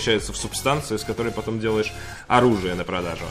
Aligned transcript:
превращается 0.00 0.32
в 0.32 0.36
субстанцию, 0.36 0.98
из 0.98 1.04
которой 1.04 1.30
потом 1.30 1.60
делаешь 1.60 1.92
оружие 2.26 2.74
на 2.74 2.84
продажу. 2.84 3.24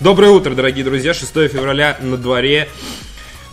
Доброе 0.00 0.30
утро, 0.30 0.54
дорогие 0.54 0.84
друзья. 0.84 1.12
6 1.12 1.30
февраля 1.48 1.98
на 2.00 2.16
дворе. 2.16 2.68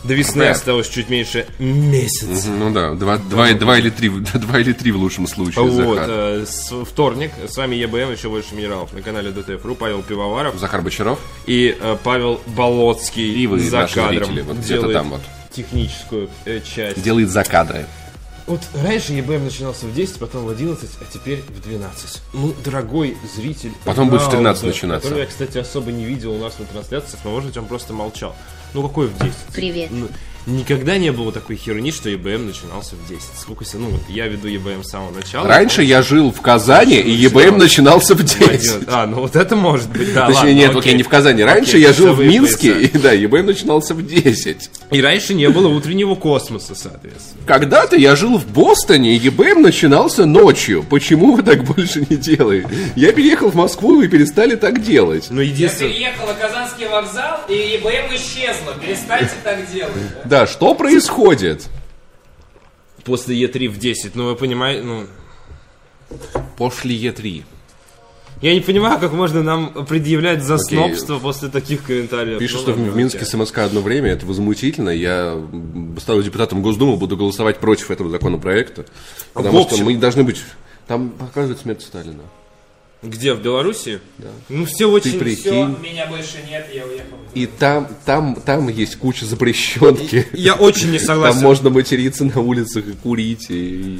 До 0.05 0.13
весны 0.13 0.43
осталось 0.43 0.89
чуть 0.89 1.09
меньше 1.09 1.45
месяца. 1.59 2.49
Ну 2.49 2.73
да, 2.73 2.93
два, 2.93 3.17
два, 3.17 3.53
два, 3.53 3.77
или 3.79 3.89
три, 3.89 4.09
два 4.33 4.59
или 4.59 4.73
три 4.73 4.91
в 4.91 4.97
лучшем 4.97 5.27
случае. 5.27 5.63
Вот, 5.63 5.95
Захар. 5.95 6.09
э, 6.09 6.45
с- 6.45 6.85
вторник. 6.85 7.31
С 7.47 7.55
вами 7.55 7.75
ЕБМ, 7.75 8.11
еще 8.11 8.27
больше 8.29 8.53
минералов 8.53 8.91
на 8.91 9.01
канале 9.01 9.31
ДТФ.ру. 9.31 9.75
Павел 9.75 10.01
Пивоваров 10.03 10.57
Захар 10.57 10.81
Бочаров. 10.81 11.19
и 11.45 11.77
э, 11.79 11.97
Павел 12.03 12.41
Болоцкий 12.47 13.33
И 13.33 13.47
вы, 13.47 13.59
за 13.59 13.79
наши 13.79 13.95
кадром 13.95 14.25
зрители, 14.25 14.41
вот 14.41 14.57
где-то 14.57 14.91
там 14.91 15.09
вот. 15.11 15.21
техническую 15.55 16.29
э, 16.45 16.59
часть. 16.61 17.01
Делает 17.01 17.29
за 17.29 17.43
кадры. 17.45 17.85
Вот 18.45 18.61
раньше 18.73 19.13
ЕБМ 19.13 19.45
начинался 19.45 19.85
в 19.85 19.93
10, 19.93 20.19
потом 20.19 20.45
в 20.45 20.49
11, 20.49 20.89
а 20.99 21.05
теперь 21.11 21.41
в 21.41 21.61
12. 21.61 22.21
Ну, 22.33 22.53
дорогой 22.63 23.17
зритель. 23.35 23.71
Потом 23.85 24.09
будет 24.09 24.21
в 24.21 24.29
13 24.29 24.63
Рауза, 24.63 24.65
начинаться. 24.65 25.07
Который 25.07 25.21
я, 25.21 25.27
кстати, 25.27 25.57
особо 25.57 25.91
не 25.91 26.03
видел 26.03 26.33
у 26.33 26.39
нас 26.39 26.59
на 26.59 26.65
трансляциях, 26.65 27.19
но, 27.23 27.31
может 27.31 27.49
быть, 27.49 27.57
он 27.57 27.65
просто 27.65 27.93
молчал. 27.93 28.35
Ну, 28.73 28.85
какой 28.85 29.07
в 29.07 29.17
10? 29.17 29.33
Привет. 29.53 29.89
Ну, 29.91 30.09
никогда 30.45 30.97
не 30.97 31.11
было 31.11 31.31
такой 31.31 31.55
херни, 31.55 31.91
что 31.91 32.09
ЕБМ 32.09 32.47
начинался 32.47 32.95
в 32.95 33.07
10. 33.07 33.21
Сколько 33.39 33.65
Ну, 33.73 33.89
вот 33.89 34.01
я 34.09 34.27
веду 34.27 34.47
ЕБМ 34.47 34.83
с 34.83 34.89
самого 34.89 35.11
начала. 35.11 35.47
Раньше 35.47 35.83
я 35.83 36.01
жил 36.01 36.31
в 36.31 36.41
Казани, 36.41 36.99
и 36.99 37.11
ЕБМ 37.11 37.57
начинался 37.57 38.15
в 38.15 38.23
10. 38.23 38.47
Пойдет. 38.47 38.83
А, 38.87 39.07
ну 39.07 39.21
вот 39.21 39.35
это 39.35 39.55
может 39.55 39.89
быть, 39.89 40.13
да, 40.13 40.27
Точнее, 40.27 40.39
ладно, 40.39 40.53
нет, 40.53 40.69
окей. 40.71 40.79
окей, 40.79 40.93
не 40.95 41.03
в 41.03 41.09
Казани. 41.09 41.43
Раньше 41.43 41.71
Окей, 41.71 41.81
я 41.81 41.93
жил 41.93 42.13
в 42.13 42.19
Минске, 42.19 42.73
пояса. 42.73 42.97
и 42.97 42.99
да, 42.99 43.11
ЕБМ 43.11 43.45
начинался 43.45 43.93
в 43.93 44.05
10. 44.05 44.69
И 44.91 45.01
раньше 45.01 45.33
не 45.33 45.49
было 45.49 45.67
утреннего 45.67 46.15
космоса, 46.15 46.75
соответственно. 46.75 47.41
Когда-то 47.45 47.95
я 47.95 48.15
жил 48.15 48.37
в 48.37 48.45
Бостоне, 48.47 49.15
и 49.15 49.19
ЕБМ 49.19 49.61
начинался 49.61 50.25
ночью. 50.25 50.85
Почему 50.89 51.35
вы 51.35 51.43
так 51.43 51.63
больше 51.63 52.05
не 52.09 52.17
делаете? 52.17 52.67
Я 52.95 53.11
переехал 53.11 53.49
в 53.49 53.55
Москву, 53.55 54.01
и 54.01 54.07
перестали 54.07 54.55
так 54.55 54.83
делать. 54.83 55.27
Я 55.29 55.41
единственное... 55.41 55.91
переехал 55.91 56.27
на 56.27 56.33
Казанский 56.33 56.87
вокзал, 56.87 57.39
и 57.49 57.53
ЕБМ 57.53 58.15
исчезла. 58.15 58.73
Перестаньте 58.81 59.33
так 59.43 59.71
делать. 59.71 59.93
Да, 60.33 60.47
что 60.47 60.73
происходит? 60.73 61.67
После 63.03 63.39
Е3 63.39 63.69
в 63.69 63.77
10, 63.77 64.15
ну 64.15 64.25
вы 64.25 64.35
понимаете, 64.35 64.81
ну... 64.81 65.05
После 66.57 66.95
Е3. 66.95 67.43
Я 68.41 68.55
не 68.55 68.61
понимаю, 68.61 68.99
как 68.99 69.13
можно 69.13 69.43
нам 69.43 69.85
предъявлять 69.85 70.43
за 70.43 70.57
снобство 70.57 71.19
после 71.19 71.49
таких 71.49 71.83
комментариев. 71.83 72.39
Пишут, 72.39 72.57
Ну 72.57 72.63
что 72.63 72.71
в, 72.73 72.77
ладно, 72.77 72.91
в 72.93 72.95
Минске 72.97 73.19
окей. 73.19 73.29
с 73.29 73.33
МСК 73.35 73.59
одно 73.59 73.81
время, 73.81 74.09
это 74.09 74.25
возмутительно. 74.25 74.89
Я 74.89 75.33
м, 75.33 75.97
стану 76.01 76.23
депутатом 76.23 76.63
Госдумы, 76.63 76.97
буду 76.97 77.15
голосовать 77.15 77.59
против 77.59 77.91
этого 77.91 78.09
законопроекта. 78.09 78.85
Потому 79.35 79.59
в 79.59 79.65
общем- 79.65 79.75
что 79.75 79.85
мы 79.85 79.95
должны 79.97 80.23
быть... 80.23 80.41
Там 80.87 81.11
показывают 81.11 81.59
смерть 81.61 81.83
Сталина. 81.83 82.23
Где, 83.03 83.33
в 83.33 83.41
Беларуси? 83.41 83.99
Да. 84.17 84.29
Ну 84.49 84.65
все 84.65 84.89
очень... 84.89 85.19
прикинь. 85.19 85.41
Все, 85.41 85.65
меня 85.67 86.07
больше 86.07 86.37
нет, 86.49 86.67
я 86.73 86.85
уехал. 86.85 87.17
И 87.33 87.45
там, 87.47 87.87
там, 88.05 88.35
там 88.45 88.67
есть 88.69 88.95
куча 88.97 89.25
запрещенки. 89.25 90.27
Я 90.33 90.55
очень 90.55 90.91
не 90.91 90.99
Там 90.99 91.07
согласен. 91.07 91.41
можно 91.41 91.69
материться 91.69 92.23
на 92.25 92.39
улицах 92.41 92.87
и 92.87 92.93
курить. 92.93 93.47
И... 93.49 93.99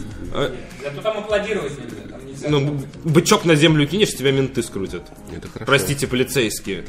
Зато 0.84 1.02
там 1.02 1.18
аплодировать 1.18 1.72
нельзя. 1.78 2.08
Там 2.10 2.26
нельзя. 2.28 2.50
Ну, 2.50 2.82
бычок 3.04 3.46
на 3.46 3.56
землю 3.56 3.88
кинешь, 3.88 4.14
тебя 4.16 4.32
менты 4.32 4.62
скрутят. 4.64 5.04
Это 5.36 5.48
хорошо. 5.48 5.66
Простите, 5.66 6.08
полицейские. 6.08 6.84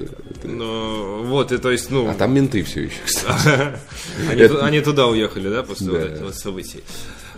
Но, 0.45 1.23
вот, 1.25 1.51
и 1.53 1.59
то 1.59 1.71
есть, 1.71 1.91
ну... 1.91 2.09
А 2.11 2.15
там 2.15 2.35
менты 2.35 2.63
все 2.63 2.83
еще, 2.83 2.97
кстати. 3.05 3.77
Они, 4.31 4.47
ту- 4.49 4.63
они 4.63 4.81
туда 4.81 5.07
уехали, 5.07 5.49
да, 5.49 5.63
после 5.63 5.91
вот 5.91 6.01
Да. 6.01 6.07
этих 6.09 6.23
вот 6.23 6.35
событий. 6.37 6.83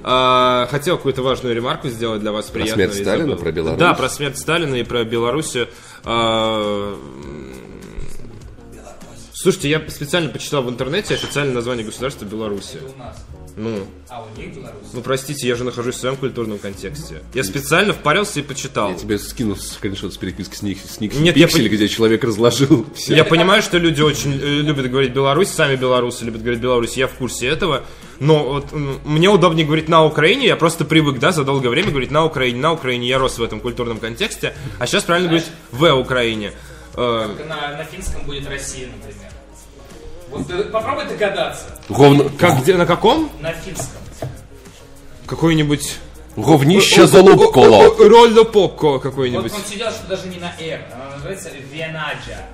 А, 0.03 0.67
хотел 0.71 0.97
какую-то 0.97 1.23
важную 1.23 1.55
ремарку 1.55 1.89
сделать 1.89 2.21
для 2.21 2.33
вас 2.33 2.47
приятную. 2.47 2.91
смерть 2.91 3.03
Сталина, 3.03 3.37
про 3.37 3.53
Беларусь? 3.53 3.79
Да, 3.79 3.95
про 3.95 4.09
смерть 4.09 4.39
Сталина 4.39 4.75
и 4.75 4.83
про 4.83 5.05
Белоруссию. 5.05 5.69
А, 6.05 6.97
Слушайте, 9.47 9.69
я 9.71 9.91
специально 9.91 10.29
почитал 10.29 10.65
в 10.65 10.69
интернете 10.69 11.15
официальное 11.15 11.55
название 11.55 11.87
государства 11.87 12.25
нас. 12.99 13.25
Ну, 13.55 13.87
А 14.09 14.25
у 14.25 14.37
них 14.37 14.53
Беларусь. 14.57 14.89
ну 14.93 15.03
простите, 15.03 15.47
я 15.47 15.55
же 15.55 15.63
нахожусь 15.63 15.95
в 15.95 15.99
своем 16.01 16.17
культурном 16.17 16.59
контексте. 16.59 17.23
Я 17.33 17.45
специально 17.45 17.93
впарился 17.93 18.41
и 18.41 18.43
почитал. 18.43 18.91
Я 18.91 18.97
тебе 18.97 19.21
скину 19.21 19.55
скриншот 19.55 20.15
с 20.15 20.17
переписки 20.17 20.57
с 20.57 20.63
них, 20.63 20.79
с 20.85 20.99
них 20.99 21.15
Нет, 21.15 21.37
я 21.37 21.47
пиксель, 21.47 21.67
пон- 21.69 21.69
где 21.69 21.89
человек 21.89 22.25
разложил 22.25 22.87
все. 22.97 23.15
Я 23.15 23.25
понимаю, 23.25 23.63
что 23.63 23.79
люди 23.79 24.03
очень 24.03 24.33
э, 24.35 24.63
любят 24.63 24.91
говорить 24.91 25.13
Беларусь, 25.13 25.47
сами 25.47 25.77
белорусы 25.77 26.25
любят 26.25 26.43
говорить 26.43 26.61
Беларусь, 26.61 26.97
я 26.97 27.07
в 27.07 27.13
курсе 27.13 27.47
этого. 27.47 27.85
Но 28.19 28.49
вот 28.49 28.73
мне 28.73 29.29
удобнее 29.29 29.65
говорить 29.65 29.89
на 29.89 30.05
Украине, 30.05 30.49
я 30.49 30.57
просто 30.57 30.85
привык, 30.85 31.21
да, 31.21 31.31
за 31.31 31.45
долгое 31.45 31.69
время 31.69 31.91
говорить 31.91 32.11
на 32.11 32.25
Украине, 32.25 32.59
на 32.59 32.73
Украине, 32.73 33.07
я 33.07 33.21
рос 33.21 33.39
в 33.39 33.43
этом 33.45 33.61
культурном 33.61 34.01
контексте, 34.01 34.57
а 34.81 34.89
сейчас 34.89 35.05
правильно 35.05 35.29
говорить 35.29 35.49
в 35.71 35.89
Украине. 35.95 36.51
Э, 36.95 37.29
На, 37.49 37.77
на 37.77 37.85
финском 37.85 38.25
будет 38.25 38.49
Россия, 38.49 38.89
например. 38.89 39.26
Вот 40.31 40.47
ты 40.47 40.65
попробуй 40.65 41.07
догадаться. 41.07 41.65
Говно... 41.89 42.29
как, 42.39 42.63
где, 42.63 42.77
на 42.77 42.87
каком? 42.87 43.31
На 43.41 43.53
финском. 43.53 44.01
Какой-нибудь... 45.27 45.99
Говнище 46.37 47.07
залупколо. 47.07 47.97
Рольдо 47.99 48.45
Попко 48.45 48.89
Вот 48.91 49.03
какой-нибудь. 49.03 49.53
он 49.55 49.65
сидел, 49.65 49.91
что 49.91 50.07
даже 50.07 50.29
не 50.29 50.37
на 50.39 50.53
«р», 50.61 50.83
она 50.95 51.15
называется 51.15 51.49
Венаджа. 51.73 52.45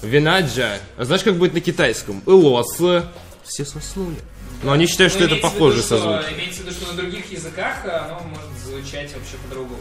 Винаджа. 0.00 0.78
А 0.96 1.04
знаешь, 1.04 1.22
как 1.24 1.34
будет 1.36 1.52
на 1.52 1.60
китайском? 1.60 2.22
Илос. 2.26 2.76
Все 2.76 3.64
соснули. 3.64 4.14
Но 4.62 4.70
они 4.70 4.86
считают, 4.86 5.12
что 5.12 5.22
Ну, 5.22 5.26
это 5.26 5.34
имеется 5.34 5.48
в 5.48 5.52
похоже 5.54 5.78
что- 5.82 5.88
созвучие. 5.98 6.34
Имеется 6.36 6.62
в 6.62 6.66
виду, 6.66 6.76
что 6.76 6.92
на 6.92 7.02
других 7.02 7.32
языках 7.32 7.84
оно 7.84 8.20
может 8.28 8.46
звучать 8.64 9.12
вообще 9.12 9.36
по-другому. 9.48 9.80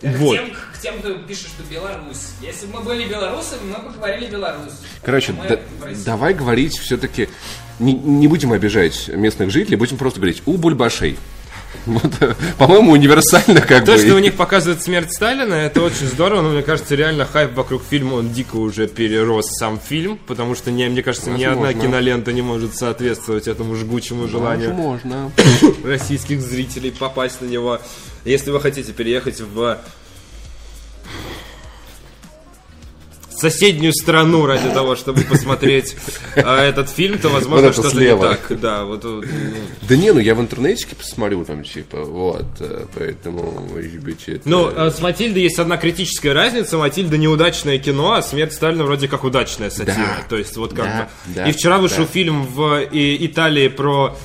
Поэтому- 0.00 0.26
Вот. 0.26 0.38
К 0.38 0.42
тем, 0.42 0.54
к 0.74 0.78
тем, 0.80 0.98
кто 1.00 1.14
пишет, 1.26 1.46
что 1.48 1.62
Беларусь. 1.70 2.30
Если 2.40 2.66
бы 2.66 2.74
мы 2.78 2.80
были 2.82 3.06
белорусами, 3.08 3.60
мы 3.76 3.88
бы 3.90 3.94
говорили 3.96 4.26
Беларусь. 4.30 4.72
Короче, 5.02 5.32
Мы 5.32 5.48
да- 5.48 5.58
давай 6.04 6.34
говорить 6.34 6.76
все-таки... 6.78 7.28
Не, 7.78 7.92
не 7.92 8.26
будем 8.26 8.52
обижать 8.52 9.08
местных 9.08 9.50
жителей, 9.50 9.76
будем 9.76 9.98
просто 9.98 10.18
говорить 10.18 10.42
у 10.46 10.56
бульбашей. 10.56 11.16
Вот, 11.84 12.10
э, 12.20 12.34
по-моему, 12.58 12.92
универсально 12.92 13.60
как 13.60 13.84
То, 13.84 13.92
бы. 13.92 13.98
что 13.98 14.14
у 14.14 14.18
них 14.18 14.34
показывает 14.34 14.82
смерть 14.82 15.12
Сталина, 15.12 15.52
это 15.54 15.82
очень 15.82 16.06
здорово, 16.06 16.40
но 16.40 16.48
мне 16.50 16.62
кажется, 16.62 16.94
реально 16.94 17.26
хайп 17.26 17.54
вокруг 17.54 17.82
фильма, 17.88 18.14
он 18.14 18.30
дико 18.32 18.56
уже 18.56 18.88
перерос 18.88 19.46
сам 19.58 19.78
фильм, 19.78 20.18
потому 20.26 20.54
что, 20.54 20.70
не, 20.70 20.88
мне 20.88 21.02
кажется, 21.02 21.30
ни 21.30 21.44
одна 21.44 21.66
Возможно. 21.66 21.82
кинолента 21.88 22.32
не 22.32 22.40
может 22.42 22.74
соответствовать 22.74 23.46
этому 23.46 23.74
жгучему 23.76 24.26
желанию 24.26 24.72
Можно. 24.72 25.30
российских 25.84 26.40
зрителей 26.40 26.90
попасть 26.92 27.42
на 27.42 27.46
него. 27.46 27.78
Если 28.26 28.50
вы 28.50 28.60
хотите 28.60 28.92
переехать 28.92 29.40
в 29.40 29.78
соседнюю 33.30 33.92
страну 33.92 34.46
ради 34.46 34.68
того, 34.70 34.96
чтобы 34.96 35.20
посмотреть 35.22 35.94
а, 36.36 36.64
этот 36.64 36.88
фильм, 36.88 37.18
то, 37.18 37.28
возможно, 37.28 37.66
Вот 37.66 37.74
что-то 37.74 38.00
не 38.00 38.16
так. 38.16 38.60
Да, 38.60 38.84
вот, 38.84 39.04
ну, 39.04 39.22
Да 39.82 39.96
не, 39.96 40.10
ну 40.12 40.18
я 40.18 40.34
в 40.34 40.40
интернете 40.40 40.88
посмотрю 40.96 41.44
там, 41.44 41.62
типа, 41.62 42.02
вот, 42.02 42.46
э, 42.60 42.86
поэтому, 42.94 43.68
может 43.70 44.00
быть, 44.00 44.24
это... 44.26 44.48
Ну, 44.48 44.70
э, 44.70 44.90
с 44.90 45.00
Матильдой 45.00 45.42
есть 45.42 45.58
одна 45.58 45.76
критическая 45.76 46.32
разница. 46.32 46.78
Матильда 46.78 47.18
неудачное 47.18 47.78
кино, 47.78 48.12
а 48.14 48.22
смерть 48.22 48.54
Сталина 48.54 48.84
вроде 48.84 49.06
как 49.06 49.22
удачная 49.22 49.70
сатира. 49.70 49.94
Да. 49.96 50.26
То 50.28 50.36
есть, 50.36 50.56
вот 50.56 50.72
как 50.72 50.86
Да, 50.86 51.08
бы. 51.26 51.34
да, 51.34 51.46
и 51.48 51.52
вчера 51.52 51.78
вышел 51.78 52.04
да. 52.04 52.10
фильм 52.10 52.46
в 52.46 52.80
и- 52.90 53.24
Италии 53.26 53.68
про. 53.68 54.16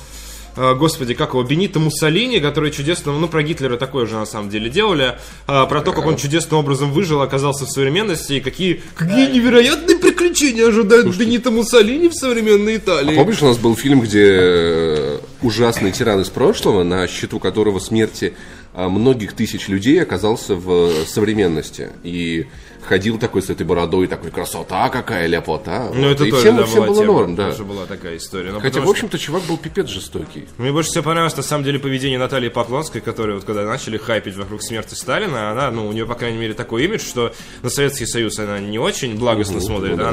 Э, 0.55 0.75
Господи, 0.75 1.13
как 1.13 1.29
его, 1.29 1.43
Бенито 1.43 1.79
Муссолини, 1.79 2.39
который 2.39 2.71
чудесно, 2.71 3.11
ну, 3.13 3.27
про 3.27 3.43
Гитлера 3.43 3.77
такое 3.77 4.05
же 4.05 4.15
на 4.15 4.25
самом 4.25 4.49
деле 4.49 4.69
делали, 4.69 5.17
а, 5.47 5.65
про 5.65 5.81
то, 5.81 5.91
как 5.91 6.05
он 6.05 6.17
чудесным 6.17 6.59
образом 6.59 6.91
выжил, 6.91 7.21
оказался 7.21 7.65
в 7.65 7.69
современности, 7.69 8.33
и 8.33 8.39
какие, 8.41 8.81
какие 8.95 9.31
невероятные 9.31 9.97
приключения 9.97 10.67
ожидают 10.67 11.15
Бенито 11.15 11.51
Муссолини 11.51 12.09
в 12.09 12.13
современной 12.13 12.77
Италии. 12.77 13.15
Помнишь, 13.15 13.41
у 13.41 13.45
нас 13.45 13.57
был 13.57 13.75
фильм, 13.75 14.01
где 14.01 14.27
э, 14.31 15.19
ужасный 15.41 15.91
тиран 15.91 16.21
из 16.21 16.29
прошлого, 16.29 16.83
на 16.83 17.07
счету 17.07 17.39
которого 17.39 17.79
смерти 17.79 18.33
э, 18.33 18.60
многих 18.73 19.33
тысяч 19.33 19.67
людей 19.67 20.01
оказался 20.01 20.55
в 20.55 21.05
современности. 21.05 21.89
И 22.03 22.47
ходил 22.87 23.19
такой 23.19 23.43
с 23.43 23.49
этой 23.51 23.63
бородой, 23.63 24.07
такой, 24.07 24.31
красота 24.31 24.89
какая, 24.89 25.27
ляпота. 25.27 25.91
Ну, 25.93 26.07
Вот. 26.07 26.15
это 26.15 26.25
и 26.25 26.31
тоже, 26.31 26.41
всем, 26.43 26.57
да, 26.57 26.63
всем 26.63 26.77
была 26.77 26.87
было 26.87 26.95
тема, 27.01 27.13
норм, 27.13 27.35
да. 27.35 27.51
тоже 27.51 27.63
была 27.63 27.85
такая 27.85 28.17
история. 28.17 28.49
Ну, 28.51 28.55
Хотя, 28.59 28.69
потому 28.69 28.85
в 28.85 28.97
что- 28.97 29.05
общем-то, 29.05 29.19
чувак 29.19 29.43
был 29.43 29.57
пипец 29.57 29.87
жестокий. 29.87 30.45
Мне 30.57 30.71
больше 30.71 30.89
всего 30.89 31.03
понравилось, 31.03 31.37
на 31.37 31.43
самом 31.43 31.63
деле, 31.63 31.77
поведение 31.77 32.17
Натальи 32.17 32.49
Поклонской, 32.49 32.99
которая, 32.99 33.35
вот 33.35 33.45
когда 33.45 33.65
начали 33.65 33.97
хайпить 33.97 34.35
вокруг 34.35 34.63
смерти 34.63 34.95
Сталина, 34.95 35.51
она, 35.51 35.69
ну, 35.69 35.87
у 35.87 35.91
нее, 35.91 36.07
по 36.07 36.15
крайней 36.15 36.39
мере, 36.39 36.55
такой 36.55 36.85
имидж, 36.85 37.01
что 37.01 37.33
на 37.61 37.69
Советский 37.69 38.07
Союз 38.07 38.39
она 38.39 38.59
не 38.59 38.79
очень 38.79 39.15
благостно 39.15 39.61
смотрит, 39.61 39.97
ну 39.97 40.05
а 40.07 40.11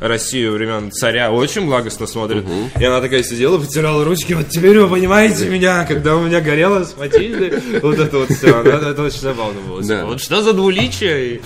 на 0.00 0.06
Россию 0.08 0.52
времен 0.52 0.92
царя 0.92 1.32
очень 1.32 1.66
благостно 1.66 2.06
смотрит. 2.06 2.44
И 2.78 2.84
она 2.84 3.00
такая 3.00 3.24
сидела, 3.24 3.58
потирала 3.58 4.04
ручки, 4.04 4.32
вот 4.32 4.48
теперь 4.48 4.78
вы 4.78 4.88
понимаете 4.88 5.48
меня, 5.48 5.84
когда 5.84 6.14
у 6.14 6.20
меня 6.22 6.40
горело 6.40 6.84
с 6.84 6.96
Матильдой, 6.96 7.60
вот 7.86 7.98
это 7.98 8.18
вот 8.18 8.30
все, 8.30 8.60
это, 8.62 8.88
это 8.90 9.02
очень 9.02 9.20
забавно 9.20 9.60
было. 9.60 9.82
Да. 9.82 10.04
Вот 10.06 10.20
что 10.20 10.42
за 10.42 10.52
двуличие? 10.52 11.40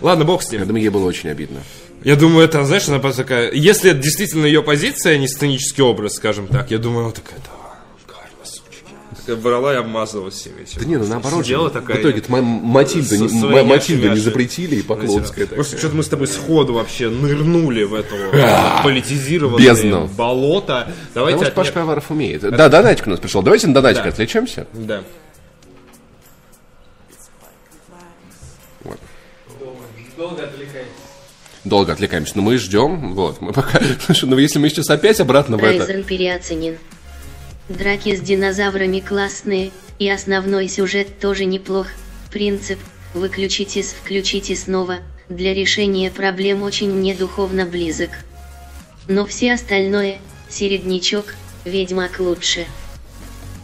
Ладно, 0.00 0.24
бог 0.24 0.42
с 0.42 0.50
ним. 0.50 0.60
Я 0.60 0.66
думаю, 0.66 0.82
ей 0.82 0.88
было 0.90 1.06
очень 1.06 1.30
обидно. 1.30 1.60
Я 2.04 2.14
думаю, 2.14 2.44
это, 2.44 2.64
знаешь, 2.64 2.86
она 2.88 2.98
просто 3.00 3.22
такая... 3.22 3.50
Если 3.52 3.90
это 3.90 3.98
действительно 4.00 4.46
ее 4.46 4.62
позиция, 4.62 5.14
а 5.14 5.18
не 5.18 5.26
сценический 5.26 5.82
образ, 5.82 6.14
скажем 6.14 6.46
так, 6.46 6.70
я 6.70 6.78
думаю, 6.78 7.06
вот 7.06 7.16
такая, 7.16 7.38
да, 7.40 7.50
карма, 8.06 8.44
сучки. 8.44 9.32
брала 9.42 9.74
и 9.74 9.76
обмазывалась 9.76 10.34
всеми 10.34 10.62
этими. 10.62 10.78
Да 10.78 10.86
не, 10.86 10.96
ну 10.98 11.06
наоборот. 11.06 11.44
Сидела 11.44 11.68
такая. 11.68 11.96
В 11.96 12.00
итоге 12.00 12.22
М- 12.28 12.44
Матильда, 12.44 13.16
не- 13.18 13.28
своей 13.28 13.58
М- 13.58 13.66
Матильду 13.66 14.10
не 14.10 14.20
запретили, 14.20 14.76
и 14.76 14.82
Поклонская 14.82 15.46
Просто 15.48 15.78
что-то 15.78 15.96
мы 15.96 16.04
с 16.04 16.08
тобой 16.08 16.28
сходу 16.28 16.74
вообще 16.74 17.08
нырнули 17.08 17.82
в 17.82 17.94
это 17.94 18.14
политизированное 18.84 20.06
болото. 20.16 20.92
Давайте 21.14 21.38
Потому 21.38 21.44
что 21.46 21.54
Паш 21.56 21.72
Пивоваров 21.72 22.10
умеет. 22.10 22.42
Да, 22.42 22.68
донатик 22.68 23.06
у 23.08 23.10
нас 23.10 23.18
пришел. 23.18 23.42
Давайте 23.42 23.66
на 23.66 23.74
донатик 23.74 24.06
отвлечемся. 24.06 24.66
Да. 24.74 25.02
Долго 30.26 30.44
отвлекаетесь. 30.44 30.90
Долго 31.64 31.92
отвлекаемся, 31.92 32.32
но 32.36 32.42
мы 32.42 32.58
ждем. 32.58 33.14
Вот, 33.14 33.40
мы 33.40 33.52
пока... 33.52 33.80
Слушай, 34.04 34.28
ну 34.28 34.38
если 34.38 34.58
мы 34.58 34.68
сейчас 34.68 34.90
опять 34.90 35.20
обратно 35.20 35.56
в 35.56 35.62
это... 35.62 35.86
Райзен 35.86 36.02
переоценен. 36.02 36.78
Драки 37.68 38.16
с 38.16 38.20
динозаврами 38.20 39.00
классные, 39.00 39.70
и 40.00 40.08
основной 40.08 40.68
сюжет 40.68 41.20
тоже 41.20 41.44
неплох. 41.44 41.86
Принцип 42.32 42.78
«выключите 43.14 43.82
с 43.82 43.92
включите 43.92 44.56
снова» 44.56 44.98
для 45.28 45.54
решения 45.54 46.10
проблем 46.10 46.62
очень 46.62 46.92
мне 46.92 47.14
духовно 47.14 47.64
близок. 47.64 48.10
Но 49.08 49.26
все 49.26 49.54
остальное, 49.54 50.18
середнячок, 50.48 51.34
ведьмак 51.64 52.18
лучше. 52.18 52.66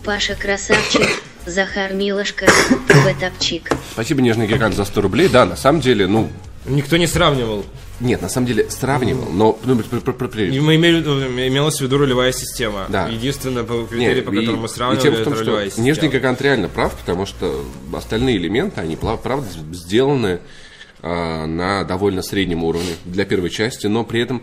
Паша 0.05 0.35
красавчик, 0.35 1.09
Захар 1.47 1.93
милошка, 1.93 2.47
ТВ 2.47 3.21
топчик. 3.21 3.71
Спасибо, 3.93 4.23
Нежный 4.23 4.47
Гигант, 4.47 4.77
за 4.77 4.85
100 4.85 5.01
рублей. 5.01 5.29
Да, 5.29 5.45
на 5.45 5.57
самом 5.57 5.81
деле, 5.81 6.07
ну... 6.07 6.31
Никто 6.67 6.97
не 6.97 7.07
сравнивал. 7.07 7.65
Нет, 8.01 8.21
на 8.23 8.29
самом 8.29 8.47
деле 8.49 8.69
сравнивал, 8.71 9.31
но... 9.31 9.59
Ну, 9.65 9.77
пр- 9.77 10.01
пр- 10.01 10.13
пр- 10.13 10.29
пр- 10.29 10.41
И 10.41 10.59
мы 10.61 10.77
имели, 10.77 10.99
э, 11.01 11.49
имелась 11.49 11.79
в 11.79 11.81
виду 11.83 11.99
ролевая 11.99 12.33
система. 12.33 12.87
Да. 12.89 13.07
Единственное 13.09 13.63
по- 13.65 13.85
критерий, 13.85 14.23
по 14.23 14.31
и- 14.33 14.37
которому 14.41 14.63
мы 14.63 14.67
и 14.67 14.71
сравнивали, 14.71 15.03
тем 15.03 15.13
в 15.13 15.17
это 15.17 15.25
том, 15.25 15.35
что 15.35 15.45
ролевая 15.45 15.67
система. 15.69 15.87
Нижний 15.87 16.09
Гигант 16.09 16.43
реально 16.43 16.69
прав, 16.69 16.95
потому 16.97 17.27
что 17.27 17.65
остальные 17.93 18.39
элементы, 18.39 18.81
они 18.81 18.97
правда 18.97 19.47
сделаны 19.73 20.41
а, 21.05 21.47
на 21.47 21.83
довольно 21.85 22.23
среднем 22.23 22.63
уровне 22.63 22.93
для 23.05 23.25
первой 23.25 23.51
части, 23.51 23.89
но 23.89 24.05
при 24.05 24.21
этом 24.21 24.43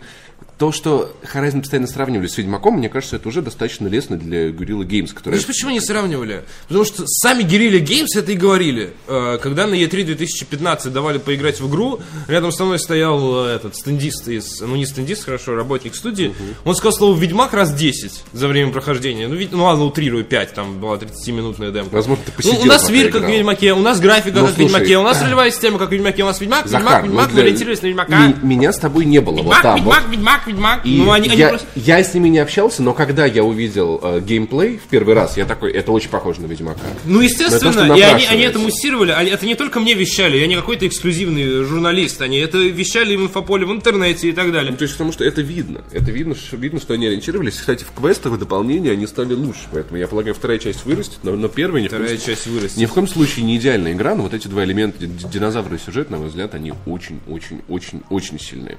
то, 0.60 0.72
что 0.72 1.10
Horizon 1.32 1.60
постоянно 1.62 1.86
сравнивали 1.88 2.26
с 2.26 2.36
Ведьмаком, 2.36 2.74
мне 2.76 2.90
кажется, 2.90 3.16
это 3.16 3.26
уже 3.28 3.40
достаточно 3.40 3.88
лестно 3.88 4.18
для 4.18 4.50
Guerrilla 4.50 4.82
Games, 4.86 5.08
которые... 5.14 5.40
Знаешь, 5.40 5.46
почему 5.46 5.70
не 5.70 5.80
сравнивали? 5.80 6.44
Потому 6.68 6.84
что 6.84 7.04
сами 7.06 7.44
Guerrilla 7.44 7.80
Games 7.82 8.08
это 8.14 8.32
и 8.32 8.36
говорили. 8.36 8.92
Э, 9.08 9.38
Когда 9.42 9.66
на 9.66 9.72
E3 9.72 10.04
2015 10.04 10.92
давали 10.92 11.16
поиграть 11.16 11.60
в 11.60 11.68
игру, 11.70 12.00
рядом 12.28 12.52
со 12.52 12.66
мной 12.66 12.78
стоял 12.78 13.46
э, 13.46 13.54
этот 13.54 13.74
стендист 13.74 14.28
из... 14.28 14.60
Ну, 14.60 14.76
не 14.76 14.84
стендист, 14.84 15.24
хорошо, 15.24 15.54
работник 15.54 15.94
студии. 15.94 16.34
Он 16.66 16.74
сказал 16.76 16.92
слово 16.92 17.18
«Ведьмак» 17.18 17.54
раз 17.54 17.72
10 17.72 18.22
за 18.34 18.46
время 18.46 18.70
прохождения. 18.70 19.28
Ну, 19.28 19.36
ведь- 19.36 19.52
ну 19.52 19.64
ладно, 19.64 19.84
утрирую 19.86 20.24
5, 20.26 20.52
там 20.52 20.78
была 20.78 20.96
30-минутная 20.98 21.70
демка. 21.70 21.94
Возможно, 21.94 22.22
ты 22.26 22.32
Ну, 22.32 22.36
посидел, 22.36 22.62
у 22.62 22.66
нас 22.66 22.86
Вир 22.90 23.10
как 23.10 23.22
в. 23.22 23.28
Ведьмаке, 23.28 23.72
у 23.72 23.80
нас 23.80 23.98
графика 23.98 24.40
Ну, 24.40 24.46
как 24.46 24.56
в 24.56 24.58
Ведьмаке, 24.58 24.98
у 24.98 25.02
нас 25.04 25.22
ролевая 25.22 25.50
система 25.52 25.78
как 25.78 25.88
в 25.88 25.92
Ведьмаке, 25.92 26.22
у 26.22 26.26
нас 26.26 26.38
Ведьмак, 26.38 26.66
Захар, 26.66 26.82
Ведьмак, 26.82 27.04
ну, 27.04 27.08
Ведьмак, 27.12 27.28
для- 27.30 27.36
мы 27.36 27.42
ориентировались 27.44 27.80
на 27.80 27.86
Ведьмака. 27.86 28.34
Меня 28.42 28.72
с 28.74 28.78
тобой 28.78 29.06
не 29.06 29.20
было 29.20 29.36
вот 29.36 29.44
Ведьмак, 29.44 29.62
там 29.62 29.82
вот. 29.84 29.96
Ведьмак, 30.10 30.46
Ведьмак. 30.50 30.84
И 30.84 30.96
Ну, 30.96 31.10
они, 31.10 31.28
они 31.28 31.38
я, 31.38 31.48
просто... 31.50 31.66
я 31.74 32.02
с 32.02 32.14
ними 32.14 32.28
не 32.28 32.38
общался, 32.38 32.82
но 32.82 32.92
когда 32.92 33.26
я 33.26 33.44
увидел 33.44 34.00
э, 34.02 34.20
геймплей 34.20 34.78
в 34.78 34.88
первый 34.88 35.14
раз, 35.14 35.36
я 35.36 35.44
такой, 35.46 35.72
это 35.72 35.92
очень 35.92 36.10
похоже 36.10 36.42
на 36.42 36.46
Ведьмака. 36.46 36.80
Ну, 37.04 37.16
Но 37.16 37.22
естественно, 37.22 37.72
что 37.72 37.94
и 37.94 38.00
они, 38.00 38.26
они 38.26 38.42
это 38.42 38.58
муссировали, 38.58 39.12
они, 39.12 39.30
это 39.30 39.46
не 39.46 39.54
только 39.54 39.80
мне 39.80 39.94
вещали, 39.94 40.36
я 40.38 40.46
не 40.46 40.56
какой-то 40.56 40.86
эксклюзивный 40.86 41.64
журналист, 41.64 42.20
они 42.22 42.38
это 42.38 42.58
вещали 42.58 43.16
в 43.16 43.22
инфополе 43.22 43.66
в 43.66 43.72
интернете 43.72 44.28
и 44.28 44.32
так 44.32 44.52
далее. 44.52 44.72
Ну, 44.72 44.76
то 44.76 44.82
есть, 44.82 44.94
потому 44.94 45.12
что 45.12 45.24
это 45.24 45.40
видно. 45.42 45.82
Это 45.92 46.10
видно, 46.10 46.34
что, 46.34 46.56
видно, 46.56 46.80
что 46.80 46.94
они 46.94 47.06
ориентировались. 47.06 47.54
Кстати, 47.56 47.84
в 47.84 47.92
квестах, 47.98 48.32
в 48.32 48.38
дополнении 48.38 48.90
они 48.90 49.06
стали 49.06 49.34
лучше. 49.34 49.60
Поэтому, 49.72 49.98
я 49.98 50.08
полагаю, 50.08 50.34
вторая 50.34 50.58
часть 50.58 50.84
вырастет, 50.84 51.18
но, 51.22 51.32
но 51.36 51.48
первая 51.48 51.82
ни 51.82 51.86
в, 51.88 51.90
коем, 51.90 52.02
Вторая 52.04 52.18
часть 52.18 52.46
вырастет. 52.46 52.76
ни 52.76 52.86
в 52.86 52.92
коем 52.92 53.06
случае 53.06 53.44
не 53.44 53.56
идеальная 53.56 53.92
игра, 53.92 54.14
но 54.14 54.24
вот 54.24 54.34
эти 54.34 54.48
два 54.48 54.64
элемента, 54.64 55.06
динозавры 55.06 55.76
и 55.76 55.78
сюжет, 55.78 56.10
на 56.10 56.18
мой 56.18 56.28
взгляд, 56.28 56.54
они 56.54 56.72
очень-очень-очень-очень 56.86 58.38
сильные. 58.40 58.78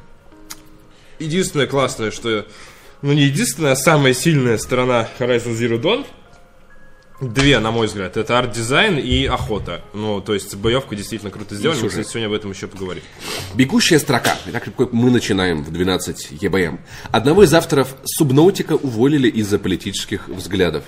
Единственное 1.21 1.67
классное, 1.67 2.11
что... 2.11 2.45
Ну, 3.01 3.13
не 3.13 3.23
единственная, 3.23 3.71
а 3.71 3.75
самая 3.75 4.13
сильная 4.13 4.57
сторона 4.59 5.09
Horizon 5.17 5.57
Zero 5.57 5.81
Dawn 5.81 6.05
Две, 7.21 7.59
на 7.59 7.69
мой 7.69 7.85
взгляд. 7.85 8.17
Это 8.17 8.39
арт-дизайн 8.39 8.97
и 8.97 9.25
охота. 9.25 9.81
Ну, 9.93 10.21
то 10.21 10.33
есть 10.33 10.55
боевку 10.55 10.95
действительно 10.95 11.29
круто 11.31 11.53
сделали. 11.53 11.79
Мы, 11.79 11.89
кстати, 11.89 12.07
сегодня 12.07 12.25
об 12.25 12.33
этом 12.33 12.49
еще 12.51 12.65
поговорим. 12.65 13.03
Бегущая 13.53 13.99
строка. 13.99 14.35
Итак, 14.47 14.67
мы 14.91 15.11
начинаем 15.11 15.63
в 15.63 15.71
12 15.71 16.29
ЕБМ. 16.41 16.79
Одного 17.11 17.43
из 17.43 17.53
авторов 17.53 17.95
Субнаутика 18.05 18.73
уволили 18.73 19.27
из-за 19.29 19.59
политических 19.59 20.27
взглядов. 20.29 20.83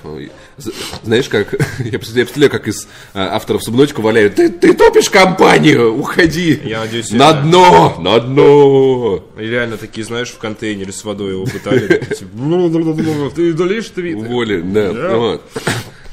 Знаешь, 1.03 1.29
как... 1.29 1.53
Я 1.79 1.99
представляю, 1.99 2.49
как 2.49 2.67
из 2.67 2.87
а, 3.13 3.35
авторов 3.35 3.63
Субнаутика 3.63 4.01
валяют. 4.01 4.33
Ты, 4.35 4.49
ты 4.49 4.73
топишь 4.73 5.11
компанию, 5.11 5.95
уходи. 5.95 6.59
Я 6.63 6.79
надеюсь, 6.79 7.11
На 7.11 7.27
я- 7.27 7.33
дно, 7.41 7.95
на 7.99 8.19
дно. 8.19 9.23
И 9.37 9.45
реально 9.45 9.77
такие, 9.77 10.03
знаешь, 10.03 10.29
в 10.29 10.39
контейнере 10.39 10.91
с 10.91 11.03
водой 11.03 11.33
его 11.33 11.45
пытали. 11.45 12.03
типа, 12.05 12.31
«Ну-ну-ну-ну-ну, 12.33 13.29
Ты 13.29 13.51
удалишь 13.51 13.89
твит? 13.89 14.15
Уволили, 14.17 14.61
да. 14.61 14.93
Да. 14.93 15.15
вот. 15.17 15.51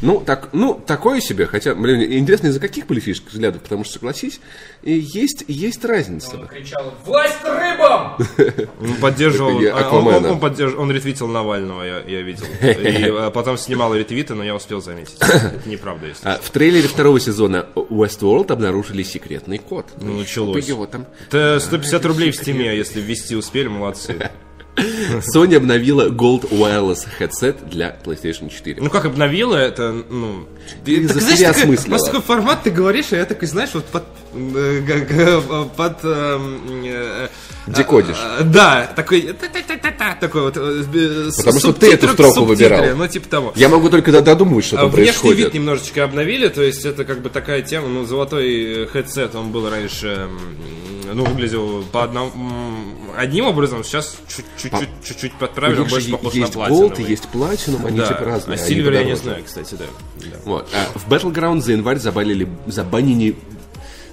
Ну, 0.02 0.22
так, 0.24 0.48
ну, 0.52 0.80
такое 0.86 1.20
себе, 1.20 1.46
хотя, 1.46 1.74
блин, 1.74 2.00
интересно, 2.18 2.48
из-за 2.48 2.60
каких 2.60 2.86
политических 2.86 3.30
взглядов, 3.30 3.62
потому 3.62 3.84
что, 3.84 3.94
согласись, 3.94 4.40
есть, 4.82 5.44
есть 5.46 5.84
разница. 5.84 6.36
Он 6.36 6.46
кричал 6.46 6.94
«Власть 7.04 7.42
рыбам!» 7.44 8.16
Он 8.80 8.94
поддерживал, 9.00 9.60
а, 9.72 9.90
он, 9.90 10.06
он, 10.06 10.24
он 10.24 10.38
поддерж- 10.38 10.74
он 10.74 10.90
ретвитил 10.90 11.28
Навального, 11.28 11.82
я, 11.82 12.00
я 12.00 12.22
видел. 12.22 12.44
И 12.62 13.10
а, 13.10 13.30
потом 13.30 13.58
снимал 13.58 13.94
ретвиты, 13.94 14.34
но 14.34 14.42
я 14.42 14.54
успел 14.54 14.80
заметить. 14.80 15.16
Это 15.20 15.60
неправда, 15.66 16.06
если 16.06 16.26
А, 16.26 16.38
в 16.42 16.50
трейлере 16.50 16.88
второго 16.88 17.20
сезона 17.20 17.66
Westworld 17.74 18.52
обнаружили 18.52 19.02
секретный 19.02 19.58
код. 19.58 19.86
Ну, 20.00 20.18
началось. 20.18 20.66
Его 20.66 20.86
там. 20.86 21.06
Это 21.28 21.60
150 21.60 22.04
рублей 22.06 22.30
в 22.30 22.36
стиме, 22.36 22.76
если 22.76 23.00
ввести 23.00 23.36
успели, 23.36 23.68
молодцы. 23.68 24.30
Sony 25.34 25.56
обновила 25.56 26.08
Gold 26.08 26.50
Wireless 26.50 27.06
headset 27.18 27.68
для 27.68 27.96
PlayStation 28.04 28.48
4. 28.50 28.76
Ну 28.80 28.90
как 28.90 29.04
обновила 29.04 29.56
это, 29.56 29.92
ну... 30.10 30.46
Ты 30.84 31.06
так, 31.06 31.14
за 31.14 31.20
знаешь, 31.20 31.38
себя 31.38 31.52
такой- 31.52 31.74
осмыслила. 31.74 31.98
Такой 31.98 32.20
формат, 32.22 32.62
ты 32.62 32.70
говоришь, 32.70 33.06
и 33.12 33.16
я 33.16 33.24
такой, 33.24 33.48
знаешь, 33.48 33.70
вот 33.74 33.84
под... 33.86 34.04
э, 34.34 35.40
под... 35.76 36.04
эм, 36.04 36.82
э, 36.84 37.28
Декодишь. 37.66 38.16
э, 38.38 38.44
Да, 38.44 38.90
такой... 38.94 39.34
Такой 40.20 40.42
вот... 40.42 40.56
э, 40.56 41.30
Потому 41.36 41.58
что 41.58 41.72
ты 41.72 41.92
эту 41.92 42.08
строку 42.08 42.44
выбирал. 42.44 42.84
Ну, 42.96 43.06
типа 43.08 43.28
того. 43.28 43.52
Я 43.56 43.68
могу 43.68 43.88
только 43.88 44.12
додумывать, 44.12 44.64
что 44.64 44.76
А 44.76 44.80
там 44.82 44.90
Внешний 44.90 45.04
происходит. 45.12 45.38
вид 45.46 45.54
немножечко 45.54 46.04
обновили, 46.04 46.48
то 46.48 46.62
есть 46.62 46.84
это 46.84 47.04
как 47.04 47.20
бы 47.20 47.30
такая 47.30 47.62
тема, 47.62 47.88
ну, 47.88 48.04
золотой 48.04 48.86
хедсет, 48.92 49.34
он 49.34 49.50
был 49.52 49.68
раньше, 49.68 50.28
м, 51.10 51.16
ну, 51.16 51.24
выглядел 51.24 51.82
по 51.92 52.04
одному, 52.04 52.30
одним 53.16 53.46
образом, 53.46 53.84
сейчас 53.84 54.16
чуть- 54.28 54.44
чуть-чуть, 55.04 55.32
подправили, 55.34 55.82
больше 55.84 56.10
похож 56.10 56.34
на 56.34 56.38
есть 56.40 56.52
платиновый. 56.52 56.88
Gold 56.90 57.08
есть 57.08 57.24
Platinum, 57.32 57.86
они 57.86 57.98
Да, 57.98 58.08
типа 58.08 58.24
разные. 58.24 58.58
а 58.58 58.68
Silver 58.68 58.94
я 58.94 59.04
не 59.04 59.16
знаю, 59.16 59.44
кстати, 59.44 59.74
да. 59.74 59.84
Да. 60.20 60.36
Вот. 60.44 60.68
А 60.74 60.98
в 60.98 61.08
Battlegrounds 61.10 61.60
за 61.62 61.72
январь 61.72 61.98
забанили, 61.98 62.48
забанили 62.66 63.36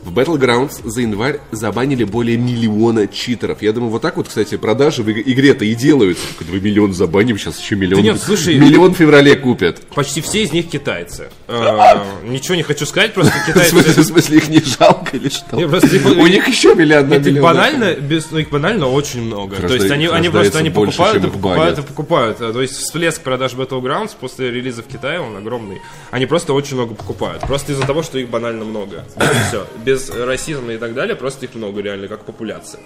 в 0.04 0.18
Battlegrounds 0.18 0.88
за 0.88 1.01
январь 1.01 1.39
забанили 1.51 2.04
более 2.04 2.38
миллиона 2.38 3.08
читеров. 3.08 3.62
Я 3.62 3.74
думаю, 3.74 3.92
вот 3.92 4.01
так 4.01 4.18
вот, 4.18 4.27
кстати, 4.27 4.58
продажи 4.58 5.04
в 5.04 5.10
иг- 5.10 5.27
игре-то 5.27 5.66
и 5.66 5.75
делаются. 5.75 6.24
Как 6.38 6.48
2 6.48 6.60
миллиона 6.60 6.94
забаним, 6.94 7.38
сейчас 7.38 7.60
еще 7.60 7.75
миллион. 7.75 8.01
Да 8.04 8.12
нет, 8.12 8.22
слушай- 8.22 8.56
миллион 8.58 8.94
в 8.94 8.98
феврале 8.98 9.36
купят. 9.36 9.82
Почти 9.96 10.22
все 10.22 10.44
из 10.44 10.54
них 10.54 10.70
китайцы. 10.70 11.30
Э, 11.48 12.04
Ничего 12.24 12.56
не 12.56 12.63
хочу 12.63 12.86
сказать, 12.86 13.13
просто 13.13 13.34
смысле, 13.34 13.54
в 13.54 13.84
китайцы... 13.86 14.04
смысле, 14.04 14.38
их 14.38 14.50
не 14.50 14.62
жалко 14.62 15.18
или 15.18 15.30
что? 15.30 15.56
Не- 15.58 15.66
У 15.66 16.27
них 16.27 16.48
еще 16.48 16.75
миллион 16.75 17.12
их 17.13 17.25
миллион. 17.25 17.44
банально, 17.44 17.96
ну, 18.32 18.38
их 18.38 18.50
банально 18.50 18.88
очень 18.88 19.22
много. 19.24 19.56
То 19.58 19.74
есть 19.74 19.92
они, 19.92 20.08
просто 20.30 20.60
они 20.60 20.70
покупают 20.70 21.24
и 21.24 21.27
покупают 21.27 21.58
и 21.74 21.75
банят. 21.75 21.88
покупают. 21.88 22.42
А, 22.42 22.54
То 22.54 22.62
есть 22.62 22.74
всплеск 22.77 23.22
продаж 23.22 23.54
Battlegrounds 23.54 24.12
после 24.20 24.51
релиза 24.51 24.84
в 24.84 24.88
Китае, 24.88 25.20
он 25.20 25.36
огромный. 25.36 25.82
Они 26.12 26.25
просто 26.25 26.54
очень 26.54 26.75
много 26.75 26.96
покупают. 26.96 27.42
Просто 27.44 27.74
из-за 27.74 27.84
того, 27.86 28.04
что 28.04 28.18
их 28.18 28.30
банально 28.30 28.66
много. 28.66 29.06
Все. 29.50 29.66
Без 29.88 30.10
расизма 30.10 30.74
и 30.74 30.77
так 30.77 30.94
далее, 30.94 31.15
просто 31.15 31.46
их 31.46 31.56
много 31.56 31.82
реально, 31.82 32.10
как 32.10 32.25
популяция. 32.25 32.82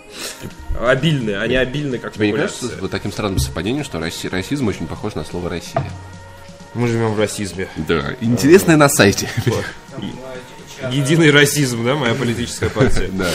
Обильные, 0.79 1.39
они 1.39 1.55
обильны, 1.55 1.97
как 1.97 2.13
Тебе 2.13 2.27
не 2.27 2.33
популяция. 2.33 2.59
кажется 2.59 2.81
вот 2.81 2.91
таким 2.91 3.11
странным 3.11 3.39
совпадением, 3.39 3.83
что 3.83 3.97
раси- 3.97 4.29
расизм 4.29 4.67
очень 4.67 4.85
похож 4.85 5.15
на 5.15 5.23
слово 5.23 5.49
«Россия»? 5.49 5.83
Мы 6.75 6.87
живем 6.87 7.13
в 7.15 7.19
расизме. 7.19 7.67
Да. 7.75 8.15
Интересное 8.21 8.77
на 8.77 8.87
сайте. 8.87 9.27
Единый 10.91 11.31
расизм, 11.31 11.83
да, 11.83 11.95
моя 11.95 12.13
политическая 12.13 12.69
партия. 12.69 13.09
Да. 13.11 13.25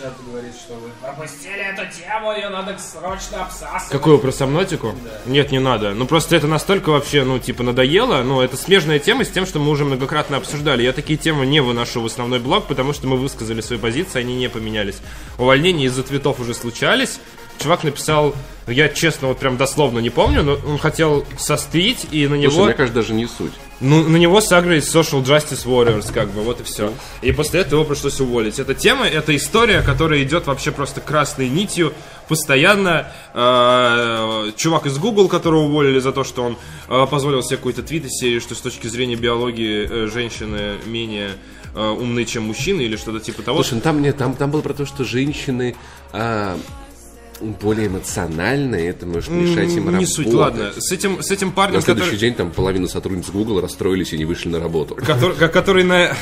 Чат 0.00 0.14
говорит, 0.30 0.52
что 0.54 0.74
вы 0.74 0.90
пропустили 1.08 1.60
эту 1.60 1.82
тему, 1.96 2.32
ее 2.32 2.48
надо 2.48 2.76
срочно 2.78 3.42
обсасывать. 3.42 3.90
Какую 3.90 4.18
про 4.18 4.30
сомнотику? 4.30 4.94
Нет, 5.26 5.50
не 5.50 5.58
надо. 5.58 5.94
Ну 5.94 6.06
просто 6.06 6.36
это 6.36 6.46
настолько 6.46 6.90
вообще, 6.90 7.24
ну, 7.24 7.38
типа, 7.38 7.62
надоело. 7.62 8.22
Ну, 8.22 8.40
это 8.40 8.56
смежная 8.56 8.98
тема 8.98 9.24
с 9.24 9.30
тем, 9.30 9.46
что 9.46 9.58
мы 9.58 9.70
уже 9.70 9.84
многократно 9.84 10.36
обсуждали. 10.36 10.82
Я 10.82 10.92
такие 10.92 11.18
темы 11.18 11.46
не 11.46 11.60
выношу 11.60 12.02
в 12.02 12.06
основной 12.06 12.40
блог, 12.40 12.66
потому 12.66 12.92
что 12.92 13.06
мы 13.06 13.16
высказали 13.16 13.60
свои 13.60 13.78
позиции, 13.78 14.20
они 14.20 14.36
не 14.36 14.48
поменялись. 14.48 14.98
Увольнения 15.38 15.86
из-за 15.86 16.02
цветов 16.02 16.40
уже 16.40 16.54
случались. 16.54 17.20
Чувак 17.58 17.84
написал, 17.84 18.34
я 18.66 18.88
честно, 18.88 19.28
вот 19.28 19.38
прям 19.38 19.56
дословно 19.56 19.98
не 19.98 20.10
помню, 20.10 20.42
но 20.42 20.58
он 20.66 20.78
хотел 20.78 21.24
сострить, 21.38 22.06
и 22.10 22.26
на 22.26 22.34
него... 22.34 22.52
Слушай, 22.52 22.66
мне 22.66 22.74
кажется, 22.74 22.94
даже 22.94 23.14
не 23.14 23.26
суть. 23.26 23.52
Ну, 23.80 24.02
на 24.02 24.16
него 24.16 24.40
сагрились 24.40 24.92
Social 24.92 25.24
Justice 25.24 25.64
Warriors, 25.64 26.12
как 26.12 26.30
бы, 26.30 26.42
вот 26.42 26.60
и 26.60 26.64
все. 26.64 26.92
И 27.22 27.30
после 27.30 27.60
этого 27.60 27.80
его 27.80 27.88
пришлось 27.88 28.20
уволить. 28.20 28.58
Эта 28.58 28.74
тема, 28.74 29.06
это 29.06 29.34
история, 29.36 29.82
которая 29.82 30.22
идет 30.22 30.46
вообще 30.46 30.72
просто 30.72 31.00
красной 31.00 31.48
нитью. 31.48 31.92
Постоянно 32.26 33.10
э, 33.32 34.50
чувак 34.56 34.86
из 34.86 34.98
Google, 34.98 35.28
которого 35.28 35.60
уволили 35.60 36.00
за 36.00 36.12
то, 36.12 36.24
что 36.24 36.42
он 36.42 36.58
э, 36.88 37.06
позволил 37.08 37.42
себе 37.42 37.56
какой-то 37.56 37.82
твит 37.82 38.04
из 38.04 38.18
серии, 38.18 38.40
что 38.40 38.54
с 38.54 38.60
точки 38.60 38.88
зрения 38.88 39.14
биологии 39.14 39.88
э, 39.88 40.06
женщины 40.08 40.74
менее 40.84 41.30
э, 41.74 41.80
умны, 41.80 42.24
чем 42.24 42.44
мужчины, 42.44 42.82
или 42.82 42.96
что-то 42.96 43.20
типа 43.20 43.42
того. 43.42 43.62
Слушай, 43.62 43.74
ну 43.74 43.80
там 43.80 44.02
нет, 44.02 44.16
там, 44.16 44.34
там 44.34 44.50
было 44.50 44.60
про 44.60 44.74
то, 44.74 44.84
что 44.84 45.04
женщины 45.04 45.76
а, 46.12 46.58
более 47.40 47.86
эмоциональные, 47.88 48.88
это 48.88 49.06
может 49.06 49.30
мешать 49.30 49.70
им 49.72 49.84
не 49.84 49.90
работать. 49.90 50.08
суть, 50.12 50.32
ладно. 50.32 50.72
С 50.76 50.92
этим, 50.92 51.22
с 51.22 51.30
этим 51.30 51.52
парнем, 51.52 51.76
На 51.76 51.82
следующий 51.82 52.10
который... 52.10 52.20
день 52.20 52.34
там 52.34 52.50
половина 52.50 52.88
сотрудниц 52.88 53.28
Google 53.30 53.60
расстроились 53.60 54.12
и 54.12 54.18
не 54.18 54.24
вышли 54.24 54.48
на 54.48 54.60
работу. 54.60 54.94
Который, 54.96 55.36
ко- 55.36 55.48
который 55.48 55.84
на 55.84 56.14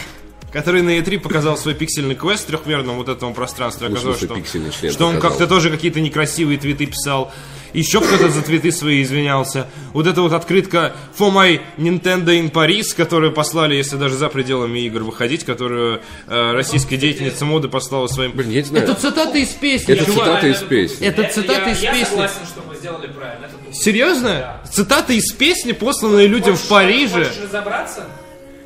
который 0.52 0.80
на 0.80 0.96
E3 0.98 1.18
показал 1.18 1.58
свой 1.58 1.74
пиксельный 1.74 2.14
квест 2.14 2.44
в 2.44 2.46
трехмерном 2.46 2.96
вот 2.96 3.08
этом 3.10 3.34
пространстве. 3.34 3.88
Ну, 3.88 3.94
Оказалось, 3.96 4.20
смысле, 4.20 4.70
что, 4.70 4.90
что 4.90 5.06
он 5.06 5.20
как-то 5.20 5.46
тоже 5.46 5.70
какие-то 5.70 6.00
некрасивые 6.00 6.58
твиты 6.58 6.86
писал. 6.86 7.30
Еще 7.76 8.00
кто-то 8.00 8.30
за 8.30 8.40
твиты 8.42 8.72
свои 8.72 9.02
извинялся. 9.02 9.66
Вот 9.92 10.06
эта 10.06 10.22
вот 10.22 10.32
открытка 10.32 10.94
For 11.18 11.30
My 11.30 11.60
Nintendo 11.76 12.28
in 12.28 12.50
Paris, 12.50 12.94
которую 12.96 13.32
послали, 13.32 13.74
если 13.74 13.96
даже 13.96 14.16
за 14.16 14.28
пределами 14.30 14.78
игр 14.86 15.02
выходить, 15.02 15.44
которую 15.44 16.00
э, 16.26 16.52
российская 16.52 16.96
деятельница 16.96 17.44
моды 17.44 17.68
послала 17.68 18.06
своим... 18.06 18.32
Блин, 18.32 18.50
я 18.50 18.62
не 18.62 18.66
знаю. 18.66 18.84
Это 18.84 18.94
цитата 18.94 19.36
из 19.36 19.48
песни, 19.50 19.94
Это 19.94 20.06
чувак. 20.06 20.24
цитата 20.26 20.46
из 20.48 20.56
песни. 20.62 21.06
Это 21.06 21.22
Я- 21.22 21.28
цитата 21.28 21.60
я- 21.66 21.70
из 21.72 21.82
Я 21.82 21.92
песни. 21.92 22.04
согласен, 22.10 22.46
что 22.46 22.62
мы 22.66 22.74
сделали 22.76 23.06
правильно. 23.08 23.48
Серьезно? 23.72 24.60
Цитата 24.72 25.12
из 25.12 25.32
песни, 25.32 25.72
посланная 25.72 26.26
людям 26.26 26.54
в 26.56 26.58
Хочешь- 26.58 26.68
Париже. 26.68 27.24
Хочешь 27.26 27.42
разобраться? 27.44 28.06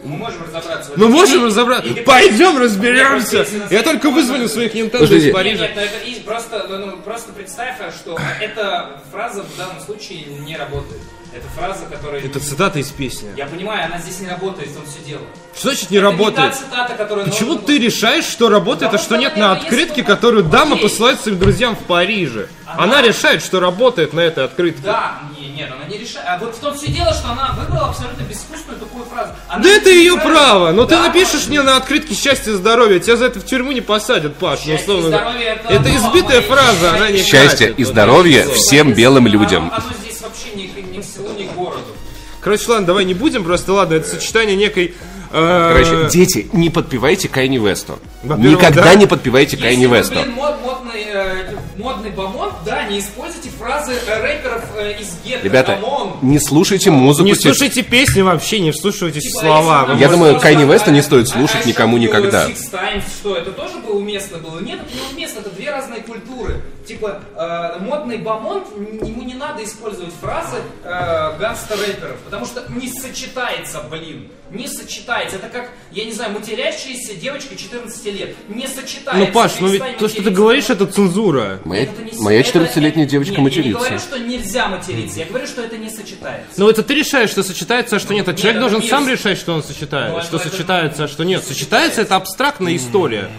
Мы 0.03 0.17
можем 0.17 0.43
разобраться. 0.45 0.93
в 0.93 0.97
Мы 0.97 1.09
можем 1.09 1.45
разобраться. 1.45 1.95
Пойдем 2.05 2.59
разберемся. 2.59 3.47
Я 3.71 3.83
только 3.83 4.11
вызвоню 4.11 4.49
своих 4.49 4.75
Nintendo 4.75 5.05
из 5.15 5.33
Парижа. 5.33 5.69
нет, 5.69 5.77
это 5.77 6.25
просто, 6.25 6.67
ну, 6.69 6.87
ну, 6.87 6.97
просто 6.99 7.33
представь, 7.33 7.77
что 7.95 8.19
эта 8.41 9.01
фраза 9.11 9.43
в 9.43 9.57
данном 9.59 9.81
случае 9.81 10.25
не 10.25 10.57
работает. 10.57 11.03
Это 11.33 11.47
фраза, 11.57 11.85
которая... 11.91 12.23
Это 12.23 12.41
цитата 12.41 12.79
из 12.81 12.89
песни. 12.89 13.31
Я 13.37 13.47
понимаю, 13.47 13.85
она 13.87 13.99
здесь 13.99 14.19
не 14.21 14.29
работает, 14.29 14.75
том 14.75 14.85
все 14.85 14.99
дело. 15.07 15.23
Что 15.57 15.69
значит 15.71 15.91
не 15.91 15.99
Это 15.99 16.07
работает? 16.07 16.39
Не 16.39 16.51
та 16.51 16.57
цитата, 16.57 16.95
которая 16.95 17.27
Почему 17.27 17.53
нужно- 17.53 17.67
ты 17.67 17.79
решаешь, 17.79 18.25
что 18.25 18.49
работает, 18.49 18.83
а 18.93 18.99
Потому 18.99 18.99
что 19.05 19.15
что, 19.15 19.21
нет 19.23 19.37
на 19.37 19.53
открытке, 19.53 20.03
которую 20.03 20.43
дама 20.45 20.75
Окей. 20.77 20.89
посылает 20.89 21.21
своим 21.21 21.39
друзьям 21.39 21.77
в 21.77 21.81
Париже? 21.81 22.49
Она 22.67 22.83
Она- 22.85 23.03
решает, 23.03 23.43
что 23.45 23.61
работает 23.61 24.13
на 24.13 24.21
этой 24.21 24.45
открытке. 24.45 24.83
Да, 24.83 25.19
не, 25.39 25.49
нет, 25.51 25.71
она 25.73 25.85
не 25.89 25.99
решает. 25.99 26.27
А 26.29 26.39
вот 26.39 26.55
в 26.57 26.59
том 26.59 26.75
все 26.77 26.89
дело, 26.91 27.13
что 27.13 27.31
она 27.31 27.53
выбрала 27.59 27.89
абсолютно 27.91 28.23
безвкусную 28.23 28.79
такую 28.81 29.05
фразу. 29.05 29.33
Она 29.49 29.63
Да 29.63 29.69
это 29.71 29.91
ее 29.91 30.15
правильно. 30.15 30.35
право, 30.41 30.73
но 30.73 30.85
ты 30.85 30.97
Да, 30.97 31.03
напишешь 31.09 31.33
может 31.35 31.49
мне 31.49 31.63
на 31.63 31.77
открытке 31.77 32.15
счастье, 32.15 32.55
здоровье, 32.55 32.99
тебя 33.01 33.17
за 33.17 33.27
это 33.27 33.39
в 33.41 33.47
тюрьму 33.47 33.71
не 33.73 33.81
посадят, 33.83 34.37
Паш. 34.37 34.61
Ну, 34.61 34.67
Счастье 34.67 34.75
и 34.95 34.97
условно. 34.99 35.09
здоровье 35.17 35.47
это 35.47 35.73
Это 35.75 35.97
избитая 35.97 36.39
а 36.41 36.43
фраза, 36.43 36.91
она 36.95 37.11
не 37.11 37.19
Счастье 37.23 37.69
катит. 37.69 37.79
и 37.79 37.85
здоровье 37.85 38.45
быть. 38.47 38.55
всем 38.57 38.93
белым 38.95 39.27
Оно- 39.27 39.33
людям. 39.33 39.73
Оно 39.73 39.85
здесь 40.01 40.10
вообще 40.31 40.57
ни, 40.57 40.67
к- 40.69 40.97
ни 40.97 41.01
к 41.01 41.05
селу, 41.05 41.31
ни 41.39 41.45
к 41.45 41.53
городу. 41.55 41.85
Короче, 42.41 42.71
ладно, 42.71 42.87
давай 42.87 43.05
не 43.05 43.13
будем, 43.15 43.45
просто 43.45 43.73
ладно, 43.75 43.95
это 43.95 44.09
сочетание 44.09 44.57
некой... 44.57 44.95
э, 45.31 45.73
Короче, 45.85 46.09
дети, 46.11 46.49
не 46.55 46.71
подпевайте 46.71 47.29
Кайни 47.29 47.59
Весту. 47.59 47.99
Никогда 48.23 48.83
да. 48.85 48.95
не 48.95 49.07
подпевайте 49.07 49.57
Кайни 49.59 49.83
Если 49.83 49.87
вы, 49.87 49.97
Весту. 49.99 50.15
блин, 50.15 50.33
мод- 50.37 50.57
модный, 50.63 51.03
э, 51.07 51.55
модный 51.77 52.11
бомонд, 52.11 52.55
да, 52.65 52.85
не 52.85 52.99
используйте 53.01 53.51
фразы 53.51 53.93
э, 54.07 54.23
рэперов 54.23 54.65
э, 54.79 54.93
из 55.01 55.19
гетто. 55.23 55.45
Ребята, 55.45 55.75
камон. 55.75 56.15
не 56.23 56.39
слушайте 56.39 56.91
музыку. 56.91 57.27
Не 57.27 57.33
тех- 57.35 57.43
слушайте 57.43 57.83
песни 57.83 58.23
вообще, 58.23 58.61
не 58.61 58.71
вслушивайтесь 58.73 59.25
в 59.25 59.29
Типа, 59.29 59.41
слова. 59.41 59.97
Я 59.99 60.09
думаю, 60.09 60.41
Кайни 60.41 60.65
не 60.91 61.01
а- 61.01 61.03
стоит 61.03 61.27
а- 61.29 61.31
слушать 61.33 61.67
а 61.67 61.69
никому 61.69 61.99
никогда. 61.99 62.47
Six 62.49 62.71
Times, 62.71 63.05
что, 63.21 63.37
это 63.37 63.51
тоже 63.53 63.77
бы 63.87 63.93
уместно 63.93 64.39
было? 64.39 64.61
Нет, 64.61 64.79
это 64.81 64.97
не 64.97 65.15
уместно, 65.15 65.41
это 65.41 65.51
две 65.51 65.71
разные 65.71 66.01
культуры. 66.01 66.63
Типа, 66.87 67.21
э, 67.37 67.79
модный 67.85 68.17
бомонд, 68.17 68.67
не 69.03 69.10
надо 69.41 69.65
использовать 69.65 70.13
фразы 70.21 70.59
э, 70.85 71.39
гангстер-рэперов, 71.41 72.19
потому 72.25 72.47
что 72.47 72.65
не 72.69 72.89
сочетается, 72.89 73.81
блин. 73.91 74.29
Не 74.51 74.67
сочетается. 74.67 75.37
Это 75.37 75.49
как, 75.49 75.71
я 75.93 76.05
не 76.05 76.13
знаю, 76.13 76.33
матерящаяся 76.33 77.15
девочка 77.15 77.55
14 77.57 78.05
лет. 78.07 78.37
Не 78.49 78.67
сочетается. 78.67 79.15
Ну, 79.27 79.33
Паш, 79.33 79.61
ну 79.61 79.69
ведь 79.69 79.97
то, 79.99 80.09
что 80.09 80.23
ты 80.23 80.31
говоришь, 80.31 80.71
это 80.71 80.87
цензура. 80.87 81.61
Моя, 81.65 81.85
Это 81.85 82.03
не- 82.03 82.13
моя 82.21 82.41
это- 82.41 82.49
14-летняя 82.59 83.05
это- 83.05 83.13
девочка 83.13 83.41
нет, 83.41 83.53
Я 83.53 83.63
не 83.63 83.71
говорю, 83.71 83.85
матерится. 83.85 84.07
что 84.09 84.19
нельзя 84.19 84.69
материться, 84.69 85.19
я 85.21 85.27
говорю, 85.27 85.47
что 85.47 85.63
это 85.63 85.79
не 85.79 85.89
сочетается. 85.91 86.55
Ну 86.59 86.69
это 86.69 86.83
ты 86.83 86.95
решаешь, 86.95 87.31
что 87.31 87.43
сочетается, 87.43 87.97
а 87.97 87.99
что 88.01 88.13
нет. 88.13 88.29
А 88.29 88.35
человек 88.35 88.57
это 88.57 88.61
должен 88.61 88.81
мир- 88.81 88.91
сам 88.91 89.09
решать, 89.09 89.39
что 89.39 89.55
он 89.55 89.63
сочетает, 89.63 90.15
Ну, 90.15 90.23
что 90.23 90.37
это- 90.37 90.49
сочетается, 90.51 91.05
а 91.05 91.09
что 91.09 91.25
нет. 91.25 91.45
Сочетается 91.45 92.01
это 92.03 92.17
абстракная 92.17 92.75
история. 92.77 93.31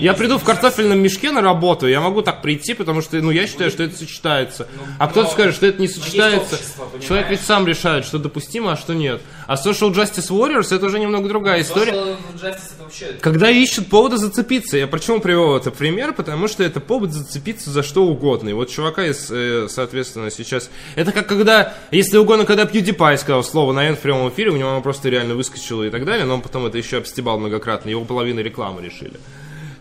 Я 0.00 0.14
приду 0.14 0.38
в 0.38 0.44
картофельном 0.44 0.98
мешке 0.98 1.30
на 1.30 1.40
работу, 1.40 1.86
я 1.86 2.00
могу 2.00 2.22
так 2.22 2.42
прийти, 2.42 2.74
потому 2.74 3.02
что, 3.02 3.16
ну, 3.16 3.30
я 3.30 3.46
считаю, 3.46 3.70
что 3.70 3.82
это 3.82 3.96
сочетается. 3.96 4.68
А 4.98 5.08
кто-то 5.08 5.30
скажет, 5.30 5.54
что 5.54 5.66
это 5.66 5.80
не 5.80 5.88
сочетается. 5.88 6.58
Человек 7.06 7.30
ведь 7.30 7.40
сам 7.40 7.66
решает, 7.66 8.04
что 8.04 8.18
допустимо, 8.18 8.72
а 8.72 8.76
что 8.76 8.94
нет. 8.94 9.20
А 9.46 9.54
Social 9.54 9.92
Justice 9.92 10.30
Warriors 10.30 10.74
это 10.74 10.86
уже 10.86 10.98
немного 10.98 11.28
другая 11.28 11.62
история. 11.62 11.92
Это 11.92 12.58
вообще... 12.80 13.16
Когда 13.20 13.50
ищут 13.50 13.88
повода 13.88 14.16
зацепиться. 14.18 14.76
Я 14.76 14.86
почему 14.86 15.20
привел 15.20 15.56
это 15.56 15.70
пример? 15.70 16.12
Потому 16.12 16.48
что 16.48 16.62
это 16.64 16.80
повод 16.80 17.12
зацепиться 17.12 17.70
за 17.70 17.82
что 17.82 18.06
угодно. 18.06 18.48
И 18.48 18.52
вот 18.52 18.70
чувака 18.70 19.06
из, 19.06 19.30
э, 19.30 19.68
соответственно, 19.68 20.30
сейчас... 20.30 20.70
Это 20.96 21.12
как 21.12 21.28
когда, 21.28 21.74
если 21.90 22.18
угодно, 22.18 22.44
когда 22.44 22.64
PewDiePie 22.64 23.16
сказал 23.18 23.44
слово 23.44 23.72
на 23.72 23.88
N 23.88 23.96
в 23.96 24.00
прямом 24.00 24.28
эфире, 24.30 24.50
у 24.50 24.56
него 24.56 24.70
оно 24.70 24.80
просто 24.80 25.08
реально 25.08 25.34
выскочило 25.34 25.84
и 25.84 25.90
так 25.90 26.04
далее, 26.04 26.24
но 26.24 26.34
он 26.34 26.42
потом 26.42 26.66
это 26.66 26.78
еще 26.78 26.98
обстебал 26.98 27.38
многократно. 27.38 27.88
Его 27.90 28.04
половину 28.04 28.40
рекламы 28.40 28.82
решили. 28.82 29.18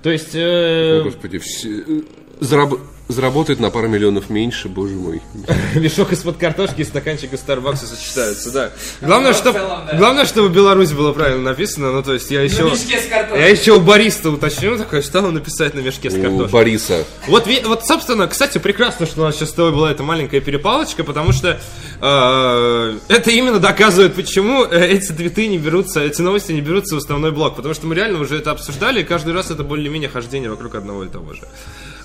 То 0.06 0.12
есть... 0.12 0.36
э, 0.36 1.00
О, 1.02 1.04
Господи, 1.06 1.40
все- 1.40 1.80
э, 1.80 2.02
зараб- 2.40 2.80
заработает 3.08 3.60
на 3.60 3.70
пару 3.70 3.88
миллионов 3.88 4.30
меньше, 4.30 4.68
боже 4.68 4.96
мой. 4.96 5.22
Мешок 5.76 6.12
из-под 6.12 6.38
картошки 6.38 6.82
и 6.82 6.84
стаканчик 6.84 7.34
из 7.34 7.40
Старбакса 7.40 7.86
сочетаются, 7.86 8.52
да. 8.52 8.72
Главное, 9.02 9.34
в 9.34 9.38
что, 9.38 9.54
целом, 9.54 9.86
да. 9.88 9.98
главное, 9.98 10.26
чтобы 10.26 10.50
Беларусь 10.50 10.92
было 10.92 11.14
правильно 11.14 11.44
написано. 11.44 11.92
Ну, 11.92 12.02
то 12.02 12.14
есть 12.14 12.32
я 12.32 12.42
еще... 12.42 12.64
мешке 12.64 13.00
с 13.00 13.08
картошкой. 13.08 13.40
Я 13.40 13.48
еще 13.50 13.74
у 13.74 13.80
бариста 13.80 14.32
уточню, 14.32 14.78
такой, 14.78 15.02
что 15.02 15.22
там 15.22 15.34
написать 15.34 15.74
на 15.76 15.80
мешке 15.80 16.10
с 16.10 16.16
У 16.16 16.22
картошкой. 16.22 16.52
Бориса. 16.52 17.04
Вот, 17.28 17.48
вот, 17.66 17.86
собственно, 17.86 18.28
кстати, 18.28 18.58
прекрасно, 18.58 19.06
что 19.06 19.22
у 19.22 19.26
нас 19.26 19.36
сейчас 19.36 19.50
с 19.50 19.54
тобой 19.54 19.72
была 19.72 19.92
эта 19.92 20.04
маленькая 20.04 20.42
перепалочка, 20.42 21.04
потому 21.04 21.32
что 21.32 21.60
э, 22.02 22.98
это 23.08 23.32
именно 23.32 23.60
доказывает, 23.60 24.16
почему 24.16 24.66
э, 24.66 24.88
эти 24.88 25.12
твиты 25.12 25.48
не 25.48 25.58
берутся, 25.58 26.02
эти 26.02 26.22
новости 26.22 26.52
не 26.52 26.62
берутся 26.62 26.96
в 26.96 26.98
основной 26.98 27.32
блок, 27.32 27.56
потому 27.56 27.74
что 27.74 27.86
мы 27.86 27.96
реально 27.96 28.20
уже 28.20 28.38
это 28.38 28.52
обсуждали, 28.52 29.02
и 29.02 29.04
каждый 29.04 29.34
раз 29.34 29.52
это 29.52 29.64
более-менее 29.64 30.10
хождение 30.10 30.50
вокруг 30.50 30.76
одного 30.76 31.04
и 31.04 31.08
того 31.08 31.34
же. 31.34 31.42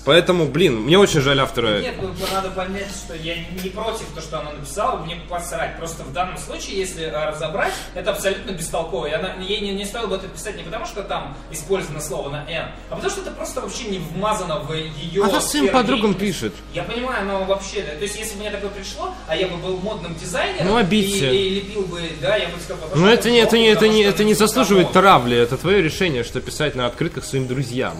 Поэтому, 0.05 0.45
блин, 0.45 0.75
мне 0.81 0.97
очень 0.97 1.21
жаль 1.21 1.39
автора. 1.39 1.79
Нет, 1.79 1.95
ну, 2.01 2.09
надо 2.33 2.49
понять, 2.51 2.89
что 2.89 3.15
я 3.15 3.35
не 3.37 3.69
против 3.69 4.05
то, 4.15 4.21
что 4.21 4.39
она 4.39 4.51
написала, 4.51 4.97
мне 5.03 5.17
посрать. 5.29 5.77
Просто 5.77 6.03
в 6.03 6.13
данном 6.13 6.37
случае, 6.37 6.77
если 6.77 7.05
э, 7.05 7.29
разобрать, 7.29 7.73
это 7.93 8.11
абсолютно 8.11 8.51
бестолково. 8.51 9.05
И 9.07 9.11
она, 9.11 9.33
ей 9.41 9.59
не, 9.61 9.73
не 9.73 9.85
стоило 9.85 10.07
бы 10.07 10.15
это 10.15 10.27
писать 10.27 10.57
не 10.57 10.63
потому, 10.63 10.85
что 10.85 11.03
там 11.03 11.35
использовано 11.51 12.01
слово 12.01 12.29
на 12.29 12.49
«н», 12.49 12.71
а 12.89 12.95
потому 12.95 13.11
что 13.11 13.21
это 13.21 13.31
просто 13.31 13.61
вообще 13.61 13.85
не 13.85 13.99
вмазано 13.99 14.59
в 14.59 14.73
ее 14.73 15.23
Она 15.23 15.39
своим 15.41 15.69
подругам 15.69 16.13
пишет. 16.13 16.53
Я 16.73 16.83
понимаю, 16.83 17.25
но 17.25 17.43
вообще, 17.45 17.81
то 17.81 18.01
есть 18.01 18.17
если 18.17 18.33
бы 18.35 18.41
мне 18.41 18.51
такое 18.51 18.69
пришло, 18.71 19.13
а 19.27 19.35
я 19.35 19.47
бы 19.47 19.57
был 19.57 19.77
модным 19.77 20.15
дизайнером 20.15 20.67
Ну, 20.67 20.77
и, 20.77 20.81
обидься. 20.81 21.29
и 21.29 21.49
лепил 21.49 21.83
бы, 21.83 22.01
да, 22.21 22.35
я 22.37 22.47
бы 22.47 22.59
сказал, 22.59 22.89
Но 22.95 23.07
это 23.07 23.29
не, 23.29 23.37
это 23.37 23.57
не, 23.57 23.67
это 23.67 23.87
не, 23.87 24.01
это 24.03 24.23
не 24.23 24.33
заслуживает 24.33 24.87
come 24.87 24.95
on. 24.95 25.01
травли, 25.01 25.37
это 25.37 25.57
твое 25.57 25.81
решение, 25.81 26.23
что 26.23 26.41
писать 26.41 26.75
на 26.75 26.85
открытках 26.87 27.23
своим 27.25 27.47
друзьям. 27.47 27.95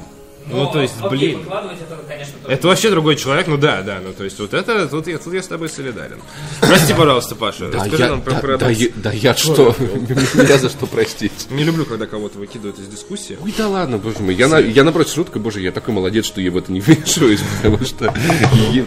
Но, 0.52 0.66
Ну, 0.66 0.72
то 0.72 0.82
есть, 0.82 0.94
окей, 1.02 1.36
блин. 1.36 1.40
это, 1.42 2.00
конечно, 2.08 2.34
тоже 2.44 2.54
Это 2.54 2.68
вообще 2.68 2.90
другой 2.90 3.16
человек, 3.16 3.48
ну 3.48 3.58
да, 3.58 3.82
да, 3.82 4.00
ну 4.04 4.14
то 4.14 4.24
есть 4.24 4.40
вот 4.40 4.54
это, 4.54 4.88
тут 4.88 5.08
я, 5.08 5.18
тут 5.18 5.34
я 5.34 5.42
с 5.42 5.48
тобой 5.48 5.70
солидарен. 5.70 6.20
Прости, 6.60 6.94
пожалуйста, 6.94 7.36
Паша, 7.36 7.70
Да 7.70 7.80
расскажи 7.80 8.04
я, 8.04 8.10
нам 8.10 8.22
про 8.22 8.34
да, 8.34 8.40
про 8.40 8.58
да 8.58 8.70
я- 8.70 8.88
да 8.96 9.12
я 9.12 9.34
что? 9.36 9.76
Меня 9.80 10.58
за 10.60 10.70
что 10.70 10.86
простить? 10.88 11.48
Не 11.50 11.64
люблю, 11.64 11.86
когда 11.86 12.06
кого-то 12.06 12.38
выкидывают 12.38 12.78
из 12.80 12.88
дискуссии. 12.88 13.38
Ой, 13.42 13.54
да 13.58 13.68
ладно, 13.68 13.98
боже 13.98 14.20
мой. 14.20 14.34
Я, 14.36 14.48
на, 14.48 14.58
я 14.60 14.84
напротив 14.84 15.14
шутка, 15.14 15.40
боже, 15.40 15.62
я 15.62 15.72
такой 15.72 15.94
молодец, 15.94 16.26
что 16.26 16.42
я 16.42 16.52
в 16.52 16.58
это 16.58 16.72
не 16.72 16.80
вмешиваюсь, 16.82 17.42
потому 17.62 17.84
что... 17.86 18.14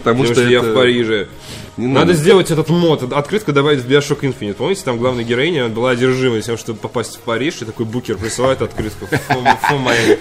Потому 0.05 0.27
что 0.27 0.43
я 0.49 0.61
в 0.61 0.75
Париже. 0.75 1.29
Не 1.77 1.89
Надо 1.89 2.07
надо. 2.07 2.19
сделать 2.19 2.51
этот 2.51 2.69
мод, 2.69 3.13
открытку 3.13 3.53
добавить 3.53 3.81
в 3.81 3.89
Bioshock 3.91 4.21
Infinite. 4.21 4.55
Помните, 4.55 4.83
там 4.85 4.99
главная 4.99 5.25
героиня 5.25 5.69
была 5.69 5.91
одержима 5.91 6.41
тем, 6.41 6.57
чтобы 6.57 6.79
попасть 6.79 7.17
в 7.17 7.21
Париж, 7.21 7.63
и 7.63 7.65
такой 7.65 7.85
букер 7.85 8.17
присылает 8.17 8.63
открытку. 8.63 9.07
My, 9.75 10.19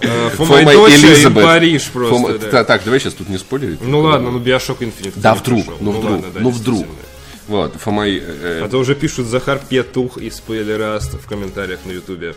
э, 0.00 0.30
дочь. 0.72 1.34
Париж 1.34 1.90
просто. 1.90 2.64
Так, 2.64 2.84
давай 2.84 3.00
сейчас 3.00 3.14
тут 3.14 3.28
не 3.28 3.38
спорить. 3.38 3.80
Ну 3.82 4.00
ладно, 4.00 4.30
ну 4.30 4.38
Bioshock 4.38 4.78
Infinite. 4.78 5.12
Да, 5.16 5.34
вдруг, 5.34 5.66
прошел. 5.66 5.84
ну 5.84 5.90
вдруг, 5.92 6.24
ну 6.40 6.50
вдруг. 6.50 6.86
Вот, 7.48 7.74
Фомай... 7.76 8.18
э, 8.22 8.62
А 8.64 8.68
то 8.68 8.78
уже 8.78 8.94
пишут 8.94 9.26
Захар 9.26 9.58
Петух 9.68 10.18
из 10.18 10.36
Спойлераст 10.36 11.14
в 11.14 11.26
комментариях 11.26 11.80
на 11.86 11.92
Ютубе. 11.92 12.34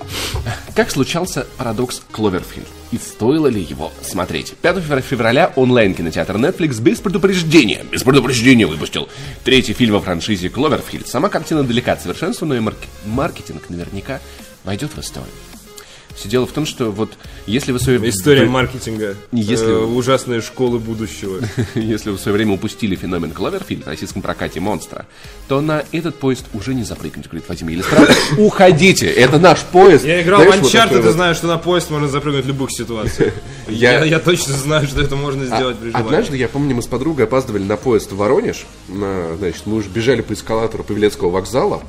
Как 0.74 0.89
случался 0.89 1.46
парадокс 1.58 2.01
Кловерфилд? 2.12 2.65
И 2.91 2.98
стоило 2.98 3.48
ли 3.48 3.62
его 3.62 3.91
смотреть? 4.01 4.53
5 4.62 4.77
февра- 4.77 5.01
февраля 5.01 5.51
онлайн-кинотеатр 5.58 6.36
Netflix 6.38 6.82
без 6.82 7.00
предупреждения, 7.00 7.84
без 7.91 8.03
предупреждения 8.03 8.65
выпустил 8.65 9.10
третий 9.44 9.74
фильм 9.74 9.94
во 9.96 10.00
франшизе 10.00 10.50
Кловерфилд. 10.50 11.08
Сама 11.08 11.27
картина 11.30 11.63
далека 11.63 11.91
от 11.94 12.01
совершенства, 12.01 12.46
но 12.46 12.56
и 12.56 12.60
марк- 12.60 12.88
маркетинг 13.06 13.70
наверняка 13.70 14.22
войдет 14.63 14.91
в 14.96 15.00
историю. 15.00 15.30
Все 16.15 16.30
дело 16.30 16.46
в 16.46 16.51
том, 16.51 16.65
что 16.65 16.91
вот 16.91 17.13
если 17.48 17.72
вы 17.72 17.80
в 17.80 17.82
свое 17.82 17.98
История 18.10 18.41
вы- 18.44 18.50
маркетинга. 18.50 19.15
Если- 19.32 19.72
Э, 19.72 19.86
ужасные 19.86 20.41
школы 20.41 20.80
будущего. 20.80 21.39
если 21.75 22.10
вы 22.12 22.18
в 22.18 22.20
свое 22.22 22.36
время 22.38 22.53
упустили 22.53 22.96
феномен 22.96 23.32
Кловерфилд 23.32 23.86
в 23.86 23.88
российском 23.88 24.22
прокате 24.22 24.60
«Монстра», 24.60 25.06
то 25.48 25.62
на 25.62 25.84
этот 25.91 26.15
поезд 26.20 26.46
уже 26.53 26.74
не 26.74 26.84
запрыгнуть, 26.84 27.27
говорит 27.27 27.48
Вадим 27.50 27.68
Елистрат. 27.70 28.10
Уходите, 28.38 29.08
это 29.08 29.39
наш 29.39 29.60
поезд. 29.62 30.06
Я 30.06 30.22
играл 30.22 30.41
Знаешь, 30.41 30.60
в 30.60 30.63
вот 30.63 30.72
Uncharted 30.74 30.82
такой 30.84 31.00
и 31.00 31.01
вот- 31.03 31.12
знаю, 31.13 31.36
что 31.36 31.48
на 31.48 31.58
поезд 31.58 31.89
можно 31.89 32.08
запрыгнуть 32.08 32.46
в 32.46 32.48
любых 32.48 32.72
ситуациях. 32.72 33.34
Я- 33.70 34.00
Я 34.00 34.06
я 34.06 34.20
точно 34.20 34.53
знаю, 34.53 34.88
что 34.88 35.01
это 35.01 35.15
можно 35.15 35.46
сделать 35.46 35.77
при 35.77 35.89
желании. 35.89 36.08
Однажды, 36.08 36.38
я 36.38 36.48
помню, 36.50 36.75
мы 36.75 36.82
с 36.82 36.88
подругой 36.88 37.25
опаздывали 37.25 37.63
на 37.63 37.77
поезд 37.77 38.12
в 38.12 38.18
Воронеж. 38.18 38.65
На, 38.89 39.36
значит, 39.38 39.62
мы 39.65 39.77
уже 39.77 39.89
бежали 39.89 40.22
по 40.22 40.34
эскалатору 40.34 40.84
Павелецкого 40.84 41.30
вокзала. 41.30 41.82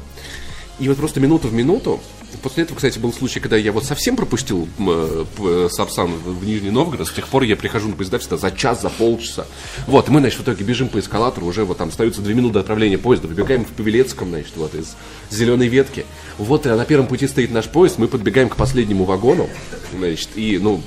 И 0.78 0.88
вот 0.88 0.96
просто 0.96 1.20
минуту 1.20 1.48
в 1.48 1.52
минуту. 1.52 2.00
После 2.42 2.64
этого, 2.64 2.76
кстати, 2.76 2.98
был 2.98 3.12
случай, 3.12 3.40
когда 3.40 3.56
я 3.56 3.72
вот 3.72 3.84
совсем 3.84 4.16
пропустил 4.16 4.66
э, 4.78 5.24
э, 5.38 5.68
Сапсан 5.70 6.12
в 6.14 6.44
Нижний 6.44 6.70
Новгород. 6.70 7.06
С 7.06 7.12
тех 7.12 7.28
пор 7.28 7.42
я 7.42 7.56
прихожу 7.56 7.88
на 7.88 7.94
поезда 7.94 8.18
всегда 8.18 8.38
за 8.38 8.50
час, 8.50 8.80
за 8.80 8.88
полчаса. 8.88 9.46
Вот, 9.86 10.08
и 10.08 10.10
мы, 10.10 10.20
значит, 10.20 10.40
в 10.40 10.42
итоге 10.42 10.64
бежим 10.64 10.88
по 10.88 10.98
эскалатору, 10.98 11.46
уже 11.46 11.64
вот 11.64 11.76
там 11.78 11.90
остаются 11.90 12.22
две 12.22 12.34
минуты 12.34 12.58
отправления 12.58 12.98
поезда. 12.98 13.28
Выбегаем 13.28 13.64
в 13.64 13.68
Павелецком, 13.68 14.30
значит, 14.30 14.52
вот 14.56 14.74
из 14.74 14.96
зеленой 15.30 15.68
ветки. 15.68 16.06
Вот, 16.38 16.64
и 16.66 16.70
на 16.70 16.84
первом 16.86 17.06
пути 17.06 17.28
стоит 17.28 17.52
наш 17.52 17.66
поезд, 17.66 17.98
мы 17.98 18.08
подбегаем 18.08 18.48
к 18.48 18.56
последнему 18.56 19.04
вагону, 19.04 19.48
значит, 19.96 20.30
и, 20.34 20.58
ну, 20.58 20.82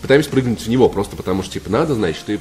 пытаемся 0.00 0.30
прыгнуть 0.30 0.62
в 0.62 0.68
него, 0.68 0.88
просто 0.88 1.14
потому 1.14 1.42
что, 1.42 1.52
типа, 1.52 1.70
надо, 1.70 1.94
значит, 1.94 2.28
и 2.30 2.40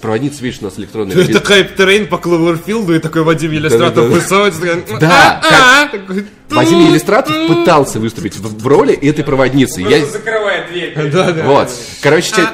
проводница, 0.00 0.42
видишь, 0.42 0.60
у 0.60 0.64
нас 0.64 0.78
электронная... 0.78 1.16
Это 1.16 1.40
hype 1.40 1.69
train 1.69 2.06
по 2.06 2.18
Кловерфилду, 2.18 2.94
и 2.94 2.98
такой 2.98 3.22
Вадим 3.22 3.52
Елистратов 3.52 4.06
высовывается, 4.06 4.60
такой, 4.60 5.00
Да, 5.00 5.40
«А-а-а», 5.42 5.88
такой, 5.88 6.26
Вадим 6.50 6.80
Елистратов 6.80 7.34
пытался 7.48 8.00
выступить 8.00 8.36
в, 8.36 8.62
в 8.62 8.66
роли 8.66 8.94
этой 8.94 9.24
проводницы. 9.24 9.80
Я, 9.82 10.04
закрывает 10.06 10.68
дверь. 10.70 10.94
Да, 11.10 11.32
да. 11.32 11.44
вот. 11.44 11.70
Короче, 12.02 12.32
те- 12.34 12.48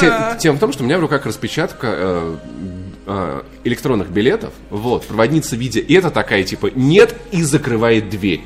те- 0.00 0.38
тема 0.38 0.56
в 0.56 0.60
том, 0.60 0.72
что 0.72 0.82
у 0.82 0.86
меня 0.86 0.98
в 0.98 1.00
руках 1.00 1.26
распечатка 1.26 1.86
э, 1.90 2.36
э, 3.06 3.42
электронных 3.64 4.10
билетов. 4.10 4.52
Вот. 4.70 5.04
Проводница, 5.06 5.56
видя 5.56 5.80
это, 5.80 6.10
такая, 6.10 6.44
типа, 6.44 6.70
нет, 6.74 7.14
и 7.32 7.42
закрывает 7.42 8.08
дверь. 8.08 8.42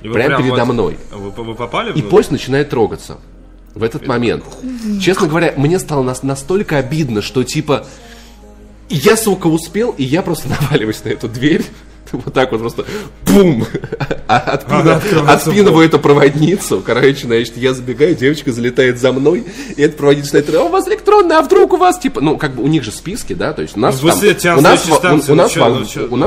Прямо 0.00 0.14
прям 0.14 0.42
передо 0.42 0.64
вот- 0.64 0.72
мной. 0.72 0.98
Вы, 1.10 1.30
вы 1.30 1.54
попали 1.54 1.92
И 1.92 2.02
поезд 2.02 2.30
начинает 2.30 2.70
трогаться. 2.70 3.18
В 3.74 3.82
этот 3.82 4.06
момент. 4.06 4.44
Честно 5.00 5.28
говоря, 5.28 5.54
мне 5.56 5.78
стало 5.78 6.02
нас- 6.02 6.22
настолько 6.22 6.78
обидно, 6.78 7.22
что 7.22 7.44
типа 7.44 7.86
я, 8.88 9.16
сука, 9.16 9.46
успел, 9.46 9.90
и 9.96 10.02
я 10.04 10.22
просто 10.22 10.48
наваливаюсь 10.60 11.04
на 11.04 11.10
эту 11.10 11.28
дверь. 11.28 11.64
Вот 12.24 12.32
так 12.32 12.52
вот 12.52 12.60
просто 12.60 12.84
бум! 13.26 13.66
А 14.28 14.58
Отпинываю 15.32 15.86
эту 15.86 15.98
проводницу. 15.98 16.82
Короче, 16.84 17.26
значит, 17.26 17.56
я 17.56 17.72
забегаю, 17.72 18.14
девочка 18.14 18.52
залетает 18.52 18.98
за 18.98 19.10
мной, 19.12 19.46
и 19.74 19.80
эта 19.80 19.96
проводница 19.96 20.28
стоит, 20.28 20.54
а 20.54 20.64
у 20.64 20.68
вас 20.68 20.86
электронная, 20.86 21.38
а 21.38 21.42
вдруг 21.42 21.72
у 21.72 21.76
вас, 21.78 21.98
типа, 21.98 22.20
ну, 22.20 22.36
как 22.36 22.54
бы 22.54 22.62
у 22.62 22.66
них 22.66 22.84
же 22.84 22.92
списки, 22.92 23.32
да, 23.32 23.54
то 23.54 23.62
есть 23.62 23.76
у 23.76 23.80
нас 23.80 24.02
Вы 24.02 24.10
там- 24.10 24.58
у 24.58 24.60
нас, 24.60 24.86
у- 24.86 24.90
ну 25.02 25.34
нас 25.34 25.56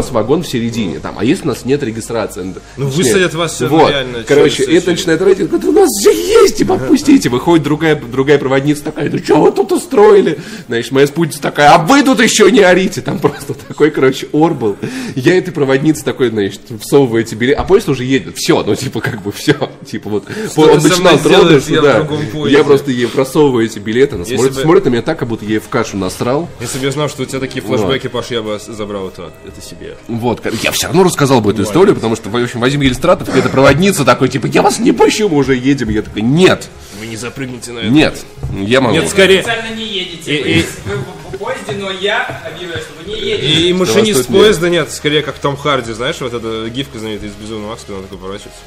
ну 0.09 0.11
у 0.11 0.13
вагон 0.13 0.41
в 0.41 0.47
середине, 0.47 0.99
там, 0.99 1.15
а 1.19 1.23
если 1.23 1.43
у 1.43 1.47
нас 1.49 1.63
нет 1.63 1.83
регистрации? 1.83 2.41
Ну, 2.77 2.87
Точнее, 2.87 3.03
высадят 3.03 3.33
вас 3.35 3.61
Вот, 3.61 3.91
реально, 3.91 4.23
короче, 4.27 4.63
это 4.63 4.91
начинает 4.91 5.21
родить, 5.21 5.47
говорит, 5.47 5.69
у 5.69 5.71
нас 5.71 5.89
же 6.01 6.09
есть, 6.09 6.57
типа, 6.57 6.75
отпустите. 6.75 7.29
Выходит 7.29 7.63
другая, 7.63 7.95
другая 7.95 8.39
проводница 8.39 8.85
такая, 8.85 9.11
ну 9.11 9.19
что 9.19 9.41
вы 9.41 9.51
тут 9.51 9.71
устроили? 9.71 10.39
Значит, 10.67 10.91
моя 10.91 11.05
спутница 11.05 11.41
такая, 11.41 11.69
а 11.73 11.77
вы 11.77 12.01
тут 12.03 12.19
еще 12.19 12.49
не 12.51 12.61
орите. 12.61 13.01
Там 13.01 13.19
просто 13.19 13.53
такой, 13.53 13.91
короче, 13.91 14.27
ор 14.31 14.53
был. 14.53 14.75
Я 15.15 15.37
этой 15.37 15.51
проводнице 15.51 15.70
такой, 16.03 16.29
значит, 16.29 16.61
всовываю 16.81 17.21
эти 17.23 17.35
билеты, 17.35 17.59
а 17.59 17.63
поезд 17.63 17.89
уже 17.89 18.03
едет. 18.03 18.37
Все, 18.37 18.63
ну, 18.63 18.75
типа, 18.75 19.01
как 19.01 19.21
бы 19.21 19.31
все. 19.31 19.53
Типа, 19.85 20.09
вот, 20.09 20.25
Что 20.51 20.61
он 20.61 20.79
начинал 20.81 21.17
трогаться, 21.17 21.73
я 21.73 21.81
да. 21.81 22.07
Я 22.47 22.63
просто 22.63 22.91
ей 22.91 23.07
просовываю 23.07 23.65
эти 23.65 23.79
билеты, 23.79 24.15
она 24.15 24.23
Если 24.23 24.35
смотрит, 24.35 24.55
бы- 24.55 24.61
смотрит 24.61 24.85
на 24.85 24.89
меня 24.89 25.01
так, 25.01 25.19
как 25.19 25.27
будто 25.27 25.43
я 25.45 25.51
ей 25.51 25.59
в 25.59 25.67
кашу 25.69 25.97
насрал. 25.97 26.47
Если 26.59 26.79
бы 26.79 26.85
я 26.85 26.91
знал, 26.91 27.09
что 27.09 27.23
у 27.23 27.25
тебя 27.25 27.39
такие 27.39 27.61
флешбеки, 27.61 28.07
Паш, 28.07 28.31
я 28.31 28.41
бы 28.41 28.59
забрал 28.65 29.07
это, 29.09 29.31
это 29.45 29.61
себе. 29.61 29.97
Вот, 30.07 30.41
я 30.63 30.71
все 30.71 30.87
равно 30.87 31.03
рассказал 31.03 31.41
бы 31.41 31.51
эту 31.51 31.63
историю, 31.63 31.95
потому 31.95 32.15
что, 32.15 32.29
в 32.29 32.35
общем, 32.35 32.59
Вадим 32.59 32.81
Елистратов, 32.81 33.27
какая-то 33.27 33.49
проводница 33.49 34.05
такой, 34.05 34.29
типа, 34.29 34.45
я 34.47 34.61
вас 34.61 34.79
не 34.79 34.91
пущу, 34.91 35.29
мы 35.29 35.37
уже 35.37 35.55
едем. 35.55 35.89
Я 35.89 36.01
такой, 36.01 36.21
нет, 36.21 36.67
Вы 36.99 37.07
не 37.07 37.17
запрыгните 37.17 37.71
на 37.71 37.79
это. 37.79 37.89
нет, 37.89 38.17
я 38.61 38.81
могу. 38.81 38.95
Нет, 38.95 39.09
скорее. 39.09 39.41
Специально 39.41 39.75
не 39.75 39.85
едете. 39.85 40.35
И- 40.37 40.43
Вы, 40.43 40.49
и- 40.49 40.65
вы 40.85 40.95
в 41.31 41.37
поезде, 41.37 41.73
но 41.73 41.91
я 41.91 42.41
объявляю, 42.45 42.81
что 42.81 42.93
вы 43.01 43.09
не 43.09 43.19
едете. 43.19 43.47
И, 43.47 43.69
и 43.69 43.73
машинист 43.73 44.27
поезда 44.27 44.69
нет, 44.69 44.91
скорее 44.91 45.21
как 45.21 45.37
Том 45.39 45.57
Харди, 45.57 45.93
знаешь, 45.93 46.19
вот 46.21 46.33
эта 46.33 46.69
гифка 46.69 46.99
знаменитая 46.99 47.29
из 47.29 47.35
Безумного 47.35 47.71
Макса, 47.71 47.85
когда 47.87 47.97
он 47.99 48.03
такой 48.03 48.17
поворачивается. 48.17 48.61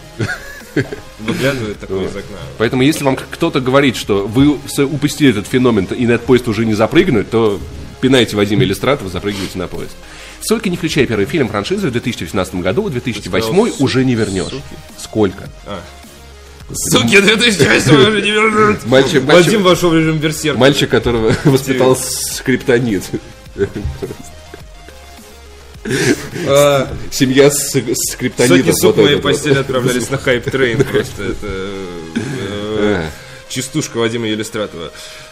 Выглядывает 1.20 1.78
такой 1.78 2.04
из 2.04 2.16
окна. 2.16 2.36
Поэтому, 2.58 2.82
если 2.82 3.04
вам 3.04 3.16
кто-то 3.16 3.60
говорит, 3.60 3.96
что 3.96 4.26
вы 4.26 4.58
упустили 4.84 5.30
этот 5.30 5.46
феномен 5.46 5.84
и 5.84 6.06
на 6.06 6.12
этот 6.12 6.26
поезд 6.26 6.48
уже 6.48 6.64
не 6.64 6.74
запрыгнуть, 6.74 7.30
то 7.30 7.60
пинайте 8.00 8.36
Вадима 8.36 8.62
Иллюстратова, 8.64 9.08
запрыгивайте 9.10 9.58
на 9.58 9.68
поезд. 9.68 9.94
Сколько 10.40 10.68
не 10.68 10.76
включая 10.76 11.06
первый 11.06 11.26
фильм 11.26 11.48
франшизы 11.48 11.88
в 11.88 11.92
2018 11.92 12.56
году, 12.56 12.82
в 12.82 12.90
2008 12.90 13.30
Ты 13.30 13.40
сказал, 13.40 13.84
уже 13.84 14.04
не 14.04 14.14
вернешь. 14.14 14.52
Сколько? 14.98 15.48
Суки, 16.72 17.20
2008 17.20 17.94
уже 17.94 18.22
не 18.22 18.30
вернут. 18.30 18.78
Мальчик, 18.86 19.22
Вадим 19.24 19.62
вошел 19.62 19.90
в 19.90 19.94
режим 19.94 20.18
берсерка. 20.18 20.58
мальчик, 20.58 20.90
которого 20.90 21.34
воспитал 21.44 21.96
скриптонит. 21.96 23.02
А, 26.46 26.88
Семья 27.10 27.50
с, 27.50 27.78
скриптонитом. 28.10 28.74
сук 28.74 28.96
вот 28.96 29.04
моей 29.04 29.16
этот 29.16 29.24
вот. 29.24 29.32
постели 29.32 29.58
отправлялись 29.58 30.08
на 30.10 30.16
hype 30.16 30.46
train 30.46 30.82
просто. 30.82 31.22
Это 31.22 31.46
э, 32.16 33.08
частушка 33.48 33.98
Вадима 33.98 34.26
Елистратова. 34.26 34.90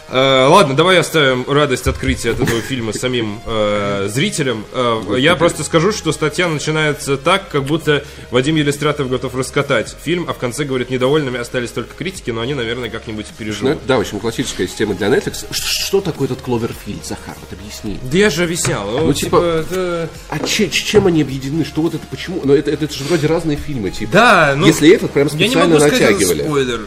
Э, 0.09 0.47
Ладно, 0.47 0.75
давай 0.75 0.99
оставим 0.99 1.45
радость 1.49 1.87
открытия 1.87 2.31
от 2.31 2.39
этого 2.41 2.61
фильма 2.61 2.93
самим 2.93 3.39
э, 3.45 4.07
зрителям. 4.11 4.65
Э, 4.73 5.15
Я 5.17 5.35
просто 5.35 5.63
скажу, 5.63 5.91
что 5.91 6.11
статья 6.11 6.47
начинается 6.47 7.17
так, 7.17 7.49
как 7.49 7.63
будто 7.63 8.03
Вадим 8.29 8.55
Елистратов 8.55 9.09
готов 9.09 9.33
раскатать 9.35 9.95
фильм, 10.03 10.25
а 10.29 10.33
в 10.33 10.37
конце 10.37 10.65
говорит, 10.65 10.89
недовольными 10.89 11.39
остались 11.39 11.71
только 11.71 11.95
критики, 11.95 12.31
но 12.31 12.41
они, 12.41 12.53
наверное, 12.53 12.89
как-нибудь 12.89 13.25
Ну, 13.29 13.35
переживут. 13.37 13.71
это, 13.77 13.81
да, 13.87 13.97
в 13.97 14.01
общем, 14.01 14.19
классическая 14.19 14.67
система 14.67 14.93
для 14.93 15.07
Netflix. 15.07 15.45
Ш- 15.51 15.63
Что 15.85 16.01
такое 16.01 16.27
этот 16.27 16.41
Кловерфилд, 16.41 17.05
Захар? 17.05 17.35
Вот 17.39 17.57
объясни. 17.59 17.97
Да 18.03 18.17
я 18.17 18.29
же 18.29 18.43
объяснял. 18.43 18.85
Ну, 18.91 19.05
Ну, 19.07 19.13
типа, 19.13 19.37
типа, 19.37 19.73
это- 19.73 20.09
А 20.29 20.39
че- 20.39 20.69
чем 20.69 21.07
они 21.07 21.21
объединены? 21.21 21.65
Что 21.65 21.81
вот 21.81 21.95
это, 21.95 22.05
почему? 22.11 22.41
Ну, 22.43 22.53
это, 22.53 22.69
это, 22.71 22.91
же 22.93 23.03
вроде 23.05 23.27
разные 23.27 23.57
фильмы, 23.57 23.89
типа. 23.89 24.11
Да, 24.11 24.53
ну... 24.55 24.67
Если 24.67 24.93
этот 24.93 25.11
прям 25.11 25.27
Я 25.27 25.33
не 25.33 25.45
специально 25.47 25.75
могу 25.75 25.79
сказать, 25.87 26.01
это 26.01 26.11
натягивали. 26.13 26.41
спойлер. 26.43 26.79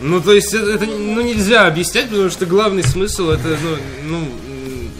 Ну, 0.00 0.20
то 0.20 0.32
есть, 0.32 0.52
это, 0.52 0.70
это, 0.72 0.86
ну, 0.86 1.20
нельзя 1.20 1.66
объяснять, 1.66 2.08
потому 2.08 2.30
что 2.30 2.46
главный 2.46 2.82
смысл 2.82 3.30
это, 3.30 3.56
ну, 4.02 4.18
ну, 4.18 4.28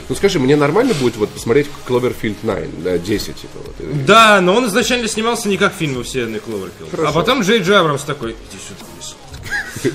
Ну 0.09 0.15
скажи, 0.15 0.39
мне 0.39 0.57
нормально 0.57 0.95
будет 0.95 1.17
вот 1.17 1.31
посмотреть 1.31 1.67
Cloverfield 1.89 2.37
9, 2.43 2.83
да, 2.83 2.99
10, 2.99 3.27
типа 3.37 3.59
вот. 3.59 4.05
да, 4.07 4.41
но 4.41 4.55
он 4.55 4.67
изначально 4.67 5.09
снимался 5.09 5.49
не 5.49 5.57
как 5.57 5.73
фильм 5.75 5.95
во 5.95 6.05
вселенной 6.05 6.41
Кловерфилд. 6.41 6.95
А 7.07 7.13
потом 7.13 7.43
Джей 7.43 7.61
Джей 7.61 7.77
Абрамс 7.77 8.03
такой, 8.03 8.33
иди 8.33 8.59
сюда, 8.59 8.87
Миша». 8.97 9.15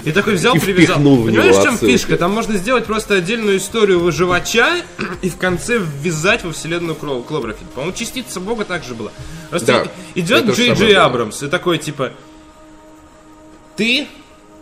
И 0.04 0.12
такой 0.12 0.36
взял, 0.36 0.54
И 0.56 0.60
привязал. 0.60 0.98
Понимаешь, 0.98 1.56
в 1.56 1.64
чем 1.64 1.74
отсылки. 1.76 1.92
фишка? 1.94 2.18
Там 2.18 2.32
можно 2.32 2.58
сделать 2.58 2.86
просто 2.86 3.16
отдельную 3.16 3.58
историю 3.58 4.00
выживача 4.02 4.82
и 5.22 5.30
в 5.30 5.38
конце 5.38 5.80
ввязать 5.80 6.44
во 6.44 6.52
вселенную 6.52 6.96
Кло- 7.00 7.24
Кловерфилд. 7.24 7.70
По-моему, 7.72 7.96
частица 7.96 8.40
Бога 8.40 8.66
также 8.66 8.94
была. 8.94 9.12
Просто 9.50 9.68
Да, 9.68 9.86
идет 10.16 10.46
Джей 10.56 10.74
Джей. 10.74 10.96
Абрамс 10.96 11.42
и 11.42 11.48
такой, 11.48 11.78
типа, 11.78 12.12
ты 13.76 14.08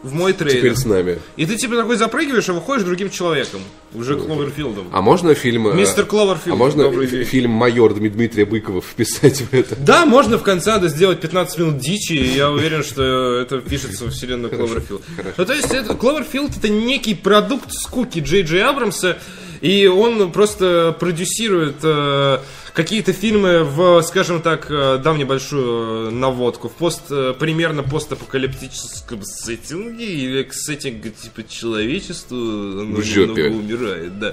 в 0.04 0.14
мой 0.14 0.34
трейлер. 0.34 0.60
Теперь 0.60 0.76
с 0.76 0.86
нами. 0.86 1.20
И 1.38 1.46
ты 1.46 1.56
типа 1.56 1.76
такой 1.76 1.98
запрыгиваешь, 1.98 2.48
а 2.50 2.54
выходишь 2.54 2.86
другим 2.86 3.10
человеком. 3.10 3.62
Уже 3.94 4.16
Кловерфилдом. 4.18 4.90
А 4.92 5.02
можно 5.02 5.34
фильм... 5.34 5.68
э, 5.70 5.74
Мистер 5.76 6.06
Кловерфилд, 6.06 6.54
А 6.54 6.58
можно 6.58 6.92
фильм 7.24 7.52
«Майор» 7.52 7.92
Дми- 7.94 8.10
Дмитрия 8.10 8.46
Быкова 8.46 8.82
вписать 8.92 9.40
в 9.42 9.54
это? 9.54 9.76
Да, 9.76 10.06
можно 10.06 10.38
в 10.38 10.44
конце 10.44 10.72
надо 10.72 10.88
сделать 10.90 11.20
15 11.22 11.58
минут 11.60 11.78
дичи, 11.80 12.14
и 12.14 12.36
я 12.36 12.52
уверен, 12.52 12.84
что 12.84 13.36
это 13.40 13.60
впишется 13.60 14.06
в 14.06 14.12
вселенную 14.12 14.54
Кловерфилд. 14.54 15.02
Ну, 15.38 15.46
то 15.46 15.54
есть, 15.54 15.72
это, 15.72 15.96
Кловерфилд 15.96 16.56
это 16.58 16.70
некий 16.70 17.16
продукт 17.16 17.72
скуки 17.72 18.20
Джей 18.20 18.44
Джей 18.44 18.64
Абрамса, 18.64 19.18
и 19.62 19.88
он 19.88 20.32
просто 20.32 20.96
продюсирует 21.00 21.78
э, 21.84 22.40
какие-то 22.78 23.12
фильмы 23.12 23.64
в, 23.64 24.04
скажем 24.04 24.40
так, 24.40 24.68
э, 24.70 25.00
дам 25.04 25.18
небольшую 25.18 26.10
э, 26.10 26.12
наводку, 26.12 26.70
в 26.70 26.74
пост, 26.74 27.06
э, 27.10 27.34
примерно 27.34 27.82
постапокалиптическом 27.82 29.24
сеттинге 29.24 30.06
или 30.06 30.44
к 30.44 30.54
сеттингу 30.54 31.10
типа 31.10 31.42
человечество 31.50 32.38
оно 32.38 33.00
немного 33.00 33.58
умирает, 33.58 34.20
да. 34.20 34.32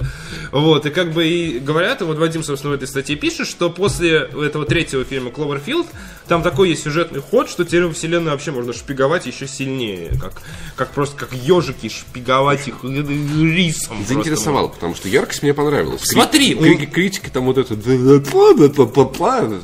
Вот, 0.51 0.85
и 0.85 0.91
как 0.91 1.11
бы 1.11 1.25
и 1.25 1.57
говорят, 1.57 2.03
и 2.03 2.03
вот 2.03 2.19
Вадим, 2.19 2.43
собственно, 2.43 2.73
в 2.73 2.75
этой 2.75 2.87
статье 2.87 3.15
пишет, 3.15 3.47
что 3.47 3.71
после 3.71 4.11
этого 4.17 4.65
третьего 4.65 5.03
фильма 5.03 5.31
Кловерфилд 5.31 5.87
там 6.27 6.43
такой 6.43 6.69
есть 6.69 6.83
сюжетный 6.83 7.21
ход, 7.21 7.49
что 7.49 7.65
теперь 7.65 7.89
вселенную 7.89 8.31
вообще 8.31 8.51
можно 8.51 8.73
шпиговать 8.73 9.25
еще 9.25 9.47
сильнее, 9.47 10.11
как, 10.21 10.33
как 10.75 10.91
просто 10.91 11.17
как 11.17 11.33
ежики 11.33 11.89
шпиговать 11.89 12.67
их 12.67 12.83
рисом. 12.83 13.97
просто 13.97 14.13
Заинтересовало, 14.13 14.67
потому 14.67 14.93
что 14.93 15.09
яркость 15.09 15.41
мне 15.41 15.55
понравилась. 15.55 16.01
Смотри, 16.03 16.53
кри- 16.53 16.85
критики 16.85 17.29
там 17.33 17.45
вот 17.45 17.57
это... 17.57 17.75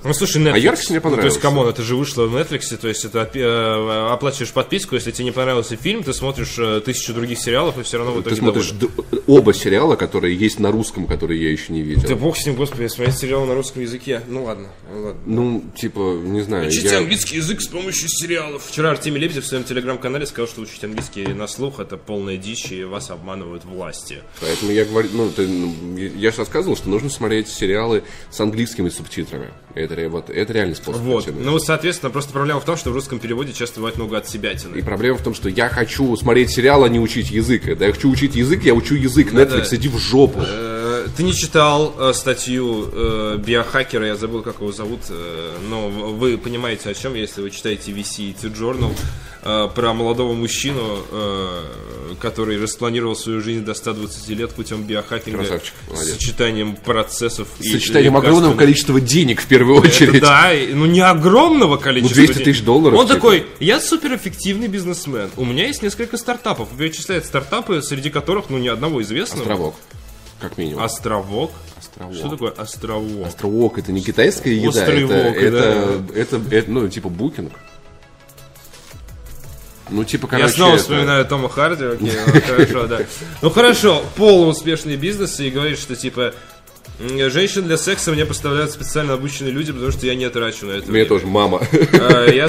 Ну, 0.04 0.14
слушай, 0.14 0.42
Netflix. 0.42 0.54
А 0.54 0.58
яркость 0.58 0.90
мне 0.90 1.00
Ну, 1.00 1.02
То 1.02 1.10
понравилась. 1.10 1.34
есть, 1.34 1.42
come 1.42 1.57
on, 1.57 1.68
это 1.68 1.82
же 1.84 1.96
вышло 1.96 2.26
в 2.26 2.36
Netflix, 2.36 2.76
то 2.78 2.88
есть, 2.88 3.06
это 3.06 3.30
э, 3.34 4.12
оплачиваешь 4.14 4.52
подписку, 4.52 4.96
если 4.96 5.12
тебе 5.12 5.26
не 5.26 5.32
понравился 5.32 5.76
фильм, 5.76 6.04
ты 6.04 6.14
смотришь 6.14 6.56
э, 6.58 6.82
тысячу 6.84 7.14
других 7.14 7.40
сериалов, 7.40 7.78
и 7.78 7.84
все 7.84 7.98
равно 7.98 8.14
в 8.14 8.22
итоге 8.22 8.36
Ты 8.36 8.42
смотришь 8.42 8.72
доволен. 8.72 9.04
д- 9.12 9.18
оба 9.28 9.54
сериала, 9.54 9.96
которые 9.96 10.36
есть 10.36 10.60
на 10.60 10.72
русском, 10.72 11.06
которые 11.08 11.42
я 11.44 11.52
еще 11.52 11.74
не 11.74 11.82
видел. 11.82 12.08
Да 12.08 12.16
бог 12.16 12.38
с 12.38 12.46
ним, 12.46 12.56
господи, 12.56 12.88
смотреть 12.88 13.18
сериал 13.18 13.46
на 13.46 13.56
русском 13.56 13.82
языке. 13.82 14.22
Ну 14.28 14.44
ладно, 14.46 14.68
ну 14.94 15.02
ладно. 15.04 15.22
Ну, 15.26 15.64
типа, 15.76 16.00
не 16.24 16.42
знаю. 16.42 16.68
Учите 16.68 16.90
я- 16.90 16.98
английский 17.00 17.38
язык 17.38 17.62
с 17.62 17.68
помощью 17.68 18.08
сериалов. 18.10 18.64
Вчера 18.66 18.92
Артемий 18.92 19.20
Лебедев 19.20 19.44
в 19.44 19.48
своем 19.48 19.64
телеграм-канале 19.64 20.26
сказал, 20.26 20.48
что 20.48 20.62
учить 20.62 20.84
английский 20.84 21.26
на 21.28 21.48
слух 21.48 21.80
это 21.80 21.98
полная 21.98 22.38
дичь, 22.38 22.72
и 22.72 22.84
вас 22.84 23.10
обманывают 23.10 23.66
власти. 23.66 24.20
Поэтому 24.40 24.72
я 24.72 24.86
говорю, 24.86 25.10
ну, 25.14 25.30
ты, 25.30 25.48
ну, 25.48 25.74
я 25.98 26.32
же 26.32 26.38
рассказывал, 26.38 26.76
что 26.78 26.90
нужно 26.90 27.10
смотреть 27.10 27.48
сериалы 27.48 28.04
с 28.30 28.40
английскими 28.62 28.90
субтитрами. 28.90 29.50
Это, 29.74 30.10
вот, 30.10 30.30
это 30.30 30.54
реальный 30.54 30.76
способ. 30.76 31.02
Вот. 31.02 31.28
Ну, 31.34 31.58
соответственно, 31.60 32.12
просто 32.12 32.32
проблема 32.32 32.60
в 32.60 32.66
том, 32.66 32.78
что 32.78 32.92
в 32.92 32.94
русском 32.94 33.20
переводе 33.20 33.54
часто 33.54 33.80
бывает 33.80 33.98
много 33.98 34.18
от 34.18 34.28
себя 34.28 34.52
И 34.52 34.82
проблема 34.82 35.18
в 35.18 35.24
том, 35.24 35.34
что 35.34 35.50
я 35.50 35.70
хочу 35.70 36.16
смотреть 36.16 36.52
сериал, 36.52 36.84
а 36.84 36.90
не 36.90 37.00
учить 37.00 37.32
язык. 37.32 37.64
Когда 37.64 37.88
я 37.88 37.94
хочу 37.94 38.10
учить 38.12 38.36
язык, 38.36 38.64
я 38.64 38.74
учу 38.74 38.96
язык. 38.96 39.34
Netflix, 39.34 39.70
да. 39.70 39.76
иди 39.76 39.88
в 39.88 39.98
жопу. 39.98 40.42
Э, 40.46 41.08
Ты 41.18 41.24
не 41.24 41.34
читал 41.34 41.96
э, 41.98 42.14
статью 42.14 42.90
э, 42.92 43.38
биохакера, 43.38 44.06
я 44.06 44.16
забыл, 44.16 44.42
как 44.44 44.62
его 44.62 44.72
зовут, 44.72 45.02
э, 45.10 45.52
но 45.70 45.90
вы 45.90 46.38
понимаете, 46.38 46.90
о 46.90 46.94
чем, 46.94 47.16
если 47.16 47.42
вы 47.42 47.50
читаете 47.50 47.92
VCT 47.92 48.54
Journal 48.54 48.92
э, 49.44 49.68
про 49.74 49.94
молодого 49.94 50.34
мужчину, 50.34 51.00
э, 51.12 51.64
который 52.20 52.62
распланировал 52.62 53.16
свою 53.16 53.42
жизнь 53.42 53.64
до 53.66 53.74
120 53.74 54.30
лет 54.30 54.52
путем 54.52 54.84
биохакинга 54.84 55.40
Красавчик, 55.40 55.74
молодец. 55.90 56.14
сочетанием 56.14 56.76
процессов 56.76 57.48
и 57.60 57.70
сочетанием 57.72 58.16
огромного 58.18 58.56
количества 58.56 59.00
денег 59.02 59.42
в 59.42 59.48
первую 59.48 59.80
Это 59.80 59.88
очередь. 59.88 60.22
да, 60.22 60.54
и- 60.54 60.74
ну 60.74 60.86
не 60.86 61.02
огромного 61.02 61.78
количества. 61.78 62.16
200 62.16 62.34
денег. 62.34 62.46
тысяч 62.46 62.64
долларов, 62.64 63.00
Он 63.00 63.06
типа. 63.08 63.16
такой, 63.16 63.46
я 63.60 63.80
суперэффективный 63.80 64.68
бизнесмен. 64.68 65.30
У 65.38 65.46
меня 65.46 65.68
есть 65.68 65.82
несколько 65.82 66.18
стартапов. 66.18 66.70
Перечисляет 66.78 67.26
стартапы, 67.26 67.82
среди 67.82 68.10
которых, 68.10 68.50
ну, 68.50 68.58
ни 68.58 68.68
одного 68.68 69.02
известного. 69.02 69.44
Островок. 69.44 69.76
Как 70.40 70.58
минимум. 70.58 70.84
Островок. 70.84 71.52
Островок. 71.78 72.16
Что 72.16 72.30
такое 72.30 72.52
островок? 72.52 73.28
Островок 73.28 73.78
это 73.78 73.92
не 73.92 74.02
китайская 74.02 74.54
еда, 74.56 74.70
Острый 74.70 75.04
это, 75.04 75.14
вок, 75.14 75.36
это, 75.38 76.02
это, 76.16 76.42
это, 76.52 76.72
ну, 76.72 76.88
типа 76.90 77.10
букинг. 77.10 77.54
Ну, 79.92 80.04
типа, 80.06 80.28
короче, 80.28 80.48
Я 80.48 80.54
снова 80.54 80.74
это- 80.76 80.82
вспоминаю 80.84 81.26
Тома 81.26 81.50
Харди, 81.50 81.84
окей, 81.86 82.12
ну, 82.34 82.42
хорошо, 82.42 82.88
да. 82.88 83.00
Ну 83.42 83.50
хорошо, 83.50 84.04
полууспешный 84.16 84.96
бизнес 84.96 85.40
и 85.40 85.50
говорит, 85.50 85.78
что 85.78 85.96
типа 85.96 86.34
женщин 87.00 87.64
для 87.64 87.78
секса 87.78 88.12
мне 88.12 88.26
поставляют 88.26 88.72
специально 88.72 89.14
обученные 89.14 89.52
люди, 89.52 89.72
потому 89.74 89.92
что 89.92 90.06
я 90.06 90.16
не 90.16 90.30
трачу 90.30 90.66
на 90.66 90.72
это. 90.74 90.84
Мне 90.84 90.92
время. 90.92 91.06
тоже 91.10 91.28
мама. 91.28 91.62
А, 91.94 92.28
я 92.30 92.48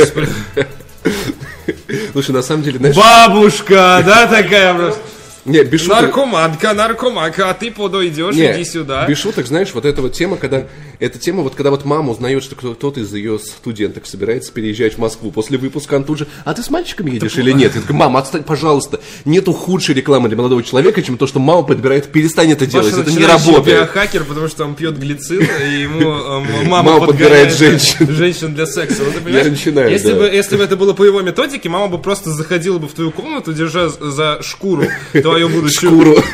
Слушай, 2.12 2.30
на 2.32 2.42
самом 2.42 2.62
деле, 2.62 2.78
знаешь, 2.78 2.96
Бабушка, 2.96 4.02
да, 4.06 4.26
такая 4.26 4.74
просто. 4.74 5.00
не, 5.44 5.62
без 5.64 5.80
шуток, 5.80 6.02
Наркоманка, 6.02 6.72
наркоманка, 6.74 7.50
а 7.50 7.54
ты 7.54 7.70
подойдешь, 7.70 8.34
не, 8.34 8.52
иди 8.52 8.64
сюда. 8.64 9.06
без 9.06 9.18
шуток, 9.18 9.46
знаешь, 9.46 9.70
вот 9.72 9.84
эта 9.84 10.02
вот 10.02 10.12
тема, 10.12 10.36
когда, 10.36 10.66
эта 11.02 11.18
тема, 11.18 11.42
вот 11.42 11.54
когда 11.54 11.70
вот 11.70 11.84
мама 11.84 12.12
узнает, 12.12 12.42
что 12.44 12.54
кто- 12.54 12.74
кто-то 12.74 13.00
из 13.00 13.12
ее 13.12 13.38
студенток 13.38 14.06
собирается 14.06 14.52
переезжать 14.52 14.94
в 14.94 14.98
Москву 14.98 15.30
после 15.30 15.58
выпуска, 15.58 15.94
он 15.94 16.04
тут 16.04 16.18
же, 16.18 16.26
а 16.44 16.54
ты 16.54 16.62
с 16.62 16.70
мальчиками 16.70 17.10
едешь 17.10 17.36
или 17.36 17.50
нет? 17.52 17.74
Я 17.74 17.80
такой, 17.80 17.96
мама, 17.96 18.20
отстань, 18.20 18.44
пожалуйста, 18.44 19.00
нету 19.24 19.52
худшей 19.52 19.94
рекламы 19.94 20.28
для 20.28 20.36
молодого 20.36 20.62
человека, 20.62 21.02
чем 21.02 21.18
то, 21.18 21.26
что 21.26 21.40
мама 21.40 21.62
подбирает, 21.64 22.12
перестань 22.12 22.52
это 22.52 22.66
делать, 22.66 22.90
Паша 22.90 23.02
это 23.02 23.10
не 23.10 23.24
работает. 23.26 23.78
биохакер, 23.80 24.24
потому 24.24 24.48
что 24.48 24.64
он 24.64 24.74
пьет 24.74 24.96
глицин, 24.98 25.42
и 25.42 25.80
ему 25.82 26.00
э, 26.00 26.64
мама, 26.68 26.92
Мама 26.92 27.06
подбирает 27.06 27.52
женщин. 27.58 28.08
женщин 28.08 28.54
для 28.54 28.66
секса. 28.66 29.02
Вот 29.04 29.14
понимаешь, 29.22 29.48
начинаю, 29.48 29.90
если, 29.90 30.12
да. 30.12 30.18
бы, 30.20 30.24
если 30.26 30.56
бы 30.56 30.62
это 30.62 30.76
было 30.76 30.92
по 30.92 31.04
его 31.04 31.20
методике, 31.20 31.68
мама 31.68 31.88
бы 31.88 31.98
просто 31.98 32.30
заходила 32.30 32.78
бы 32.78 32.86
в 32.88 32.92
твою 32.92 33.10
комнату, 33.10 33.52
держа 33.52 33.88
за 33.88 34.38
шкуру 34.42 34.84
твою 35.12 35.48
будущую... 35.48 35.90
Шкуру. 35.90 36.16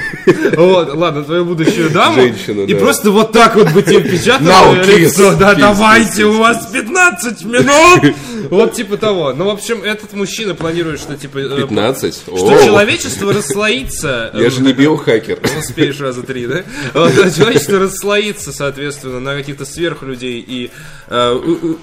Вот, 0.57 0.94
ладно, 0.94 1.22
твою 1.24 1.44
будущую 1.46 1.90
даму. 1.90 2.14
Женщину, 2.20 2.64
и 2.64 2.74
да. 2.74 2.78
просто 2.78 3.11
вот 3.11 3.33
так 3.33 3.57
вот 3.57 3.70
бы 3.72 3.83
тебе 3.83 4.00
впечатала 4.00 4.57
Now 4.58 4.82
в 4.82 4.88
kiss, 4.88 4.98
лицо. 4.98 5.34
Да, 5.36 5.54
kiss, 5.54 5.60
давайте, 5.60 6.22
kiss, 6.22 6.24
у 6.24 6.38
вас 6.38 6.66
15 6.66 7.44
минут! 7.44 8.14
Вот 8.50 8.72
типа 8.74 8.96
того. 8.96 9.32
Ну, 9.32 9.46
в 9.46 9.50
общем, 9.50 9.82
этот 9.82 10.12
мужчина 10.14 10.54
планирует, 10.54 11.00
что 11.00 11.16
типа... 11.16 11.38
э, 11.38 11.62
15? 11.62 12.14
Что 12.14 12.32
О. 12.32 12.64
человечество 12.64 13.32
расслоится. 13.32 14.30
Я 14.34 14.50
же 14.50 14.62
не 14.62 14.72
биохакер. 14.74 15.38
Ну, 15.42 15.58
успеешь 15.60 16.00
раза 16.00 16.22
три, 16.22 16.46
да? 16.46 16.62
Вот, 16.94 17.18
а 17.18 17.30
человечество 17.30 17.78
расслоится, 17.78 18.52
соответственно, 18.52 19.20
на 19.20 19.36
каких-то 19.36 19.64
сверхлюдей 19.64 20.40
и 20.40 20.70
э, 21.08 21.32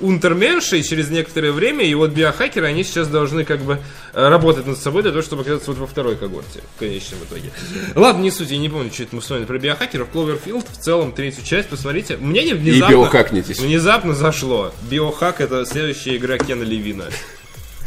унтерменшей 0.01 0.83
через 0.83 1.09
некоторое 1.09 1.51
время, 1.51 1.85
и 1.85 1.93
вот 1.93 2.11
биохакеры, 2.11 2.67
они 2.67 2.83
сейчас 2.83 3.07
должны 3.07 3.43
как 3.43 3.59
бы 3.61 3.79
э, 4.13 4.27
работать 4.27 4.65
над 4.65 4.77
собой 4.77 5.03
для 5.03 5.11
того, 5.11 5.21
чтобы 5.21 5.43
оказаться 5.43 5.71
вот 5.71 5.79
во 5.79 5.87
второй 5.87 6.15
когорте, 6.15 6.61
в 6.75 6.79
конечном 6.79 7.19
итоге. 7.29 7.51
Ладно, 7.95 8.21
не 8.23 8.31
суть, 8.31 8.51
я 8.51 8.57
не 8.57 8.69
помню, 8.69 8.91
что 8.91 9.03
это 9.03 9.15
мы 9.15 9.21
с 9.21 9.29
вами 9.29 9.45
про 9.45 9.59
биохакеров. 9.59 10.09
Кловерфилд, 10.09 10.65
в 10.71 10.81
целом, 10.81 11.11
третью 11.11 11.43
часть, 11.43 11.69
посмотрите. 11.69 12.17
Мне 12.17 12.43
не 12.43 12.53
внезапно... 12.71 12.93
биохакнитесь. 12.93 13.59
Внезапно 13.59 14.13
зашло. 14.13 14.73
Биохак— 14.89 15.39
это 15.41 15.65
следующая 15.65 16.17
игра 16.17 16.37
Кена 16.37 16.63
Левина. 16.63 17.05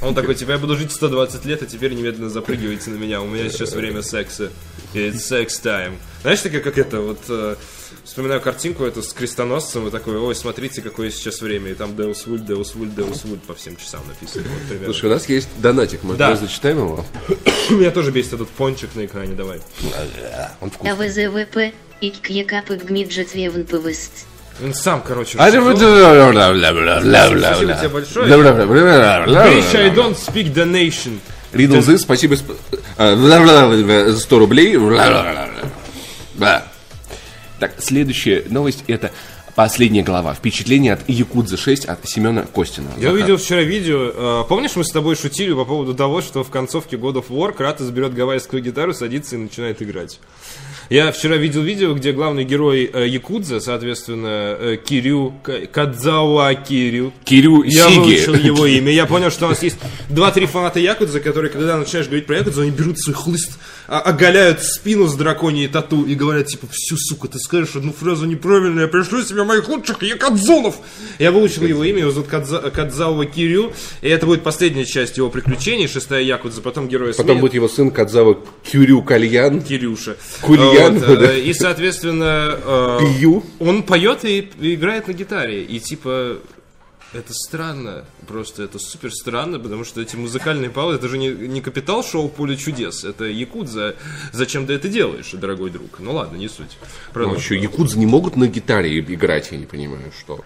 Он 0.01 0.15
такой, 0.15 0.37
типа, 0.37 0.53
я 0.53 0.59
буду 0.59 0.77
жить 0.77 0.93
120 0.93 1.45
лет, 1.45 1.63
а 1.63 1.67
теперь 1.67 1.93
немедленно 1.93 2.31
запрыгивайте 2.31 2.91
на 2.91 2.97
меня, 2.97 3.21
у 3.21 3.27
меня 3.27 3.51
сейчас 3.51 3.73
время 3.73 4.03
секса. 4.03 4.51
It's 4.95 5.17
sex 5.17 5.49
time. 5.61 5.97
Знаешь, 6.23 6.41
такая, 6.41 6.61
как 6.61 6.79
это, 6.79 7.01
вот, 7.01 7.19
э, 7.29 7.57
вспоминаю 8.05 8.41
картинку 8.41 8.85
эту 8.85 9.03
с 9.03 9.13
крестоносцем, 9.13 9.89
и 9.89 9.91
такой, 9.91 10.17
ой, 10.17 10.37
смотрите, 10.37 10.83
какое 10.83 11.11
сейчас 11.11 11.41
время, 11.41 11.73
и 11.73 11.75
там 11.75 11.91
Deus 11.91 12.27
Vult, 12.27 12.47
Deus 12.47 12.77
Vult, 12.77 12.95
Deus 12.95 13.25
Vult 13.25 13.41
по 13.41 13.55
всем 13.55 13.77
часам 13.77 14.03
написано, 14.07 14.45
вот, 14.49 14.63
примерно. 14.69 14.85
Слушай, 14.85 15.07
у 15.07 15.13
нас 15.15 15.29
есть 15.29 15.49
донатик, 15.61 16.05
мы 16.05 16.15
Да. 16.15 16.37
зачитаем 16.37 16.79
его. 16.79 17.05
Меня 17.71 17.91
тоже 17.91 18.13
бесит 18.13 18.35
этот 18.35 18.49
пончик 18.51 18.95
на 18.95 19.05
экране, 19.05 19.35
давай. 19.35 19.61
Он 20.61 20.71
вкусный. 20.71 20.93
АВЗВП, 20.93 21.75
ИККЕКАПы 22.01 22.77
ГМИДЖЕТ 22.77 23.35
ВЕВНПВСТ. 23.35 24.28
Он 24.63 24.75
сам, 24.75 25.03
короче, 25.07 25.39
А 25.39 25.51
рассказал. 25.77 25.77
Спасибо 27.41 27.73
тебе 27.79 27.89
большое. 27.89 28.27
Bitch, 29.27 29.77
I 29.77 29.91
don't 29.95 30.17
speak 30.17 30.53
the 30.53 30.65
nation. 30.65 31.19
Ридл 31.53 31.81
Зы, 31.81 31.99
спасибо 31.99 32.35
сп- 32.35 32.57
а, 32.97 33.17
за 33.17 34.19
100 34.21 34.39
рублей. 34.39 34.77
Так, 37.59 37.73
следующая 37.79 38.45
новость 38.49 38.85
это 38.87 39.11
последняя 39.63 40.05
глава. 40.05 40.35
Впечатление 40.35 40.93
от 40.93 41.01
Якудзы 41.09 41.57
6 41.57 41.87
от 41.87 42.09
Семена 42.09 42.43
Костина. 42.43 42.91
Я 42.97 43.11
увидел 43.11 43.37
вчера 43.39 43.63
видео. 43.63 44.13
э, 44.15 44.45
помнишь, 44.49 44.77
мы 44.77 44.85
с 44.85 44.91
тобой 44.93 45.17
шутили 45.17 45.53
по 45.53 45.65
поводу 45.65 45.95
того, 45.95 46.23
что 46.23 46.45
в 46.45 46.49
концовке 46.49 46.95
God 46.97 47.15
of 47.15 47.25
War 47.29 47.53
Кратос 47.53 47.91
берет 47.91 48.15
гавайскую 48.15 48.63
гитару, 48.63 48.95
садится 48.95 49.35
и 49.35 49.39
начинает 49.41 49.83
играть. 49.83 50.21
Я 50.91 51.11
вчера 51.11 51.37
видел 51.37 51.63
видео, 51.63 51.93
где 51.95 52.13
главный 52.13 52.45
герой 52.45 52.89
э, 52.91 53.09
Якудза, 53.09 53.59
соответственно, 53.59 54.57
э, 54.61 54.77
Кирю, 54.77 55.35
К- 55.43 55.67
Кадзауа 55.67 56.55
Кирю. 56.55 57.13
Кирю 57.25 57.65
Я 57.65 57.89
Сиги. 57.89 57.99
выучил 57.99 58.35
его 58.37 58.65
имя. 58.79 58.93
Я 58.93 59.07
понял, 59.07 59.31
что 59.33 59.47
у 59.47 59.49
нас 59.49 59.63
есть 59.65 59.77
два-три 60.09 60.47
фаната 60.47 60.79
Якудза, 60.79 61.19
которые, 61.19 61.51
когда 61.51 61.77
начинаешь 61.79 62.07
говорить 62.07 62.27
про 62.27 62.37
Якудзу, 62.39 62.63
они 62.63 62.71
берут 62.71 62.99
свой 63.01 63.15
хлыст, 63.17 63.59
а- 63.89 63.99
оголяют 64.01 64.63
спину 64.63 65.09
с 65.09 65.15
драконьей 65.17 65.67
тату 65.69 66.05
и 66.05 66.15
говорят, 66.15 66.47
типа, 66.47 66.69
всю, 66.71 66.97
сука, 66.97 67.27
ты 67.27 67.39
скажешь 67.41 67.75
одну 67.75 67.93
фразу 67.93 68.25
неправильно, 68.25 68.83
я 68.83 68.89
пришлю 68.89 69.23
себе 69.25 69.43
моих 69.49 69.69
лучших 69.69 70.03
якадзонов. 70.03 70.77
Я 71.19 71.33
выучил 71.33 71.65
его 71.65 71.83
имя, 71.83 72.01
его 72.01 72.11
зовут 72.13 72.29
Кадза- 72.31 72.71
Кадзауа 72.71 73.27
Кирю, 73.27 73.73
и 74.03 74.09
это 74.09 74.27
будет 74.27 74.43
последняя 74.45 74.85
часть 74.85 75.17
его 75.17 75.29
приключений, 75.31 75.89
шестая 75.89 76.23
Якудза, 76.23 76.61
потом 76.63 76.87
героя 76.87 77.11
Потом 77.13 77.27
смерти. 77.27 77.41
будет 77.41 77.55
его 77.55 77.69
сын 77.69 77.91
Кадзава 77.91 78.39
Кюрю 78.71 79.03
Кальян. 79.03 79.61
Кирюша. 79.63 80.17
Кульян, 80.43 80.99
Вот, 80.99 81.09
э, 81.09 81.17
да. 81.17 81.37
И, 81.37 81.53
соответственно, 81.55 82.57
э, 82.65 82.99
Пью. 83.19 83.43
он 83.59 83.83
поет 83.83 84.25
и 84.25 84.49
играет 84.61 85.09
на 85.09 85.13
гитаре. 85.13 85.63
И 85.65 85.81
типа, 85.81 86.39
Это 87.15 87.33
странно, 87.33 88.05
просто 88.27 88.65
это 88.65 88.79
супер 88.79 89.11
странно, 89.13 89.59
потому 89.59 89.85
что 89.85 90.03
эти 90.03 90.15
музыкальные 90.15 90.69
паузы, 90.69 90.99
это 90.99 91.09
же 91.09 91.17
не, 91.17 91.29
не 91.31 91.63
капитал-шоу 91.63 92.29
«Поле 92.29 92.55
чудес», 92.55 93.03
это 93.03 93.25
Якудза. 93.25 93.97
Зачем 94.33 94.67
ты 94.67 94.75
это 94.75 94.89
делаешь, 94.89 95.31
дорогой 95.33 95.71
друг? 95.71 96.01
Ну 96.01 96.13
ладно, 96.13 96.37
не 96.37 96.49
суть. 96.49 96.77
Ну, 96.81 97.13
Продолжим. 97.15 97.41
что, 97.43 97.55
якудзы 97.55 97.99
не 97.99 98.05
могут 98.05 98.37
на 98.37 98.47
гитаре 98.47 98.99
играть, 99.01 99.53
я 99.53 99.59
не 99.59 99.65
понимаю, 99.65 100.13
что. 100.19 100.45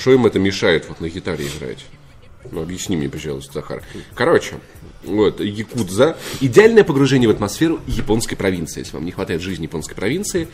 Что 0.00 0.12
им 0.12 0.24
это 0.24 0.38
мешает 0.38 0.88
вот 0.88 1.00
на 1.00 1.10
гитаре 1.10 1.46
играть? 1.46 1.84
Ну, 2.50 2.62
объясни 2.62 2.96
мне, 2.96 3.10
пожалуйста, 3.10 3.54
Захар. 3.54 3.82
Короче, 4.14 4.54
вот, 5.04 5.40
якудза. 5.40 6.16
Идеальное 6.40 6.84
погружение 6.84 7.28
в 7.28 7.32
атмосферу 7.32 7.80
японской 7.86 8.36
провинции. 8.36 8.80
Если 8.80 8.94
вам 8.94 9.04
не 9.04 9.12
хватает 9.12 9.42
жизни 9.42 9.64
японской 9.64 9.94
провинции, 9.94 10.48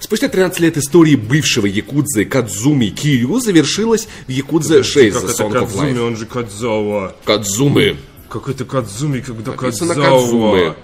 Спустя 0.00 0.28
13 0.28 0.60
лет 0.60 0.76
истории 0.76 1.16
бывшего 1.16 1.66
якудзы 1.66 2.24
Кадзуми 2.24 2.86
Кирю 2.86 3.40
завершилась 3.40 4.08
в 4.26 4.30
Якудзе 4.30 4.82
6 4.82 5.14
Как 5.14 5.24
The 5.24 5.30
это 5.30 5.42
Song 5.42 5.50
of 5.50 5.52
Кадзуми, 5.52 5.90
Life. 5.90 6.06
он 6.06 6.16
же 6.16 6.26
Кадзава. 6.26 7.16
Кадзумы. 7.24 7.96
Как 8.28 8.48
это 8.48 8.64
Кадзуми, 8.64 9.20
когда 9.20 9.52
Написано 9.52 9.94
Кадзава? 9.94 10.20
Кадзумы. 10.20 10.74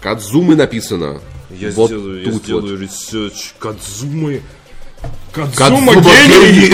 Кадзумы 0.00 0.56
написано. 0.56 1.20
Я 1.50 1.70
вот 1.70 1.90
сделаю, 1.90 2.18
я 2.18 2.32
тут 2.32 2.42
сделаю 2.42 2.76
вот. 2.76 2.82
research. 2.82 3.54
Кадзумы. 3.58 4.42
Кадзума 5.32 5.92
Кадзума 5.94 6.02
гений! 6.02 6.72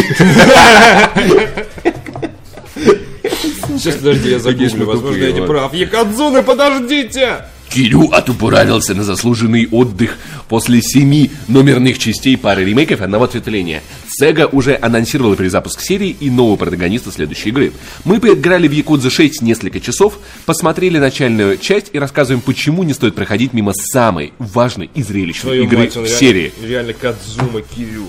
Сейчас, 3.78 3.96
подожди, 3.96 4.30
я 4.30 4.38
загуглю, 4.38 4.86
возможно, 4.86 5.22
я 5.22 5.32
не 5.32 5.46
прав. 5.46 5.74
Якадзуны, 5.74 6.42
подождите! 6.42 7.46
Кирю 7.72 8.10
отправился 8.10 8.94
на 8.94 9.02
заслуженный 9.02 9.66
отдых 9.70 10.18
после 10.48 10.82
семи 10.82 11.30
номерных 11.48 11.98
частей 11.98 12.36
пары 12.36 12.64
ремейков 12.64 13.00
и 13.00 13.04
одного 13.04 13.24
ответвления. 13.24 13.82
Sega 14.20 14.46
уже 14.52 14.78
анонсировала 14.80 15.36
перезапуск 15.36 15.80
серии 15.80 16.14
и 16.20 16.28
нового 16.28 16.56
протагониста 16.56 17.10
следующей 17.10 17.48
игры. 17.48 17.72
Мы 18.04 18.20
поиграли 18.20 18.68
в 18.68 18.72
Якудза 18.72 19.08
6 19.08 19.40
несколько 19.40 19.80
часов, 19.80 20.18
посмотрели 20.44 20.98
начальную 20.98 21.56
часть 21.56 21.86
и 21.94 21.98
рассказываем, 21.98 22.42
почему 22.42 22.82
не 22.82 22.92
стоит 22.92 23.14
проходить 23.14 23.54
мимо 23.54 23.72
самой 23.72 24.34
важной 24.38 24.90
и 24.94 25.02
зрелищной 25.02 25.42
Твою 25.52 25.64
игры 25.64 25.78
мать, 25.78 25.92
в 25.92 25.96
реально- 25.96 26.18
серии. 26.18 26.52
Реально 26.62 26.92
Кадзума 26.92 27.62
Кирю. 27.62 28.08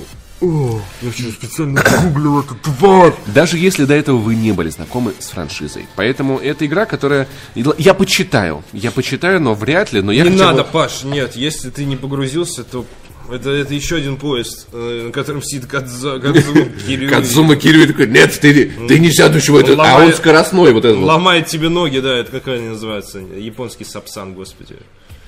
Я 1.01 1.11
что, 1.11 1.31
специально 1.31 1.81
гуглил 2.03 2.39
эту 2.41 2.55
тварь. 2.55 3.13
Даже 3.27 3.57
если 3.57 3.85
до 3.85 3.93
этого 3.93 4.17
вы 4.17 4.35
не 4.35 4.51
были 4.51 4.69
знакомы 4.69 5.13
с 5.19 5.29
франшизой. 5.29 5.87
Поэтому 5.95 6.37
это 6.39 6.65
игра, 6.65 6.85
которая... 6.85 7.27
Я 7.55 7.93
почитаю, 7.93 8.63
я 8.73 8.91
почитаю, 8.91 9.39
но 9.39 9.53
вряд 9.53 9.93
ли, 9.93 10.01
но 10.01 10.11
я 10.11 10.23
Не 10.23 10.31
хотя 10.31 10.51
бы- 10.51 10.57
надо, 10.57 10.63
Паш, 10.63 11.03
нет, 11.03 11.35
если 11.35 11.69
ты 11.69 11.85
не 11.85 11.95
погрузился, 11.95 12.63
то 12.63 12.85
это, 13.31 13.51
это 13.51 13.73
еще 13.73 13.95
один 13.95 14.17
поезд, 14.17 14.67
э, 14.73 15.03
на 15.05 15.11
котором 15.11 15.41
сидит 15.41 15.65
Кадза, 15.67 16.19
Кадзума 16.19 16.65
Кирю. 16.85 17.09
Кадзума 17.09 17.55
Кирю 17.55 17.87
такой, 17.87 18.07
нет, 18.07 18.37
ты, 18.39 18.65
ты 18.87 18.99
не 18.99 19.11
сядешь 19.11 19.47
в 19.47 19.55
этот, 19.55 19.79
а 19.79 19.83
Ломает- 19.83 20.07
он 20.07 20.13
скоростной 20.13 20.73
вот 20.73 20.83
этот. 20.83 20.99
Ломает 20.99 21.47
тебе 21.47 21.69
ноги, 21.69 21.99
да, 21.99 22.17
это 22.17 22.31
как 22.31 22.47
они 22.49 22.67
называются? 22.67 23.19
Японский 23.19 23.85
сапсан, 23.85 24.33
господи. 24.33 24.75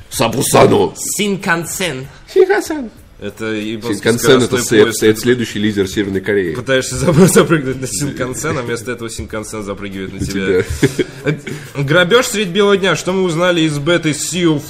Сабусану. 0.09 0.93
Синкансен. 0.97 2.07
Синкансен. 2.33 2.89
Это 3.19 3.55
Синкансен 3.55 4.41
это, 4.41 4.57
поезд. 4.57 5.03
это 5.03 5.19
следующий 5.19 5.59
лидер 5.59 5.87
Северной 5.87 6.19
Кореи. 6.19 6.53
Пытаешься 6.53 6.95
зап- 6.95 7.27
запрыгнуть 7.27 7.79
на 7.79 7.87
Синкансен, 7.87 8.57
а 8.57 8.61
вместо 8.61 8.91
этого 8.91 9.09
Синкансен 9.09 9.63
запрыгивает 9.63 10.13
на 10.13 10.19
тебя. 10.19 10.65
Грабеж 11.75 12.25
средь 12.27 12.49
белого 12.49 12.75
дня. 12.75 12.95
Что 12.95 13.13
мы 13.13 13.23
узнали 13.23 13.61
из 13.61 13.77
беты 13.77 14.09
Sea 14.11 14.57
of 14.57 14.63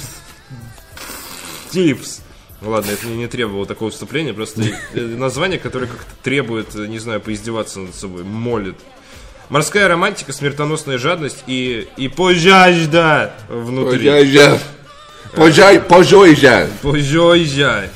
Thieves? 1.72 2.20
Ну 2.60 2.70
Ладно, 2.70 2.90
это 2.92 3.06
не, 3.06 3.26
требовало 3.26 3.66
такого 3.66 3.90
вступления, 3.90 4.32
просто 4.32 4.62
название, 4.94 5.58
которое 5.58 5.86
как-то 5.86 6.10
требует, 6.22 6.74
не 6.74 6.98
знаю, 6.98 7.20
поиздеваться 7.20 7.80
над 7.80 7.94
собой, 7.94 8.22
молит. 8.24 8.76
Морская 9.48 9.86
романтика, 9.86 10.32
смертоносная 10.32 10.98
жадность 10.98 11.44
и, 11.46 11.86
и 11.96 12.08
пожажда 12.08 13.34
внутри. 13.48 14.08
Пожай, 15.34 15.80
пожай, 15.80 15.80
пожой, 15.80 16.38
Пожажда. 16.82 17.90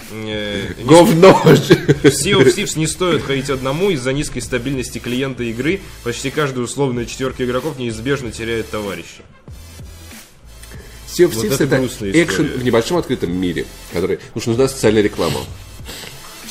Не 0.79 0.85
говно. 0.85 1.41
Sea 1.45 2.39
of 2.39 2.55
Thieves 2.55 2.79
не 2.79 2.87
стоит 2.87 3.23
ходить 3.23 3.51
одному 3.51 3.91
из-за 3.91 4.13
низкой 4.13 4.41
стабильности 4.41 4.99
клиента 4.99 5.43
игры. 5.45 5.81
Почти 6.05 6.31
каждая 6.31 6.65
условная 6.65 7.07
четверка 7.07 7.45
игроков 7.45 7.79
неизбежно 7.79 8.31
теряет 8.33 8.71
товарища. 8.71 9.23
Sea 11.09 11.27
of 11.27 11.35
Вот 11.35 11.45
Thieves 11.45 11.55
это 11.55 11.65
это 11.65 11.79
грустная 11.79 12.11
экшен 12.13 12.47
в 12.47 12.63
небольшом 12.63 12.99
открытом 12.99 13.33
мире, 13.33 13.67
который... 13.93 14.19
Потому 14.19 14.41
что 14.41 14.51
нужна 14.51 14.69
социальная 14.69 15.03
реклама. 15.03 15.41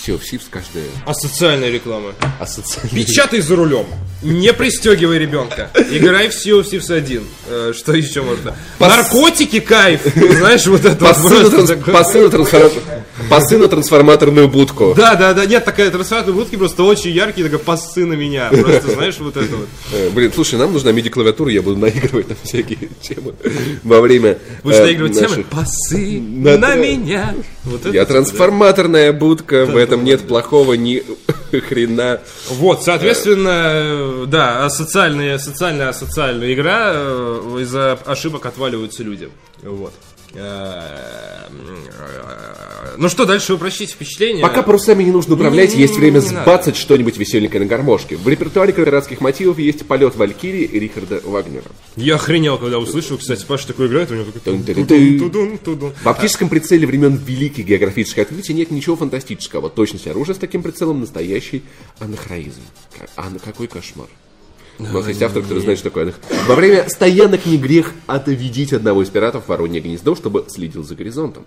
Sea 0.06 0.18
of 0.18 0.22
Thieves 0.22 0.44
каждая 0.50 0.86
А 1.06 1.14
социальная 1.14 1.70
реклама. 1.70 2.14
ассоциальная... 2.40 2.92
Печатай 3.06 3.42
за 3.42 3.56
рулем. 3.56 3.86
Не 4.22 4.52
пристегивай 4.54 5.18
ребенка. 5.18 5.70
Играй 5.92 6.30
в 6.30 6.34
Sea 6.34 6.60
of 6.62 6.70
Thieves 6.70 6.94
1. 6.94 7.24
Э, 7.50 7.74
Что 7.76 7.94
еще 7.94 8.22
можно? 8.22 8.56
Наркотики, 8.80 9.60
кайф. 9.60 10.02
Знаешь, 10.16 10.66
вот 10.68 10.84
это 10.86 11.06
вот 11.06 11.18
на, 11.18 11.78
просто 11.78 12.30
транс- 12.30 13.52
на 13.52 13.68
трансформаторную 13.68 14.48
будку. 14.48 14.94
Да, 14.96 15.16
да, 15.16 15.34
да, 15.34 15.46
нет, 15.46 15.64
такая 15.66 15.90
трансформация 15.90 16.34
будки 16.34 16.56
просто 16.56 16.84
очень 16.84 17.12
яркие, 17.12 17.46
такая 17.48 17.60
пасы 17.64 18.06
на 18.06 18.14
меня. 18.14 18.50
Просто 18.50 18.92
знаешь, 18.92 19.18
вот 19.20 19.38
это 19.38 19.56
вот. 19.56 19.68
Э, 19.94 20.10
Блин, 20.10 20.32
слушай, 20.34 20.58
нам 20.60 20.74
нужна 20.74 20.92
MIDI-клавиатура, 20.92 21.50
я 21.52 21.62
буду 21.62 21.78
наигрывать 21.78 22.30
на 22.30 22.36
всякие 22.44 22.90
темы 23.02 23.34
во 23.84 24.02
время 24.02 24.38
Будешь 24.64 24.78
э, 24.80 24.84
наигрывать 24.84 25.18
темы? 25.20 25.44
Пасы 25.50 26.20
На- 26.20 26.58
на 26.58 26.76
меня. 26.76 27.34
Вот 27.66 27.86
Я 27.94 28.06
трансформаторная 28.06 29.14
будка, 29.14 29.66
в 29.66 29.76
этом 29.78 29.99
нет 30.04 30.28
плохого 30.28 30.74
ни 30.74 31.04
хрена. 31.52 32.22
Вот, 32.50 32.84
соответственно, 32.84 34.26
да, 34.28 34.70
социальная, 34.70 35.38
социальная, 35.38 35.90
асоциальная 35.90 36.54
игра 36.54 36.92
э, 36.94 37.58
из-за 37.62 37.94
ошибок 38.06 38.46
отваливаются 38.46 39.04
люди. 39.04 39.30
Вот. 39.64 39.94
Э, 40.34 41.48
э, 41.50 42.96
Ну 42.98 43.10
что, 43.10 43.26
дальше 43.26 43.54
упрощить 43.54 43.92
впечатление. 43.92 44.42
Пока 44.44 44.62
парусами 44.62 45.04
не 45.04 45.12
нужно 45.12 45.36
управлять, 45.36 45.70
Не-не-не, 45.70 45.88
есть 45.88 45.96
время 45.98 46.20
не 46.20 46.30
надо. 46.30 46.44
сбацать 46.44 46.76
что-нибудь 46.76 47.18
веселенькое 47.18 47.64
на 47.64 47.70
гармошке. 47.70 48.18
В 48.18 48.28
репертуаре 48.28 48.74
пиратских 48.74 49.22
мотивов 49.22 49.58
есть 49.58 49.86
полет 49.86 50.16
Валькирии 50.16 50.64
и 50.64 50.80
Рихарда 50.80 51.22
Вагнера. 51.24 51.64
Я 51.96 52.16
охренел, 52.16 52.58
когда 52.58 52.78
услышал, 52.80 53.18
кстати, 53.18 53.46
Паша 53.46 53.68
такой 53.68 53.88
играет, 53.88 54.12
у 54.12 54.16
него 54.16 54.32
такой... 54.32 54.58
В 54.58 56.08
оптическом 56.08 56.50
прицеле 56.50 56.86
времен 56.86 57.16
великих 57.16 57.66
географических 57.66 58.24
открытий 58.24 58.54
нет 58.54 58.72
ничего 58.72 58.96
фантастического. 58.96 59.70
Точность 59.70 60.08
оружия 60.08 60.36
с 60.36 60.38
таким 60.38 60.62
прицелом 60.62 61.00
настоящий 61.00 61.64
анахроизм. 62.00 62.62
А 63.16 63.30
на 63.30 63.40
какой 63.40 63.68
кошмар. 63.68 64.08
У 64.80 64.84
нас 64.84 65.08
есть 65.08 65.22
автор, 65.22 65.42
который 65.42 65.62
знает, 65.62 65.78
что 65.80 65.90
такое 65.90 66.14
Во 66.48 66.56
время 66.56 66.88
стоянок 66.90 67.46
не 67.46 67.58
грех 67.58 67.92
отведить 68.08 68.72
одного 68.74 69.04
из 69.04 69.10
пиратов 69.10 69.46
в 69.46 69.50
воронье 69.50 69.82
гнездо, 69.82 70.16
чтобы 70.16 70.46
следил 70.48 70.84
за 70.84 70.96
горизонтом. 70.96 71.46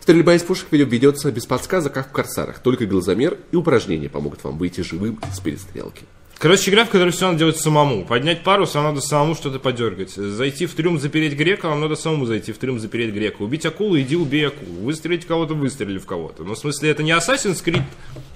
Стрельба 0.00 0.34
из 0.34 0.42
пушек 0.42 0.68
ведет- 0.70 0.90
ведется 0.90 1.30
без 1.32 1.46
подсказок, 1.46 1.92
как 1.92 2.08
в 2.08 2.12
корсарах. 2.12 2.60
Только 2.60 2.86
глазомер 2.86 3.38
и 3.52 3.56
упражнения 3.56 4.08
помогут 4.08 4.42
вам 4.44 4.56
выйти 4.56 4.80
живым 4.82 5.18
из 5.30 5.40
перестрелки. 5.40 6.04
Короче, 6.40 6.70
игра, 6.70 6.86
в 6.86 6.88
которой 6.88 7.10
все 7.10 7.26
надо 7.26 7.38
делать 7.38 7.58
самому. 7.58 8.06
Поднять 8.06 8.42
парус, 8.42 8.74
вам 8.74 8.84
надо 8.84 9.02
самому 9.02 9.34
что-то 9.34 9.58
подергать. 9.58 10.12
Зайти 10.12 10.64
в 10.64 10.72
трюм, 10.72 10.98
запереть 10.98 11.34
грека, 11.34 11.68
вам 11.68 11.82
надо 11.82 11.96
самому 11.96 12.24
зайти 12.24 12.52
в 12.52 12.56
трюм, 12.56 12.78
запереть 12.80 13.12
грека. 13.12 13.42
Убить 13.42 13.66
акулу, 13.66 14.00
иди 14.00 14.16
убей 14.16 14.46
акулу. 14.46 14.72
Выстрелить 14.80 15.24
в 15.24 15.26
кого-то, 15.26 15.52
выстрели 15.52 15.98
в 15.98 16.06
кого-то. 16.06 16.42
Но 16.44 16.54
в 16.54 16.58
смысле, 16.58 16.88
это 16.92 17.02
не 17.02 17.10
Assassin's 17.10 17.62
Creed 17.62 17.82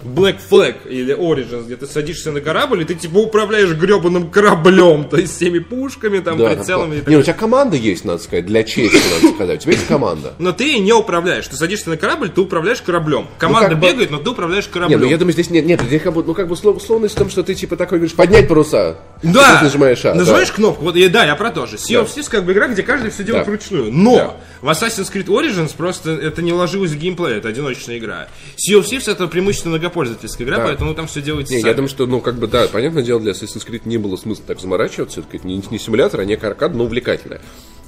Black 0.04 0.36
Flag 0.50 0.86
или 0.86 1.16
Origins, 1.16 1.64
где 1.64 1.76
ты 1.76 1.86
садишься 1.86 2.30
на 2.30 2.42
корабль, 2.42 2.82
и 2.82 2.84
ты 2.84 2.94
типа 2.94 3.16
управляешь 3.16 3.70
гребаным 3.70 4.30
кораблем, 4.30 5.08
то 5.08 5.16
есть 5.16 5.36
всеми 5.36 5.60
пушками, 5.60 6.18
там, 6.18 6.36
Да, 6.36 6.50
прицелами 6.54 7.00
там- 7.00 7.08
Не, 7.08 7.14
ну, 7.16 7.20
у 7.20 7.22
тебя 7.22 7.32
команда 7.32 7.76
есть, 7.78 8.04
надо 8.04 8.22
сказать, 8.22 8.44
для 8.44 8.64
чести, 8.64 9.00
надо 9.14 9.34
сказать. 9.34 9.60
У 9.60 9.62
тебя 9.62 9.72
есть 9.72 9.86
команда. 9.86 10.34
Но 10.38 10.52
ты 10.52 10.78
не 10.78 10.92
управляешь. 10.92 11.48
Ты 11.48 11.56
садишься 11.56 11.88
на 11.88 11.96
корабль, 11.96 12.28
ты 12.28 12.42
управляешь 12.42 12.82
кораблем. 12.82 13.28
Команда 13.38 13.70
как 13.70 13.80
бы- 13.80 13.86
бегает, 13.86 14.10
но 14.10 14.18
ты 14.18 14.28
управляешь 14.28 14.66
Не, 14.66 14.72
кораблем. 14.72 15.00
ну 15.00 15.06
я 15.06 15.16
думаю, 15.16 15.32
здесь 15.32 15.48
нет, 15.48 15.64
нет, 15.64 15.80
здесь 15.80 16.02
как 16.02 16.12
бы, 16.12 16.22
ну 16.22 16.34
как 16.34 16.48
бы 16.48 16.54
услов- 16.54 16.76
условность 16.76 17.14
в 17.14 17.18
том, 17.18 17.30
что 17.30 17.42
ты 17.42 17.54
типа 17.54 17.76
такой 17.76 17.93
говоришь, 17.98 18.14
поднять 18.16 18.48
паруса. 18.48 18.96
Да, 19.22 19.58
Ты 19.58 19.64
нажимаешь 19.64 20.04
А. 20.04 20.14
Нажимаешь 20.14 20.48
да. 20.48 20.54
кнопку, 20.54 20.84
вот, 20.84 20.96
и, 20.96 21.08
да, 21.08 21.24
я 21.24 21.34
про 21.34 21.50
то 21.50 21.64
же. 21.66 21.76
Sea 21.76 22.02
of. 22.02 22.06
Thieves 22.14 22.28
как 22.28 22.44
бы 22.44 22.52
игра, 22.52 22.68
где 22.68 22.82
каждый 22.82 23.10
все 23.10 23.24
делает 23.24 23.46
Да. 23.46 23.50
вручную. 23.50 23.90
Но 23.90 24.16
Да. 24.16 24.36
в 24.60 24.68
Assassin's 24.70 25.10
Creed 25.10 25.26
Origins 25.26 25.74
просто 25.74 26.10
это 26.10 26.42
не 26.42 26.52
ложилось 26.52 26.90
в 26.90 26.98
геймплей, 26.98 27.38
это 27.38 27.48
одиночная 27.48 27.96
игра. 27.98 28.28
Sea 28.56 28.78
of 28.78 28.84
Thieves 28.84 29.10
это 29.10 29.26
преимущественно 29.26 29.76
многопользовательская 29.76 30.46
игра, 30.46 30.58
Да. 30.58 30.64
поэтому 30.64 30.94
там 30.94 31.06
все 31.06 31.22
делается 31.22 31.54
Не, 31.54 31.60
сами. 31.60 31.70
я 31.70 31.74
думаю, 31.74 31.88
что, 31.88 32.06
ну, 32.06 32.20
как 32.20 32.34
бы, 32.36 32.46
да, 32.48 32.66
понятное 32.68 33.02
дело, 33.02 33.18
для 33.20 33.32
Assassin's 33.32 33.66
Creed 33.66 33.82
не 33.86 33.96
было 33.96 34.16
смысла 34.16 34.44
так 34.46 34.60
заморачиваться. 34.60 35.20
Это 35.32 35.46
не, 35.46 35.62
не 35.70 35.78
симулятор, 35.78 36.20
а 36.20 36.24
некая 36.26 36.48
аркада, 36.48 36.76
но 36.76 36.84
увлекательная. 36.84 37.40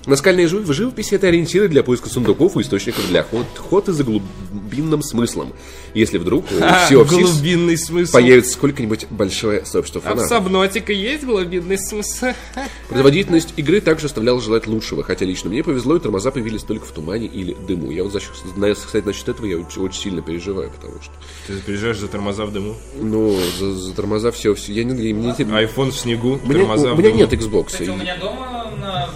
Наскальные 0.06 0.46
жив- 0.46 0.64
в 0.66 0.72
живописи 0.72 1.14
это 1.14 1.26
ориентиры 1.26 1.68
для 1.68 1.82
поиска 1.82 2.08
сундуков 2.08 2.56
и 2.56 2.60
источников 2.60 3.06
для 3.08 3.20
охот, 3.20 3.46
охоты 3.56 3.92
за 3.92 4.04
глубинным 4.04 5.02
смыслом. 5.02 5.52
Если 5.94 6.18
вдруг 6.18 6.44
у 6.52 6.62
А, 6.62 6.88
Thieves 6.90 7.04
глубинный 7.08 7.76
смысл. 7.76 8.12
появится 8.12 8.52
сколько-нибудь 8.52 9.06
большое 9.10 9.64
сообщество 9.64 10.00
А 10.00 10.02
в 10.02 10.04
фанатов. 10.04 10.28
Сабнотика 10.28 10.92
есть 10.92 11.24
глубинный 11.24 11.78
смысл? 11.78 12.26
Производительность 12.88 13.52
игры 13.56 13.80
также 13.80 14.06
оставляла 14.06 14.40
желать 14.40 14.66
лучшего, 14.66 15.02
хотя 15.02 15.24
лично 15.24 15.50
мне 15.50 15.64
повезло, 15.64 15.96
и 15.96 16.00
тормоза 16.00 16.30
появились 16.30 16.62
только 16.62 16.84
в 16.86 16.90
тумане 16.92 17.26
или 17.26 17.56
дыму. 17.66 17.90
Я 17.90 18.04
вот, 18.04 18.12
за 18.12 18.20
кстати, 18.20 19.04
насчет 19.04 19.28
этого 19.28 19.46
я 19.46 19.58
очень, 19.58 19.82
очень 19.82 20.00
сильно 20.02 20.22
переживаю, 20.22 20.70
потому 20.70 21.00
что, 21.02 21.12
Ты 21.46 21.54
приезжаешь 21.64 21.98
за 21.98 22.08
тормоза 22.08 22.44
в 22.46 22.52
дыму. 22.52 22.76
ну, 23.00 23.36
за, 23.58 23.72
за 23.74 23.94
тормоза 23.94 24.30
все, 24.30 24.54
все, 24.54 24.72
я 24.72 24.84
не, 24.84 24.92
мне, 25.12 25.34
не- 25.38 25.52
Айфон 25.56 25.90
в 25.90 25.98
снегу, 25.98 26.38
мне- 26.44 26.54
тормоза 26.58 26.92
у 26.92 26.94
в 26.94 26.98
меня 26.98 27.08
дыму. 27.10 27.20
нет 27.22 27.32
Xbox. 27.32 27.64
Кстати, 27.66 27.88
у 27.88 27.96
меня 27.96 28.16
дома 28.18 28.70
на... 28.80 29.08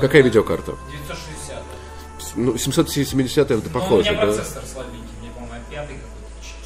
Какая 0.00 0.22
видеокарта? 0.22 0.74
960. 0.90 1.62
Ну, 2.36 2.58
770 2.58 3.50
это 3.50 3.62
Ну, 3.64 3.70
похоже, 3.70 4.10
да? 4.12 4.20
процессор 4.22 4.62
слабенький, 4.70 5.00
мне, 5.20 5.30
по-моему, 5.30 5.64
пятый 5.70 5.96
какой-то. 5.96 6.08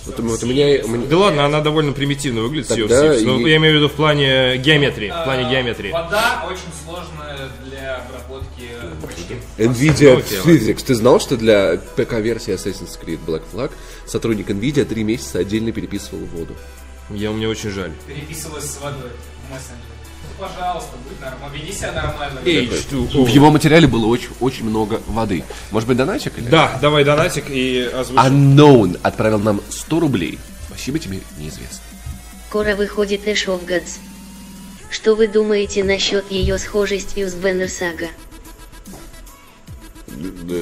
Вот, 0.05 0.19
вот 0.19 0.43
у 0.43 0.47
меня, 0.47 0.85
у 0.85 0.89
меня- 0.89 1.07
Да 1.07 1.17
ладно, 1.19 1.45
она 1.47 1.61
довольно 1.61 1.93
примитивно 1.93 2.43
выглядит, 2.43 2.71
Sea 2.71 2.77
of 2.85 2.89
Тогда 2.89 3.15
Thieves. 3.15 3.23
Ну, 3.25 3.47
и- 3.47 3.51
я 3.51 3.57
имею 3.59 3.75
в 3.75 3.77
виду 3.77 3.89
в 3.89 3.93
плане 3.93 4.57
геометрии. 4.59 5.09
В 5.11 5.25
плане 5.25 5.47
А, 5.47 5.51
геометрии. 5.51 5.93
Вода 5.93 6.45
очень 6.49 6.73
сложная 6.85 7.49
для 7.65 7.97
обработки. 7.99 8.69
Nvidia 9.59 10.15
Ну, 10.45 10.51
Physics. 10.51 10.85
Ты 10.85 10.95
знал, 10.97 11.21
что 11.21 11.37
для 11.37 11.77
ПК-версии 11.97 12.53
Assassin's 12.55 12.99
Creed 13.01 13.21
Black 13.25 13.43
Flag 13.53 13.71
сотрудник 14.07 14.51
Nvidia 14.51 14.85
три 14.85 15.05
месяца 15.05 15.39
отдельно 15.39 15.71
переписывал 15.71 16.25
воду? 16.27 16.57
Я, 17.11 17.31
мне 17.31 17.47
очень 17.49 17.71
жаль. 17.71 17.93
Переписывалась 18.07 18.65
с 18.71 18.81
водой 18.81 19.11
в 19.49 19.53
мессенджере. 19.53 19.92
Пожалуйста, 20.39 20.91
будь 21.09 21.21
нормально, 21.21 21.55
веди 21.57 21.73
себя 21.73 21.93
нормально. 21.93 22.41
H2O. 22.45 23.25
В 23.25 23.29
его 23.29 23.51
материале 23.51 23.87
было 23.87 24.07
очень, 24.07 24.29
очень 24.41 24.65
много 24.65 25.01
воды. 25.07 25.45
Может 25.71 25.89
быть, 25.89 25.97
донатик 25.97 26.39
или? 26.39 26.49
Да, 26.49 26.79
давай 26.81 27.05
донатик 27.05 27.45
и 27.49 27.81
озвучим. 27.93 28.23
Unknown 28.25 29.01
отправил 29.03 29.39
нам 29.39 29.61
100 29.71 30.01
рублей. 30.01 30.39
Спасибо 30.69 30.99
тебе, 30.99 31.21
неизвестно. 31.39 31.81
Скоро 32.49 32.75
выходит 32.77 33.27
Ash 33.27 33.47
of 33.47 33.65
Gods. 33.67 33.99
Что 34.91 35.15
вы 35.15 35.27
думаете 35.29 35.85
насчет 35.85 36.31
ее 36.31 36.59
схожести 36.59 37.27
с 37.27 37.35
Banner 37.35 37.67
Saga? 37.67 38.09
Да. 40.09 40.55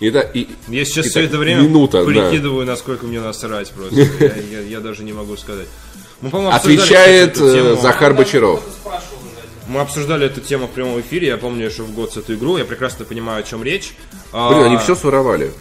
И 0.00 0.10
да, 0.10 0.20
и, 0.22 0.48
Я 0.68 0.84
сейчас 0.84 1.06
Итак, 1.06 1.10
все 1.10 1.20
это 1.24 1.38
время 1.38 1.62
минута, 1.62 2.04
да. 2.04 2.10
прикидываю, 2.10 2.66
насколько 2.66 3.06
мне 3.06 3.20
насрать 3.20 3.70
просто. 3.70 4.00
Я, 4.00 4.34
я- 4.36 4.60
я 4.60 4.80
даже 4.80 5.04
не 5.04 5.12
могу 5.12 5.36
сказать. 5.36 5.68
Мы, 6.22 6.30
по-моему, 6.30 6.54
Отвечает 6.54 7.38
э, 7.40 7.76
Захар 7.80 8.14
Бочаров. 8.14 8.62
Мы 9.66 9.80
обсуждали 9.80 10.26
эту 10.26 10.40
тему 10.40 10.66
в 10.66 10.70
прямом 10.70 11.00
эфире. 11.00 11.28
Я 11.28 11.36
помню 11.36 11.66
еще 11.66 11.82
в 11.82 11.92
год 11.92 12.12
с 12.12 12.16
эту 12.16 12.34
игру. 12.34 12.56
Я 12.58 12.64
прекрасно 12.64 13.04
понимаю, 13.04 13.40
о 13.40 13.42
чем 13.42 13.62
речь. 13.62 13.94
А, 14.32 14.50
Блин, 14.50 14.64
они 14.64 14.76
все 14.76 14.94
своровали. 14.94 15.52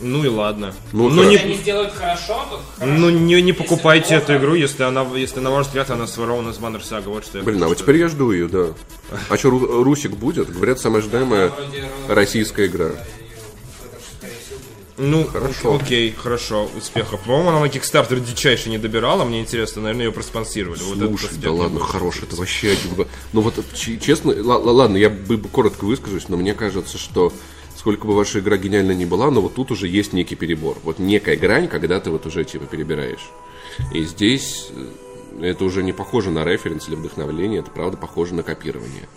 Ну 0.00 0.22
и 0.24 0.28
ладно. 0.28 0.74
Ну, 0.92 1.08
ну, 1.08 1.22
не, 1.22 1.36
они 1.36 1.54
сделают 1.54 1.94
хорошо, 1.94 2.44
то 2.50 2.60
хорошо. 2.78 2.98
ну 2.98 3.08
не, 3.08 3.40
не 3.40 3.54
покупайте 3.54 4.18
плохо, 4.18 4.32
эту 4.32 4.36
игру, 4.36 4.54
если 4.54 4.82
она, 4.82 5.06
если 5.14 5.40
на 5.40 5.50
ваш 5.50 5.68
взгляд 5.68 5.90
она 5.90 6.06
сворована 6.06 6.52
с 6.52 6.58
Banner 6.58 6.82
Saga. 6.82 7.08
Вот 7.08 7.24
что 7.24 7.38
я 7.38 7.44
Блин, 7.44 7.62
а 7.62 7.68
вот 7.68 7.78
теперь 7.78 7.96
я 7.96 8.08
жду 8.08 8.30
ее, 8.30 8.46
да. 8.48 8.74
А 9.30 9.38
что, 9.38 9.48
Русик 9.50 10.12
будет? 10.12 10.52
Говорят, 10.52 10.80
самая 10.80 11.00
ожидаемая 11.00 11.50
российская 12.08 12.66
игра. 12.66 12.90
Ну, 14.98 15.24
Хорошо. 15.26 15.76
окей, 15.76 16.12
хорошо, 16.12 16.70
успехов. 16.76 17.20
По-моему, 17.20 17.50
она 17.50 17.60
на 17.60 17.66
Kickstarter 17.66 18.18
дичайше 18.18 18.70
не 18.70 18.78
добирала. 18.78 19.24
Мне 19.24 19.40
интересно, 19.40 19.82
наверное, 19.82 20.06
ее 20.06 20.12
проспонсировали. 20.12 20.80
Вот 20.82 20.96
этот 20.96 21.08
Слушай, 21.10 21.24
аспект 21.26 21.42
да 21.42 21.52
ладно, 21.52 21.78
больше 21.78 21.92
хорош, 21.92 22.22
это 22.22 22.36
вообще 22.36 22.70
один... 22.72 23.06
Ну 23.32 23.40
вот, 23.42 23.54
честно, 23.74 24.32
ла- 24.42 24.56
ла- 24.58 24.72
ладно, 24.72 24.96
я 24.96 25.10
бы 25.10 25.38
коротко 25.38 25.84
выскажусь, 25.84 26.28
но 26.28 26.36
мне 26.38 26.54
кажется, 26.54 26.96
что 26.96 27.32
сколько 27.76 28.06
бы 28.06 28.14
ваша 28.14 28.38
игра 28.40 28.56
гениальна 28.56 28.92
не 28.92 29.04
была, 29.04 29.30
но 29.30 29.42
вот 29.42 29.54
тут 29.54 29.70
уже 29.70 29.86
есть 29.86 30.12
некий 30.14 30.34
перебор. 30.34 30.78
Вот 30.82 30.98
некая 30.98 31.36
грань, 31.36 31.68
когда 31.68 32.00
ты 32.00 32.10
вот 32.10 32.24
уже 32.24 32.44
типа 32.44 32.64
перебираешь. 32.64 33.30
И 33.92 34.02
здесь 34.04 34.68
э, 34.70 35.44
это 35.50 35.64
уже 35.64 35.82
не 35.82 35.92
похоже 35.92 36.30
на 36.30 36.42
референс 36.44 36.88
или 36.88 36.94
вдохновление, 36.94 37.60
это 37.60 37.70
правда 37.70 37.98
похоже 37.98 38.34
на 38.34 38.42
копирование. 38.42 39.08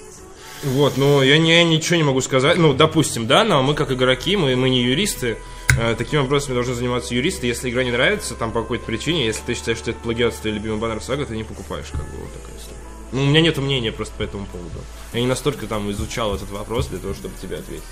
Вот, 0.64 0.98
ну 0.98 1.22
я, 1.22 1.38
не, 1.38 1.54
я 1.54 1.64
ничего 1.64 1.96
не 1.96 2.04
могу 2.04 2.20
сказать. 2.20 2.58
Ну, 2.58 2.74
допустим, 2.74 3.28
да, 3.28 3.46
но 3.46 3.64
мы 3.64 3.76
как 3.76 3.92
игроки, 3.94 4.36
мы, 4.36 4.58
мы 4.58 4.70
не 4.70 4.84
юристы. 4.84 5.38
Э, 5.80 5.96
такими 5.96 6.20
вопросами 6.20 6.56
должны 6.56 6.74
заниматься 6.74 7.16
юристы. 7.16 7.48
Если 7.48 7.70
игра 7.70 7.86
не 7.86 7.92
нравится, 7.92 8.36
там 8.36 8.52
по 8.52 8.62
какой-то 8.62 8.84
причине, 8.84 9.26
если 9.26 9.44
ты 9.46 9.54
считаешь, 9.54 9.78
что 9.78 9.92
это 9.92 10.00
плагиат 10.02 10.36
твой 10.36 10.54
любимый 10.54 10.78
баннер 10.78 11.02
сага, 11.02 11.26
ты 11.26 11.38
не 11.38 11.46
покупаешь, 11.46 11.86
как 11.90 12.02
бы 12.02 12.18
вот 12.18 12.34
такая 12.34 12.58
история. 12.58 12.78
Ну, 13.14 13.24
у 13.24 13.26
меня 13.26 13.40
нет 13.40 13.58
мнения 13.58 13.94
просто 13.94 14.14
по 14.18 14.24
этому 14.24 14.46
поводу. 14.46 14.78
Я 15.14 15.22
не 15.22 15.28
настолько 15.28 15.68
там 15.68 15.90
изучал 15.92 16.36
этот 16.36 16.52
вопрос 16.52 16.88
для 16.88 17.00
того, 17.00 17.14
чтобы 17.14 17.34
тебе 17.42 17.60
ответить. 17.60 17.86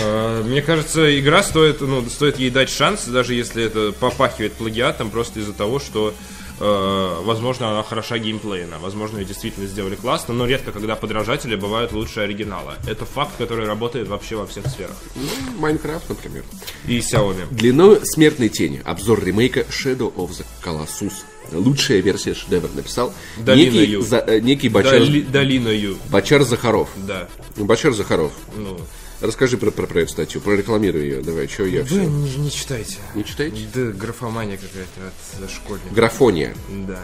Э, 0.00 0.42
Мне 0.42 0.62
кажется, 0.62 1.16
игра 1.16 1.44
стоит, 1.44 1.80
ну, 1.80 2.04
стоит 2.10 2.40
ей 2.40 2.50
дать 2.50 2.70
шанс, 2.70 3.04
даже 3.04 3.34
если 3.34 3.62
это 3.62 3.92
попахивает 3.92 4.54
плагиатом, 4.54 5.10
просто 5.10 5.38
из-за 5.38 5.52
того, 5.52 5.78
что, 5.78 6.12
э, 6.60 7.20
возможно, 7.24 7.70
она 7.70 7.82
хороша 7.82 8.18
геймплейно, 8.18 8.78
возможно, 8.78 9.18
ее 9.18 9.24
действительно 9.24 9.66
сделали 9.66 9.94
классно, 9.94 10.34
но 10.34 10.46
редко, 10.46 10.72
когда 10.72 10.96
подражатели 10.96 11.56
бывают 11.56 11.92
лучше 11.92 12.20
оригинала. 12.20 12.76
Это 12.86 13.04
факт, 13.04 13.32
который 13.38 13.66
работает 13.66 14.08
вообще 14.08 14.36
во 14.36 14.46
всех 14.46 14.66
сферах. 14.66 14.96
Ну, 15.16 15.22
Майнкрафт, 15.60 16.08
например. 16.08 16.44
И 16.86 16.98
Xiaomi. 16.98 17.46
Длиной 17.50 18.00
смертной 18.04 18.48
тени. 18.48 18.82
Обзор 18.84 19.24
ремейка 19.24 19.60
Shadow 19.60 20.12
of 20.14 20.30
the 20.30 20.44
Colossus. 20.64 21.12
Лучшая 21.52 22.00
версия 22.00 22.32
шедевра 22.34 22.70
написал 22.74 23.12
Долина 23.36 23.70
некий, 23.74 23.92
Ю. 23.92 24.02
за- 24.02 24.16
э, 24.26 24.40
некий 24.40 24.70
Бачар, 24.70 24.94
Доли- 25.02 25.20
Долиною, 25.22 25.98
Бачар 26.10 26.42
Захаров. 26.42 26.88
да. 26.96 27.28
Бачар 27.56 27.92
Захаров. 27.92 28.32
Ну, 28.56 28.78
Расскажи 29.24 29.56
про, 29.56 29.70
про, 29.70 29.86
про 29.86 30.00
эту 30.02 30.12
статью, 30.12 30.40
прорекламируй 30.42 31.02
ее. 31.02 31.22
Давай, 31.22 31.48
что 31.48 31.64
я 31.64 31.80
вы 31.80 31.86
все. 31.86 32.04
не, 32.04 32.36
не 32.36 32.50
читайте. 32.50 32.98
Не 33.14 33.24
читаете? 33.24 33.66
Да, 33.74 33.86
графомания 33.92 34.58
какая-то 34.58 35.44
от 35.44 35.50
школьника. 35.50 35.94
Графония. 35.94 36.54
Да. 36.86 37.00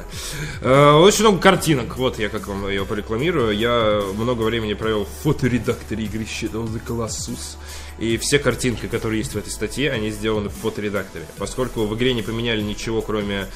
Э, 0.61 0.93
Очень 0.97 1.23
много 1.25 1.39
картинок. 1.39 1.97
Вот 1.97 2.19
я 2.19 2.29
как 2.29 2.47
вам 2.47 2.69
ее 2.69 2.85
порекламирую. 2.85 3.57
Я 3.57 4.03
много 4.17 4.43
времени 4.43 4.75
провел 4.75 5.07
в 5.07 5.23
фоторедакторе 5.23 6.05
игры 6.05 6.25
Shadow 6.25 6.67
the 6.69 6.81
Colossus. 6.87 7.57
И 7.99 8.19
все 8.19 8.39
картинки, 8.39 8.87
которые 8.87 9.21
есть 9.21 9.33
в 9.33 9.39
этой 9.39 9.51
статье, 9.51 9.91
они 9.91 10.11
сделаны 10.11 10.51
в 10.51 10.55
фоторедакторе. 10.55 11.25
Поскольку 11.39 11.87
в 11.87 11.97
игре 11.97 12.13
не 12.13 12.23
поменяли 12.23 12.61
ничего, 12.61 13.01
кроме 13.01 13.47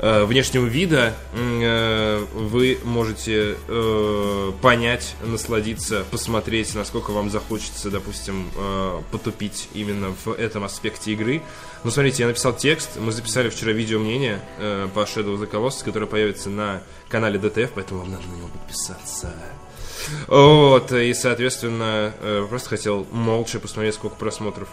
э, 0.00 0.24
внешнего 0.24 0.64
вида, 0.64 1.14
э, 1.32 2.24
вы 2.34 2.78
можете 2.84 3.56
э, 3.68 4.52
понять, 4.62 5.14
насладиться, 5.22 6.04
посмотреть, 6.10 6.74
насколько 6.74 7.10
вам 7.10 7.30
захочется, 7.30 7.90
допустим, 7.90 8.50
э, 8.56 9.02
потупить 9.12 9.68
именно 9.74 10.14
в 10.24 10.32
этом 10.32 10.64
аспекте 10.64 11.12
игры. 11.12 11.42
Ну, 11.84 11.90
смотрите, 11.90 12.22
я 12.22 12.28
написал 12.28 12.54
текст, 12.56 12.98
мы 12.98 13.12
записали 13.12 13.50
вчера 13.50 13.72
видео 13.72 13.98
мнение 13.98 14.40
э, 14.58 14.88
по 14.92 15.00
Shadow 15.00 15.36
of 15.36 15.40
the 15.40 15.50
Colossus, 15.50 15.84
которое 15.84 16.06
появится 16.06 16.48
на 16.48 16.82
канале 17.08 17.38
DTF, 17.38 17.70
поэтому 17.74 18.00
вам 18.00 18.12
надо 18.12 18.26
на 18.26 18.36
него 18.36 18.48
подписаться. 18.48 19.34
Вот, 20.28 20.92
и, 20.92 21.12
соответственно, 21.12 22.14
просто 22.48 22.70
хотел 22.70 23.06
молча 23.12 23.60
посмотреть, 23.60 23.94
сколько 23.94 24.16
просмотров. 24.16 24.68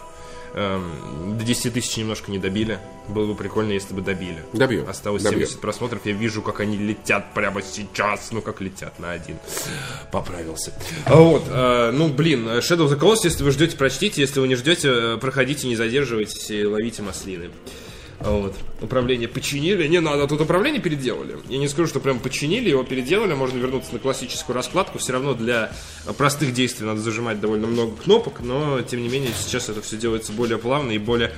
Эм, 0.54 1.36
До 1.38 1.44
10 1.44 1.72
тысяч 1.74 1.96
немножко 1.96 2.30
не 2.30 2.38
добили. 2.38 2.78
Было 3.08 3.26
бы 3.26 3.34
прикольно, 3.34 3.72
если 3.72 3.94
бы 3.94 4.02
добили. 4.02 4.42
Добьем, 4.52 4.88
Осталось 4.88 5.22
добьем. 5.22 5.40
70 5.40 5.60
просмотров. 5.60 6.00
Я 6.04 6.12
вижу, 6.12 6.42
как 6.42 6.60
они 6.60 6.76
летят 6.76 7.32
прямо 7.34 7.62
сейчас. 7.62 8.28
Ну, 8.32 8.42
как 8.42 8.60
летят 8.60 8.98
на 8.98 9.12
один. 9.12 9.36
Поправился. 10.12 10.72
А 11.06 11.16
Вот. 11.16 11.44
э, 11.48 11.90
Ну, 11.92 12.08
блин, 12.08 12.46
Shadow 12.58 12.86
of 12.88 12.90
the 12.90 12.98
Colossus, 12.98 13.24
если 13.24 13.44
вы 13.44 13.50
ждете, 13.50 13.76
прочтите. 13.76 14.20
Если 14.20 14.40
вы 14.40 14.48
не 14.48 14.56
ждете, 14.56 14.88
э, 14.90 15.18
проходите, 15.20 15.66
не 15.68 15.76
задерживайтесь 15.76 16.50
и 16.50 16.64
ловите 16.64 17.02
маслины. 17.02 17.50
А 18.20 18.30
Вот. 18.30 18.54
Управление 18.80 19.28
починили. 19.28 19.86
Не 19.86 20.00
надо, 20.00 20.26
тут 20.26 20.40
управление 20.40 20.80
переделали. 20.80 21.38
Я 21.48 21.58
не 21.58 21.68
скажу, 21.68 21.88
что 21.88 22.00
прям 22.00 22.18
починили, 22.18 22.68
его 22.68 22.82
переделали. 22.82 23.34
Можно 23.34 23.58
вернуться 23.58 23.92
на 23.92 23.98
классическую 23.98 24.54
раскладку. 24.56 24.98
Все 24.98 25.12
равно 25.12 25.34
для 25.34 25.72
простых 26.16 26.52
действий 26.52 26.86
надо 26.86 27.00
зажимать 27.00 27.40
довольно 27.40 27.66
много 27.66 27.96
кнопок. 27.96 28.40
Но, 28.40 28.82
тем 28.82 29.02
не 29.02 29.08
менее, 29.08 29.30
сейчас 29.38 29.68
это 29.68 29.82
все 29.82 29.96
делается 29.96 30.32
более 30.32 30.58
плавно 30.58 30.92
и 30.92 30.98
более 30.98 31.32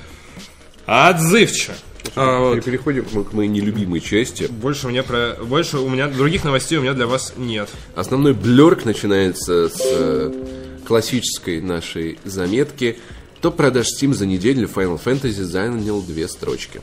отзывчиво. 0.86 1.74
А, 2.16 2.38
вот. 2.40 2.64
Переходим 2.64 3.04
к 3.24 3.32
моей 3.32 3.48
нелюбимой 3.48 4.00
части. 4.00 4.44
Больше 4.44 4.86
у 4.86 4.90
меня 4.90 5.02
про 5.02 5.36
больше 5.42 5.78
у 5.78 5.88
меня 5.88 6.08
других 6.08 6.44
новостей 6.44 6.78
у 6.78 6.82
меня 6.82 6.94
для 6.94 7.06
вас 7.06 7.34
нет. 7.36 7.68
Основной 7.94 8.34
блерк 8.34 8.84
начинается 8.84 9.68
с 9.68 9.80
э, 9.80 10.32
классической 10.86 11.60
нашей 11.60 12.18
заметки. 12.24 12.98
Топ 13.40 13.56
продаж 13.56 13.86
Steam 13.86 14.12
за 14.12 14.26
неделю 14.26 14.68
Final 14.68 15.02
Fantasy 15.02 15.42
занял 15.44 16.02
две 16.02 16.28
строчки. 16.28 16.80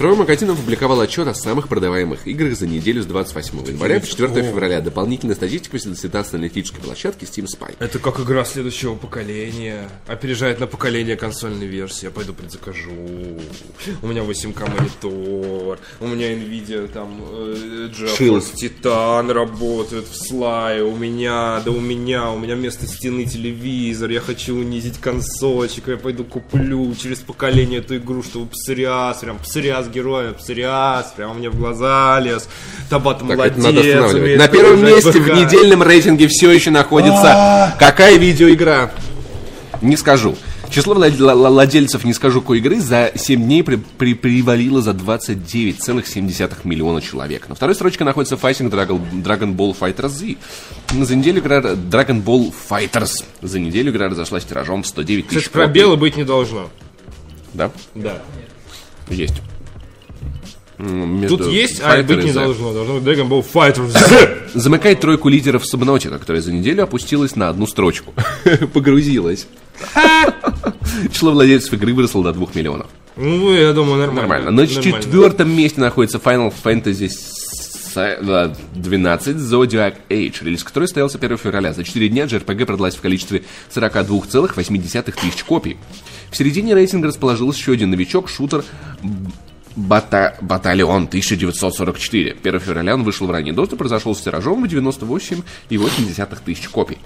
Цифровой 0.00 0.20
магазин 0.20 0.48
опубликовал 0.48 0.98
отчет 1.02 1.28
о 1.28 1.34
самых 1.34 1.68
продаваемых 1.68 2.26
играх 2.26 2.56
за 2.56 2.66
неделю 2.66 3.02
с 3.02 3.04
28 3.04 3.66
января 3.66 4.00
по 4.00 4.06
4 4.06 4.28
февраля. 4.44 4.80
Дополнительная 4.80 5.34
статистика 5.34 5.72
презентации 5.72 6.36
аналитической 6.36 6.80
площадки 6.80 7.24
Steam 7.24 7.44
Spy. 7.44 7.76
Это 7.78 7.98
как 7.98 8.18
игра 8.18 8.46
следующего 8.46 8.94
поколения. 8.94 9.90
Опережает 10.06 10.58
на 10.58 10.66
поколение 10.66 11.16
консольной 11.16 11.66
версии. 11.66 12.06
Я 12.06 12.12
пойду 12.12 12.32
предзакажу. 12.32 12.90
У 14.00 14.06
меня 14.06 14.22
8К 14.22 14.70
монитор. 14.70 15.78
У 16.00 16.06
меня 16.06 16.32
Nvidia 16.32 16.88
там 16.88 17.22
э. 17.22 17.90
GeForce 17.92 18.54
Titan 18.54 19.30
работает 19.30 20.06
в 20.08 20.16
слае. 20.16 20.82
У 20.82 20.96
меня, 20.96 21.60
да 21.62 21.72
у 21.72 21.80
меня, 21.80 22.30
у 22.30 22.38
меня 22.38 22.56
вместо 22.56 22.86
стены 22.86 23.26
телевизор. 23.26 24.08
Я 24.08 24.20
хочу 24.20 24.56
унизить 24.56 24.96
консольчик. 24.96 25.88
Я 25.88 25.98
пойду 25.98 26.24
куплю 26.24 26.94
через 26.94 27.18
поколение 27.18 27.80
эту 27.80 27.98
игру, 27.98 28.22
чтобы 28.22 28.46
псориаз, 28.46 29.18
прям 29.18 29.38
псориаз 29.40 29.89
героя, 29.90 30.32
псориаз, 30.32 31.12
прямо 31.16 31.34
мне 31.34 31.50
в 31.50 31.56
глаза 31.56 32.18
лез. 32.20 32.48
Табат 32.88 33.18
Так, 33.18 33.28
молодец. 33.28 33.56
На 34.38 34.48
первом 34.48 34.84
месте 34.84 35.10
в 35.20 35.24
ВК. 35.24 35.34
недельном 35.34 35.82
рейтинге 35.82 36.28
все 36.28 36.50
еще 36.50 36.70
находится 36.70 37.74
какая 37.78 38.16
видеоигра? 38.16 38.90
Не 39.82 39.96
скажу. 39.96 40.36
Число 40.70 40.94
влад- 40.94 41.20
ла- 41.20 41.34
ла- 41.34 41.50
владельцев 41.50 42.04
не 42.04 42.12
скажу 42.14 42.40
какой 42.42 42.58
игры 42.58 42.78
за 42.80 43.10
7 43.16 43.42
дней 43.42 43.64
при, 43.64 43.74
при- 43.76 44.14
привалило 44.14 44.80
за 44.80 44.92
29,7 44.92 46.58
миллиона 46.64 47.00
человек. 47.02 47.48
На 47.48 47.56
второй 47.56 47.74
строчке 47.74 48.04
находится 48.04 48.36
Fighting 48.36 48.70
Dragon, 48.70 49.00
Dragon 49.22 49.56
Ball 49.56 49.76
Fighters 49.76 50.08
Z. 50.10 50.36
За 51.04 51.16
неделю 51.16 51.40
игра 51.40 51.58
Dragon 51.60 52.22
Ball 52.22 52.52
Fighters. 52.70 53.24
За 53.42 53.58
неделю 53.58 53.90
игра 53.90 54.08
разошлась 54.08 54.44
тиражом 54.44 54.82
в 54.84 54.86
109 54.86 55.26
тысяч 55.28 55.38
Кстати, 55.46 55.52
пробела 55.52 55.96
быть 55.96 56.16
не 56.16 56.24
должно. 56.24 56.70
Да, 57.52 57.72
Да. 57.96 58.18
есть. 59.08 59.42
Между 60.80 61.36
Тут 61.38 61.48
есть, 61.48 61.80
а 61.80 61.98
Fighter 61.98 62.02
быть 62.16 62.24
не 62.24 62.32
Z. 62.32 62.40
должно. 62.40 62.72
Должно 62.72 63.00
быть 63.00 63.02
Dragon 63.04 63.28
Ball 63.28 63.44
Fighters. 63.52 64.50
Замыкает 64.54 65.00
тройку 65.00 65.28
лидеров 65.28 65.62
Subnautica, 65.64 66.18
которая 66.18 66.42
за 66.42 66.52
неделю 66.52 66.84
опустилась 66.84 67.36
на 67.36 67.48
одну 67.48 67.66
строчку. 67.66 68.14
Погрузилась. 68.72 69.46
Число 71.12 71.32
владельцев 71.32 71.72
игры 71.74 71.94
выросло 71.94 72.22
до 72.24 72.32
2 72.32 72.48
миллионов. 72.54 72.86
Ну, 73.16 73.52
я 73.54 73.72
думаю, 73.72 73.98
нормально. 73.98 74.20
Нормально. 74.20 74.50
На 74.50 74.62
Нормально. 74.64 74.82
четвертом 75.02 75.50
месте 75.56 75.80
находится 75.80 76.18
Final 76.18 76.52
Fantasy 76.64 77.08
с- 77.08 77.92
э, 77.96 78.54
12 78.74 79.36
Zodiac 79.36 79.94
Age, 80.08 80.36
релиз 80.44 80.64
которой 80.64 80.84
состоялся 80.84 81.18
1 81.18 81.36
февраля. 81.36 81.72
За 81.72 81.84
4 81.84 82.08
дня 82.08 82.24
JRPG 82.24 82.64
продалась 82.66 82.94
в 82.96 83.00
количестве 83.00 83.42
42,8 83.74 85.12
тысяч 85.12 85.44
копий. 85.44 85.76
В 86.30 86.36
середине 86.36 86.74
рейтинга 86.74 87.08
расположился 87.08 87.58
еще 87.60 87.72
один 87.72 87.90
новичок, 87.90 88.28
шутер 88.28 88.64
Бата... 89.76 90.36
Батальон 90.40 91.04
1944. 91.04 92.36
1 92.42 92.60
февраля 92.60 92.94
он 92.94 93.04
вышел 93.04 93.26
в 93.26 93.30
ранний 93.30 93.52
доступ, 93.52 93.82
разошел 93.82 94.14
с 94.14 94.20
тиражом 94.20 94.62
в 94.66 94.66
98,8 94.66 96.38
тысяч 96.44 96.68
копий. 96.68 96.98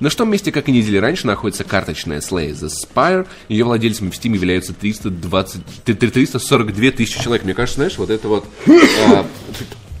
На 0.00 0.10
шестом 0.10 0.30
месте, 0.30 0.50
как 0.50 0.68
и 0.68 0.72
недели 0.72 0.96
раньше, 0.96 1.26
находится 1.26 1.62
карточная 1.62 2.20
Slay 2.20 2.50
the 2.50 2.68
Spire. 2.68 3.26
Ее 3.48 3.64
владельцами 3.64 4.10
в 4.10 4.14
Steam 4.14 4.34
являются 4.34 4.74
320... 4.74 5.62
342 5.84 6.90
тысячи 6.90 7.22
человек. 7.22 7.44
Мне 7.44 7.54
кажется, 7.54 7.76
знаешь, 7.76 7.96
вот 7.98 8.10
это 8.10 8.26
вот... 8.28 8.44
а, 8.66 9.24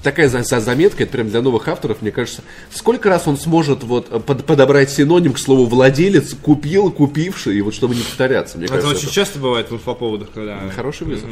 Такая 0.02 0.28
за- 0.28 0.42
за- 0.42 0.60
заметка, 0.60 1.04
это 1.04 1.12
прям 1.12 1.30
для 1.30 1.40
новых 1.40 1.66
авторов, 1.68 2.02
мне 2.02 2.10
кажется, 2.10 2.42
сколько 2.70 3.08
раз 3.08 3.26
он 3.26 3.38
сможет 3.38 3.84
вот 3.84 4.08
э, 4.10 4.20
под- 4.20 4.44
подобрать 4.44 4.90
синоним 4.90 5.32
к 5.32 5.38
слову 5.38 5.64
владелец, 5.64 6.34
купил, 6.42 6.90
купивший, 6.90 7.56
и 7.56 7.62
вот 7.62 7.72
чтобы 7.72 7.94
не 7.94 8.02
повторяться, 8.02 8.58
мне 8.58 8.66
Это 8.66 8.74
кажется, 8.74 8.96
очень 8.96 9.06
это 9.06 9.14
часто 9.14 9.38
бывает 9.38 9.68
по 9.68 9.94
поводу, 9.94 10.26
когда... 10.34 10.58
хороший 10.76 11.06
вызов. 11.06 11.30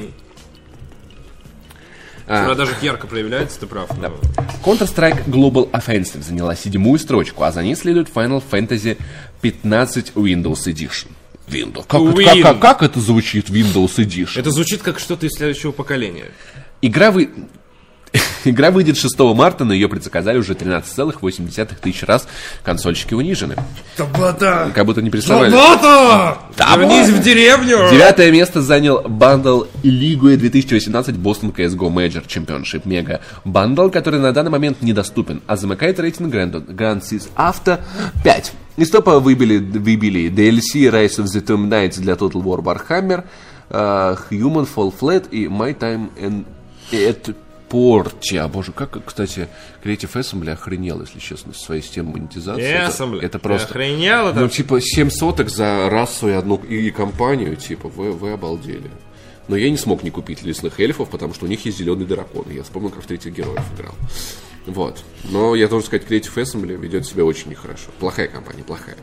Когда 2.26 2.54
даже 2.54 2.72
ярко 2.82 3.06
проявляется, 3.06 3.60
ты 3.60 3.66
прав. 3.66 3.90
но- 3.98 4.12
Counter-Strike 4.64 5.26
Global 5.26 5.70
Offensive 5.70 6.22
заняла 6.22 6.54
седьмую 6.56 6.98
строчку, 6.98 7.42
а 7.44 7.52
за 7.52 7.62
ней 7.62 7.74
следует 7.74 8.08
Final 8.08 8.42
Fantasy 8.48 8.96
15 9.40 10.12
Windows 10.14 10.66
Edition. 10.66 11.08
Windows. 11.48 11.84
Как, 11.88 12.00
это, 12.00 12.10
Win. 12.16 12.42
как- 12.42 12.42
как- 12.42 12.60
как 12.60 12.82
это 12.82 13.00
звучит 13.00 13.50
Windows 13.50 13.96
Edition? 13.96 14.38
Это 14.38 14.50
звучит 14.50 14.82
как 14.82 14.98
что-то 14.98 15.26
из 15.26 15.32
следующего 15.32 15.72
поколения. 15.72 16.26
Игра, 16.80 17.10
вы... 17.10 17.30
Игра 18.44 18.70
выйдет 18.70 18.96
6 18.96 19.18
марта, 19.34 19.64
но 19.64 19.72
ее 19.72 19.88
предзаказали 19.88 20.38
уже 20.38 20.54
13,8 20.54 21.76
тысяч 21.80 22.02
раз. 22.02 22.26
Консольщики 22.62 23.14
унижены. 23.14 23.56
Табата! 23.96 24.70
Как 24.74 24.86
будто 24.86 25.02
не 25.02 25.10
прислали. 25.10 25.50
Табата! 25.50 26.38
Табата! 26.56 26.80
Вернись 26.80 27.08
в 27.08 27.22
деревню! 27.22 27.90
Девятое 27.90 28.30
место 28.30 28.60
занял 28.60 29.02
bundle 29.02 29.64
ELEAGUE 29.82 30.36
2018 30.36 31.16
Boston 31.16 31.54
CSGO 31.54 31.92
Major 31.92 32.26
Championship 32.26 32.82
Mega 32.84 33.20
Bundle, 33.44 33.88
который 33.88 34.20
на 34.20 34.32
данный 34.32 34.50
момент 34.50 34.82
недоступен, 34.82 35.42
а 35.46 35.56
замыкает 35.56 35.98
рейтинг 36.00 36.34
Grand, 36.34 36.66
Grand 36.66 37.02
Theft 37.02 37.28
Auto 37.36 37.80
5. 38.24 38.52
Из 38.76 38.90
топа 38.90 39.20
выбили, 39.20 39.58
выбили 39.58 40.30
DLC 40.30 40.90
Rise 40.90 41.18
of 41.18 41.24
the 41.24 41.44
Tomb 41.44 41.68
Kings 41.68 42.00
для 42.00 42.14
Total 42.14 42.42
War 42.42 42.62
Warhammer, 42.62 43.24
э, 43.68 44.16
Human 44.30 44.66
Fall 44.74 44.92
Flat 44.98 45.28
и 45.30 45.46
My 45.46 45.76
Time 45.78 46.08
and 46.18 46.44
at 46.92 47.34
Portia. 47.72 48.46
Боже, 48.48 48.72
как, 48.72 49.02
кстати, 49.04 49.48
Creative 49.82 50.12
Assembly 50.12 50.50
охренел, 50.50 51.00
если 51.00 51.18
честно, 51.18 51.54
со 51.54 51.64
своей 51.64 51.80
системой 51.82 52.12
монетизации. 52.20 52.62
Это- 52.62 52.92
Assembly. 52.92 53.18
Это, 53.20 53.38
Ты 53.38 53.42
просто... 53.42 53.68
охренел 53.68 54.28
это? 54.28 54.40
Ну, 54.40 54.48
типа, 54.48 54.78
7 54.80 55.08
соток 55.08 55.48
за 55.48 55.88
расу 55.88 56.28
и 56.28 56.32
одну 56.32 56.56
и, 56.56 56.88
и 56.88 56.90
компанию, 56.90 57.56
типа, 57.56 57.88
вы, 57.88 58.12
вы 58.12 58.32
обалдели. 58.32 58.90
Но 59.48 59.56
я 59.56 59.70
не 59.70 59.78
смог 59.78 60.02
не 60.02 60.10
купить 60.10 60.42
лесных 60.42 60.78
эльфов, 60.80 61.08
потому 61.08 61.32
что 61.32 61.46
у 61.46 61.48
них 61.48 61.64
есть 61.64 61.78
зеленый 61.78 62.04
дракон. 62.04 62.44
Я 62.50 62.62
вспомнил, 62.62 62.90
как 62.90 63.02
в 63.02 63.06
третьих 63.06 63.32
героев 63.34 63.62
играл. 63.76 63.94
Вот. 64.66 65.02
Но 65.24 65.56
я 65.56 65.66
должен 65.66 65.86
сказать, 65.86 66.06
Creative 66.06 66.34
Assembly 66.36 66.76
ведет 66.78 67.06
себя 67.06 67.24
очень 67.24 67.48
нехорошо. 67.50 67.90
Плохая 67.98 68.28
компания, 68.28 68.62
плохая. 68.62 68.96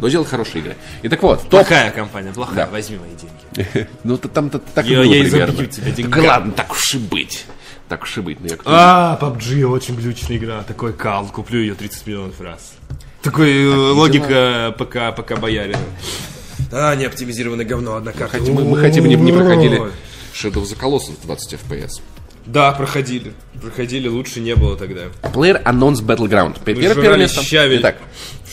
Но 0.00 0.08
делает 0.08 0.28
хорошие 0.28 0.62
игры. 0.62 0.76
И 1.02 1.08
так 1.08 1.22
вот, 1.22 1.42
топ... 1.42 1.50
Плохая 1.50 1.90
компания, 1.92 2.32
плохая. 2.32 2.56
Да. 2.56 2.66
Возьми 2.72 2.96
мои 2.98 3.10
деньги. 3.10 3.88
Ну, 4.02 4.16
там-то 4.18 4.58
так 4.58 4.86
и 4.86 4.90
Я- 4.90 5.02
было 5.02 5.12
я 5.12 5.22
примерно. 5.22 5.52
изобью 5.52 5.68
тебя 5.68 6.22
ладно, 6.22 6.52
так 6.52 6.72
уж 6.72 6.94
и 6.94 6.98
быть. 6.98 7.44
Так 7.88 8.02
уж 8.02 8.18
и 8.18 8.20
быть. 8.20 8.40
Но 8.40 8.46
я 8.48 8.56
кто- 8.56 8.70
А, 8.72 9.18
PUBG 9.20 9.64
очень 9.64 9.94
глючная 9.96 10.36
игра. 10.38 10.62
Такой 10.62 10.92
кал. 10.92 11.26
Куплю 11.28 11.60
ее 11.60 11.74
30 11.74 12.06
миллионов 12.06 12.40
раз. 12.40 12.74
Такой 13.22 13.52
э, 13.64 13.68
логика 13.92 14.74
ПК, 14.78 15.14
ПК 15.16 15.38
боярина. 15.38 15.78
А, 16.72 16.94
не 16.94 17.04
оптимизированное 17.04 17.64
говно, 17.64 17.96
одна 17.96 18.12
карта. 18.12 18.38
Хотя 18.38 18.52
мы, 18.52 18.64
мы 18.64 18.78
хотя 18.78 19.00
бы 19.02 19.08
не, 19.08 19.14
не 19.16 19.32
проходили. 19.32 19.78
Shadow 20.34 20.62
of 20.62 20.64
the 20.64 20.78
Colossus 20.78 21.16
в 21.22 21.26
20 21.26 21.54
FPS. 21.54 22.00
Да, 22.46 22.72
проходили. 22.72 23.32
Проходили, 23.62 24.08
лучше 24.08 24.40
не 24.40 24.54
было 24.54 24.76
тогда. 24.76 25.02
Player 25.22 25.62
Unknown's 25.64 26.02
Battleground. 26.04 26.58
Пер- 26.64 26.74
Мы 26.76 26.82
первое 26.82 27.04
жрали 27.04 27.20
место. 27.20 27.42
щавель, 27.42 27.80
Итак, 27.80 27.96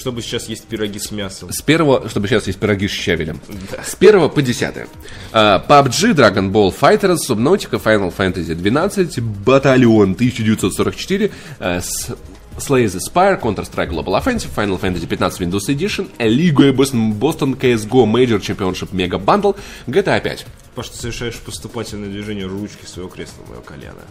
чтобы 0.02 0.22
сейчас 0.22 0.50
есть 0.50 0.66
пироги 0.66 1.00
с 1.00 1.12
мясом. 1.12 1.52
С 1.54 1.62
первого, 1.62 2.10
чтобы 2.10 2.28
сейчас 2.28 2.48
есть 2.48 2.60
пироги 2.60 2.88
с 2.88 2.92
щавелем. 2.92 3.40
С 3.86 3.96
первого 3.96 4.28
по 4.28 4.42
десятое. 4.42 4.88
А, 5.32 5.64
PUBG, 5.66 6.14
Dragon 6.14 6.52
Ball 6.52 6.74
Fighters, 6.78 7.18
Subnautica, 7.30 7.82
Final 7.82 8.14
Fantasy 8.16 8.54
12, 8.56 9.20
Батальон 9.22 10.16
1944, 10.16 11.32
а, 11.60 11.80
с- 11.82 12.10
Slay 12.58 12.86
the 12.86 13.00
Spire, 13.00 13.40
Counter-Strike 13.42 13.90
Global 13.90 14.22
Offensive, 14.22 14.50
Final 14.54 14.80
Fantasy 14.80 15.08
15 15.08 15.40
Windows 15.40 15.70
Edition, 15.70 16.10
Liga 16.20 16.72
Boston, 16.74 17.14
Boston 17.18 17.56
CSGO 17.58 18.06
Major 18.06 18.40
Championship 18.40 18.90
Mega 18.92 19.18
Bundle, 19.24 19.56
GTA 19.88 20.20
5. 20.22 20.46
Потому 20.76 20.86
что 20.86 20.98
совершаешь 20.98 21.38
поступательное 21.38 22.10
движение 22.10 22.46
ручки 22.46 22.86
своего 22.86 23.10
кресла, 23.10 23.44
мое 23.50 23.62
колено. 23.62 24.02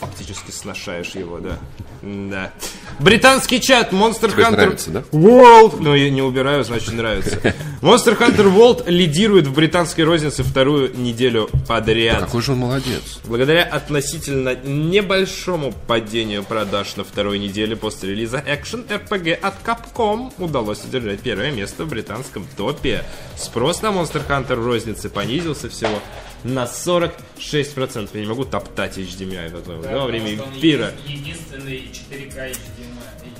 Фактически 0.00 0.50
сношаешь 0.50 1.10
его, 1.10 1.38
да. 1.38 1.58
Да. 2.02 2.52
Британский 2.98 3.60
чат 3.60 3.92
Monster 3.92 4.30
Тебе 4.30 4.44
Hunter 4.44 4.50
нравится, 4.50 4.90
да? 4.90 5.00
World. 5.12 5.76
Ну, 5.80 5.94
я 5.94 6.08
не 6.08 6.22
убираю, 6.22 6.64
значит 6.64 6.94
нравится. 6.94 7.36
Monster 7.82 8.18
Hunter 8.18 8.50
World 8.50 8.90
лидирует 8.90 9.46
в 9.46 9.52
британской 9.52 10.04
рознице 10.04 10.42
вторую 10.42 10.96
неделю 10.96 11.50
подряд. 11.68 12.20
Какой 12.20 12.40
же 12.40 12.52
он 12.52 12.58
молодец. 12.58 13.20
Благодаря 13.24 13.62
относительно 13.62 14.54
небольшому 14.54 15.72
падению 15.86 16.44
продаж 16.44 16.96
на 16.96 17.04
второй 17.04 17.38
неделе 17.38 17.76
после 17.76 18.12
релиза 18.12 18.38
Action 18.38 18.86
RPG 18.88 19.34
от 19.34 19.54
Capcom 19.62 20.32
удалось 20.38 20.82
удержать 20.82 21.20
первое 21.20 21.50
место 21.50 21.84
в 21.84 21.88
британском 21.88 22.46
топе. 22.56 23.04
Спрос 23.36 23.82
на 23.82 23.88
Monster 23.88 24.26
Hunter 24.26 24.56
в 24.56 24.66
рознице 24.66 25.10
понизился 25.10 25.68
всего 25.68 26.00
на 26.44 26.64
46%. 26.64 28.08
Я 28.14 28.20
не 28.20 28.26
могу 28.26 28.44
топтать 28.44 28.98
HDMI 28.98 29.46
эм 29.46 29.52
во 29.52 29.60
да, 29.60 29.90
да, 29.90 30.04
время 30.06 30.42
пира 30.60 30.92
Единственный 31.06 31.90
4К 31.92 32.34
HDMI. 32.34 32.52
Эм 32.78 33.24
эм 33.24 33.34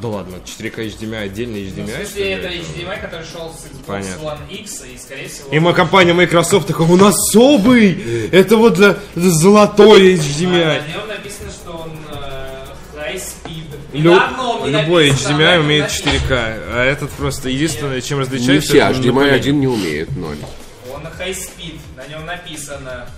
да 0.00 0.08
ладно, 0.08 0.36
4К 0.44 0.76
HDMI 0.76 1.16
отдельно 1.24 1.56
HDMI. 1.56 1.74
Ну, 1.76 1.86
в 1.86 1.90
смысле, 1.90 2.32
это 2.32 2.48
HDMI, 2.48 3.00
который 3.00 3.26
шел 3.26 3.50
с 3.50 3.66
Xbox 3.66 3.86
Понятно. 3.86 4.22
One 4.22 4.60
X, 4.60 4.82
и, 4.94 4.98
скорее 4.98 5.28
всего... 5.28 5.48
И 5.50 5.58
моя 5.58 5.74
компания 5.74 6.12
Microsoft 6.12 6.66
такой, 6.66 6.86
у 6.86 6.96
нас 6.96 7.14
особый! 7.14 8.28
Это 8.30 8.56
вот 8.56 8.74
для 8.74 8.96
золотой 9.14 10.14
HDMI. 10.14 10.64
На 10.66 10.88
нем 10.88 11.08
написано, 11.08 11.50
что 11.50 11.72
он. 11.72 11.90
Э, 12.12 12.36
Лю... 13.92 14.14
Одном, 14.14 14.66
любой 14.66 15.10
написано, 15.10 15.40
HDMI 15.40 15.60
умеет 15.60 15.86
4К, 15.86 16.28
а 16.30 16.84
этот 16.84 17.10
просто 17.12 17.48
единственное, 17.48 18.00
чем 18.00 18.18
различается... 18.18 18.52
Не 18.52 18.60
все, 18.60 18.78
HDMI 18.78 19.30
1 19.30 19.60
не 19.60 19.66
умеет, 19.66 20.14
0 20.14 20.36
на 21.06 21.22
High 21.22 21.36
Speed, 21.36 21.78
на 21.96 22.06
нем 22.06 22.24
написано 22.26 23.08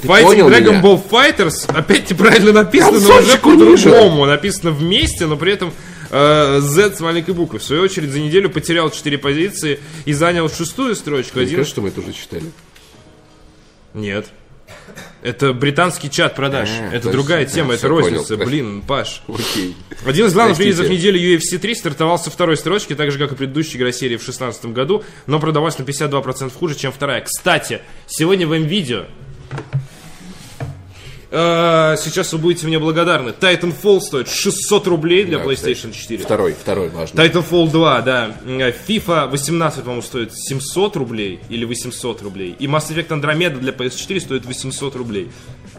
ты 0.00 0.08
Fighting 0.08 0.22
понял 0.22 0.50
Dragon 0.50 0.70
меня? 0.70 0.82
Ball 0.82 1.08
Fighters 1.08 1.72
опять 1.72 2.10
неправильно 2.10 2.52
написано, 2.52 2.98
но 3.00 3.18
уже 3.18 3.38
по-другому. 3.38 4.26
Написано 4.26 4.70
вместе, 4.70 5.26
но 5.26 5.36
при 5.36 5.52
этом 5.52 5.72
э, 6.10 6.60
Z 6.60 6.96
с 6.96 7.00
маленькой 7.00 7.34
буквы. 7.34 7.58
В 7.58 7.62
свою 7.62 7.82
очередь 7.82 8.10
за 8.10 8.18
неделю 8.18 8.50
потерял 8.50 8.90
4 8.90 9.18
позиции 9.18 9.80
и 10.04 10.12
занял 10.12 10.50
шестую 10.50 10.96
строчку. 10.96 11.34
Ты 11.34 11.42
один... 11.42 11.54
Скажешь, 11.54 11.70
что 11.70 11.82
мы 11.82 11.88
это 11.88 12.00
уже 12.00 12.12
читали? 12.12 12.44
Нет. 13.94 14.26
Это 15.22 15.52
британский 15.52 16.10
чат 16.10 16.34
продаж. 16.34 16.68
А, 16.70 16.86
это 16.88 17.04
точно. 17.04 17.12
другая 17.12 17.44
тема, 17.46 17.74
это 17.74 17.86
всё, 17.86 17.88
понял. 17.88 18.18
розница. 18.18 18.36
Блин, 18.36 18.82
Паш. 18.82 19.22
Окей. 19.28 19.76
Один 20.04 20.26
из 20.26 20.34
главных 20.34 20.58
релизов 20.58 20.88
недели 20.88 21.18
UFC 21.18 21.58
3 21.58 21.74
стартовал 21.74 22.18
со 22.18 22.30
второй 22.30 22.56
строчки, 22.56 22.94
так 22.94 23.10
же, 23.10 23.18
как 23.18 23.32
и 23.32 23.34
предыдущая 23.34 23.78
игра 23.78 23.92
серии 23.92 24.16
в 24.16 24.24
2016 24.24 24.66
году, 24.66 25.04
но 25.26 25.40
продавалась 25.40 25.78
на 25.78 25.82
52% 25.82 26.52
хуже, 26.52 26.74
чем 26.76 26.92
вторая. 26.92 27.22
Кстати, 27.22 27.80
сегодня 28.06 28.46
в 28.46 28.52
М-видео 28.52 29.06
э, 31.30 31.96
сейчас 31.98 32.32
вы 32.32 32.38
будете 32.38 32.66
мне 32.66 32.78
благодарны. 32.78 33.30
Titanfall 33.30 34.00
стоит 34.00 34.28
600 34.28 34.86
рублей 34.86 35.24
для 35.24 35.38
Да, 35.38 35.44
PlayStation 35.44 35.92
4. 35.92 36.22
Второй, 36.24 36.52
второй 36.54 36.88
важный. 36.88 37.24
Titanfall 37.24 37.70
2, 37.70 38.02
да. 38.02 38.36
Э, 38.44 38.72
FIFA 38.72 39.28
18, 39.30 39.80
по-моему, 39.80 40.02
стоит 40.02 40.32
700 40.34 40.96
рублей 40.96 41.40
или 41.48 41.64
800 41.64 42.22
рублей. 42.22 42.56
И 42.58 42.66
Mass 42.66 42.88
Effect 42.90 43.08
Andromeda 43.08 43.58
для 43.58 43.72
PS4 43.72 44.20
стоит 44.20 44.46
800 44.46 44.96
рублей. 44.96 45.30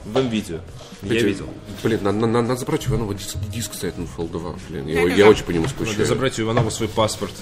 В 0.06 0.18
М-видео. 0.18 0.60
Я 1.04 1.22
видел. 1.22 1.50
Блин, 1.84 2.00
надо, 2.02 2.26
надо, 2.26 2.42
надо 2.48 2.60
забрать 2.60 2.88
Иванова 2.88 3.14
диск, 3.14 3.38
диск 3.54 3.74
стоит 3.74 3.98
на 3.98 4.04
Fall 4.04 4.30
2. 4.30 4.56
Блин, 4.70 4.88
я, 4.88 5.02
я 5.04 5.28
очень 5.28 5.44
по 5.44 5.52
нему 5.52 5.66
Надо 5.66 5.76
скучаю. 5.76 6.06
забрать 6.08 6.40
у 6.40 6.44
Иванова 6.44 6.70
свой 6.70 6.90
паспорт 6.90 7.34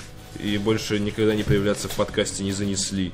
и 0.44 0.58
больше 0.58 1.00
никогда 1.00 1.36
не 1.36 1.44
появляться 1.44 1.88
в 1.88 1.92
подкасте 1.92 2.44
не 2.44 2.52
занесли. 2.52 3.12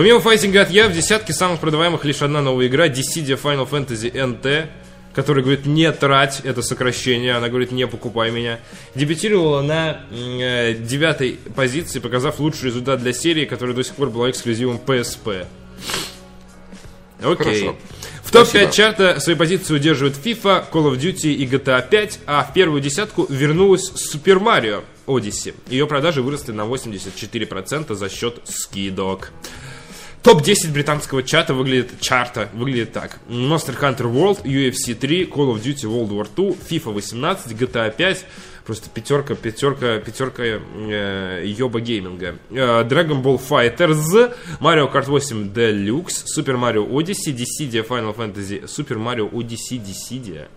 Помимо 0.00 0.18
файтинга 0.20 0.62
от 0.62 0.70
Я, 0.70 0.88
в 0.88 0.94
десятке 0.94 1.34
самых 1.34 1.60
продаваемых 1.60 2.06
лишь 2.06 2.22
одна 2.22 2.40
новая 2.40 2.68
игра 2.68 2.88
Dissidia 2.88 3.38
Final 3.38 3.68
Fantasy 3.68 4.10
NT, 4.10 4.68
которая 5.12 5.44
говорит 5.44 5.66
не 5.66 5.92
трать 5.92 6.40
это 6.42 6.62
сокращение, 6.62 7.34
она 7.34 7.50
говорит 7.50 7.70
не 7.70 7.86
покупай 7.86 8.30
меня. 8.30 8.60
Дебютировала 8.94 9.60
на 9.60 10.00
э, 10.10 10.72
девятой 10.72 11.38
позиции, 11.54 11.98
показав 11.98 12.40
лучший 12.40 12.68
результат 12.68 13.02
для 13.02 13.12
серии, 13.12 13.44
которая 13.44 13.76
до 13.76 13.84
сих 13.84 13.94
пор 13.94 14.08
была 14.08 14.30
эксклюзивом 14.30 14.80
PSP. 14.86 15.44
Окей. 17.22 17.60
Хорошо. 17.60 17.76
В 18.24 18.32
топ-5 18.32 18.46
Спасибо. 18.46 18.72
чарта 18.72 19.20
свои 19.20 19.36
позиции 19.36 19.74
удерживают 19.74 20.16
FIFA, 20.16 20.64
Call 20.72 20.90
of 20.90 20.98
Duty 20.98 21.30
и 21.34 21.44
GTA 21.44 21.86
5, 21.86 22.20
а 22.24 22.42
в 22.44 22.54
первую 22.54 22.80
десятку 22.80 23.26
вернулась 23.28 23.92
Super 23.92 24.38
Mario 24.42 24.82
Odyssey. 25.06 25.54
Ее 25.68 25.86
продажи 25.86 26.22
выросли 26.22 26.52
на 26.52 26.62
84% 26.62 27.92
за 27.92 28.08
счет 28.08 28.40
скидок. 28.44 29.32
Топ-10 30.22 30.72
британского 30.72 31.22
чата 31.22 31.54
выглядит, 31.54 31.98
чарта 32.00 32.50
выглядит 32.52 32.92
так. 32.92 33.18
Monster 33.28 33.78
Hunter 33.80 34.12
World, 34.12 34.42
UFC 34.44 34.94
3, 34.94 35.24
Call 35.24 35.54
of 35.54 35.62
Duty 35.62 35.86
World 35.86 36.10
War 36.10 36.28
2, 36.34 36.56
FIFA 36.68 36.92
18, 36.92 37.52
GTA 37.52 37.94
5. 37.94 38.26
Просто 38.66 38.90
пятерка, 38.90 39.34
пятерка, 39.34 39.98
пятерка 39.98 40.42
э, 40.44 41.42
Йоба 41.46 41.80
Гейминга. 41.80 42.36
Э, 42.50 42.84
Dragon 42.84 43.22
Ball 43.22 43.40
FighterZ, 43.40 44.34
Mario 44.60 44.92
Kart 44.92 45.06
8 45.06 45.52
Deluxe, 45.52 46.24
Super 46.26 46.56
Mario 46.58 46.86
Odyssey, 46.92 47.32
Dissidia 47.32 47.82
Final 47.82 48.14
Fantasy, 48.14 48.66
Super 48.66 48.98
Mario 48.98 49.30
Odyssey 49.32 49.78
Dissidia. 49.78 50.48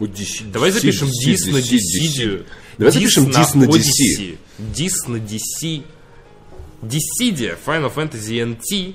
DC, 0.00 0.50
Давай 0.50 0.70
запишем 0.72 1.08
Дис 1.08 1.46
на. 1.46 1.62
Диссидию. 1.62 2.44
Давай 2.76 2.92
запишем 2.92 3.30
Дис 3.30 3.54
на 3.54 3.64
DC. 3.64 3.68
Odyssey. 3.68 4.38
Дис 4.58 5.06
на 5.06 5.16
DC. 5.16 5.84
Dissidia, 6.82 7.56
Final 7.64 7.92
Fantasy 7.92 8.42
NT, 8.44 8.94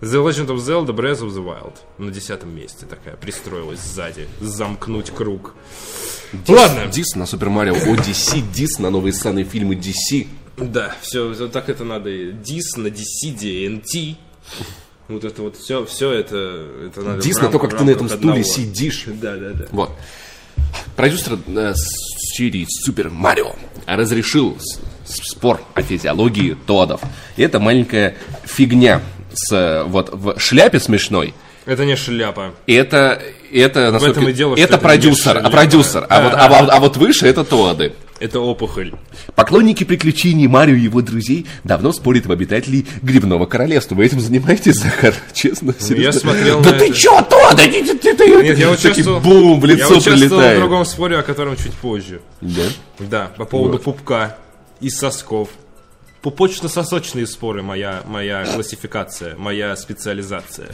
The 0.00 0.20
Legend 0.20 0.48
of 0.50 0.58
Zelda 0.58 0.92
Breath 0.92 1.20
of 1.20 1.32
the 1.32 1.44
Wild. 1.44 1.74
На 1.98 2.10
десятом 2.10 2.54
месте 2.54 2.86
такая 2.86 3.16
пристроилась 3.16 3.80
сзади. 3.80 4.26
Замкнуть 4.40 5.10
круг. 5.10 5.54
Ладно. 6.48 6.86
Дис 6.86 7.14
на 7.14 7.26
Супер 7.26 7.50
Марио 7.50 7.74
Odyssey, 7.74 8.42
Дис 8.52 8.78
на 8.78 8.90
новые 8.90 9.12
ссаные 9.12 9.44
фильмы 9.44 9.74
DC. 9.74 10.26
Да, 10.56 10.94
все, 11.00 11.34
так 11.48 11.68
это 11.68 11.84
надо. 11.84 12.32
Дис 12.32 12.76
на 12.76 12.88
Dissidia 12.88 13.66
NT. 13.68 14.16
Вот 15.08 15.24
это 15.24 15.42
вот 15.42 15.56
все, 15.56 15.84
все 15.84 16.10
это, 16.10 16.66
это 16.86 17.02
надо. 17.02 17.22
Дис 17.22 17.38
на 17.40 17.48
то, 17.48 17.58
как 17.58 17.76
ты 17.76 17.84
на 17.84 17.90
этом 17.90 18.08
стуле 18.08 18.42
сидишь. 18.44 19.04
Да, 19.06 19.36
да, 19.36 19.50
да. 19.50 19.66
Вот. 19.70 19.90
Продюсер 20.96 21.38
э, 21.46 21.74
серии 21.74 22.66
Супер 22.68 23.10
Марио 23.10 23.54
разрешил 23.86 24.58
спор 25.16 25.60
о 25.74 25.82
физиологии 25.82 26.56
тодов. 26.66 27.00
И 27.36 27.42
это 27.42 27.60
маленькая 27.60 28.14
фигня 28.44 29.00
с 29.34 29.84
вот 29.86 30.10
в 30.12 30.38
шляпе 30.38 30.78
смешной. 30.80 31.34
Это 31.64 31.84
не 31.84 31.94
шляпа. 31.96 32.52
Это 32.66 33.22
это 33.52 33.90
насколько- 33.92 34.18
этом 34.20 34.28
и 34.30 34.32
дело, 34.32 34.54
это 34.54 34.62
это 34.62 34.78
продюсер, 34.78 35.38
а 35.42 35.48
продюсер, 35.50 36.06
а 36.08 36.22
вот 36.22 36.32
а, 36.34 36.48
вот- 36.48 36.70
а 36.70 36.80
вот 36.80 36.96
выше 36.96 37.26
это 37.26 37.44
тоды. 37.44 37.92
Это 38.18 38.38
опухоль. 38.40 38.92
Поклонники 39.34 39.82
приключений 39.82 40.46
Марио 40.46 40.74
и 40.76 40.80
его 40.80 41.02
друзей 41.02 41.46
давно 41.64 41.92
спорят 41.92 42.26
об 42.26 42.32
обитателей 42.32 42.86
Грибного 43.02 43.46
Королевства. 43.46 43.96
Вы 43.96 44.06
этим 44.06 44.20
занимаетесь, 44.20 44.76
Захар? 44.76 45.14
Честно, 45.32 45.74
серьезно? 45.78 46.20
смотрел 46.20 46.62
Да 46.62 46.70
на 46.70 46.78
ты 46.78 46.84
это. 46.86 46.94
чё, 46.94 47.20
то? 47.22 47.50
Да 47.50 47.56
ты, 47.64 47.84
ты, 47.84 47.98
ты, 47.98 48.14
ты- 48.16 48.42
Нет, 48.42 48.58
я 48.58 48.70
участвовал, 48.70 49.20
бум, 49.20 49.60
в 49.60 49.66
я 49.66 49.74
лицо 49.74 49.88
участвовал 49.96 50.16
в 50.16 50.20
прилетает. 50.20 50.58
другом 50.60 50.84
споре, 50.84 51.18
о 51.18 51.22
котором 51.22 51.56
чуть 51.56 51.72
позже. 51.74 52.20
Да? 52.40 52.62
Да, 53.00 53.30
по 53.36 53.44
поводу 53.44 53.72
Вот. 53.74 53.82
пупка 53.82 54.36
и 54.82 54.90
сосков. 54.90 55.48
Пупочно-сосочные 56.22 57.26
споры 57.26 57.62
моя, 57.64 58.02
моя 58.06 58.44
классификация, 58.44 59.34
моя 59.36 59.74
специализация. 59.74 60.68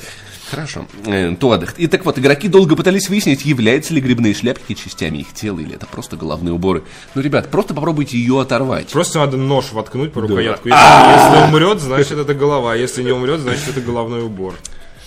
Хорошо. 0.51 0.87
Э, 1.07 1.35
то 1.41 1.49
отдых. 1.49 1.75
И 1.79 1.87
так 1.87 2.05
вот, 2.05 2.19
игроки 2.19 2.49
долго 2.49 2.77
пытались 2.77 3.09
выяснить, 3.09 3.47
являются 3.47 3.95
ли 3.95 4.03
грибные 4.03 4.35
шляпки 4.35 4.75
частями 4.75 5.19
их 5.19 5.33
тела, 5.33 5.61
или 5.61 5.75
это 5.75 5.87
просто 5.87 6.17
головные 6.17 6.53
уборы. 6.53 6.85
Ну, 7.15 7.23
ребят, 7.23 7.49
просто 7.49 7.73
попробуйте 7.73 8.19
ее 8.19 8.39
оторвать. 8.39 8.89
Просто 8.89 9.21
надо 9.21 9.39
нож 9.39 9.73
воткнуть 9.73 10.13
по 10.13 10.21
рукоятку. 10.21 10.69
Если, 10.69 11.33
если 11.33 11.49
умрет, 11.49 11.81
значит 11.81 12.19
это 12.19 12.35
голова. 12.35 12.75
Если 12.75 13.03
не 13.03 13.13
умрет, 13.13 13.41
значит 13.41 13.69
это 13.69 13.81
головной 13.81 14.23
убор. 14.25 14.55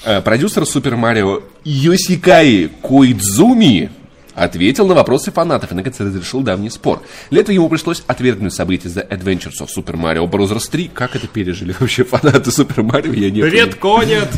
Э, 0.03 0.21
Продюсер 0.21 0.65
Супер 0.65 0.95
Марио 0.95 1.43
Йосикаи 1.63 2.71
Коидзуми 2.81 3.91
ответил 4.35 4.87
на 4.87 4.93
вопросы 4.95 5.31
фанатов 5.31 5.71
и, 5.71 5.75
наконец, 5.75 5.99
разрешил 5.99 6.41
давний 6.41 6.69
спор. 6.69 7.01
Для 7.29 7.41
этого 7.41 7.53
ему 7.53 7.69
пришлось 7.69 8.03
отвергнуть 8.07 8.53
события 8.53 8.87
The 8.89 9.07
Adventures 9.09 9.59
of 9.61 9.69
Super 9.75 9.95
Mario 9.95 10.29
Bros. 10.29 10.57
3. 10.69 10.89
Как 10.93 11.15
это 11.15 11.27
пережили 11.27 11.75
вообще 11.79 12.03
фанаты 12.03 12.51
Супер 12.51 12.83
Марио, 12.83 13.13
я 13.13 13.29
не 13.31 13.41
понимаю. 13.41 13.51
Редконят! 13.67 14.29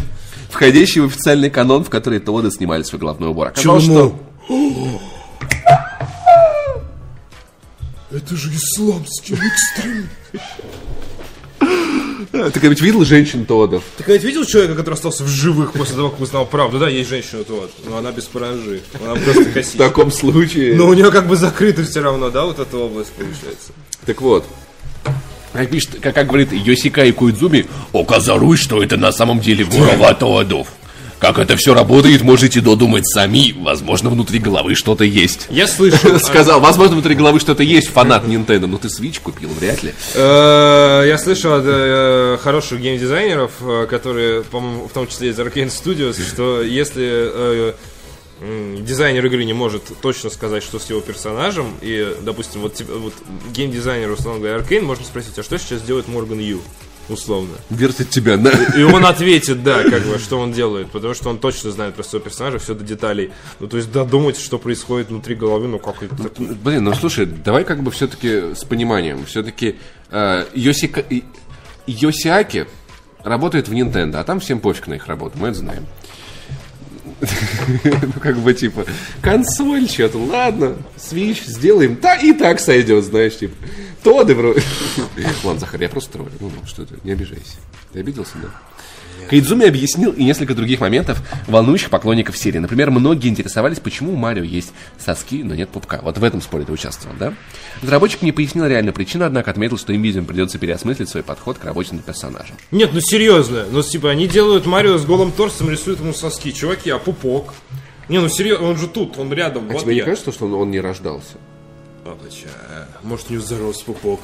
Входящий 0.50 1.02
в 1.02 1.06
официальный 1.06 1.50
канон, 1.50 1.84
в 1.84 1.90
который 1.90 2.20
Тоды 2.20 2.52
снимали 2.52 2.84
свой 2.84 3.00
головной 3.00 3.30
убор. 3.30 3.48
Оказалось, 3.48 3.86
Почему? 3.86 4.20
что 4.48 5.00
Это 8.12 8.36
же 8.36 8.52
исламский 8.52 9.34
экстрим. 9.34 10.10
А, 12.32 12.46
Ты 12.46 12.54
когда-нибудь 12.54 12.82
видел 12.82 13.06
женщин 13.06 13.46
Тодов? 13.46 13.84
Ты 13.98 14.04
когда 14.04 14.18
видел 14.18 14.46
человека, 14.46 14.76
который 14.76 14.96
остался 14.96 15.24
в 15.24 15.28
живых 15.28 15.74
после 15.74 15.96
того, 15.96 16.10
как 16.10 16.22
узнал 16.22 16.46
правду? 16.46 16.80
Да, 16.80 16.88
есть 16.90 17.10
женщина 17.10 17.44
вот, 17.48 17.72
но 17.90 17.98
она 17.98 18.12
без 18.12 18.26
паранжи. 18.26 18.82
Она 19.04 19.16
просто 19.16 19.44
В 19.50 19.54
косит. 19.54 19.78
таком 19.78 20.12
случае... 20.12 20.76
Но 20.76 20.88
у 20.88 20.94
нее 20.94 21.12
как 21.12 21.28
бы 21.28 21.36
закрыто 21.36 21.84
все 21.84 22.02
равно, 22.02 22.30
да, 22.30 22.46
вот 22.46 22.60
эта 22.60 22.78
область 22.78 23.12
получается. 23.12 23.74
Так 24.06 24.22
вот. 24.22 24.46
Как 25.54 25.70
пишет, 25.70 26.00
как, 26.02 26.16
как 26.16 26.28
говорит 26.28 26.52
Йосикай 26.52 27.12
Коидзуми, 27.12 27.68
оказалось, 27.94 28.60
что 28.60 28.82
это 28.82 28.98
на 28.98 29.12
самом 29.12 29.40
деле 29.40 29.66
голова 29.66 30.14
Тодов. 30.16 30.68
Как 31.24 31.40
это 31.40 31.56
все 31.56 31.74
работает, 31.74 32.22
можете 32.22 32.60
додумать 32.60 33.08
сами. 33.08 33.54
Возможно, 33.58 34.10
внутри 34.10 34.40
головы 34.40 34.76
что-то 34.76 35.06
есть. 35.06 35.48
Я 35.50 35.68
слышал, 35.68 36.20
Сказал, 36.20 36.60
возможно, 36.60 36.96
внутри 36.96 37.16
головы 37.16 37.40
что-то 37.40 37.64
есть, 37.64 37.88
фанат 37.88 38.26
Nintendo. 38.26 38.68
Но 38.68 38.78
ты 38.78 38.90
Switch 38.90 39.22
купил, 39.24 39.48
вряд 39.58 39.84
ли. 39.84 39.94
Э, 40.16 41.06
Я 41.08 41.18
слышал 41.18 41.54
от 41.54 41.64
э, 41.66 42.38
хороших 42.44 42.82
геймдизайнеров, 42.82 43.52
э, 43.62 43.88
которые, 43.90 44.44
по-моему, 44.44 44.90
в 44.90 44.92
том 44.92 45.08
числе 45.08 45.30
из 45.30 45.40
Arkane 45.40 45.70
Studios, 45.70 46.22
что 46.28 46.62
если 46.62 47.74
дизайнер 48.82 49.26
игры 49.26 49.46
не 49.46 49.54
может 49.54 49.84
точно 50.02 50.30
сказать, 50.30 50.62
что 50.62 50.78
с 50.78 50.90
его 50.90 51.00
персонажем, 51.00 51.68
и, 51.82 52.18
допустим, 52.22 52.60
вот, 52.60 52.82
вот 52.82 53.14
геймдизайнер, 53.54 54.12
условно 54.12 54.42
говоря, 54.42 54.58
Arkane, 54.58 54.82
можно 54.82 55.06
спросить, 55.06 55.40
а 55.40 55.44
что 55.44 55.58
сейчас 55.58 55.84
делает 55.84 56.10
Морган 56.10 56.40
Ю? 56.40 56.60
Условно. 57.10 57.56
Вертит 57.70 58.10
тебя, 58.10 58.38
да? 58.38 58.52
И 58.78 58.84
он 58.84 59.06
ответит, 59.06 59.64
да, 59.64 59.84
как 59.84 60.04
бы, 60.04 60.18
что 60.20 60.40
он 60.40 60.54
делает, 60.54 60.90
потому 60.90 61.14
что 61.14 61.30
он 61.30 61.38
точно 61.38 61.72
знает 61.72 61.96
про 61.96 62.04
своего 62.04 62.24
персонажа, 62.24 62.60
все 62.60 62.74
до 62.74 62.84
деталей. 62.84 63.32
Ну, 63.60 63.68
то 63.68 63.78
есть 63.78 63.92
додумать, 63.92 64.40
что 64.40 64.58
происходит 64.58 65.10
внутри 65.10 65.36
головы, 65.36 65.68
ну, 65.68 65.80
как 65.80 66.02
это... 66.02 66.16
Блин, 66.38 66.86
ну 66.86 66.94
слушай, 66.94 67.26
давай 67.26 67.66
как 67.66 67.84
бы 67.84 67.92
все-таки 67.92 68.56
с 68.56 68.64
пониманием. 68.64 69.26
Все-таки 69.26 69.76
э, 70.12 70.46
Йосика... 70.54 71.04
Йосиаки 71.86 72.68
работает 73.24 73.68
в 73.68 73.74
Nintendo, 73.74 74.18
а 74.18 74.24
там 74.24 74.40
всем 74.40 74.60
пофиг 74.60 74.88
на 74.88 74.94
их 74.96 75.08
работу, 75.08 75.38
мы 75.38 75.50
это 75.50 75.60
знаем. 75.60 75.86
Ну, 77.84 78.20
как 78.22 78.38
бы, 78.38 78.54
типа, 78.54 78.86
консоль, 79.22 79.90
что-то, 79.90 80.18
ладно, 80.18 80.78
Switch 80.98 81.44
сделаем, 81.46 81.98
да, 82.02 82.16
и 82.16 82.34
так 82.34 82.60
сойдет, 82.60 83.04
знаешь, 83.04 83.38
типа. 83.38 83.56
Тоды 84.04 84.36
вроде. 84.36 84.62
Ладно, 85.44 85.60
Захар, 85.60 85.82
я 85.82 85.90
просто 85.90 86.12
троллю. 86.12 86.32
Ну, 86.40 86.52
ну, 86.54 86.68
что 86.68 86.86
ты, 86.86 86.96
не 87.04 87.14
обижайся. 87.14 87.58
Ты 87.94 88.00
обиделся, 88.00 88.34
да? 88.42 88.50
Кайдзуми 89.30 89.68
объяснил 89.68 90.12
и 90.12 90.24
несколько 90.24 90.54
других 90.54 90.80
моментов, 90.80 91.22
волнующих 91.48 91.90
поклонников 91.90 92.38
серии. 92.38 92.60
Например, 92.60 92.92
многие 92.92 93.30
интересовались, 93.30 93.80
почему 93.80 94.14
у 94.14 94.16
Марио 94.16 94.44
есть 94.44 94.74
соски, 94.98 95.44
но 95.44 95.56
нет 95.56 95.70
пупка. 95.70 96.00
Вот 96.02 96.18
в 96.18 96.24
этом 96.24 96.42
споре 96.42 96.66
ты 96.66 96.72
участвовал, 96.72 97.16
да? 97.18 97.34
Разработчик 97.82 98.22
не 98.22 98.32
пояснил 98.32 98.66
реальную 98.66 98.94
причину, 98.94 99.26
однако 99.26 99.52
отметил, 99.52 99.78
что 99.78 99.94
им, 99.94 100.02
видимо, 100.02 100.26
придется 100.26 100.58
переосмыслить 100.58 101.10
свой 101.10 101.24
подход 101.24 101.58
к 101.58 101.66
работе 101.66 101.96
над 101.96 102.06
персонажем. 102.06 102.56
Нет, 102.72 102.92
ну 102.94 103.00
серьезно. 103.02 103.66
Ну, 103.72 103.82
типа, 103.82 104.10
они 104.10 104.28
делают 104.28 104.66
Марио 104.66 104.98
с 104.98 105.06
голым 105.06 105.32
торсом, 105.32 105.70
рисуют 105.70 106.00
ему 106.00 106.14
соски. 106.14 106.52
Чуваки, 106.52 106.90
а 106.90 107.00
пупок? 107.00 107.54
Не, 108.10 108.20
ну 108.20 108.30
серьезно, 108.30 108.68
он 108.68 108.78
же 108.78 108.88
тут, 108.88 109.18
он 109.18 109.32
рядом. 109.34 109.70
А 109.70 109.74
вот 109.74 109.84
тебе 109.84 109.96
я. 109.96 110.04
не 110.04 110.06
кажется, 110.06 110.32
что 110.32 110.46
он, 110.46 110.54
он 110.54 110.72
не 110.72 110.80
рождался? 110.80 111.38
Папача, 112.04 112.50
может, 113.02 113.30
не 113.30 113.38
зарос 113.38 113.82
пупок. 113.82 114.20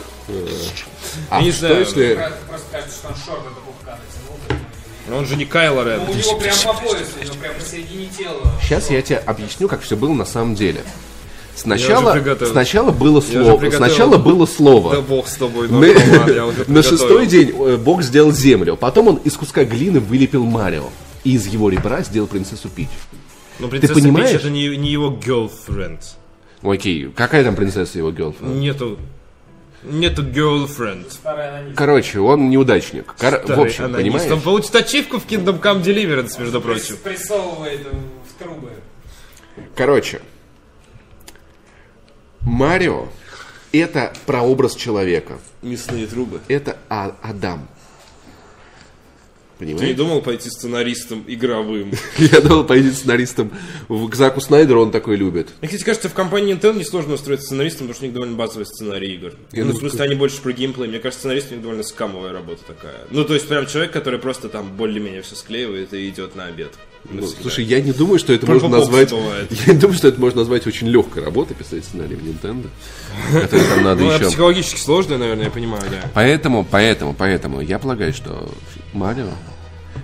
А 1.30 1.42
не 1.42 1.52
что 1.52 1.60
знаю, 1.62 1.80
если... 1.80 2.32
Просто 2.50 2.68
кажется, 2.72 2.98
что 2.98 3.08
он 3.08 3.16
шорты 3.16 3.50
до 3.56 3.62
пупка. 3.62 3.98
Но 5.10 5.18
он 5.18 5.26
же 5.26 5.36
не 5.36 5.46
Кайло 5.46 5.84
Рен. 5.84 6.02
У 6.08 6.14
него 6.14 6.38
прям 6.38 6.56
по 6.56 6.74
поясу, 6.74 7.06
у 7.20 7.24
него 7.24 7.36
прям 7.36 7.56
посередине 7.56 8.10
тела. 8.16 8.54
Сейчас 8.62 8.90
я 8.90 9.02
тебе 9.02 9.18
объясню, 9.18 9.68
как 9.68 9.82
все 9.82 9.98
было 9.98 10.14
на 10.14 10.26
самом 10.26 10.56
деле. 10.56 10.84
Сначала, 11.56 12.18
сначала 12.46 12.92
было 12.92 13.20
слово. 13.20 13.70
Сначала 13.70 14.18
было 14.18 14.46
слово. 14.46 14.96
Да 14.96 15.02
бог 15.02 15.28
с 15.28 15.36
тобой, 15.36 15.68
ну, 15.68 15.82
На, 15.82 15.88
ладно, 16.20 16.32
я 16.32 16.46
уже 16.46 16.64
на 16.68 16.82
шестой 16.82 17.26
день 17.26 17.50
э, 17.50 17.76
Бог 17.76 18.02
сделал 18.02 18.32
землю. 18.32 18.78
Потом 18.78 19.10
он 19.10 19.16
из 19.18 19.34
куска 19.36 19.66
глины 19.66 20.00
вылепил 20.00 20.46
Марио. 20.46 20.86
И 21.26 21.34
из 21.34 21.48
его 21.48 21.70
ребра 21.70 22.02
сделал 22.02 22.28
принцессу 22.28 22.70
Пич. 22.70 22.88
Но 23.60 23.68
принцесса 23.68 23.94
понимаешь? 23.94 24.32
Пич 24.32 24.40
это 24.40 24.50
не, 24.50 24.78
не 24.78 24.90
его 24.90 25.12
girlfriend. 25.12 26.00
Окей, 26.62 27.12
какая 27.14 27.44
там 27.44 27.58
принцесса 27.58 27.98
его 27.98 28.12
girlfriend? 28.12 28.58
Нету... 28.58 28.98
Нету 29.84 30.24
girlfriend. 30.24 31.74
Короче, 31.76 32.20
он 32.20 32.50
неудачник. 32.50 33.14
Кор- 33.18 33.42
В 33.46 33.60
общем, 33.60 33.86
анонист. 33.86 33.98
понимаешь? 33.98 34.32
Он 34.32 34.42
получит 34.42 34.76
ачивку 34.76 35.20
в 35.20 35.26
Kingdom 35.26 35.62
Come 35.62 35.82
Deliverance, 35.82 36.40
между 36.40 36.60
прочим. 36.62 36.98
Прессовывает 37.04 37.88
в 37.88 38.44
трубы. 38.44 38.72
Короче, 39.76 40.22
Марио 42.42 43.08
это 43.72 44.14
прообраз 44.26 44.76
человека. 44.76 45.40
Мясные 45.62 46.08
трубы. 46.08 46.42
Это 46.48 46.78
А- 46.90 47.16
Адам. 47.22 47.68
Ты 49.60 49.88
не 49.88 49.94
думал 49.94 50.22
пойти 50.22 50.50
сценаристом 50.50 51.24
игровым? 51.28 51.92
Я 52.18 52.42
думал 52.42 52.64
пойти 52.64 52.92
сценаристом 52.92 53.52
в- 53.90 54.10
к 54.10 54.16
Заку 54.16 54.40
Снайдеру, 54.42 54.82
он 54.82 54.92
такой 54.92 55.18
любит. 55.18 55.50
Мне, 55.62 55.68
кстати, 55.68 55.84
кажется, 55.84 56.10
в 56.10 56.14
компании 56.14 56.56
Nintendo 56.56 56.80
несложно 56.80 57.16
устроиться 57.16 57.48
сценаристом, 57.48 57.88
потому 57.88 57.96
что 57.96 58.04
у 58.04 58.08
них 58.08 58.14
довольно 58.16 58.36
базовый 58.38 58.66
сценарий 58.66 59.14
игр. 59.16 59.34
Я 59.52 59.66
ну, 59.66 59.74
в 59.74 59.78
смысле, 59.78 60.04
они 60.04 60.16
больше 60.16 60.42
про 60.42 60.54
геймплей. 60.54 60.88
Мне 60.88 61.00
кажется, 61.00 61.20
сценарист 61.20 61.52
у 61.52 61.54
них 61.56 61.62
довольно 61.62 61.84
скамовая 61.84 62.32
работа 62.32 62.62
такая. 62.66 63.02
Ну, 63.12 63.26
то 63.26 63.34
есть, 63.34 63.48
прям 63.48 63.68
человек, 63.68 63.92
который 63.92 64.20
просто 64.20 64.50
там 64.50 64.72
более-менее 64.76 65.22
все 65.22 65.36
склеивает 65.36 65.94
и 65.94 66.08
идет 66.10 66.36
на 66.36 66.46
обед. 66.46 66.72
Ну, 67.12 67.26
слушай, 67.26 67.64
я 67.64 67.82
не 67.82 67.92
думаю, 67.92 68.20
что 68.20 68.34
это 68.34 68.46
Про 68.46 68.56
можно 68.56 68.70
назвать. 68.70 69.10
бывает. 69.12 69.52
Я 69.68 69.74
не 69.74 69.80
думаю, 69.80 69.98
что 69.98 70.10
это 70.10 70.20
можно 70.20 70.42
назвать 70.42 70.68
очень 70.68 70.88
легкой 70.88 71.24
работой 71.24 71.56
писать 71.56 71.84
сценарий 71.86 72.16
в 72.16 72.24
Nintendo. 72.24 72.68
Который 73.32 73.66
там 73.66 73.84
надо 73.84 74.04
Ну, 74.04 74.12
еще. 74.12 74.26
психологически 74.28 74.80
сложно, 74.80 75.18
наверное, 75.18 75.46
я 75.46 75.52
понимаю, 75.52 75.84
да. 75.90 76.10
Поэтому, 76.14 76.66
поэтому, 76.70 77.14
поэтому 77.14 77.62
я 77.62 77.80
полагаю, 77.80 78.14
что 78.14 78.52
Марио. 78.94 79.30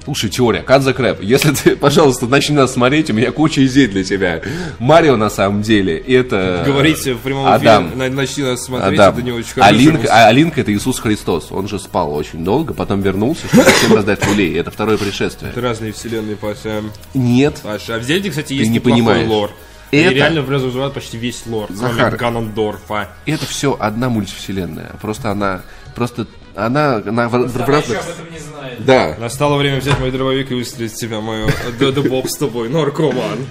Слушай, 0.05 0.29
теория, 0.29 0.63
cut 0.65 0.81
the 0.81 0.95
crap. 0.95 1.17
Если 1.23 1.51
ты, 1.51 1.75
пожалуйста, 1.75 2.27
начни 2.27 2.55
нас 2.55 2.73
смотреть, 2.73 3.09
у 3.09 3.13
меня 3.13 3.31
куча 3.31 3.65
идей 3.65 3.87
для 3.87 4.03
тебя. 4.03 4.41
Марио 4.79 5.15
на 5.17 5.29
самом 5.31 5.61
деле 5.63 5.97
это... 5.97 6.63
Говорите 6.65 7.15
в 7.15 7.19
прямом 7.19 7.47
Адам. 7.47 7.87
эфире, 7.89 7.97
на- 8.09 8.15
начни 8.15 8.43
нас 8.43 8.63
смотреть, 8.63 8.99
Адам. 8.99 9.13
это 9.15 9.23
не 9.23 9.31
очень 9.31 9.51
а, 9.57 9.63
хороший 9.65 9.77
Линк, 9.79 9.93
мысль. 9.97 10.07
а 10.11 10.31
Линк 10.31 10.57
это 10.59 10.71
Иисус 10.73 10.99
Христос. 10.99 11.51
Он 11.51 11.67
же 11.67 11.79
спал 11.79 12.13
очень 12.13 12.43
долго, 12.43 12.73
потом 12.75 13.01
вернулся, 13.01 13.47
чтобы 13.47 13.63
всем 13.63 13.95
раздать 13.95 14.25
люлей. 14.27 14.55
Это 14.59 14.69
второе 14.69 14.97
пришествие. 14.97 15.51
Это 15.51 15.61
разные 15.61 15.91
вселенные, 15.91 16.35
Паша. 16.35 16.83
Нет. 17.15 17.59
Паша, 17.63 17.95
а 17.95 17.99
в 17.99 18.03
Зельде, 18.03 18.29
кстати, 18.29 18.53
есть 18.53 18.69
не 18.69 18.75
неплохой 18.75 19.01
понимаешь. 19.01 19.27
лор. 19.27 19.51
Это- 19.91 20.11
И 20.11 20.13
реально 20.15 20.45
разрушает 20.45 20.93
почти 20.93 21.17
весь 21.17 21.43
лор, 21.47 21.67
Захар. 21.71 22.15
кроме 22.15 22.17
Ганандорфа. 22.17 23.09
Это 23.25 23.45
все 23.45 23.75
одна 23.79 24.09
мультивселенная. 24.09 24.91
Просто 25.01 25.31
она... 25.31 25.61
Просто 25.95 26.27
она... 26.55 26.95
она 26.95 27.29
в, 27.29 27.47
в 27.47 27.57
разных... 27.57 27.89
еще 27.89 27.97
об 27.97 28.09
этом 28.09 28.31
не 28.31 28.39
знает. 28.39 28.85
Да. 28.85 29.15
Настало 29.19 29.57
время 29.57 29.79
взять 29.79 29.99
мой 29.99 30.11
дробовик 30.11 30.51
и 30.51 30.55
выстрелить 30.55 30.93
в 30.93 30.95
тебя, 30.95 31.21
мою 31.21 31.47
да 31.79 31.91
да 31.91 32.01
боб 32.01 32.27
с 32.27 32.37
тобой, 32.37 32.69
наркоман. 32.69 33.45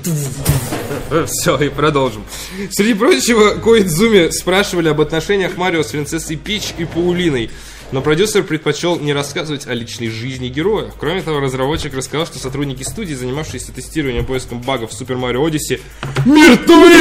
Все, 1.27 1.57
и 1.59 1.69
продолжим. 1.69 2.25
Среди 2.71 2.95
прочего, 2.95 3.61
Коидзуми 3.61 4.31
спрашивали 4.31 4.89
об 4.89 5.01
отношениях 5.01 5.57
Марио 5.57 5.83
с 5.83 5.89
принцессой 5.89 6.37
Пич 6.37 6.75
и 6.79 6.85
Паулиной. 6.85 7.51
Но 7.95 8.03
продюсер 8.03 8.43
предпочел 8.43 8.99
не 8.99 9.13
рассказывать 9.13 9.69
о 9.69 9.73
личной 9.73 10.09
жизни 10.09 10.49
героя. 10.49 10.91
Кроме 10.99 11.23
того, 11.23 11.39
разработчик 11.39 11.95
рассказал, 11.95 12.27
что 12.27 12.41
сотрудники 12.41 12.83
студии, 12.83 13.15
занимавшиеся 13.15 13.71
тестированием 13.71 14.27
поиском 14.27 14.61
багов 14.61 14.91
в 14.91 14.95
Супер 14.95 15.17
Марио 15.17 15.47
Одиссе, 15.47 15.79
мертвы! 16.27 16.93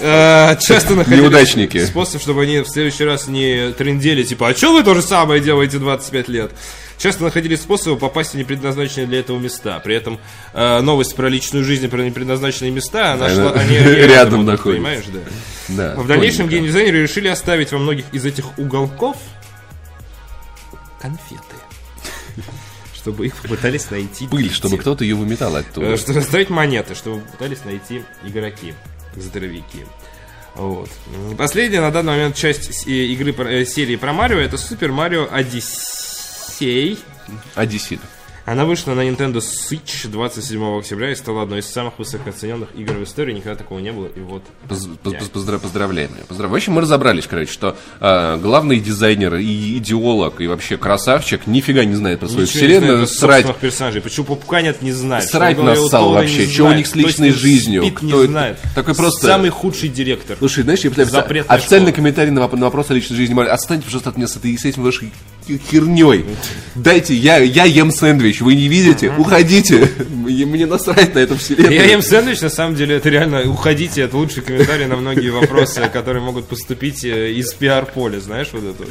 Э, 0.00 0.56
Часто 0.60 0.94
находили 0.94 1.22
Неудачники. 1.22 1.82
способ, 1.86 2.20
чтобы 2.20 2.42
они 2.42 2.60
в 2.60 2.68
следующий 2.68 3.04
раз 3.04 3.28
не 3.28 3.72
трендели, 3.72 4.24
типа, 4.24 4.48
а 4.48 4.54
что 4.54 4.74
вы 4.74 4.82
то 4.82 4.92
же 4.94 5.00
самое 5.00 5.40
делаете 5.40 5.78
25 5.78 6.28
лет? 6.28 6.50
Часто 6.98 7.24
находили 7.24 7.56
способы 7.56 7.98
попасть 7.98 8.32
в 8.32 8.34
непредназначенные 8.34 9.06
для 9.06 9.20
этого 9.20 9.38
места. 9.38 9.80
При 9.82 9.94
этом 9.94 10.20
э, 10.52 10.80
новость 10.82 11.16
про 11.16 11.30
личную 11.30 11.64
жизнь 11.64 11.86
и 11.86 11.88
про 11.88 12.02
непредназначенные 12.02 12.72
места, 12.72 13.14
она 13.14 13.30
шла, 13.30 13.52
Она 13.52 13.52
они, 13.62 13.76
они 13.76 13.94
рядом 14.02 14.40
идут, 14.42 14.46
находятся. 14.58 14.84
Понимаешь, 14.84 15.04
да. 15.06 15.20
Да. 15.68 15.94
В 16.00 16.06
дальнейшем 16.06 16.48
геймдизайнеры 16.48 17.02
решили 17.02 17.28
оставить 17.28 17.72
во 17.72 17.78
многих 17.78 18.04
из 18.12 18.24
этих 18.24 18.58
уголков 18.58 19.16
конфеты. 21.00 21.56
Чтобы 22.94 23.26
их 23.26 23.36
попытались 23.36 23.90
найти. 23.90 24.26
Пыль, 24.26 24.50
чтобы 24.50 24.76
кто-то 24.76 25.04
ее 25.04 25.14
выметал 25.14 25.56
Э, 25.56 25.60
оттуда. 25.60 25.96
Чтобы 25.96 26.18
оставить 26.18 26.50
монеты, 26.50 26.94
чтобы 26.94 27.20
пытались 27.20 27.64
найти 27.64 28.02
игроки, 28.24 28.74
здоровяки. 29.14 29.86
Вот. 30.56 30.90
Последняя 31.38 31.80
на 31.80 31.92
данный 31.92 32.12
момент 32.12 32.34
часть 32.34 32.86
э, 32.86 32.90
игры 32.90 33.32
э, 33.32 33.64
серии 33.64 33.94
про 33.96 34.12
Марио 34.12 34.38
это 34.38 34.58
Супер 34.58 34.90
Марио 34.90 35.28
Одиссей. 35.30 36.98
Одессит. 37.54 38.00
Она 38.50 38.64
вышла 38.64 38.94
на 38.94 39.00
Nintendo 39.06 39.36
Switch 39.42 40.08
27 40.08 40.78
октября 40.78 41.12
и 41.12 41.14
стала 41.14 41.42
одной 41.42 41.58
из 41.60 41.66
самых 41.66 41.98
высокооцененных 41.98 42.68
игр 42.76 42.94
в 42.94 43.04
истории. 43.04 43.34
Никогда 43.34 43.56
такого 43.56 43.78
не 43.78 43.92
было. 43.92 44.06
И 44.06 44.20
вот. 44.20 44.42
Поз- 44.68 44.88
поз- 45.02 45.14
поз- 45.14 45.30
поздра- 45.34 45.58
Поздравляем. 45.58 46.10
Поздравляем. 46.28 46.52
В 46.52 46.54
общем, 46.56 46.72
мы 46.72 46.80
разобрались, 46.80 47.26
короче, 47.26 47.52
что 47.52 47.76
э, 48.00 48.38
главный 48.38 48.80
дизайнер 48.80 49.34
и 49.34 49.76
идеолог, 49.78 50.40
и 50.40 50.46
вообще 50.46 50.78
красавчик 50.78 51.46
нифига 51.46 51.84
не 51.84 51.94
знает 51.94 52.20
про 52.20 52.28
свою 52.28 52.46
Ничего 52.46 52.60
не 52.62 52.66
вселенную. 52.68 53.06
Срать, 53.06 53.56
персонажей. 53.56 54.00
Почему 54.00 54.24
Пупка 54.26 54.62
нет, 54.62 54.80
не 54.80 54.92
знает. 54.92 55.24
Срать 55.28 55.58
нассал 55.58 56.12
вообще. 56.12 56.46
не 56.46 56.52
Что 56.52 56.64
у 56.68 56.72
них 56.72 56.86
с 56.86 56.94
личной 56.94 57.30
Точно 57.30 57.40
жизнью. 57.40 57.82
Спит 57.82 58.02
не 58.02 58.08
Кто 58.08 58.22
это? 58.22 58.30
знает. 58.32 58.58
Такой 58.74 58.94
просто- 58.94 59.26
Самый 59.26 59.50
худший 59.50 59.88
директор. 59.90 60.36
Слушай, 60.38 60.62
знаешь, 60.64 60.80
я 60.80 60.90
представляю, 60.90 61.44
официальный 61.48 61.88
школа. 61.88 61.96
комментарий 61.96 62.30
на, 62.30 62.40
воп- 62.40 62.56
на 62.56 62.64
вопрос 62.66 62.90
о 62.90 62.94
личной 62.94 63.16
жизни. 63.16 63.38
Отстаньте, 63.46 63.84
пожалуйста, 63.84 64.10
от 64.10 64.16
меня 64.16 64.26
с 64.26 64.36
этой 64.36 64.56
с 64.56 64.64
этим 64.64 64.84
вашей 64.84 65.12
херней. 65.56 66.24
Дайте, 66.74 67.14
я, 67.14 67.38
я 67.38 67.64
ем 67.64 67.90
сэндвич, 67.90 68.40
вы 68.40 68.54
не 68.54 68.68
видите? 68.68 69.12
Уходите. 69.16 69.88
Мне 70.10 70.46
мне 70.46 70.66
насрать 70.66 71.14
на 71.14 71.18
эту 71.18 71.36
вселенную. 71.36 71.74
Я 71.74 71.84
ем 71.86 72.02
сэндвич, 72.02 72.40
на 72.40 72.50
самом 72.50 72.76
деле, 72.76 72.96
это 72.96 73.08
реально, 73.08 73.50
уходите, 73.50 74.02
это 74.02 74.16
лучший 74.16 74.42
комментарий 74.42 74.86
на 74.86 74.96
многие 74.96 75.30
вопросы, 75.30 75.88
которые 75.92 76.22
могут 76.22 76.46
поступить 76.46 77.04
э, 77.04 77.32
из 77.32 77.52
пиар-поля, 77.54 78.20
знаешь, 78.20 78.48
вот 78.52 78.64
это. 78.64 78.84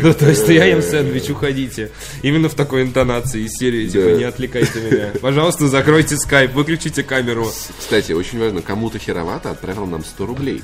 Ну, 0.00 0.14
то 0.14 0.28
есть, 0.28 0.48
я 0.48 0.64
ем 0.64 0.82
сэндвич, 0.82 1.30
уходите. 1.30 1.90
Именно 2.22 2.48
в 2.48 2.54
такой 2.54 2.82
интонации 2.82 3.42
из 3.42 3.52
серии, 3.52 3.88
типа, 3.88 4.16
не 4.16 4.24
отвлекайте 4.24 4.80
меня. 4.80 5.10
Пожалуйста, 5.20 5.68
закройте 5.68 6.16
скайп, 6.16 6.54
выключите 6.54 7.02
камеру. 7.02 7.50
Кстати, 7.78 8.12
очень 8.12 8.38
важно, 8.38 8.62
кому-то 8.62 8.98
херовато 8.98 9.50
отправил 9.50 9.86
нам 9.86 10.04
100 10.04 10.26
рублей. 10.26 10.62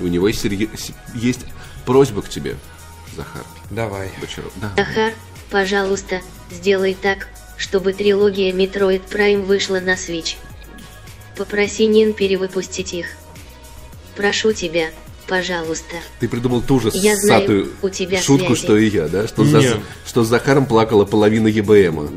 У 0.00 0.06
него 0.06 0.28
есть, 0.28 0.44
есть 1.14 1.40
просьба 1.84 2.22
к 2.22 2.28
тебе, 2.28 2.56
Захар. 3.16 3.44
Давай. 3.70 4.10
Бочаров. 4.20 4.52
Да. 4.56 4.72
Захар, 4.76 5.12
пожалуйста, 5.50 6.20
сделай 6.50 6.94
так, 6.94 7.28
чтобы 7.56 7.92
трилогия 7.92 8.52
Metroid 8.52 9.02
Prime 9.08 9.42
вышла 9.42 9.80
на 9.80 9.94
Switch. 9.94 10.36
Попроси 11.36 11.86
Нин 11.86 12.12
перевыпустить 12.12 12.92
их. 12.94 13.06
Прошу 14.16 14.52
тебя, 14.52 14.90
пожалуйста. 15.26 15.96
Ты 16.20 16.28
придумал 16.28 16.62
ту 16.62 16.78
же 16.78 16.90
Я 16.94 17.16
знаю, 17.16 17.40
ссатую 17.40 17.72
у 17.82 17.88
тебя 17.88 18.20
шутку, 18.22 18.54
связи. 18.54 18.62
что 18.62 18.76
и 18.76 18.88
я, 18.88 19.08
да? 19.08 19.26
Что, 19.26 19.44
за- 19.44 19.58
Нет. 19.58 19.78
Что 20.14 20.22
с 20.22 20.28
Захаром 20.28 20.66
плакала 20.66 21.04
половина 21.04 21.48
ЕБМа. 21.48 22.08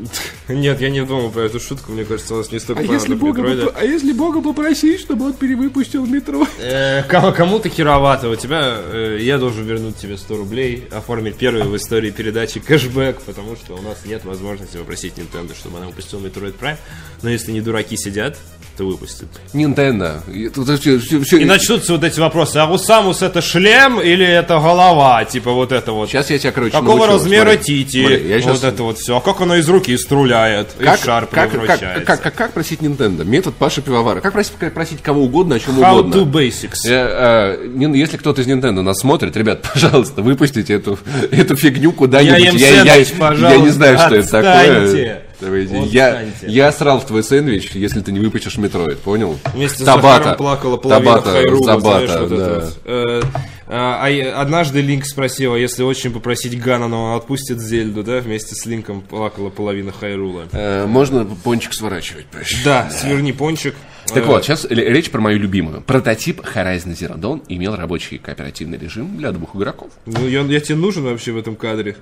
Нет, 0.46 0.80
я 0.80 0.88
не 0.88 1.04
думал 1.04 1.30
про 1.30 1.40
эту 1.46 1.58
шутку, 1.58 1.90
мне 1.90 2.04
кажется, 2.04 2.34
у 2.34 2.36
нас 2.36 2.52
не 2.52 2.60
столько 2.60 2.82
А 2.82 2.84
если, 2.84 3.14
Бога, 3.14 3.42
попро- 3.42 3.74
а 3.76 3.84
если 3.84 4.12
Бога 4.12 4.40
попросить, 4.40 5.00
чтобы 5.00 5.26
он 5.26 5.32
перевыпустил 5.32 6.06
метро? 6.06 6.46
Э, 6.60 7.02
кому- 7.02 7.32
Кому-то 7.32 7.68
херовато. 7.68 8.28
У 8.28 8.36
тебя, 8.36 8.76
э, 8.92 9.18
я 9.20 9.38
должен 9.38 9.64
вернуть 9.66 9.96
тебе 9.96 10.16
100 10.16 10.36
рублей, 10.36 10.84
оформить 10.92 11.34
первую 11.34 11.64
в 11.70 11.76
истории 11.76 12.12
передачи 12.12 12.60
кэшбэк, 12.60 13.20
потому 13.22 13.56
что 13.56 13.74
у 13.74 13.82
нас 13.82 13.98
нет 14.06 14.24
возможности 14.24 14.76
попросить 14.76 15.14
Nintendo, 15.16 15.56
чтобы 15.58 15.78
она 15.78 15.88
выпустила 15.88 16.20
Metroid 16.20 16.54
Prime. 16.56 16.76
Но 17.22 17.30
если 17.30 17.50
не 17.50 17.60
дураки 17.60 17.96
сидят, 17.96 18.38
что 18.76 18.86
выпустит. 18.86 19.26
Nintendo. 19.54 20.20
И 20.32 21.44
начнутся 21.44 21.94
вот 21.94 22.04
эти 22.04 22.20
вопросы, 22.20 22.58
а 22.58 22.66
у 22.68 22.77
Самус 22.77 23.22
это 23.22 23.40
шлем 23.42 24.00
или 24.00 24.24
это 24.24 24.60
голова? 24.60 25.24
Типа 25.24 25.50
вот 25.50 25.72
это 25.72 25.90
вот. 25.90 26.08
Сейчас 26.08 26.30
я 26.30 26.38
тебя, 26.38 26.52
короче, 26.52 26.70
Какого 26.70 26.98
научу. 26.98 27.12
размера 27.14 27.54
Смотри, 27.54 27.84
я 27.94 28.40
щас- 28.40 28.60
Вот 28.60 28.64
это 28.64 28.82
вот 28.82 28.98
все. 28.98 29.16
А 29.16 29.20
как 29.20 29.40
оно 29.40 29.56
из 29.56 29.68
руки 29.68 29.96
стреляет? 29.96 30.68
и 30.78 30.84
Как, 30.84 31.00
в 31.00 31.04
шар 31.04 31.26
как, 31.26 31.34
как, 31.34 31.50
превращается? 31.50 32.04
как, 32.04 32.22
как, 32.22 32.34
как 32.34 32.52
просить 32.52 32.80
Nintendo? 32.80 33.24
Метод 33.24 33.54
Паши 33.54 33.82
Пивовара. 33.82 34.20
Как 34.20 34.32
просить, 34.32 34.52
как 34.58 34.74
просить 34.74 35.02
кого 35.02 35.22
угодно, 35.22 35.56
о 35.56 35.58
чем 35.58 35.78
How 35.78 36.00
угодно? 36.00 36.14
to 36.20 36.24
basics. 36.30 36.76
Я, 36.84 37.56
э, 37.60 37.66
не- 37.68 37.98
если 37.98 38.16
кто-то 38.16 38.40
из 38.42 38.46
Nintendo 38.46 38.82
нас 38.82 38.98
смотрит, 39.00 39.36
ребят, 39.36 39.62
пожалуйста, 39.72 40.22
выпустите 40.22 40.74
эту, 40.74 40.98
эту 41.30 41.56
фигню 41.56 41.92
куда-нибудь. 41.92 42.38
Я 42.38 42.68
я, 42.70 42.84
сэндвич, 42.94 43.08
я 43.10 43.16
пожалуйста, 43.18 43.60
не 43.62 43.70
знаю, 43.70 43.98
что 43.98 44.14
это 44.14 44.30
такое. 44.30 44.82
отстаньте. 44.84 45.22
Я, 45.40 46.08
Отстаньте. 46.08 46.46
я 46.48 46.72
срал 46.72 46.98
в 47.00 47.06
твой 47.06 47.22
сэндвич, 47.22 47.70
если 47.74 48.00
ты 48.00 48.10
не 48.10 48.18
выпустишь 48.18 48.56
Metroid, 48.58 48.98
понял? 48.98 49.38
Вместе 49.54 49.84
с 49.84 49.86
Табата. 49.86 50.34
Плакала 50.34 50.76
половина 50.78 51.12
Табата, 51.12 51.30
Хайрула, 51.30 51.64
Забата, 51.64 52.06
знаешь, 52.06 52.20
вот 52.20 52.32
это 52.32 52.44
да. 52.44 52.54
вот. 52.64 52.74
Э, 52.86 53.22
а, 53.68 54.06
а 54.06 54.40
однажды 54.40 54.80
Линк 54.80 55.04
спросила, 55.04 55.54
если 55.54 55.82
очень 55.82 56.10
попросить 56.10 56.58
Гана, 56.58 56.88
но 56.88 57.04
он 57.04 57.16
отпустит 57.18 57.60
Зельду, 57.60 58.02
да, 58.02 58.20
вместе 58.20 58.54
с 58.54 58.64
Линком 58.64 59.02
плакала 59.02 59.50
половина 59.50 59.92
Хайрула. 59.92 60.48
Э, 60.52 60.86
можно 60.86 61.24
пончик 61.24 61.74
сворачивать, 61.74 62.26
понимаешь? 62.26 62.62
Да, 62.64 62.88
сверни 62.90 63.32
пончик. 63.32 63.74
Так 64.06 64.24
Э, 64.24 64.26
вот, 64.26 64.44
сейчас 64.44 64.64
речь 64.70 65.10
про 65.10 65.20
мою 65.20 65.38
любимую. 65.38 65.82
Прототип 65.82 66.40
Horizon 66.40 66.94
Zero 66.94 67.18
Dawn 67.18 67.42
имел 67.48 67.76
рабочий 67.76 68.16
кооперативный 68.18 68.78
режим 68.78 69.18
для 69.18 69.32
двух 69.32 69.54
игроков. 69.54 69.90
Ну, 70.06 70.26
я, 70.26 70.40
я 70.40 70.60
тебе 70.60 70.76
нужен 70.76 71.04
вообще 71.04 71.32
в 71.32 71.36
этом 71.36 71.54
кадре? 71.56 71.96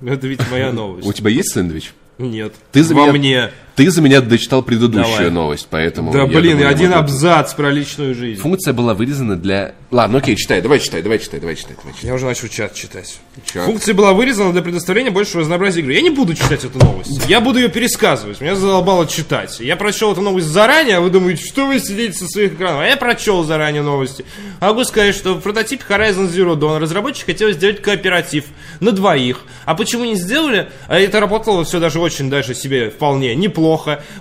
Это 0.00 0.26
ведь 0.28 0.40
моя 0.50 0.70
У 0.70 0.74
новость. 0.74 1.12
тебя 1.14 1.30
есть 1.30 1.52
сэндвич? 1.52 1.92
Нет. 2.18 2.52
Ты 2.72 2.82
за 2.82 2.94
Во 2.94 3.06
меня, 3.06 3.12
мне. 3.12 3.50
Ты 3.78 3.92
за 3.92 4.02
меня 4.02 4.20
дочитал 4.20 4.62
предыдущую 4.62 5.16
Давай. 5.16 5.30
новость, 5.30 5.68
поэтому... 5.70 6.12
Да, 6.12 6.26
блин, 6.26 6.56
думаю, 6.56 6.68
один 6.68 6.90
могу- 6.90 7.02
абзац 7.02 7.54
про 7.54 7.70
личную 7.70 8.12
жизнь. 8.12 8.40
Функция 8.40 8.74
была 8.74 8.92
вырезана 8.92 9.36
для... 9.36 9.74
Ладно, 9.92 10.18
окей, 10.18 10.34
читай, 10.34 10.60
давай 10.60 10.80
читай, 10.80 11.00
давай 11.00 11.20
читай, 11.20 11.38
давай 11.38 11.54
читай, 11.54 11.76
давай 11.76 11.94
читай. 11.94 12.08
Я 12.08 12.14
уже 12.14 12.26
начал 12.26 12.48
чат 12.48 12.74
читать. 12.74 13.20
Чат. 13.46 13.66
Функция 13.66 13.94
была 13.94 14.14
вырезана 14.14 14.52
для 14.52 14.62
предоставления 14.62 15.12
большего 15.12 15.42
разнообразия 15.42 15.78
игры. 15.80 15.94
Я 15.94 16.00
не 16.00 16.10
буду 16.10 16.34
читать 16.34 16.64
эту 16.64 16.76
новость. 16.80 17.24
Я 17.28 17.40
буду 17.40 17.60
ее 17.60 17.68
пересказывать. 17.68 18.40
Меня 18.40 18.56
задолбало 18.56 19.06
читать. 19.06 19.60
Я 19.60 19.76
прочел 19.76 20.10
эту 20.10 20.22
новость 20.22 20.48
заранее, 20.48 20.96
а 20.96 21.00
вы 21.00 21.10
думаете, 21.10 21.46
что 21.46 21.68
вы 21.68 21.78
сидите 21.78 22.14
со 22.18 22.26
своих 22.26 22.54
экранов. 22.54 22.80
А 22.80 22.84
я 22.84 22.96
прочел 22.96 23.44
заранее 23.44 23.82
новости. 23.82 24.24
Могу 24.60 24.82
сказать, 24.82 25.14
что 25.14 25.34
в 25.34 25.40
прототипе 25.40 25.84
Horizon 25.88 26.28
Zero 26.28 26.58
Dawn 26.58 26.80
разработчики 26.80 27.26
хотели 27.26 27.52
сделать 27.52 27.80
кооператив 27.80 28.46
на 28.80 28.90
двоих. 28.90 29.44
А 29.66 29.76
почему 29.76 30.04
не 30.04 30.16
сделали? 30.16 30.68
А 30.88 30.98
это 30.98 31.20
работало 31.20 31.64
все 31.64 31.78
даже 31.78 32.00
очень 32.00 32.28
даже 32.28 32.56
себе 32.56 32.90
вполне 32.90 33.36
неплохо. 33.36 33.67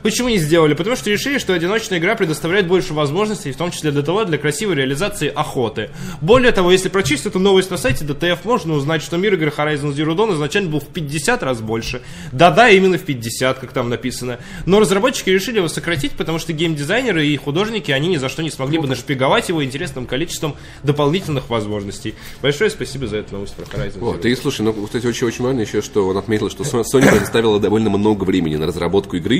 Почему 0.03 0.29
не 0.29 0.37
сделали? 0.37 0.73
Потому 0.73 0.95
что 0.95 1.09
решили, 1.09 1.37
что 1.37 1.53
одиночная 1.53 1.99
игра 1.99 2.15
предоставляет 2.15 2.67
больше 2.67 2.93
возможностей, 2.93 3.51
в 3.51 3.57
том 3.57 3.71
числе 3.71 3.91
для 3.91 4.01
того, 4.01 4.25
для 4.25 4.37
красивой 4.37 4.75
реализации 4.75 5.31
охоты. 5.33 5.89
Более 6.21 6.51
того, 6.51 6.71
если 6.71 6.89
прочесть 6.89 7.25
эту 7.25 7.39
новость 7.39 7.71
на 7.71 7.77
сайте 7.77 8.05
DTF, 8.05 8.39
можно 8.43 8.73
узнать, 8.73 9.01
что 9.01 9.17
мир 9.17 9.33
игры 9.35 9.53
Horizon 9.55 9.93
Zero 9.93 10.15
Dawn 10.15 10.33
изначально 10.33 10.69
был 10.69 10.79
в 10.79 10.87
50 10.87 11.43
раз 11.43 11.61
больше. 11.61 12.01
Да-да, 12.31 12.69
именно 12.69 12.97
в 12.97 13.03
50, 13.03 13.59
как 13.59 13.71
там 13.71 13.89
написано. 13.89 14.39
Но 14.65 14.79
разработчики 14.79 15.29
решили 15.29 15.57
его 15.57 15.67
сократить, 15.67 16.13
потому 16.13 16.39
что 16.39 16.53
геймдизайнеры 16.53 17.25
и 17.25 17.37
художники, 17.37 17.91
они 17.91 18.09
ни 18.09 18.17
за 18.17 18.29
что 18.29 18.43
не 18.43 18.51
смогли 18.51 18.77
бы 18.77 18.87
нашпиговать 18.87 19.49
его 19.49 19.63
интересным 19.63 20.05
количеством 20.05 20.55
дополнительных 20.83 21.49
возможностей. 21.49 22.15
Большое 22.41 22.69
спасибо 22.69 23.07
за 23.07 23.17
эту 23.17 23.35
новость 23.35 23.55
про 23.55 23.65
Horizon 23.65 23.95
Zero 23.95 23.99
Вот, 23.99 24.25
и 24.25 24.35
слушай, 24.35 24.61
ну, 24.61 24.73
кстати, 24.73 25.05
очень, 25.05 25.27
очень 25.27 25.43
важно 25.43 25.61
еще, 25.61 25.81
что 25.81 26.07
он 26.07 26.17
отметил, 26.17 26.49
что 26.49 26.63
Sony 26.63 27.09
предоставила 27.09 27.59
довольно 27.59 27.89
много 27.89 28.23
времени 28.23 28.55
на 28.55 28.67
разработку 28.67 29.15
игры, 29.17 29.36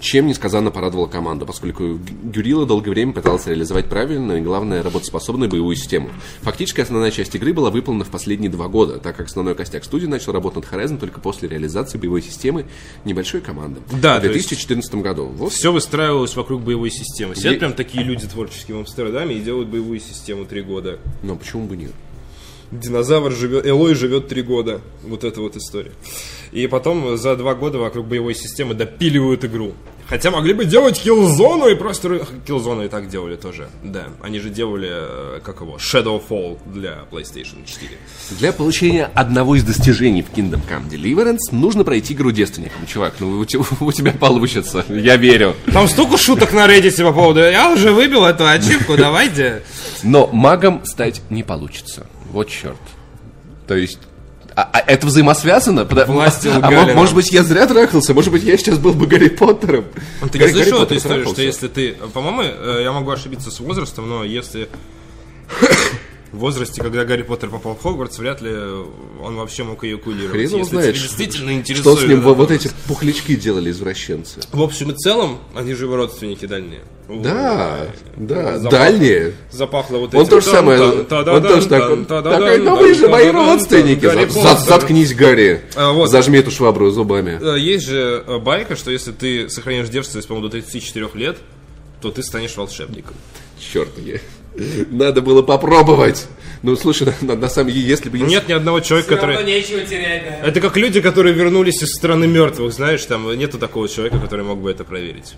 чем 0.00 0.26
несказанно 0.26 0.70
порадовала 0.70 1.06
команда, 1.06 1.46
поскольку 1.46 1.98
Гюрила 2.24 2.66
долгое 2.66 2.90
время 2.90 3.12
пытался 3.12 3.50
реализовать 3.50 3.88
правильную 3.88 4.40
и, 4.40 4.42
главное, 4.42 4.82
работоспособную 4.82 5.50
боевую 5.50 5.76
систему. 5.76 6.10
Фактически 6.42 6.80
основная 6.80 7.10
часть 7.10 7.34
игры 7.34 7.52
была 7.52 7.70
выполнена 7.70 8.04
в 8.04 8.08
последние 8.10 8.50
два 8.50 8.68
года, 8.68 8.98
так 8.98 9.16
как 9.16 9.26
основной 9.26 9.54
костяк 9.54 9.84
студии 9.84 10.06
начал 10.06 10.32
работать 10.32 10.64
над 10.70 10.72
Horizon 10.72 10.98
только 10.98 11.20
после 11.20 11.48
реализации 11.48 11.98
боевой 11.98 12.22
системы 12.22 12.66
небольшой 13.04 13.40
команды. 13.40 13.80
Да, 14.00 14.18
в 14.18 14.20
то 14.22 14.28
есть- 14.28 14.48
2014 14.48 15.02
году. 15.02 15.26
Вот 15.26 15.52
Все 15.52 15.72
выстраивалось 15.72 16.36
вокруг 16.36 16.62
боевой 16.62 16.90
системы. 16.90 17.34
Сидят 17.36 17.54
Е- 17.54 17.58
прям 17.58 17.72
такие 17.72 18.04
люди 18.04 18.26
творческие 18.26 18.76
в 18.76 18.80
Амстердаме 18.80 19.36
и 19.36 19.40
делают 19.40 19.68
боевую 19.68 20.00
систему 20.00 20.44
три 20.44 20.62
года. 20.62 20.98
Но 21.22 21.36
почему 21.36 21.66
бы 21.66 21.76
нет? 21.76 21.92
Динозавр 22.72 23.30
живет, 23.32 23.64
Элой 23.64 23.94
живет 23.94 24.28
три 24.28 24.42
года. 24.42 24.80
Вот 25.04 25.22
эта 25.22 25.40
вот 25.40 25.56
история. 25.56 25.92
И 26.52 26.66
потом 26.66 27.16
за 27.16 27.36
два 27.36 27.54
года 27.54 27.78
вокруг 27.78 28.06
боевой 28.06 28.34
системы 28.34 28.74
допиливают 28.74 29.44
игру. 29.44 29.74
Хотя 30.08 30.30
могли 30.30 30.52
бы 30.52 30.64
делать 30.64 31.00
киллзону 31.00 31.68
и 31.68 31.74
просто... 31.74 32.24
Киллзону 32.46 32.84
и 32.84 32.88
так 32.88 33.08
делали 33.08 33.34
тоже. 33.34 33.68
Да, 33.82 34.04
они 34.22 34.38
же 34.38 34.50
делали, 34.50 34.88
э, 34.90 35.40
как 35.42 35.60
его, 35.60 35.78
Shadowfall 35.78 36.58
для 36.66 37.00
PlayStation 37.10 37.64
4. 37.66 37.90
Для 38.38 38.52
получения 38.52 39.10
одного 39.14 39.56
из 39.56 39.64
достижений 39.64 40.22
в 40.22 40.30
Kingdom 40.30 40.60
Come 40.70 40.88
Deliverance 40.88 41.50
нужно 41.50 41.82
пройти 41.82 42.14
игру 42.14 42.30
девственником. 42.30 42.86
Чувак, 42.86 43.14
ну 43.18 43.40
у 43.40 43.40
у 43.84 43.92
тебя 43.92 44.12
получится, 44.12 44.84
я 44.88 45.16
верю. 45.16 45.56
Там 45.72 45.88
столько 45.88 46.16
шуток 46.16 46.52
на 46.52 46.66
Reddit 46.68 47.02
по 47.02 47.12
поводу 47.12 47.40
«Я 47.40 47.72
уже 47.72 47.92
выбил 47.92 48.24
эту 48.24 48.46
ачивку, 48.46 48.96
давайте». 48.96 49.64
Но 50.04 50.28
магом 50.28 50.84
стать 50.84 51.20
не 51.30 51.42
получится. 51.42 52.06
Вот 52.30 52.48
черт. 52.48 52.76
То 53.66 53.74
есть... 53.76 53.98
а- 54.56 54.70
а 54.72 54.78
это 54.80 55.06
взаимосвязано? 55.06 55.84
Власти 55.84 56.48
а, 56.48 56.58
нам. 56.58 56.94
может 56.96 57.14
быть, 57.14 57.30
я 57.30 57.44
зря 57.44 57.66
трахался? 57.66 58.14
Может 58.14 58.32
быть, 58.32 58.42
я 58.42 58.56
сейчас 58.56 58.78
был 58.78 58.94
бы 58.94 59.06
Гарри 59.06 59.28
Поттером? 59.28 59.84
Ну, 60.22 60.28
Ты 60.28 60.38
Гарри- 60.38 60.52
не 60.52 60.54
слышал 60.62 60.82
эту 60.82 60.96
историю, 60.96 61.26
что 61.26 61.42
если 61.42 61.68
ты... 61.68 61.92
По-моему, 62.14 62.42
э, 62.42 62.80
я 62.82 62.90
могу 62.92 63.10
ошибиться 63.10 63.50
с 63.50 63.60
возрастом, 63.60 64.08
но 64.08 64.24
если 64.24 64.68
в 66.36 66.40
возрасте, 66.40 66.82
когда 66.82 67.04
Гарри 67.04 67.22
Поттер 67.22 67.48
попал 67.50 67.74
в 67.74 67.82
Хогвартс, 67.82 68.18
вряд 68.18 68.40
ли 68.40 68.52
он 68.52 69.36
вообще 69.36 69.64
мог 69.64 69.82
эякулировать. 69.84 70.32
Хрен 70.32 70.50
его 70.50 70.64
знает, 70.64 70.94
действительно 70.94 71.64
Что 71.64 71.96
с 71.96 72.04
ним 72.04 72.20
вот 72.20 72.50
эти 72.50 72.70
пухлячки 72.86 73.36
делали 73.36 73.70
извращенцы? 73.70 74.40
В 74.52 74.62
общем 74.62 74.90
и 74.92 74.94
целом, 74.94 75.38
они 75.54 75.74
же 75.74 75.84
его 75.84 75.96
родственники 75.96 76.46
дальние. 76.46 76.82
Да, 77.08 77.86
да, 78.16 78.58
Запах- 78.58 78.70
дальние. 78.70 79.34
Запахло 79.50 79.98
вот 79.98 80.14
Он 80.14 80.22
этим. 80.22 80.30
то 80.30 80.40
же 80.40 80.46
самое, 80.46 80.82
он 80.82 81.06
тоже 81.06 81.68
так, 81.68 82.06
такой, 82.08 82.58
ну 82.58 82.76
вы 82.76 82.94
же 82.94 83.08
мои 83.08 83.30
родственники. 83.30 84.06
Заткнись, 84.66 85.14
Гарри. 85.14 85.62
А. 85.76 86.06
Зажми 86.06 86.38
эту 86.38 86.50
швабру 86.50 86.90
зубами. 86.90 87.38
Э, 87.40 87.58
Есть 87.58 87.86
же 87.86 88.24
э, 88.26 88.38
байка, 88.38 88.76
что 88.76 88.90
если 88.90 89.12
ты 89.12 89.48
сохраняешь 89.48 89.88
девственность, 89.88 90.28
по-моему, 90.28 90.48
до 90.48 90.52
34 90.60 91.08
лет, 91.14 91.38
то 92.00 92.10
ты 92.10 92.22
станешь 92.22 92.56
волшебником. 92.56 93.14
Черт, 93.58 93.90
я... 93.98 94.18
надо 94.90 95.20
было 95.22 95.42
попробовать. 95.42 96.26
Ну, 96.62 96.74
слушай, 96.76 97.06
на, 97.20 97.34
на- 97.34 97.40
на 97.40 97.48
самом 97.48 97.70
деле, 97.72 97.86
если 97.86 98.08
бы... 98.08 98.18
я- 98.18 98.26
Нет 98.26 98.48
ни 98.48 98.52
одного 98.52 98.80
человека, 98.80 99.08
Все 99.08 99.16
который... 99.16 99.44
нечего 99.44 99.82
терять, 99.82 100.24
да. 100.24 100.46
Это 100.48 100.60
как 100.60 100.76
люди, 100.76 101.00
которые 101.00 101.34
вернулись 101.34 101.82
из 101.82 101.92
страны 101.94 102.26
мертвых, 102.26 102.72
знаешь, 102.72 103.04
там 103.04 103.30
нету 103.38 103.58
такого 103.58 103.88
человека, 103.88 104.18
который 104.18 104.44
мог 104.44 104.58
бы 104.60 104.70
это 104.70 104.84
проверить. 104.84 105.34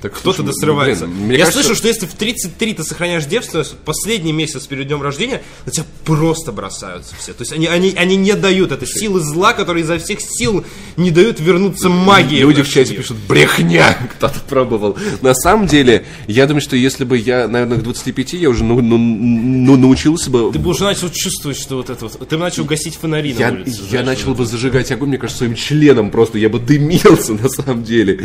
Так, 0.00 0.12
Кто-то 0.14 0.36
слушай, 0.38 0.46
досрывается. 0.46 1.06
блин, 1.06 1.16
мне 1.26 1.36
Я 1.36 1.44
кажется, 1.44 1.62
слышу, 1.62 1.76
что 1.76 1.88
если 1.88 2.06
в 2.06 2.14
33 2.14 2.74
ты 2.74 2.84
сохраняешь 2.84 3.26
девственность, 3.26 3.76
последний 3.84 4.32
месяц 4.32 4.66
перед 4.66 4.86
днем 4.86 5.02
рождения, 5.02 5.42
на 5.66 5.72
тебя 5.72 5.84
просто 6.04 6.52
бросаются 6.52 7.14
все. 7.16 7.32
То 7.34 7.42
есть 7.42 7.52
они, 7.52 7.66
они, 7.66 7.94
они 7.96 8.16
не 8.16 8.34
дают. 8.34 8.72
Это 8.72 8.86
силы 8.86 9.20
зла, 9.20 9.52
которые 9.52 9.84
изо 9.84 9.98
всех 9.98 10.20
сил 10.22 10.64
не 10.96 11.10
дают 11.10 11.38
вернуться 11.40 11.88
магии. 11.90 12.38
Люди 12.38 12.62
в 12.62 12.64
наш 12.64 12.68
чате 12.68 12.94
пишут, 12.94 13.18
брехня, 13.28 13.96
кто-то 14.16 14.40
пробовал. 14.48 14.96
На 15.20 15.34
самом 15.34 15.66
деле, 15.66 16.06
я 16.26 16.46
думаю, 16.46 16.62
что 16.62 16.76
если 16.76 17.04
бы 17.04 17.18
я, 17.18 17.46
наверное, 17.46 17.78
к 17.78 17.82
25, 17.82 18.32
я 18.34 18.48
уже 18.48 18.64
ну, 18.64 18.80
ну, 18.80 18.96
ну, 18.96 19.76
научился 19.76 20.30
бы... 20.30 20.50
Ты 20.52 20.58
бы 20.58 20.70
уже 20.70 20.84
начал 20.84 21.10
чувствовать, 21.10 21.58
что 21.58 21.76
вот 21.76 21.90
это 21.90 22.06
вот... 22.06 22.28
Ты 22.28 22.36
бы 22.36 22.42
начал 22.42 22.64
гасить 22.64 22.96
фонари 22.96 23.32
Я, 23.32 23.50
на 23.50 23.58
улице. 23.58 23.82
я 23.90 24.02
знаешь, 24.02 24.06
начал 24.20 24.34
бы 24.34 24.46
зажигать 24.46 24.90
огонь, 24.92 25.10
мне 25.10 25.18
кажется, 25.18 25.38
своим 25.44 25.54
членом 25.54 26.10
просто. 26.10 26.38
Я 26.38 26.48
бы 26.48 26.58
дымился 26.58 27.34
на 27.42 27.48
самом 27.50 27.84
деле. 27.84 28.18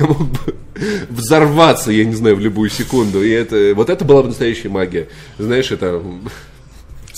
Я 0.00 0.06
мог 0.06 0.22
бы 0.28 0.54
взорваться, 1.20 1.92
я 1.92 2.04
не 2.04 2.14
знаю, 2.14 2.36
в 2.36 2.40
любую 2.40 2.70
секунду. 2.70 3.22
И 3.22 3.30
это, 3.30 3.72
вот 3.74 3.90
это 3.90 4.04
была 4.04 4.22
бы 4.22 4.28
настоящая 4.28 4.68
магия. 4.68 5.08
Знаешь, 5.38 5.70
это... 5.70 6.02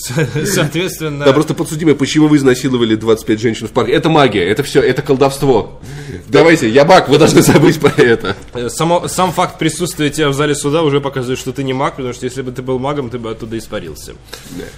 Соответственно... 0.44 1.24
Да, 1.26 1.32
просто 1.32 1.54
подсудимые, 1.54 1.94
почему 1.94 2.28
вы 2.28 2.36
изнасиловали 2.36 2.94
25 2.94 3.40
женщин 3.40 3.68
в 3.68 3.70
парке? 3.72 3.92
Это 3.92 4.08
магия, 4.08 4.44
это 4.44 4.62
все, 4.62 4.80
это 4.80 5.02
колдовство. 5.02 5.80
Давайте, 6.28 6.68
я 6.68 6.84
маг, 6.84 7.08
вы 7.08 7.18
должны 7.18 7.42
забыть 7.42 7.78
про 7.78 7.92
это. 8.02 8.36
Э, 8.54 8.68
Само, 8.68 9.06
сам 9.08 9.32
факт 9.32 9.58
присутствия 9.58 10.10
тебя 10.10 10.28
в 10.28 10.34
зале 10.34 10.54
суда 10.54 10.82
уже 10.82 11.00
показывает, 11.00 11.38
что 11.38 11.52
ты 11.52 11.62
не 11.62 11.72
маг, 11.72 11.96
потому 11.96 12.14
что 12.14 12.24
если 12.26 12.42
бы 12.42 12.52
ты 12.52 12.62
был 12.62 12.78
магом, 12.78 13.10
ты 13.10 13.18
бы 13.18 13.30
оттуда 13.30 13.58
испарился. 13.58 14.14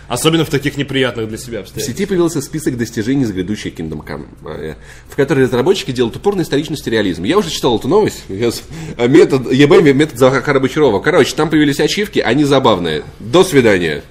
Особенно 0.08 0.44
в 0.44 0.50
таких 0.50 0.76
неприятных 0.76 1.28
для 1.28 1.38
себя 1.38 1.58
В 1.58 1.62
обстоятельствах. 1.62 1.96
сети 1.96 2.06
появился 2.06 2.40
список 2.40 2.76
достижений 2.76 3.24
за 3.24 3.32
грядущий 3.32 3.70
Kingdom 3.70 4.04
Come, 4.04 4.26
э, 4.46 4.74
в 5.08 5.16
который 5.16 5.44
разработчики 5.44 5.90
делают 5.92 6.16
упор 6.16 6.36
на 6.36 6.42
историчность 6.42 6.86
и 6.86 6.90
реализм. 6.90 7.24
Я 7.24 7.38
уже 7.38 7.50
читал 7.50 7.78
эту 7.78 7.88
новость. 7.88 8.24
Э, 8.96 9.08
Метод, 9.08 9.52
ЕБ, 9.52 9.82
метод 9.94 10.18
Захара 10.18 10.60
Бочарова. 10.60 11.00
Короче, 11.00 11.34
там 11.34 11.48
появились 11.50 11.80
ачивки, 11.80 12.18
они 12.18 12.44
забавные. 12.44 13.02
До 13.20 13.44
свидания. 13.44 14.02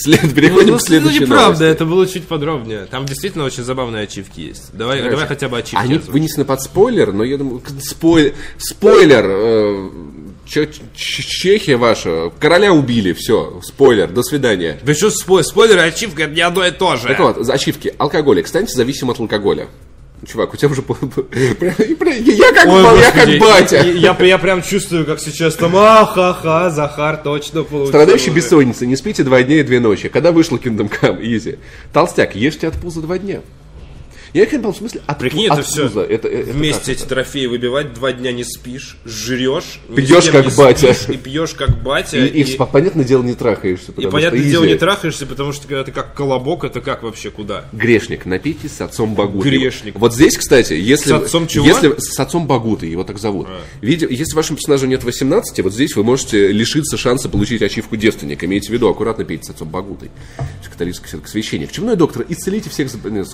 След, 0.00 0.34
переходим 0.34 0.74
Ну, 0.74 0.78
к 0.78 0.82
следующей 0.82 1.20
ну, 1.20 1.26
неправда, 1.26 1.46
новости. 1.64 1.64
это 1.64 1.84
было 1.84 2.06
чуть 2.06 2.26
подробнее. 2.28 2.86
Там 2.90 3.04
действительно 3.06 3.44
очень 3.44 3.64
забавные 3.64 4.04
ачивки 4.04 4.40
есть. 4.40 4.70
Давай, 4.72 5.02
давай 5.08 5.26
хотя 5.26 5.48
бы 5.48 5.58
ачивки. 5.58 5.76
Они 5.76 5.94
озвучим. 5.94 6.12
вынесены 6.12 6.44
под 6.44 6.62
спойлер, 6.62 7.12
но 7.12 7.24
я 7.24 7.36
думаю, 7.36 7.60
к- 7.60 7.70
спой- 7.82 8.34
спойлер, 8.58 9.24
э, 9.28 9.90
Чехия 10.46 11.76
ваша, 11.76 12.32
короля 12.40 12.72
убили, 12.72 13.12
все, 13.12 13.60
спойлер, 13.62 14.08
до 14.08 14.22
свидания. 14.22 14.78
Да 14.82 14.94
что 14.94 15.10
спойлер, 15.10 15.44
спойлер 15.44 15.76
и 15.76 15.80
ачивка, 15.80 16.22
это 16.22 16.32
не 16.34 16.40
одно 16.40 16.64
и 16.66 16.70
то 16.70 16.96
же. 16.96 17.08
Так 17.08 17.18
вот, 17.20 17.48
ачивки. 17.50 17.94
Алкоголик. 17.98 18.46
Станьте 18.46 18.74
зависимым 18.74 19.10
от 19.12 19.20
алкоголя. 19.20 19.68
Чувак, 20.26 20.52
у 20.52 20.56
тебя 20.56 20.68
уже... 20.68 20.82
Я 21.32 22.52
как, 22.52 22.66
Ой, 22.66 22.82
я 22.82 23.10
господи, 23.12 23.38
как 23.38 23.48
батя. 23.48 23.76
Я, 23.76 23.92
я, 23.92 24.16
я 24.18 24.38
прям 24.38 24.62
чувствую, 24.62 25.06
как 25.06 25.20
сейчас 25.20 25.54
там, 25.54 25.76
а-ха-ха, 25.76 26.70
Захар 26.70 27.18
точно 27.18 27.62
получил. 27.62 27.88
Страдающий 27.88 28.30
бессонницей, 28.30 28.86
не 28.88 28.96
спите 28.96 29.22
два 29.22 29.42
дня 29.42 29.60
и 29.60 29.62
две 29.62 29.78
ночи. 29.78 30.08
Когда 30.08 30.32
вышел 30.32 30.56
Kingdom 30.56 30.90
Come? 30.90 31.20
Изи. 31.22 31.58
Толстяк, 31.92 32.34
ешьте 32.34 32.66
от 32.66 32.74
пуза 32.74 33.00
два 33.00 33.18
дня. 33.18 33.42
Я 34.32 34.42
их 34.44 34.52
в 34.52 34.76
смысле 34.76 35.00
от, 35.06 35.18
Прикинь, 35.18 35.46
от 35.48 35.58
это 35.58 35.68
все 35.68 35.86
пуза. 35.88 36.02
Это, 36.02 36.28
это 36.28 36.52
вместе 36.52 36.80
как 36.80 36.88
эти 36.88 37.04
трофеи 37.04 37.46
выбивать, 37.46 37.94
два 37.94 38.12
дня 38.12 38.32
не 38.32 38.44
спишь, 38.44 38.96
жрешь, 39.04 39.80
кем 39.94 40.32
как 40.32 40.54
батя. 40.54 40.94
спишь, 40.94 41.14
И 41.14 41.18
пьешь 41.18 41.54
как 41.54 41.82
батя. 41.82 42.18
И, 42.18 42.42
и, 42.42 42.56
понятное 42.56 43.04
дело, 43.04 43.22
не 43.22 43.34
трахаешься. 43.34 43.92
и, 43.96 44.06
понятное 44.06 44.42
дело, 44.42 44.64
не 44.64 44.76
трахаешься, 44.76 45.26
потому 45.26 45.52
что 45.52 45.66
когда 45.66 45.84
ты 45.84 45.92
как 45.92 46.14
колобок, 46.14 46.64
это 46.64 46.80
как 46.80 47.02
вообще 47.02 47.30
куда? 47.30 47.66
Грешник, 47.72 48.26
напитесь 48.26 48.72
с 48.72 48.80
отцом 48.80 49.14
Багутой. 49.14 49.50
Грешник. 49.50 49.98
Вот 49.98 50.14
здесь, 50.14 50.36
кстати, 50.36 50.74
если... 50.74 51.10
С 51.10 51.12
отцом 51.12 51.46
чего? 51.46 51.66
Если, 51.66 51.94
с 51.98 52.18
отцом 52.18 52.46
Багутой, 52.46 52.90
его 52.90 53.04
так 53.04 53.18
зовут. 53.18 53.48
Видите, 53.80 54.06
если 54.14 54.34
вашему 54.34 54.56
персонажу 54.56 54.86
нет 54.86 55.04
18, 55.04 55.60
вот 55.60 55.72
здесь 55.72 55.96
вы 55.96 56.04
можете 56.04 56.48
лишиться 56.48 56.96
шанса 56.96 57.28
получить 57.28 57.62
ачивку 57.62 57.96
девственника. 57.96 58.46
Имейте 58.46 58.68
в 58.68 58.72
виду, 58.72 58.88
аккуратно 58.88 59.24
пейте 59.24 59.44
с 59.44 59.50
отцом 59.50 59.68
Багутой. 59.68 60.10
Католический 60.70 61.18
священник. 61.26 61.72
Чумной 61.72 61.96
доктор, 61.96 62.24
исцелите 62.28 62.70
всех... 62.70 62.86
заб- 62.88 63.10
не, 63.10 63.24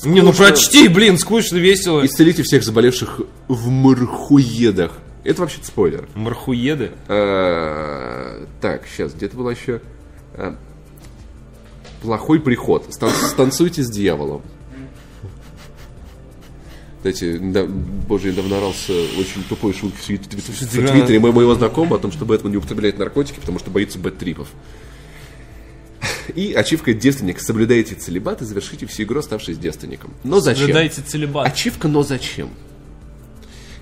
Скучно. 0.00 0.14
Не, 0.14 0.22
ну 0.22 0.32
прочти, 0.32 0.88
блин, 0.88 1.18
скучно, 1.18 1.56
весело. 1.58 2.04
Исцелите 2.06 2.42
всех 2.42 2.62
заболевших 2.64 3.20
в 3.48 3.68
мархуедах. 3.68 4.92
Это 5.24 5.42
вообще-то 5.42 5.66
спойлер. 5.66 6.08
Мархуеды. 6.14 6.92
Э, 7.08 8.46
Так, 8.62 8.84
сейчас, 8.86 9.12
где-то 9.12 9.36
было 9.36 9.50
еще... 9.50 9.82
э, 10.34 10.54
Плохой 12.00 12.40
приход. 12.40 12.86
Стан- 12.94 13.10
Станцуйте 13.12 13.82
с 13.82 13.90
дьяволом. 13.90 14.40
Кстати, 16.98 17.38
да, 17.38 17.64
боже, 17.66 18.26
я 18.28 18.32
недавно 18.32 18.58
орался 18.58 18.92
очень 19.18 19.42
тупой 19.48 19.72
шутки 19.72 19.96
в 19.98 20.06
твит- 20.06 20.26
в 20.34 20.68
Твиттере 20.70 21.18
мо- 21.18 21.32
моего 21.32 21.54
знакомого 21.54 21.96
о 21.96 21.98
том, 21.98 22.12
что 22.12 22.24
Бэтмен 22.26 22.52
не 22.52 22.58
употребляет 22.58 22.98
наркотики, 22.98 23.38
потому 23.40 23.58
что 23.58 23.70
боится 23.70 23.98
бэт-трипов. 23.98 24.48
И 26.30 26.54
ачивка 26.54 26.92
девственник. 26.92 27.40
Соблюдайте 27.40 27.94
целебат 27.94 28.42
и 28.42 28.44
завершите 28.44 28.86
всю 28.86 29.04
игру, 29.04 29.20
оставшись 29.20 29.58
девственником. 29.58 30.12
Но 30.24 30.40
зачем? 30.40 30.72
Дайте 30.72 31.02
целебат. 31.02 31.46
Ачивка, 31.46 31.88
но 31.88 32.02
зачем? 32.02 32.50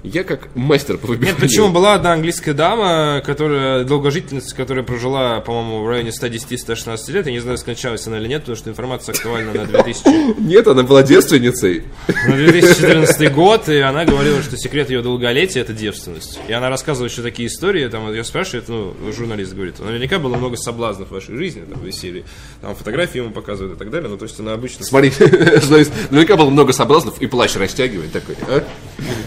Я 0.05 0.22
как 0.22 0.55
мастер 0.55 0.96
по 0.96 1.09
выбиванию... 1.09 1.34
Нет, 1.34 1.42
почему 1.42 1.70
была 1.70 1.94
одна 1.94 2.12
английская 2.12 2.53
дама, 2.53 3.20
которая, 3.24 3.82
долгожительница, 3.82 4.55
которая 4.55 4.84
прожила, 4.84 5.40
по-моему, 5.40 5.82
в 5.82 5.88
районе 5.88 6.11
110-116 6.11 7.12
лет, 7.12 7.26
я 7.26 7.32
не 7.32 7.40
знаю, 7.40 7.59
скончалась 7.59 8.07
она 8.07 8.18
или 8.18 8.28
нет, 8.28 8.42
потому 8.42 8.57
что 8.57 8.70
информация 8.70 9.12
актуальна 9.14 9.53
на 9.53 9.66
2000 9.66 10.40
Нет, 10.40 10.68
она 10.68 10.84
была 10.84 11.03
девственницей. 11.03 11.82
на 12.28 12.36
2014 12.36 13.32
год, 13.32 13.68
и 13.68 13.78
она 13.78 14.05
говорила, 14.05 14.40
что 14.40 14.57
секрет 14.57 14.88
ее 14.88 15.03
долголетия– 15.03 15.62
это 15.62 15.72
девственность. 15.72 16.38
И 16.46 16.53
она 16.53 16.70
рассказывала 16.70 17.09
еще 17.09 17.22
такие 17.22 17.49
истории, 17.49 17.88
там, 17.88 18.09
ее 18.12 18.22
спрашивает, 18.22 18.68
ну, 18.68 18.94
журналист 19.12 19.53
говорит, 19.55 19.80
наверняка 19.80 20.20
было 20.20 20.36
много 20.36 20.57
соблазнов 20.57 21.09
в 21.09 21.12
вашей 21.12 21.36
жизни, 21.36 21.64
там, 21.68 21.80
в 21.80 21.90
серии, 21.90 22.24
там, 22.61 22.76
фотографии 22.76 23.18
ему 23.18 23.30
показывают 23.30 23.74
и 23.74 23.78
так 23.78 23.90
далее, 23.90 24.09
ну, 24.09 24.16
то 24.16 24.26
есть 24.26 24.38
она 24.38 24.53
обычно... 24.53 24.84
Смотри, 24.84 25.12
наверняка 25.18 26.36
было 26.36 26.51
много 26.51 26.72
соблазнов, 26.72 27.20
и 27.20 27.26
плащ 27.26 27.57
растягивает 27.57 28.12
такой. 28.12 28.36
а? 28.42 28.62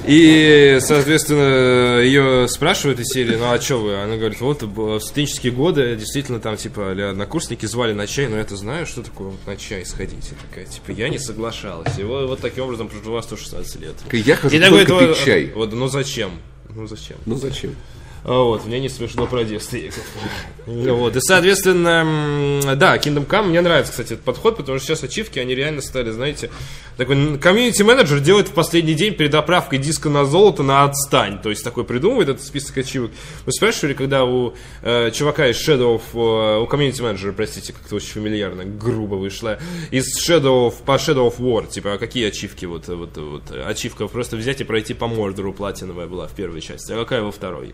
И, 0.08 0.61
соответственно, 0.82 2.00
ее 2.02 2.48
спрашивают 2.48 3.00
из 3.00 3.08
серии, 3.08 3.36
ну, 3.36 3.52
а 3.52 3.60
что 3.60 3.78
вы? 3.78 3.96
Она 4.02 4.18
говорит, 4.18 4.42
вот, 4.42 4.64
в 4.64 5.00
студенческие 5.00 5.52
годы, 5.52 5.96
действительно, 5.96 6.40
там, 6.40 6.58
типа, 6.58 6.92
а 6.92 7.10
однокурсники 7.12 7.66
звали 7.66 7.94
на 7.94 8.08
чай, 8.08 8.28
но 8.28 8.38
я-то 8.38 8.56
знаю, 8.56 8.86
что 8.86 9.04
такое 9.04 9.30
вот 9.30 9.48
на 9.48 9.56
чай 9.58 9.86
сходить. 9.86 10.32
И 10.32 10.48
такая, 10.50 10.66
типа, 10.66 10.92
я 10.92 11.10
не 11.10 11.20
соглашалась. 11.20 11.98
И 11.98 12.04
вот, 12.04 12.28
вот 12.28 12.40
таким 12.40 12.66
образом 12.66 12.88
прожила 12.88 13.22
116 13.22 13.82
лет. 13.82 13.96
Я 14.12 14.36
хожу 14.36 14.56
И 14.56 14.60
такой, 14.60 14.86
только 14.86 15.14
пить 15.14 15.24
чай. 15.24 15.52
Вот, 15.54 15.72
ну 15.74 15.88
зачем? 15.88 16.32
Ну 16.70 16.88
зачем? 16.88 17.18
Ну 17.26 17.36
зачем? 17.36 17.76
А 18.24 18.44
Вот, 18.44 18.66
мне 18.66 18.80
не 18.80 18.90
смешно 18.90 19.26
про. 19.26 19.42
Ну 20.68 20.96
Вот, 20.96 21.16
и, 21.16 21.20
соответственно, 21.22 22.76
да, 22.76 22.98
Kingdom 22.98 23.26
Come, 23.26 23.48
мне 23.48 23.62
нравится, 23.62 23.92
кстати, 23.92 24.14
этот 24.14 24.24
подход, 24.24 24.58
потому 24.58 24.78
что 24.78 24.88
сейчас 24.88 25.04
ачивки, 25.04 25.40
они 25.40 25.56
реально 25.56 25.82
стали, 25.82 26.12
знаете, 26.12 26.52
такой 26.98 27.40
комьюнити-менеджер 27.40 28.20
делает 28.20 28.50
в 28.50 28.54
последний 28.54 28.94
день 28.94 29.16
перед 29.16 29.34
оправкой 29.34 29.80
диска 29.80 30.10
на 30.10 30.26
золото 30.26 30.62
на 30.62 30.84
отстань, 30.84 31.42
то 31.42 31.50
есть 31.50 31.64
такой 31.64 31.84
придумывает 31.84 32.30
этот 32.30 32.44
список 32.44 32.78
ачивок. 32.78 33.12
Вы 33.46 33.52
спрашивали, 33.52 33.96
когда 33.96 34.24
у 34.24 34.54
э, 34.84 35.10
чувака 35.12 35.48
из 35.48 35.58
Shadow 35.58 36.00
of, 36.00 36.02
э, 36.14 36.62
у 36.62 36.68
комьюнити-менеджера, 36.68 37.34
простите, 37.34 37.74
как-то 37.74 37.96
очень 37.96 38.12
фамильярно, 38.12 38.66
грубо 38.66 39.16
вышло, 39.16 39.58
из 39.90 40.06
Shadow 40.24 40.68
of, 40.68 40.76
по 40.86 40.92
Shadow 40.92 41.28
of 41.28 41.40
War, 41.40 41.68
типа, 41.68 41.94
а 41.94 41.98
какие 41.98 42.28
ачивки, 42.28 42.66
вот, 42.66 42.88
вот, 42.88 43.18
вот, 43.18 43.52
ачивка 43.52 44.08
просто 44.08 44.38
взять 44.38 44.62
и 44.62 44.64
пройти 44.64 44.94
по 44.94 45.08
Мордору 45.08 45.54
платиновая 45.54 46.06
была 46.06 46.28
в 46.28 46.34
первой 46.34 46.62
части, 46.62 46.92
а 46.92 46.96
какая 46.98 47.24
во 47.24 47.32
второй? 47.32 47.74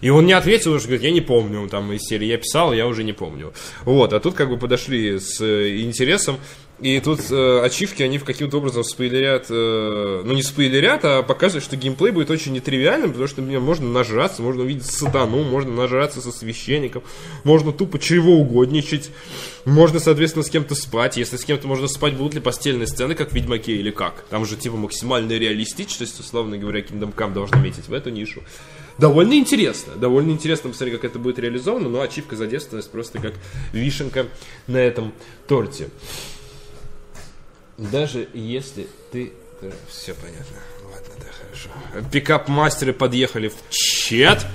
И 0.00 0.10
он 0.10 0.26
не 0.26 0.32
ответил, 0.32 0.64
потому 0.64 0.78
что 0.78 0.88
говорит, 0.88 1.04
я 1.04 1.10
не 1.10 1.20
помню, 1.20 1.68
там 1.68 1.92
из 1.92 2.02
серии 2.02 2.26
я 2.26 2.38
писал, 2.38 2.72
я 2.72 2.86
уже 2.86 3.04
не 3.04 3.12
помню. 3.12 3.52
Вот, 3.84 4.12
а 4.12 4.20
тут 4.20 4.34
как 4.34 4.48
бы 4.48 4.58
подошли 4.58 5.18
с 5.18 5.40
э, 5.40 5.80
интересом, 5.80 6.38
и 6.80 6.98
тут 6.98 7.20
э, 7.30 7.60
ачивки, 7.64 8.02
они 8.02 8.18
в 8.18 8.24
каким-то 8.24 8.58
образом 8.58 8.82
спойлерят, 8.82 9.46
э, 9.48 10.22
ну 10.24 10.34
не 10.34 10.42
спойлерят, 10.42 11.04
а 11.04 11.22
показывают, 11.22 11.64
что 11.64 11.76
геймплей 11.76 12.10
будет 12.10 12.30
очень 12.30 12.52
нетривиальным, 12.52 13.10
потому 13.10 13.28
что 13.28 13.40
например, 13.42 13.60
можно 13.60 13.88
нажраться, 13.88 14.42
можно 14.42 14.64
увидеть 14.64 14.86
сатану, 14.86 15.44
можно 15.44 15.72
нажраться 15.72 16.20
со 16.20 16.32
священником, 16.32 17.04
можно 17.44 17.72
тупо 17.72 18.00
чего 18.00 18.32
угодничать, 18.32 19.10
можно, 19.64 20.00
соответственно, 20.00 20.42
с 20.42 20.50
кем-то 20.50 20.74
спать. 20.74 21.16
Если 21.16 21.36
с 21.36 21.44
кем-то 21.44 21.68
можно 21.68 21.86
спать, 21.86 22.14
будут 22.14 22.34
ли 22.34 22.40
постельные 22.40 22.88
сцены, 22.88 23.14
как 23.14 23.30
в 23.30 23.34
Ведьмаке 23.34 23.76
или 23.76 23.92
как? 23.92 24.24
Там 24.28 24.44
же 24.44 24.56
типа 24.56 24.76
максимальная 24.76 25.38
реалистичность, 25.38 26.18
условно 26.18 26.58
говоря, 26.58 26.80
Kingdom 26.80 27.14
Come 27.14 27.34
должна 27.34 27.58
метить 27.60 27.86
в 27.86 27.92
эту 27.92 28.10
нишу. 28.10 28.42
Довольно 28.98 29.34
интересно, 29.34 29.94
довольно 29.96 30.30
интересно 30.30 30.70
посмотреть, 30.70 31.00
как 31.00 31.10
это 31.10 31.18
будет 31.18 31.38
реализовано, 31.38 31.88
но 31.88 32.00
ачивка 32.00 32.36
за 32.36 32.46
девственность 32.46 32.90
просто 32.90 33.18
как 33.18 33.34
вишенка 33.72 34.28
на 34.66 34.76
этом 34.76 35.12
торте. 35.48 35.88
Даже 37.76 38.28
если 38.32 38.86
ты... 39.10 39.32
Все 39.88 40.14
понятно. 40.14 40.56
Ладно, 40.84 41.14
да, 41.18 41.26
хорошо. 41.40 41.70
Пикап-мастеры 42.10 42.92
подъехали 42.92 43.48
в 43.48 43.56
чат. 43.70 44.46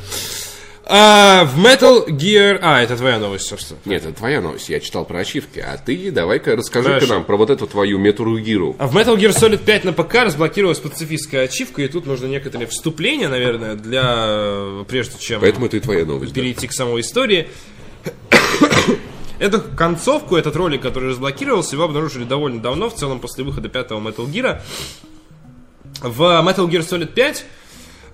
А, 0.92 1.46
в 1.46 1.64
Metal 1.64 2.08
Gear... 2.08 2.58
А, 2.64 2.82
это 2.82 2.98
твоя 2.98 3.20
новость, 3.20 3.48
собственно. 3.48 3.80
Нет, 3.86 4.06
это 4.06 4.14
твоя 4.14 4.42
новость, 4.42 4.70
я 4.70 4.80
читал 4.80 5.06
про 5.06 5.20
ачивки, 5.20 5.60
а 5.60 5.78
ты 5.78 6.10
давай-ка 6.10 6.56
расскажи-ка 6.56 7.06
нам 7.06 7.26
про 7.26 7.38
вот 7.38 7.52
эту 7.52 7.68
твою 7.68 8.00
метургиру. 8.00 8.76
А 8.80 8.88
в 8.88 8.98
Metal 8.98 9.16
Gear 9.16 9.30
Solid 9.30 9.64
5 9.64 9.84
на 9.84 9.94
ПК 9.94 10.16
разблокировалась 10.26 10.80
пацифистская 10.80 11.44
ачивка, 11.44 11.84
и 11.84 11.88
тут 11.88 12.08
нужно 12.08 12.26
некоторые 12.26 12.68
вступления, 12.68 13.30
наверное, 13.30 13.76
для... 13.76 14.84
Прежде 14.88 15.20
чем 15.20 15.42
Поэтому 15.42 15.68
это 15.68 15.78
и 15.78 15.80
твоя 15.80 16.06
новость. 16.06 16.34
да. 16.34 16.42
перейти 16.42 16.68
к 16.68 16.74
самой 16.74 17.02
истории. 17.02 17.50
Эту 19.38 19.62
концовку, 19.62 20.38
этот 20.38 20.56
ролик, 20.56 20.82
который 20.82 21.12
разблокировался, 21.12 21.76
его 21.76 21.86
обнаружили 21.86 22.24
довольно 22.24 22.62
давно, 22.62 22.90
в 22.90 22.96
целом 22.96 23.20
после 23.20 23.44
выхода 23.44 23.70
пятого 23.70 24.02
Metal 24.02 24.26
Gear. 24.26 24.62
В 26.02 26.22
Metal 26.44 26.68
Gear 26.68 26.80
Solid 26.80 27.14
5 27.14 27.46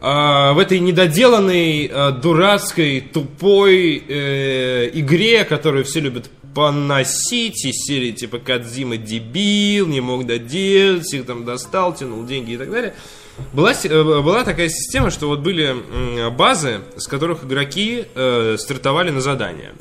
а, 0.07 0.53
в 0.53 0.59
этой 0.59 0.79
недоделанной, 0.79 1.89
а, 1.91 2.11
дурацкой, 2.11 3.01
тупой 3.01 4.03
э, 4.07 4.91
игре, 4.93 5.43
которую 5.45 5.83
все 5.83 5.99
любят 5.99 6.29
поносить 6.53 7.65
из 7.65 7.87
серии 7.87 8.11
типа 8.11 8.37
Кадзима 8.37 8.97
дебил, 8.97 9.87
не 9.87 10.01
мог 10.01 10.27
доделать, 10.27 11.11
их 11.11 11.25
там 11.25 11.43
достал, 11.43 11.95
тянул 11.95 12.23
деньги 12.23 12.51
и 12.51 12.57
так 12.57 12.69
далее. 12.69 12.93
Была, 13.51 13.71
э, 13.71 14.03
была 14.03 14.43
такая 14.43 14.69
система, 14.69 15.09
что 15.09 15.25
вот 15.25 15.39
были 15.39 15.75
базы, 16.29 16.81
с 16.97 17.07
которых 17.07 17.43
игроки 17.43 18.05
э, 18.13 18.57
стартовали 18.59 19.09
на 19.09 19.21
задания. 19.21 19.73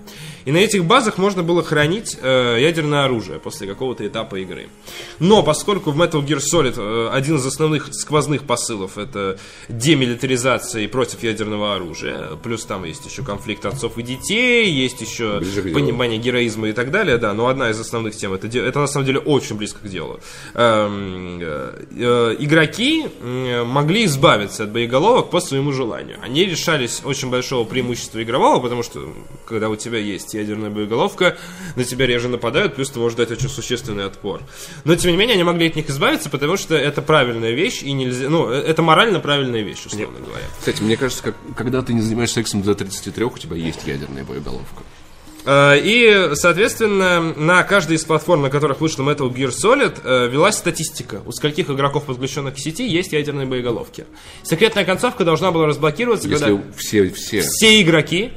И 0.45 0.53
на 0.53 0.59
этих 0.59 0.85
базах 0.85 1.19
можно 1.19 1.43
было 1.43 1.63
хранить 1.63 2.19
э, 2.21 2.59
ядерное 2.61 3.05
оружие 3.05 3.39
после 3.39 3.67
какого-то 3.67 4.07
этапа 4.07 4.37
игры. 4.37 4.69
Но 5.19 5.43
поскольку 5.43 5.91
в 5.91 6.01
Metal 6.01 6.25
Gear 6.25 6.41
Solid 6.41 6.75
э, 6.77 7.09
один 7.11 7.37
из 7.37 7.47
основных 7.47 7.95
сквозных 7.95 8.45
посылов 8.45 8.99
это 8.99 9.39
демилитаризация 9.69 10.83
и 10.83 10.87
против 10.87 11.23
ядерного 11.23 11.75
оружия, 11.75 12.37
плюс 12.43 12.65
там 12.65 12.85
есть 12.85 13.07
еще 13.07 13.23
конфликт 13.23 13.65
отцов 13.65 13.97
и 13.99 14.03
детей, 14.03 14.71
есть 14.71 15.01
еще 15.01 15.39
Ближе 15.39 15.63
понимание 15.63 16.19
героизма 16.19 16.69
и 16.69 16.73
так 16.73 16.91
далее, 16.91 17.17
да, 17.17 17.33
но 17.33 17.47
одна 17.47 17.71
из 17.71 17.81
основных 17.81 18.15
тем 18.15 18.35
это, 18.35 18.47
это 18.47 18.81
на 18.81 18.87
самом 18.87 19.07
деле 19.07 19.21
очень 19.21 19.57
близко 19.57 19.81
к 19.81 19.89
делу. 19.89 20.21
Эм, 20.55 21.39
э, 21.41 21.85
э, 21.97 22.37
игроки 22.39 23.07
могли 23.65 24.05
избавиться 24.05 24.65
от 24.65 24.71
боеголовок 24.71 25.31
по 25.31 25.41
своему 25.41 25.73
желанию. 25.73 26.19
Они 26.23 26.45
решались 26.45 27.01
очень 27.05 27.31
большого 27.31 27.65
преимущества 27.65 28.23
игрового, 28.23 28.61
потому 28.61 28.83
что 28.83 29.13
когда 29.47 29.69
у 29.69 29.77
тебя 29.77 29.99
есть 29.99 30.34
есть 30.35 30.49
ядерная 30.49 30.71
боеголовка, 30.71 31.37
на 31.77 31.85
тебя 31.85 32.07
реже 32.07 32.29
нападают, 32.29 32.75
плюс 32.75 32.91
ты 32.91 32.99
можешь 32.99 33.17
дать 33.17 33.31
очень 33.31 33.49
существенный 33.49 34.05
отпор. 34.05 34.43
Но, 34.85 34.95
тем 34.97 35.13
не 35.13 35.17
менее, 35.17 35.35
они 35.35 35.45
могли 35.45 35.69
от 35.69 35.77
них 35.77 35.89
избавиться, 35.89 36.29
потому 36.29 36.57
что 36.57 36.75
это 36.75 37.03
правильная 37.03 37.53
вещь, 37.53 37.83
и 37.83 37.93
нельзя, 37.93 38.29
ну, 38.29 38.51
э, 38.51 38.61
это 38.61 38.83
морально 38.83 39.21
правильная 39.21 39.63
вещь, 39.63 39.87
условно 39.87 40.19
говоря. 40.21 40.45
Кстати, 40.59 40.83
мне 40.83 40.97
кажется, 40.97 41.23
как, 41.23 41.35
когда 41.57 41.83
ты 41.83 41.95
не 41.95 42.01
занимаешься 42.01 42.35
сексом 42.35 42.63
до 42.63 42.75
33, 42.75 43.25
у 43.25 43.39
тебя 43.39 43.57
есть 43.57 43.87
ядерная 43.87 44.25
боеголовка. 44.25 44.83
Э, 45.47 45.79
И, 45.79 46.31
соответственно, 46.35 47.21
на 47.21 47.63
каждой 47.63 47.97
из 47.97 48.05
платформ, 48.05 48.43
на 48.43 48.51
которых 48.51 48.81
вышла 48.81 49.03
Metal 49.03 49.33
Gear 49.33 49.51
Solid, 49.51 50.01
э, 50.03 50.29
велась 50.29 50.57
статистика, 50.57 51.23
у 51.27 51.33
скольких 51.33 51.71
игроков, 51.71 52.05
подключенных 52.05 52.55
к 52.55 52.59
сети, 52.59 52.87
есть 52.87 53.13
ядерные 53.13 53.47
боеголовки. 53.47 54.07
Секретная 54.43 54.85
концовка 54.85 55.25
должна 55.25 55.51
была 55.51 55.67
разблокироваться, 55.67 56.29
Если 56.29 56.45
когда 56.45 56.63
все, 56.77 57.11
все... 57.11 57.43
все 57.43 57.83
игроки 57.83 58.33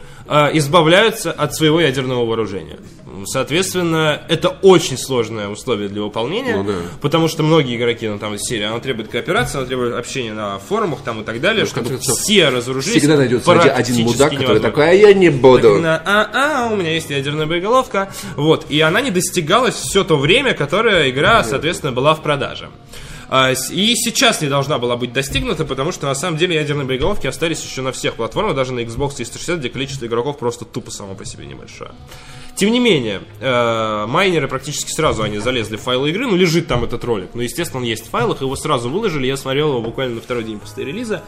избавляются 0.54 1.32
от 1.32 1.56
своего 1.56 1.80
ядерного 1.82 2.26
вооружения. 2.26 2.78
Соответственно, 3.26 4.22
это 4.30 4.50
очень 4.50 4.98
сложное 4.98 5.48
условие 5.50 5.90
для 5.90 6.02
выполнения, 6.04 6.56
Ну 6.56 6.64
да. 6.64 6.74
потому 7.02 7.28
что 7.28 7.42
многие 7.44 7.76
игроки, 7.76 8.08
ну 8.08 8.20
там 8.20 8.36
из 8.36 8.42
серии, 8.42 8.64
она 8.66 8.80
требует 8.80 9.08
кооперации, 9.10 9.58
она 9.58 9.66
требует 9.68 9.96
общения 9.96 10.34
на 10.34 10.60
форумах 10.60 11.00
там 11.04 11.22
и 11.22 11.24
так 11.24 11.42
далее, 11.42 11.66
в 11.66 11.74
конце 11.74 11.90
чтобы 11.94 12.04
концов, 12.04 12.20
все 12.20 12.50
разоружились. 12.50 12.98
Всегда 13.00 13.18
найдется 13.18 13.52
один- 13.52 14.04
мудак, 14.06 14.36
который 14.36 14.60
такой, 14.60 14.90
а 14.90 14.94
я 14.94 15.14
не 15.14 15.30
буду. 15.30 15.76
Именно, 15.76 16.02
а, 16.06 16.68
а, 16.68 16.74
у 16.74 16.76
меня 16.76 16.94
есть 16.94 17.10
ядерная 17.10 17.46
боеголовка. 17.48 18.12
Вот, 18.36 18.66
и 18.70 18.80
она 18.82 19.02
не 19.02 19.12
достигалась 19.12 19.76
все 19.76 20.04
то 20.04 20.18
время, 20.18 20.54
которое 20.54 21.10
игра, 21.10 21.44
соответственно, 21.44 21.92
была 21.92 22.14
в 22.14 22.22
продаже. 22.22 22.70
А, 23.30 23.52
И 23.52 23.96
сейчас 23.96 24.42
не 24.42 24.48
должна 24.48 24.78
была 24.80 24.96
быть 24.96 25.12
достигнута, 25.12 25.66
потому 25.66 25.92
что 25.92 26.06
на 26.06 26.16
самом 26.16 26.38
деле 26.38 26.56
ядерные 26.56 26.86
боеголовки 26.86 27.28
остались 27.28 27.64
еще 27.64 27.82
на 27.82 27.92
всех 27.92 28.16
платформах, 28.16 28.56
даже 28.56 28.74
на 28.74 28.80
Xbox 28.80 29.16
360, 29.16 29.60
где 29.60 29.70
количество 29.70 30.06
игроков 30.06 30.38
просто 30.38 30.66
тупо 30.66 30.92
само 30.92 31.16
по 31.16 31.26
себе 31.26 31.46
небольшое. 31.46 31.92
Тем 32.56 32.72
не 32.72 32.80
менее, 32.80 33.22
э, 33.40 34.06
майнеры 34.08 34.48
практически 34.48 34.92
сразу 34.92 35.22
они 35.22 35.38
залезли 35.38 35.78
в 35.78 35.82
файлы 35.82 36.10
игры, 36.10 36.26
ну 36.26 36.36
лежит 36.36 36.68
там 36.68 36.84
этот 36.84 37.04
ролик, 37.04 37.30
ну 37.36 37.42
естественно 37.42 37.82
он 37.82 37.86
есть 37.86 38.08
в 38.08 38.10
файлах, 38.10 38.42
его 38.42 38.56
сразу 38.56 38.90
выложили, 38.90 39.28
я 39.28 39.38
смотрел 39.38 39.70
его 39.70 39.82
буквально 39.82 40.16
на 40.16 40.22
второй 40.22 40.44
день 40.44 40.60
после 40.60 40.86
релиза. 40.86 41.22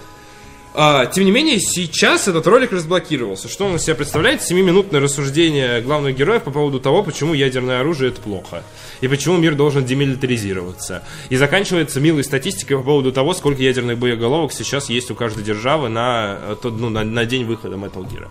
А, 0.76 1.07
тем 1.07 1.26
не 1.26 1.32
менее, 1.32 1.59
сейчас 1.59 2.28
этот 2.28 2.45
ролик 2.45 2.72
разблокировался. 2.72 3.47
Что 3.49 3.65
он 3.65 3.76
из 3.76 3.84
себя 3.84 3.95
представляет? 3.95 4.43
Семиминутное 4.43 5.01
рассуждение 5.01 5.82
главных 5.82 6.15
героев 6.15 6.43
по 6.43 6.51
поводу 6.51 6.80
того, 6.80 7.01
почему 7.01 7.34
ядерное 7.34 7.80
оружие 7.80 8.11
это 8.11 8.22
плохо. 8.22 8.63
И 9.01 9.07
почему 9.07 9.38
мир 9.38 9.55
должен 9.55 9.84
демилитаризироваться. 9.84 11.03
И 11.30 11.38
заканчивается 11.38 11.99
милой 11.99 12.24
статистикой 12.24 12.78
по 12.78 12.84
поводу 12.84 13.11
того, 13.11 13.34
сколько 13.34 13.61
ядерных 13.61 13.97
боеголовок 13.97 14.53
сейчас 14.53 14.89
есть 14.89 15.09
у 15.09 15.15
каждой 15.15 15.43
державы 15.43 15.89
на, 15.89 16.38
э, 16.39 16.55
ну, 16.63 16.89
на, 16.89 17.03
на 17.03 17.26
день 17.26 17.45
выхода 17.45 17.76
Metal 17.76 18.05
Gear. 18.07 18.28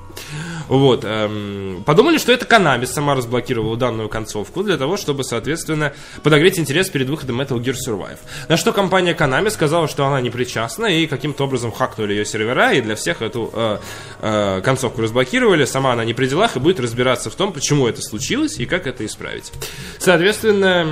Вот. 0.68 1.04
эм, 1.04 1.82
подумали, 1.84 2.18
что 2.18 2.32
это 2.32 2.46
Konami 2.46 2.86
сама 2.86 3.14
разблокировала 3.14 3.76
данную 3.76 4.08
концовку 4.08 4.62
для 4.62 4.76
того, 4.76 4.96
чтобы, 4.96 5.24
соответственно, 5.24 5.92
подогреть 6.22 6.58
интерес 6.58 6.88
перед 6.88 7.08
выходом 7.08 7.40
Metal 7.40 7.58
Gear 7.58 7.74
Survive. 7.74 8.18
На 8.48 8.56
что 8.56 8.72
компания 8.72 9.14
Konami 9.14 9.50
сказала, 9.50 9.88
что 9.88 10.06
она 10.06 10.20
не 10.20 10.30
причастна, 10.30 10.86
и 10.86 11.06
каким-то 11.06 11.44
образом 11.44 11.72
хакнули 11.72 12.12
ее 12.12 12.24
сервера, 12.28 12.72
и 12.72 12.80
для 12.80 12.94
всех 12.94 13.22
эту 13.22 13.50
э, 13.52 13.78
э, 14.20 14.60
концовку 14.62 15.02
разблокировали. 15.02 15.64
Сама 15.64 15.92
она 15.92 16.04
не 16.04 16.14
при 16.14 16.26
делах 16.26 16.56
и 16.56 16.60
будет 16.60 16.80
разбираться 16.80 17.30
в 17.30 17.34
том, 17.34 17.52
почему 17.52 17.86
это 17.86 18.02
случилось 18.02 18.58
и 18.58 18.66
как 18.66 18.86
это 18.86 19.04
исправить. 19.04 19.52
Соответственно, 19.98 20.84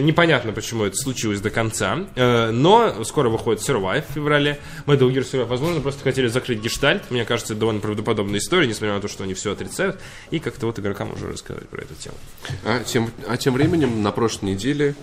непонятно, 0.00 0.52
почему 0.52 0.84
это 0.84 0.96
случилось 0.96 1.40
до 1.40 1.50
конца, 1.50 2.00
э, 2.14 2.50
но 2.50 3.04
скоро 3.04 3.28
выходит 3.28 3.62
Survive 3.62 4.04
в 4.08 4.14
феврале. 4.14 4.58
Metal 4.86 5.10
Gear 5.10 5.28
Survive, 5.30 5.46
возможно, 5.46 5.80
просто 5.80 6.02
хотели 6.02 6.28
закрыть 6.28 6.60
гештальт. 6.60 7.10
Мне 7.10 7.24
кажется, 7.24 7.54
это 7.54 7.60
довольно 7.60 7.80
правдоподобная 7.80 8.38
история, 8.38 8.66
несмотря 8.66 8.94
на 8.94 9.00
то, 9.00 9.08
что 9.08 9.24
они 9.24 9.34
все 9.34 9.52
отрицают. 9.52 9.98
И 10.30 10.38
как-то 10.38 10.66
вот 10.66 10.78
игрокам 10.78 11.12
уже 11.12 11.28
рассказать 11.28 11.68
про 11.68 11.82
эту 11.82 11.94
тему. 11.94 12.16
А 12.64 12.82
тем, 12.84 13.10
а 13.26 13.36
тем 13.36 13.54
временем 13.54 14.02
на 14.02 14.12
прошлой 14.12 14.52
неделе 14.52 14.94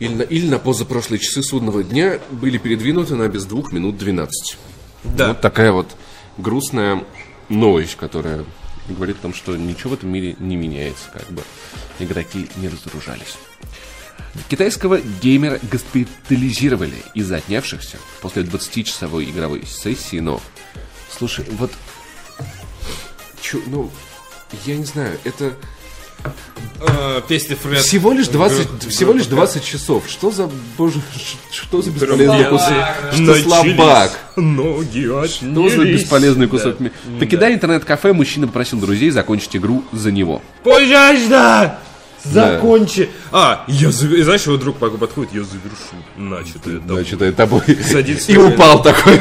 или 0.00 0.14
на, 0.14 0.22
или 0.22 0.48
на 0.48 0.58
позапрошлые 0.58 1.20
часы 1.20 1.42
судного 1.42 1.84
дня 1.84 2.18
были 2.30 2.58
передвинуты 2.58 3.14
на 3.14 3.28
без 3.28 3.44
двух 3.44 3.72
минут 3.72 3.98
12. 3.98 4.58
Да. 5.04 5.28
Вот 5.28 5.40
такая 5.40 5.72
вот 5.72 5.96
грустная 6.38 7.04
новость, 7.48 7.96
которая 7.96 8.44
говорит 8.88 9.18
о 9.18 9.22
том, 9.22 9.34
что 9.34 9.56
ничего 9.56 9.90
в 9.90 9.94
этом 9.94 10.10
мире 10.10 10.36
не 10.38 10.56
меняется, 10.56 11.10
как 11.12 11.28
бы 11.30 11.42
игроки 11.98 12.48
не 12.56 12.68
разоружались. 12.68 13.36
Китайского 14.48 15.00
геймера 15.00 15.58
госпитализировали 15.62 17.02
из-за 17.14 17.36
отнявшихся 17.36 17.98
после 18.20 18.42
20-часовой 18.42 19.24
игровой 19.30 19.64
сессии, 19.66 20.20
но... 20.20 20.40
Слушай, 21.10 21.44
вот... 21.50 21.72
Чё, 23.40 23.60
ну, 23.66 23.90
я 24.66 24.76
не 24.76 24.84
знаю, 24.84 25.18
это... 25.24 25.54
Э, 26.82 27.20
песня 27.28 27.56
Фред. 27.56 27.82
Всего 27.82 28.12
лишь 28.12 28.28
20, 28.28 28.66
Гр- 28.66 28.88
всего 28.88 29.12
лишь 29.12 29.24
гр- 29.26 29.30
20 29.36 29.64
часов. 29.64 30.04
Что 30.08 30.30
за, 30.30 30.48
боже, 30.78 31.00
что 31.52 31.82
за 31.82 31.90
бесполезный 31.90 32.44
кусок? 32.46 32.72
Что 33.12 33.20
Начались 33.22 33.44
слабак? 33.44 34.18
Ноги 34.36 35.04
Что 35.04 35.26
за 35.26 35.74
отнялись. 35.82 36.00
бесполезный 36.02 36.46
кусок? 36.48 36.76
Да. 36.78 36.90
Покидая 37.18 37.52
интернет-кафе, 37.54 38.12
мужчина 38.14 38.46
попросил 38.46 38.78
друзей 38.80 39.10
закончить 39.10 39.54
игру 39.56 39.84
за 39.92 40.10
него. 40.10 40.40
Пожалуйста! 40.64 41.78
Закончи! 42.24 43.08
А, 43.32 43.64
я 43.68 43.88
зав- 43.90 44.12
и 44.12 44.22
знаешь, 44.22 44.44
его 44.44 44.56
друг 44.58 44.76
Паку 44.76 44.96
подходит, 44.98 45.32
я 45.34 45.42
завершу 45.42 45.96
начатое 46.16 46.78
тобой. 46.80 46.94
Значит, 47.04 47.22
это 47.22 47.32
тобой. 47.36 47.62
Садится 47.82 48.32
И 48.32 48.36
упал 48.36 48.82
такой. 48.82 49.20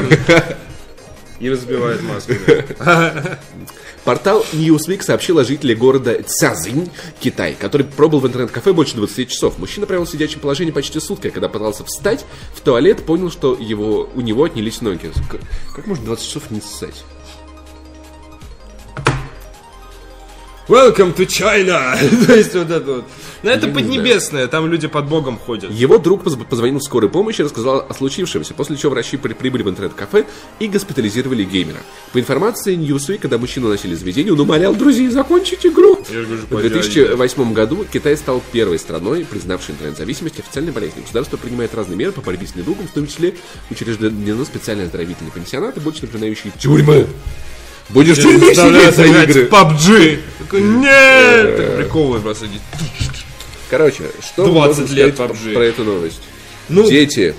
И 1.40 1.50
разбивает 1.50 2.02
маску. 2.04 2.34
Портал 4.04 4.46
Newsweek 4.54 5.02
сообщил 5.04 5.40
о 5.40 5.44
жителе 5.44 5.76
города 5.76 6.22
Цзязинь, 6.24 6.90
Китай, 7.20 7.56
который 7.60 7.86
пробыл 7.86 8.20
в 8.20 8.28
интернет-кафе 8.28 8.74
больше 8.74 8.96
20 8.96 9.30
часов. 9.30 9.58
Мужчина 9.60 9.86
провел 9.86 10.06
в 10.06 10.10
сидячем 10.10 10.40
положении 10.40 10.72
почти 10.72 11.00
сутки, 11.00 11.28
а 11.28 11.32
когда 11.32 11.50
пытался 11.50 11.84
встать 11.84 12.26
в 12.54 12.62
туалет, 12.62 13.06
понял, 13.06 13.30
что 13.30 13.56
его, 13.60 14.10
у 14.16 14.22
него 14.22 14.46
отнялись 14.46 14.82
ноги. 14.82 15.12
Как, 15.30 15.42
как 15.76 15.88
можно 15.88 16.06
20 16.06 16.26
часов 16.26 16.52
не 16.52 16.62
ссать? 16.62 17.04
Welcome 20.70 21.16
to 21.16 21.26
China! 21.26 21.98
То 22.28 22.36
есть 22.36 22.54
вот 22.54 22.70
это 22.70 22.94
вот. 22.94 23.06
Но 23.44 23.52
это 23.52 23.68
не 23.68 23.74
поднебесное, 23.74 24.48
там 24.48 24.68
люди 24.70 24.88
под 24.88 25.08
Богом 25.08 25.38
ходят. 25.40 25.72
Его 25.72 25.98
друг 25.98 26.24
поз- 26.24 26.36
позвонил 26.50 26.80
в 26.80 26.84
скорую 26.84 27.10
помощь 27.10 27.40
и 27.40 27.44
рассказал 27.44 27.86
о 27.88 27.94
случившемся, 27.94 28.54
после 28.54 28.76
чего 28.76 28.92
врачи 28.92 29.18
при- 29.18 29.34
прибыли 29.34 29.64
в 29.64 29.70
интернет-кафе 29.70 30.26
и 30.60 30.68
госпитализировали 30.68 31.44
геймера. 31.44 31.80
По 32.12 32.20
информации 32.20 32.76
Newsweek, 32.78 33.20
когда 33.20 33.38
мужчину 33.38 33.70
носили 33.70 33.96
в 33.96 34.00
заведение, 34.00 34.34
он 34.34 34.40
умолял 34.42 34.76
друзей 34.76 35.08
закончить 35.10 35.66
игру. 35.66 35.96
В 36.50 36.62
2008 36.62 37.54
году 37.54 37.86
Китай 37.92 38.18
стал 38.18 38.44
первой 38.52 38.78
страной, 38.80 39.26
признавшей 39.26 39.76
интернет-зависимость 39.76 40.40
официальной 40.40 40.72
болезнью. 40.72 41.04
Государство 41.04 41.38
принимает 41.38 41.74
разные 41.76 41.96
меры 41.98 42.12
по 42.12 42.22
борьбе 42.22 42.46
с 42.48 42.56
недугом, 42.56 42.88
в 42.88 42.92
том 42.92 43.08
числе 43.08 43.36
учреждено 43.72 44.44
специальные 44.46 44.86
оздоровительные 44.88 45.32
пансионаты, 45.32 45.80
больше 45.80 46.02
напоминающие 46.04 46.52
тюрьмы. 46.60 47.08
Будешь 47.90 48.18
в 48.18 48.22
тюрьме 48.22 48.54
сидеть 48.54 48.96
за 48.96 49.06
игры. 49.06 49.46
PUBG. 49.48 50.20
Такой, 50.40 50.62
нет! 50.62 51.58
Так 51.58 51.76
приковывает 51.78 52.22
просто. 52.22 52.46
Короче, 53.70 54.10
что 54.22 54.46
20 54.46 54.80
можно 54.80 54.94
лет 54.96 55.16
сказать 55.16 55.32
PUBG. 55.38 55.54
про 55.54 55.64
эту 55.66 55.84
новость? 55.84 56.22
Ну, 56.70 56.88
Дети, 56.90 57.36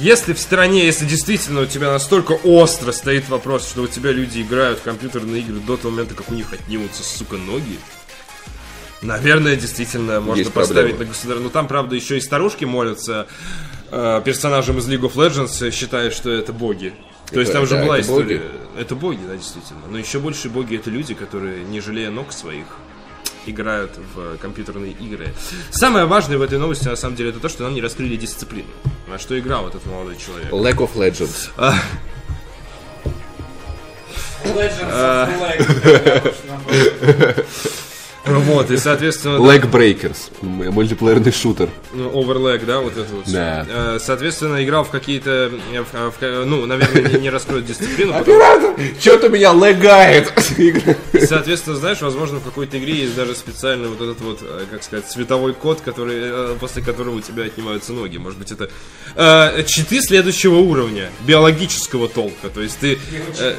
Если 0.00 0.32
в 0.32 0.38
стране, 0.38 0.84
если 0.86 1.04
действительно 1.04 1.60
у 1.62 1.66
тебя 1.66 1.90
настолько 1.92 2.32
остро 2.32 2.90
стоит 2.92 3.28
вопрос, 3.28 3.68
что 3.68 3.82
у 3.82 3.86
тебя 3.86 4.12
люди 4.12 4.40
играют 4.40 4.78
в 4.78 4.82
компьютерные 4.82 5.40
игры 5.42 5.56
до 5.56 5.76
того 5.76 5.90
момента, 5.90 6.14
как 6.14 6.30
у 6.30 6.34
них 6.34 6.52
отнимутся, 6.52 7.02
сука, 7.02 7.36
ноги, 7.36 7.78
наверное, 9.02 9.56
действительно 9.56 10.20
можно 10.20 10.40
Есть 10.40 10.52
поставить 10.52 10.92
проблема. 10.92 10.98
на 11.00 11.04
государство. 11.06 11.42
Ну, 11.44 11.50
там, 11.50 11.68
правда, 11.68 11.94
еще 11.96 12.16
и 12.16 12.20
старушки 12.20 12.64
молятся 12.64 13.26
э, 13.90 14.22
персонажам 14.24 14.78
из 14.78 14.88
League 14.88 15.02
of 15.02 15.14
Legends, 15.14 15.70
считая, 15.70 16.10
что 16.10 16.30
это 16.30 16.52
боги. 16.52 16.94
То 17.30 17.40
есть 17.40 17.50
Это- 17.50 17.60
там 17.60 17.68
же 17.68 17.74
да, 17.76 17.84
была 17.84 17.98
это 17.98 18.06
история. 18.06 18.38
боги. 18.38 18.50
Это 18.80 18.94
боги, 18.94 19.20
да, 19.28 19.36
действительно. 19.36 19.80
Но 19.90 19.98
еще 19.98 20.18
больше 20.18 20.48
боги 20.48 20.76
это 20.76 20.88
люди, 20.90 21.14
которые, 21.14 21.62
не 21.64 21.80
жалея 21.80 22.10
ног 22.10 22.32
своих, 22.32 22.64
играют 23.46 23.98
в 24.14 24.36
компьютерные 24.38 24.92
игры. 24.92 25.32
Самое 25.70 26.06
важное 26.06 26.38
в 26.38 26.42
этой 26.42 26.58
новости, 26.58 26.88
на 26.88 26.96
самом 26.96 27.16
деле, 27.16 27.30
это 27.30 27.40
то, 27.40 27.48
что 27.48 27.64
нам 27.64 27.74
не 27.74 27.80
раскрыли 27.80 28.16
дисциплину. 28.16 28.68
На 29.08 29.18
что 29.18 29.38
играл 29.38 29.68
этот 29.68 29.84
молодой 29.86 30.16
человек. 30.16 30.50
Lack 30.52 30.76
of 30.76 30.94
Legends. 30.94 31.50
Legends 34.44 34.92
of 34.92 36.34
Flag. 36.38 37.44
Вот, 38.26 38.70
и, 38.70 38.76
соответственно, 38.78 39.36
Leg 39.36 39.70
Breakers. 39.70 40.16
Мультиплеерный 40.40 41.30
шутер. 41.30 41.68
ну, 41.92 42.10
Overlag, 42.10 42.64
да, 42.64 42.80
вот 42.80 42.96
это 42.96 43.12
вот. 43.14 43.30
Да. 43.30 43.66
Э, 43.68 43.98
Соответственно, 44.00 44.64
играл 44.64 44.84
в 44.84 44.90
какие-то, 44.90 45.52
э, 45.72 45.84
ка- 46.18 46.44
ну, 46.46 46.64
наверное, 46.64 47.18
не, 47.18 47.28
раскроют 47.28 47.66
дисциплину, 47.66 48.14
Что-то 48.98 49.28
меня 49.28 49.52
лагает. 49.52 50.32
Соответственно, 51.28 51.76
знаешь, 51.76 52.00
возможно, 52.00 52.38
в 52.40 52.44
какой-то 52.44 52.78
игре 52.78 52.94
есть 52.94 53.14
даже 53.14 53.34
специальный 53.34 53.88
вот 53.88 54.00
этот 54.00 54.20
вот, 54.22 54.38
э, 54.42 54.64
как 54.70 54.82
сказать, 54.82 55.06
цветовой 55.06 55.52
код, 55.52 55.80
который, 55.82 56.16
э, 56.18 56.56
после 56.58 56.82
которого 56.82 57.16
у 57.16 57.20
тебя 57.20 57.44
отнимаются 57.44 57.92
ноги. 57.92 58.16
Может 58.16 58.38
быть, 58.38 58.50
это 58.52 58.70
э, 59.16 59.64
читы 59.66 60.00
следующего 60.00 60.56
уровня, 60.56 61.10
биологического 61.26 62.08
толка. 62.08 62.48
То 62.48 62.62
есть 62.62 62.78
ты... 62.78 62.98
э, 63.38 63.54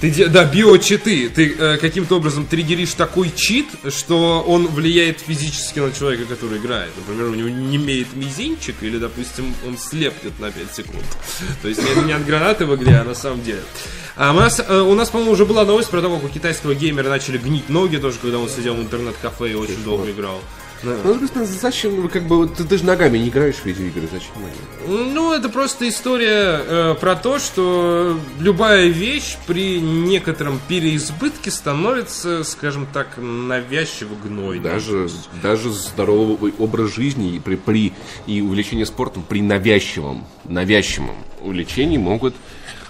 Ты, 0.00 0.28
да, 0.28 0.44
биочиты. 0.44 1.30
Ты 1.30 1.54
э, 1.58 1.76
каким-то 1.78 2.16
образом 2.16 2.44
триггеришь 2.46 2.92
такой 2.92 3.32
чит, 3.34 3.66
что 3.88 4.42
он 4.46 4.66
влияет 4.66 5.20
физически 5.20 5.78
на 5.78 5.90
человека, 5.90 6.26
который 6.26 6.58
играет. 6.58 6.90
Например, 6.96 7.30
у 7.30 7.34
него 7.34 7.48
не 7.48 7.76
имеет 7.76 8.14
мизинчик, 8.14 8.74
или, 8.82 8.98
допустим, 8.98 9.54
он 9.66 9.78
слепнет 9.78 10.38
на 10.38 10.50
5 10.50 10.74
секунд. 10.74 11.04
То 11.62 11.68
есть 11.68 11.80
это 11.80 12.02
не 12.02 12.12
от 12.12 12.26
гранаты 12.26 12.66
в 12.66 12.74
игре, 12.76 12.96
а 12.96 13.04
на 13.04 13.14
самом 13.14 13.42
деле. 13.42 13.62
А 14.16 14.32
у 14.32 14.36
нас, 14.36 14.60
э, 14.60 14.80
у 14.80 14.94
нас, 14.94 15.08
по-моему, 15.08 15.32
уже 15.32 15.46
была 15.46 15.64
новость 15.64 15.88
про 15.88 16.02
то, 16.02 16.14
как 16.14 16.24
у 16.24 16.28
китайского 16.28 16.74
геймера 16.74 17.08
начали 17.08 17.38
гнить 17.38 17.70
ноги 17.70 17.96
тоже, 17.96 18.18
когда 18.20 18.38
он 18.38 18.50
сидел 18.50 18.74
в 18.74 18.80
интернет-кафе 18.80 19.52
и 19.52 19.54
очень 19.54 19.82
долго 19.82 20.10
играл. 20.10 20.42
Да. 20.86 20.92
Ну, 20.92 20.98
с 20.98 21.02
другой 21.02 21.28
стороны, 21.28 21.50
зачем, 21.50 22.02
ну, 22.02 22.08
как 22.08 22.22
бы, 22.22 22.46
ты, 22.46 22.64
ты 22.64 22.78
же 22.78 22.84
ногами 22.84 23.18
не 23.18 23.28
играешь 23.28 23.56
в 23.56 23.66
видеоигры, 23.66 24.08
зачем 24.10 24.34
они? 24.36 25.12
Ну, 25.12 25.32
это 25.32 25.48
просто 25.48 25.88
история 25.88 26.60
э, 26.64 26.94
про 27.00 27.16
то, 27.16 27.40
что 27.40 28.18
любая 28.38 28.86
вещь 28.86 29.36
при 29.46 29.80
некотором 29.80 30.60
переизбытке 30.68 31.50
становится, 31.50 32.44
скажем 32.44 32.86
так, 32.92 33.18
навязчиво 33.18 34.14
гнойной. 34.14 34.62
Даже, 34.62 35.08
даже 35.42 35.72
здоровый 35.72 36.54
образ 36.58 36.94
жизни 36.94 37.34
и 37.34 37.40
при, 37.40 37.56
при 37.56 37.92
и 38.26 38.40
увлечение 38.40 38.86
спортом 38.86 39.24
при 39.28 39.42
навязчивом, 39.42 40.24
навязчивом 40.44 41.16
увлечении 41.40 41.98
могут 41.98 42.34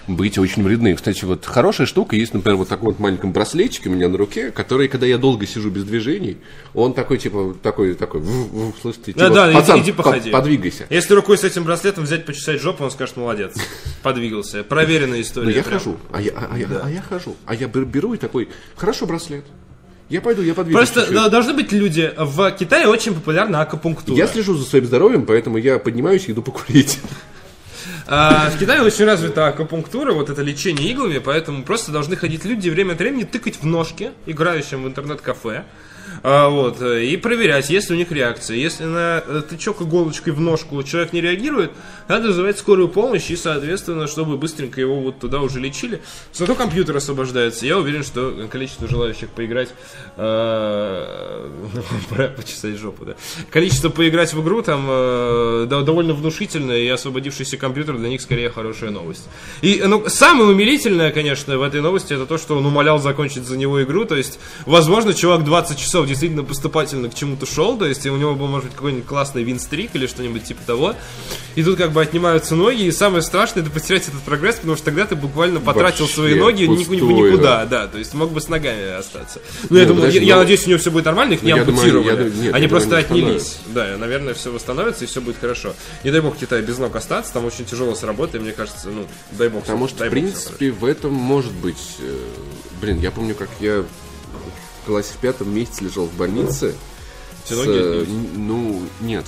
быть 0.07 0.37
очень 0.37 0.63
вредны. 0.63 0.95
Кстати, 0.95 1.25
вот 1.25 1.45
хорошая 1.45 1.85
штука 1.85 2.15
есть, 2.15 2.33
например, 2.33 2.57
вот 2.57 2.69
такой 2.69 2.87
вот 2.91 2.99
маленьком 2.99 3.33
браслетчике 3.33 3.89
у 3.89 3.93
меня 3.93 4.07
на 4.07 4.17
руке, 4.17 4.51
который, 4.51 4.87
когда 4.87 5.05
я 5.05 5.17
долго 5.17 5.45
сижу 5.45 5.69
без 5.69 5.83
движений, 5.83 6.37
он 6.73 6.93
такой, 6.93 7.17
типа, 7.17 7.55
такой, 7.61 7.93
такой, 7.93 8.21
«Ву, 8.21 8.43
ву», 8.45 8.73
слышите, 8.81 9.13
типа, 9.13 9.19
Да, 9.19 9.29
да, 9.29 9.49
иди- 9.51 9.59
пацан, 9.59 9.79
иди 9.81 9.91
под- 9.91 10.05
походи. 10.05 10.29
подвигайся. 10.31 10.85
Если 10.89 11.13
рукой 11.13 11.37
с 11.37 11.43
этим 11.43 11.63
браслетом 11.65 12.05
взять, 12.05 12.25
почесать 12.25 12.61
жопу, 12.61 12.83
он 12.85 12.91
скажет, 12.91 13.17
молодец, 13.17 13.53
подвигался. 14.03 14.63
Проверенная 14.63 15.21
история. 15.21 15.45
Но 15.47 15.51
я 15.51 15.63
хожу, 15.63 15.97
а 16.11 16.21
я, 16.21 16.31
а, 16.35 16.49
а 16.53 16.57
я, 16.57 16.67
а 16.83 16.89
я 16.89 17.01
хожу, 17.01 17.35
а 17.45 17.53
я 17.55 17.67
бер- 17.67 17.85
беру 17.85 18.13
и 18.13 18.17
такой, 18.17 18.47
хорошо, 18.75 19.05
браслет. 19.05 19.43
Я 20.09 20.21
пойду, 20.21 20.41
я 20.41 20.53
подвигаюсь 20.53 20.87
Просто 20.89 21.09
чуть-чуть. 21.11 21.31
должны 21.31 21.53
быть 21.53 21.73
люди. 21.73 22.13
В 22.17 22.49
Китае 22.51 22.87
очень 22.87 23.13
популярна 23.13 23.59
акупунктура. 23.59 24.17
Я 24.17 24.27
слежу 24.27 24.55
за 24.55 24.63
своим 24.63 24.85
здоровьем, 24.85 25.25
поэтому 25.25 25.57
я 25.57 25.79
поднимаюсь 25.79 26.29
и 26.29 26.31
иду 26.31 26.41
покурить. 26.41 26.99
А, 28.09 28.49
в 28.49 28.57
Китае 28.57 28.81
очень 28.81 29.03
развита 29.03 29.47
акупунктура, 29.47 30.13
вот 30.13 30.29
это 30.29 30.41
лечение 30.41 30.89
иглами, 30.91 31.17
поэтому 31.17 31.63
просто 31.63 31.91
должны 31.91 32.15
ходить 32.15 32.45
люди 32.45 32.69
время 32.69 32.93
от 32.93 32.99
времени 32.99 33.23
тыкать 33.25 33.57
в 33.61 33.65
ножки 33.65 34.11
играющим 34.25 34.83
в 34.83 34.87
интернет-кафе. 34.87 35.65
А, 36.23 36.49
вот, 36.49 36.81
э, 36.81 37.05
и 37.05 37.17
проверять, 37.17 37.69
есть 37.69 37.89
ли 37.89 37.95
у 37.95 37.97
них 37.97 38.11
реакция. 38.11 38.57
Если 38.57 38.85
на 38.85 39.23
э, 39.25 39.41
тычок 39.47 39.81
иголочкой 39.81 40.33
в 40.33 40.39
ножку 40.39 40.81
человек 40.83 41.13
не 41.13 41.21
реагирует, 41.21 41.71
надо 42.07 42.27
вызывать 42.27 42.57
скорую 42.57 42.87
помощь 42.89 43.29
и, 43.29 43.35
соответственно, 43.35 44.07
чтобы 44.07 44.37
быстренько 44.37 44.81
его 44.81 44.99
вот 44.99 45.19
туда 45.19 45.41
уже 45.41 45.59
лечили. 45.59 46.01
Зато 46.33 46.55
компьютер 46.55 46.97
освобождается. 46.97 47.65
Я 47.65 47.77
уверен, 47.77 48.03
что 48.03 48.47
количество 48.51 48.87
желающих 48.87 49.29
поиграть... 49.29 49.69
э, 50.15 51.49
Пора 52.09 52.27
почесать 52.29 52.77
жопу, 52.77 53.05
да. 53.05 53.15
Количество 53.49 53.89
поиграть 53.89 54.33
в 54.33 54.41
игру 54.41 54.61
там 54.61 54.87
довольно 55.67 56.13
внушительное, 56.13 56.79
и 56.79 56.87
освободившийся 56.87 57.57
компьютер 57.57 57.97
для 57.97 58.09
них 58.09 58.21
скорее 58.21 58.49
хорошая 58.49 58.91
новость. 58.91 59.27
И, 59.61 59.81
ну, 59.85 60.07
самое 60.07 60.49
умилительное, 60.49 61.11
конечно, 61.11 61.57
в 61.57 61.61
этой 61.61 61.81
новости, 61.81 62.13
это 62.13 62.25
то, 62.25 62.37
что 62.37 62.57
он 62.57 62.65
умолял 62.65 62.99
закончить 62.99 63.45
за 63.45 63.57
него 63.57 63.83
игру, 63.83 64.05
то 64.05 64.15
есть, 64.15 64.39
возможно, 64.65 65.13
чувак 65.13 65.43
20 65.43 65.77
часов 65.77 66.06
действительно 66.07 66.43
поступательно 66.43 67.09
к 67.09 67.13
чему-то 67.15 67.45
шел, 67.45 67.77
то 67.77 67.85
есть, 67.85 68.05
у 68.07 68.15
него 68.15 68.33
был, 68.35 68.47
может 68.47 68.67
быть, 68.67 68.75
какой-нибудь 68.75 69.05
классный 69.05 69.43
винстрик 69.43 69.91
или 69.93 70.07
что-нибудь 70.07 70.43
типа 70.45 70.61
того, 70.65 70.95
и 71.55 71.63
тут 71.63 71.77
как 71.77 71.91
бы 71.91 72.01
отнимаются 72.01 72.55
ноги, 72.55 72.83
и 72.83 72.91
самое 72.91 73.21
страшное, 73.21 73.61
это 73.63 73.71
потерять 73.71 74.07
этот 74.07 74.21
прогресс, 74.21 74.55
потому 74.55 74.75
что 74.75 74.85
тогда 74.85 75.05
ты 75.05 75.15
буквально 75.15 75.59
потратил 75.59 76.05
Вообще 76.05 76.15
свои 76.15 76.35
ноги 76.35 76.65
пустое, 76.65 77.01
никуда, 77.01 77.65
да. 77.65 77.65
да, 77.65 77.87
то 77.87 77.97
есть, 77.97 78.13
мог 78.13 78.31
бы 78.31 78.41
с 78.41 78.47
ногами 78.47 78.97
остаться. 78.97 79.41
Ну, 79.69 79.77
я 79.77 79.83
Не, 79.83 79.87
думаю, 79.87 80.01
подожди, 80.03 80.19
я, 80.19 80.25
я 80.25 80.35
но- 80.35 80.41
надеюсь, 80.41 80.65
у 80.65 80.69
него 80.69 80.79
все 80.79 80.91
будет 80.91 81.05
нормально, 81.05 81.33
их 81.33 81.43
не 81.43 81.51
Ну, 81.51 81.57
я 81.57 81.65
думаю, 81.65 81.79
ампутировали. 81.81 82.23
я 82.23 82.29
нет, 82.45 82.53
Они 82.55 82.63
я 82.63 82.69
просто 82.69 82.89
думаю, 82.89 83.05
отнялись. 83.05 83.57
Да, 83.67 83.97
наверное, 83.97 84.33
все 84.33 84.51
восстановится 84.51 85.03
и 85.03 85.07
все 85.07 85.21
будет 85.21 85.37
хорошо. 85.39 85.73
Не 86.03 86.11
дай 86.11 86.21
бог 86.21 86.37
Китай 86.37 86.61
без 86.61 86.77
ног 86.77 86.95
остаться, 86.95 87.33
там 87.33 87.45
очень 87.45 87.65
тяжело 87.65 87.95
с 87.95 88.03
работой, 88.03 88.39
мне 88.39 88.51
кажется, 88.51 88.89
ну, 88.89 89.05
дай 89.31 89.49
бог. 89.49 89.63
Потому 89.63 89.87
что, 89.87 90.05
в 90.05 90.09
принципе, 90.09 90.71
в 90.71 90.85
этом 90.85 91.13
может 91.13 91.51
быть... 91.53 91.77
э, 91.99 92.17
блин, 92.81 92.99
я 93.01 93.11
помню, 93.11 93.35
как 93.35 93.49
я 93.59 93.83
классе 94.87 95.13
в 95.13 95.17
пятом 95.17 95.53
месяце 95.53 95.83
лежал 95.83 96.05
в 96.05 96.13
больнице. 96.15 96.73
Все 97.43 97.55
с, 97.55 97.65
ноги 97.65 97.77
отнялись? 97.77 98.07
ну, 98.35 98.81
нет. 99.01 99.25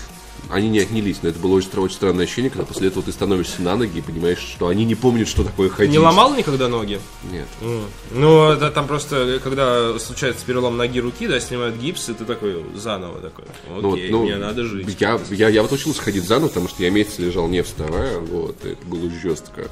Они 0.49 0.69
не 0.69 0.79
отнялись, 0.79 1.17
но 1.21 1.29
это 1.29 1.37
было 1.37 1.55
очень, 1.55 1.69
очень 1.77 1.95
странное 1.95 2.23
ощущение, 2.23 2.49
когда 2.49 2.65
после 2.65 2.87
этого 2.87 3.03
ты 3.03 3.11
становишься 3.11 3.61
на 3.61 3.75
ноги 3.75 3.99
и 3.99 4.01
понимаешь, 4.01 4.39
что 4.39 4.67
они 4.69 4.85
не 4.85 4.95
помнят, 4.95 5.27
что 5.27 5.43
такое 5.43 5.69
ходить. 5.69 5.91
Не 5.91 5.99
ломал 5.99 6.33
никогда 6.33 6.67
ноги? 6.67 6.99
Нет. 7.29 7.47
М. 7.61 7.83
Ну, 8.11 8.49
это 8.49 8.71
там 8.71 8.87
просто, 8.87 9.39
когда 9.43 9.99
случается 9.99 10.45
перелом 10.45 10.77
ноги 10.77 10.99
руки, 10.99 11.27
да, 11.27 11.39
снимают 11.39 11.75
гипс, 11.75 12.09
и 12.09 12.13
ты 12.13 12.25
такой 12.25 12.63
заново 12.75 13.19
такой. 13.19 13.45
Ну, 13.67 13.93
Окей, 13.93 14.09
вот, 14.09 14.19
ну, 14.19 14.23
мне 14.23 14.37
надо 14.37 14.63
жить. 14.63 14.97
Я, 14.99 15.19
я, 15.29 15.49
я 15.49 15.61
вот 15.61 15.71
учился 15.71 16.01
ходить 16.01 16.23
заново, 16.23 16.47
потому 16.47 16.67
что 16.69 16.81
я 16.81 16.89
месяц 16.89 17.19
лежал 17.19 17.47
не 17.47 17.61
вставая, 17.61 18.17
вот, 18.19 18.63
это 18.63 18.83
было 18.87 19.09
жестко. 19.21 19.69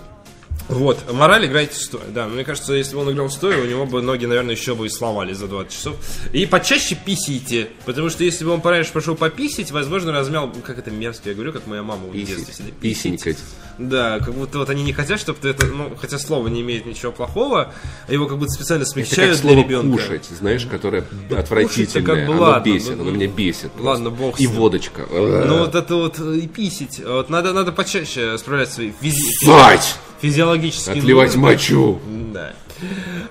Вот, 0.70 0.98
мораль 1.14 1.46
играйте 1.46 1.76
стоя. 1.76 2.04
Да, 2.10 2.28
мне 2.28 2.44
кажется, 2.44 2.74
если 2.74 2.96
бы 2.96 3.02
он 3.02 3.12
играл 3.12 3.30
стоя, 3.30 3.62
у 3.62 3.66
него 3.66 3.86
бы 3.86 4.02
ноги, 4.02 4.26
наверное, 4.26 4.54
еще 4.56 4.76
бы 4.76 4.86
и 4.86 4.90
сломались 4.90 5.38
за 5.38 5.48
20 5.48 5.72
часов. 5.72 5.96
И 6.34 6.46
почаще 6.46 6.96
писите, 6.96 7.70
потому 7.86 8.10
что 8.10 8.26
если 8.26 8.44
бы 8.44 8.52
он 8.52 8.60
пораньше 8.60 8.92
пошел 8.92 9.16
пописить, 9.16 9.72
возможно, 9.72 10.12
размял, 10.12 10.52
как 10.66 10.78
это 10.78 10.92
мерзко, 10.92 11.30
я 11.30 11.36
говорю, 11.36 11.54
как 11.54 11.68
моя 11.68 11.84
мама 11.84 12.08
в 12.08 12.14
детстве 12.14 12.54
сидит. 12.54 12.74
Писенькать. 12.76 13.38
Да, 13.78 14.20
как 14.20 14.34
будто 14.34 14.58
вот 14.58 14.70
они 14.70 14.84
не 14.84 14.92
хотят, 14.92 15.20
чтобы 15.20 15.40
ты 15.42 15.50
это, 15.50 15.68
ну, 15.68 15.96
хотя 16.02 16.18
слово 16.20 16.48
не 16.50 16.62
имеет 16.62 16.86
ничего 16.86 17.12
плохого, 17.12 17.72
а 18.08 18.12
его 18.12 18.26
как 18.28 18.38
будто 18.40 18.52
специально 18.52 18.82
Это 18.82 18.92
смягчают 18.92 19.34
как 19.34 19.42
слово 19.42 19.56
для 19.56 19.64
ребенка. 19.64 19.98
кушать, 20.04 20.26
знаешь, 20.38 20.66
которое 20.66 21.02
кушать-то 21.04 21.40
отвратительное. 21.40 22.06
как 22.06 22.26
бы 22.28 22.34
оно 22.34 22.42
ладно, 22.42 22.66
бесит, 22.74 22.96
ну, 22.98 23.02
оно 23.04 23.12
меня 23.12 23.28
бесит. 23.28 23.72
просто. 23.72 23.84
ладно, 23.88 24.10
бог 24.10 24.36
с 24.38 24.40
И 24.42 24.48
водочка. 24.48 25.06
Ну 25.12 25.60
вот 25.60 25.76
это 25.76 25.96
вот 25.96 26.20
и 26.20 26.48
писить. 26.48 27.00
Вот 27.06 27.30
надо, 27.30 27.54
надо 27.54 27.72
почаще 27.72 28.38
справлять 28.38 28.72
свои 28.74 28.92
физи- 29.02 29.32
Ссать! 29.46 29.96
Физиологические 30.22 30.98
Отливать 30.98 31.36
нужды. 31.36 31.40
мочу. 31.40 32.02
Да. 32.34 32.54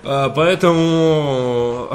А, 0.05 0.31
поэтому 0.31 1.91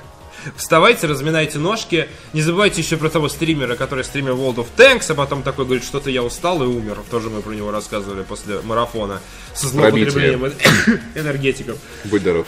вставайте, 0.56 1.06
разминайте 1.06 1.58
ножки. 1.58 2.08
Не 2.32 2.42
забывайте 2.42 2.80
еще 2.80 2.96
про 2.96 3.08
того 3.08 3.28
стримера, 3.28 3.76
который 3.76 4.04
стримил 4.04 4.36
World 4.36 4.56
of 4.56 4.66
Tanks, 4.76 5.10
а 5.10 5.14
потом 5.14 5.42
такой 5.42 5.64
говорит, 5.64 5.84
что-то 5.84 6.10
я 6.10 6.22
устал 6.22 6.62
и 6.62 6.66
умер. 6.66 7.02
Тоже 7.10 7.30
мы 7.30 7.42
про 7.42 7.52
него 7.52 7.70
рассказывали 7.70 8.22
после 8.22 8.60
марафона 8.62 9.20
со 9.54 9.68
злоупотреблением 9.68 10.44
энергетиков. 11.14 11.78
Будь 12.04 12.22
здоров. 12.22 12.46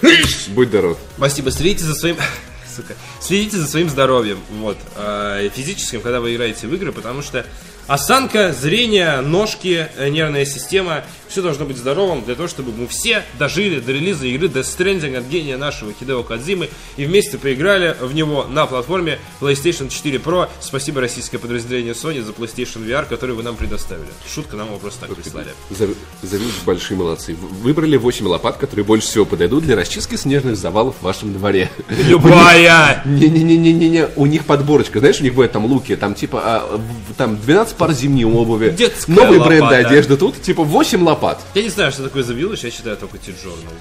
Будь 0.48 0.68
здоров. 0.68 0.98
Спасибо. 1.16 1.50
Следите 1.50 1.84
за 1.84 1.94
своим... 1.94 2.16
Сука. 2.76 2.94
Следите 3.20 3.56
за 3.56 3.66
своим 3.66 3.88
здоровьем, 3.88 4.38
вот, 4.60 4.76
э, 4.96 5.48
физическим, 5.52 6.00
когда 6.00 6.20
вы 6.20 6.34
играете 6.34 6.68
в 6.68 6.74
игры, 6.74 6.92
потому 6.92 7.22
что 7.22 7.44
осанка, 7.88 8.52
зрение, 8.52 9.20
ножки, 9.22 9.88
э, 9.96 10.08
нервная 10.10 10.44
система, 10.44 11.02
все 11.26 11.42
должно 11.42 11.64
быть 11.64 11.76
здоровым 11.76 12.24
для 12.24 12.34
того, 12.34 12.48
чтобы 12.48 12.72
мы 12.72 12.86
все 12.86 13.22
дожили 13.38 13.80
до 13.80 13.92
релиза 13.92 14.26
игры 14.26 14.48
Death 14.48 14.62
Stranding 14.62 15.16
от 15.16 15.24
гения 15.24 15.56
нашего 15.58 15.92
Хидео 15.92 16.22
Кадзимы 16.22 16.68
и 16.96 17.04
вместе 17.04 17.38
поиграли 17.38 17.96
в 18.00 18.14
него 18.14 18.44
на 18.44 18.66
платформе 18.66 19.18
PlayStation 19.40 19.88
4 19.88 20.18
Pro. 20.18 20.48
Спасибо 20.60 21.00
российское 21.00 21.38
подразделение 21.38 21.94
Sony 21.94 22.22
за 22.22 22.32
PlayStation 22.32 22.86
VR, 22.86 23.06
который 23.06 23.34
вы 23.34 23.42
нам 23.42 23.56
предоставили. 23.56 24.08
Шутка, 24.32 24.56
нам 24.56 24.68
его 24.68 24.78
просто 24.78 25.06
так 25.06 25.16
прислали. 25.16 25.48
Зав- 25.70 25.96
Завидуешь 26.22 26.60
большие 26.64 26.96
молодцы. 26.96 27.34
Выбрали 27.34 27.96
8 27.96 28.26
лопат, 28.26 28.56
которые 28.58 28.84
больше 28.84 29.06
всего 29.08 29.24
подойдут 29.24 29.64
для 29.64 29.76
расчистки 29.76 30.16
снежных 30.16 30.56
завалов 30.56 30.96
в 31.00 31.04
вашем 31.04 31.32
дворе. 31.32 31.70
Любая! 31.88 33.02
Не-не-не-не-не, 33.06 34.08
у 34.16 34.26
них 34.26 34.44
подборочка, 34.44 34.98
знаешь, 34.98 35.20
у 35.20 35.22
них 35.24 35.32
бывает 35.32 35.52
там 35.52 35.64
луки, 35.66 35.96
там 35.96 36.14
типа 36.14 36.40
а, 36.44 36.80
там 37.16 37.36
12 37.38 37.76
пар 37.78 37.92
зимней 37.92 38.24
обуви, 38.24 38.70
Детская 38.70 39.12
новые 39.14 39.40
бренды 39.42 39.62
лопата. 39.64 39.88
одежды, 39.88 40.16
тут 40.16 40.42
типа 40.42 40.64
8 40.64 41.02
лопат. 41.02 41.40
Я 41.54 41.62
не 41.62 41.68
знаю, 41.70 41.92
что 41.92 42.02
такое 42.04 42.22
Village, 42.22 42.60
я 42.64 42.70
читаю 42.70 42.96
только 42.96 43.18
T-Journal. 43.18 43.72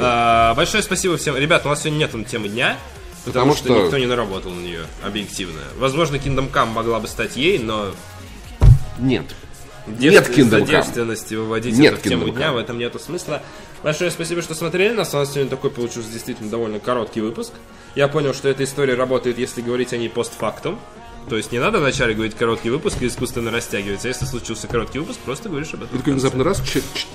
А, 0.00 0.54
большое 0.54 0.82
спасибо 0.82 1.16
всем. 1.16 1.36
Ребят, 1.36 1.66
у 1.66 1.68
нас 1.68 1.82
сегодня 1.82 1.98
нет 1.98 2.28
темы 2.28 2.48
дня, 2.48 2.78
потому, 3.24 3.52
Потому 3.52 3.54
что, 3.54 3.64
что- 3.66 3.84
никто 3.84 3.98
не 3.98 4.06
наработал 4.06 4.50
на 4.50 4.60
нее, 4.60 4.82
объективно. 5.04 5.60
Возможно, 5.78 6.16
Kingdom 6.16 6.50
Come 6.50 6.72
могла 6.72 6.98
бы 6.98 7.06
стать 7.08 7.36
ей, 7.36 7.58
но 7.58 7.92
Нет. 8.98 9.24
Нет 9.86 10.28
Kingdom 10.30 10.64
Come. 10.66 11.36
выводить 11.36 11.76
Нет 11.76 11.94
это 11.94 12.00
в 12.00 12.08
тему 12.08 12.28
дня, 12.28 12.52
в 12.52 12.56
этом 12.56 12.78
нету 12.78 12.98
смысла. 12.98 13.42
Большое 13.82 14.10
спасибо, 14.12 14.40
что 14.42 14.54
смотрели 14.54 14.94
нас. 14.94 15.12
У 15.12 15.16
нас 15.16 15.30
сегодня 15.32 15.50
такой 15.50 15.70
получился 15.70 16.08
действительно 16.10 16.48
довольно 16.50 16.78
короткий 16.78 17.20
выпуск. 17.20 17.52
Я 17.96 18.06
понял, 18.08 18.32
что 18.32 18.48
эта 18.48 18.62
история 18.64 18.94
работает, 18.94 19.38
если 19.38 19.60
говорить 19.60 19.92
о 19.92 19.96
ней 19.98 20.08
постфактум. 20.08 20.78
То 21.28 21.36
есть 21.36 21.52
не 21.52 21.58
надо 21.58 21.78
вначале 21.78 22.14
говорить 22.14 22.34
короткий 22.34 22.70
выпуск 22.70 23.00
и 23.00 23.06
искусственно 23.06 23.50
растягивать. 23.50 24.04
А 24.04 24.08
если 24.08 24.24
случился 24.26 24.66
короткий 24.68 24.98
выпуск, 24.98 25.18
просто 25.20 25.48
говоришь 25.48 25.72
об 25.74 25.82
этом. 25.84 25.96
Конце. 25.98 26.10
внезапно 26.12 26.44
раз, 26.44 26.60
ч- 26.62 26.82
ч- 26.94 27.06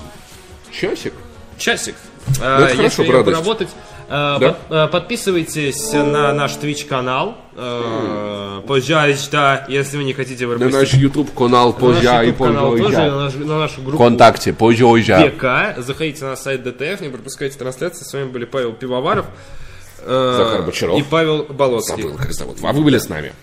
часик. 0.71 1.13
Часик. 1.57 1.95
Ну, 2.39 2.43
это 2.45 2.75
хорошо, 2.75 3.03
если 3.03 3.21
поработать. 3.23 3.69
Э, 4.09 4.37
Да. 4.39 4.39
под- 4.39 4.57
э, 4.69 4.87
подписывайтесь 4.87 5.91
на 5.93 6.31
наш 6.33 6.51
Twitch 6.53 6.85
канал. 6.87 7.35
Пожалуйста, 8.67 9.65
если 9.69 9.97
вы 9.97 10.03
не 10.03 10.13
хотите 10.13 10.45
На 10.45 10.51
пропустить 10.57 10.73
наш 10.93 10.93
YouTube 10.93 11.33
канал 11.33 11.75
на 11.79 11.87
наш 11.89 12.03
и 12.03 12.27
YouTube-канал 12.27 12.71
тоже, 12.71 12.83
позже. 12.83 12.97
на, 12.97 13.19
наш- 13.23 13.33
на 13.35 13.59
нашу 13.59 13.81
группу 13.81 13.97
Вконтакте 13.97 14.53
позже. 14.53 14.85
ВК. 14.85 15.81
Заходите 15.81 16.25
на 16.25 16.35
сайт 16.35 16.63
ДТФ, 16.63 17.01
не 17.01 17.09
пропускайте 17.09 17.57
трансляции. 17.57 18.03
С 18.03 18.13
вами 18.13 18.25
были 18.25 18.45
Павел 18.45 18.73
Пивоваров 18.73 19.25
Захар 20.05 20.61
Бочаров. 20.63 20.99
и 20.99 21.03
Павел 21.03 21.43
Болоцкий. 21.43 22.01
Забыл, 22.03 22.17
как 22.17 22.31
зовут. 22.33 22.57
А 22.63 22.71
вы 22.71 22.81
были 22.83 22.97
с 22.97 23.09
нами. 23.09 23.33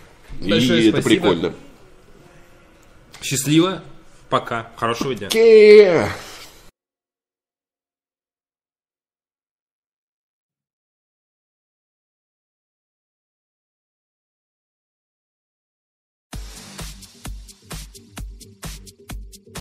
Большое 0.41 0.83
И 0.83 0.89
это 0.89 1.01
спасибо. 1.01 1.23
прикольно. 1.23 1.55
Счастливо. 3.23 3.83
Пока. 4.29 4.71
Хорошего 4.77 5.15
дня. 5.15 5.29
Ке. 5.29 6.09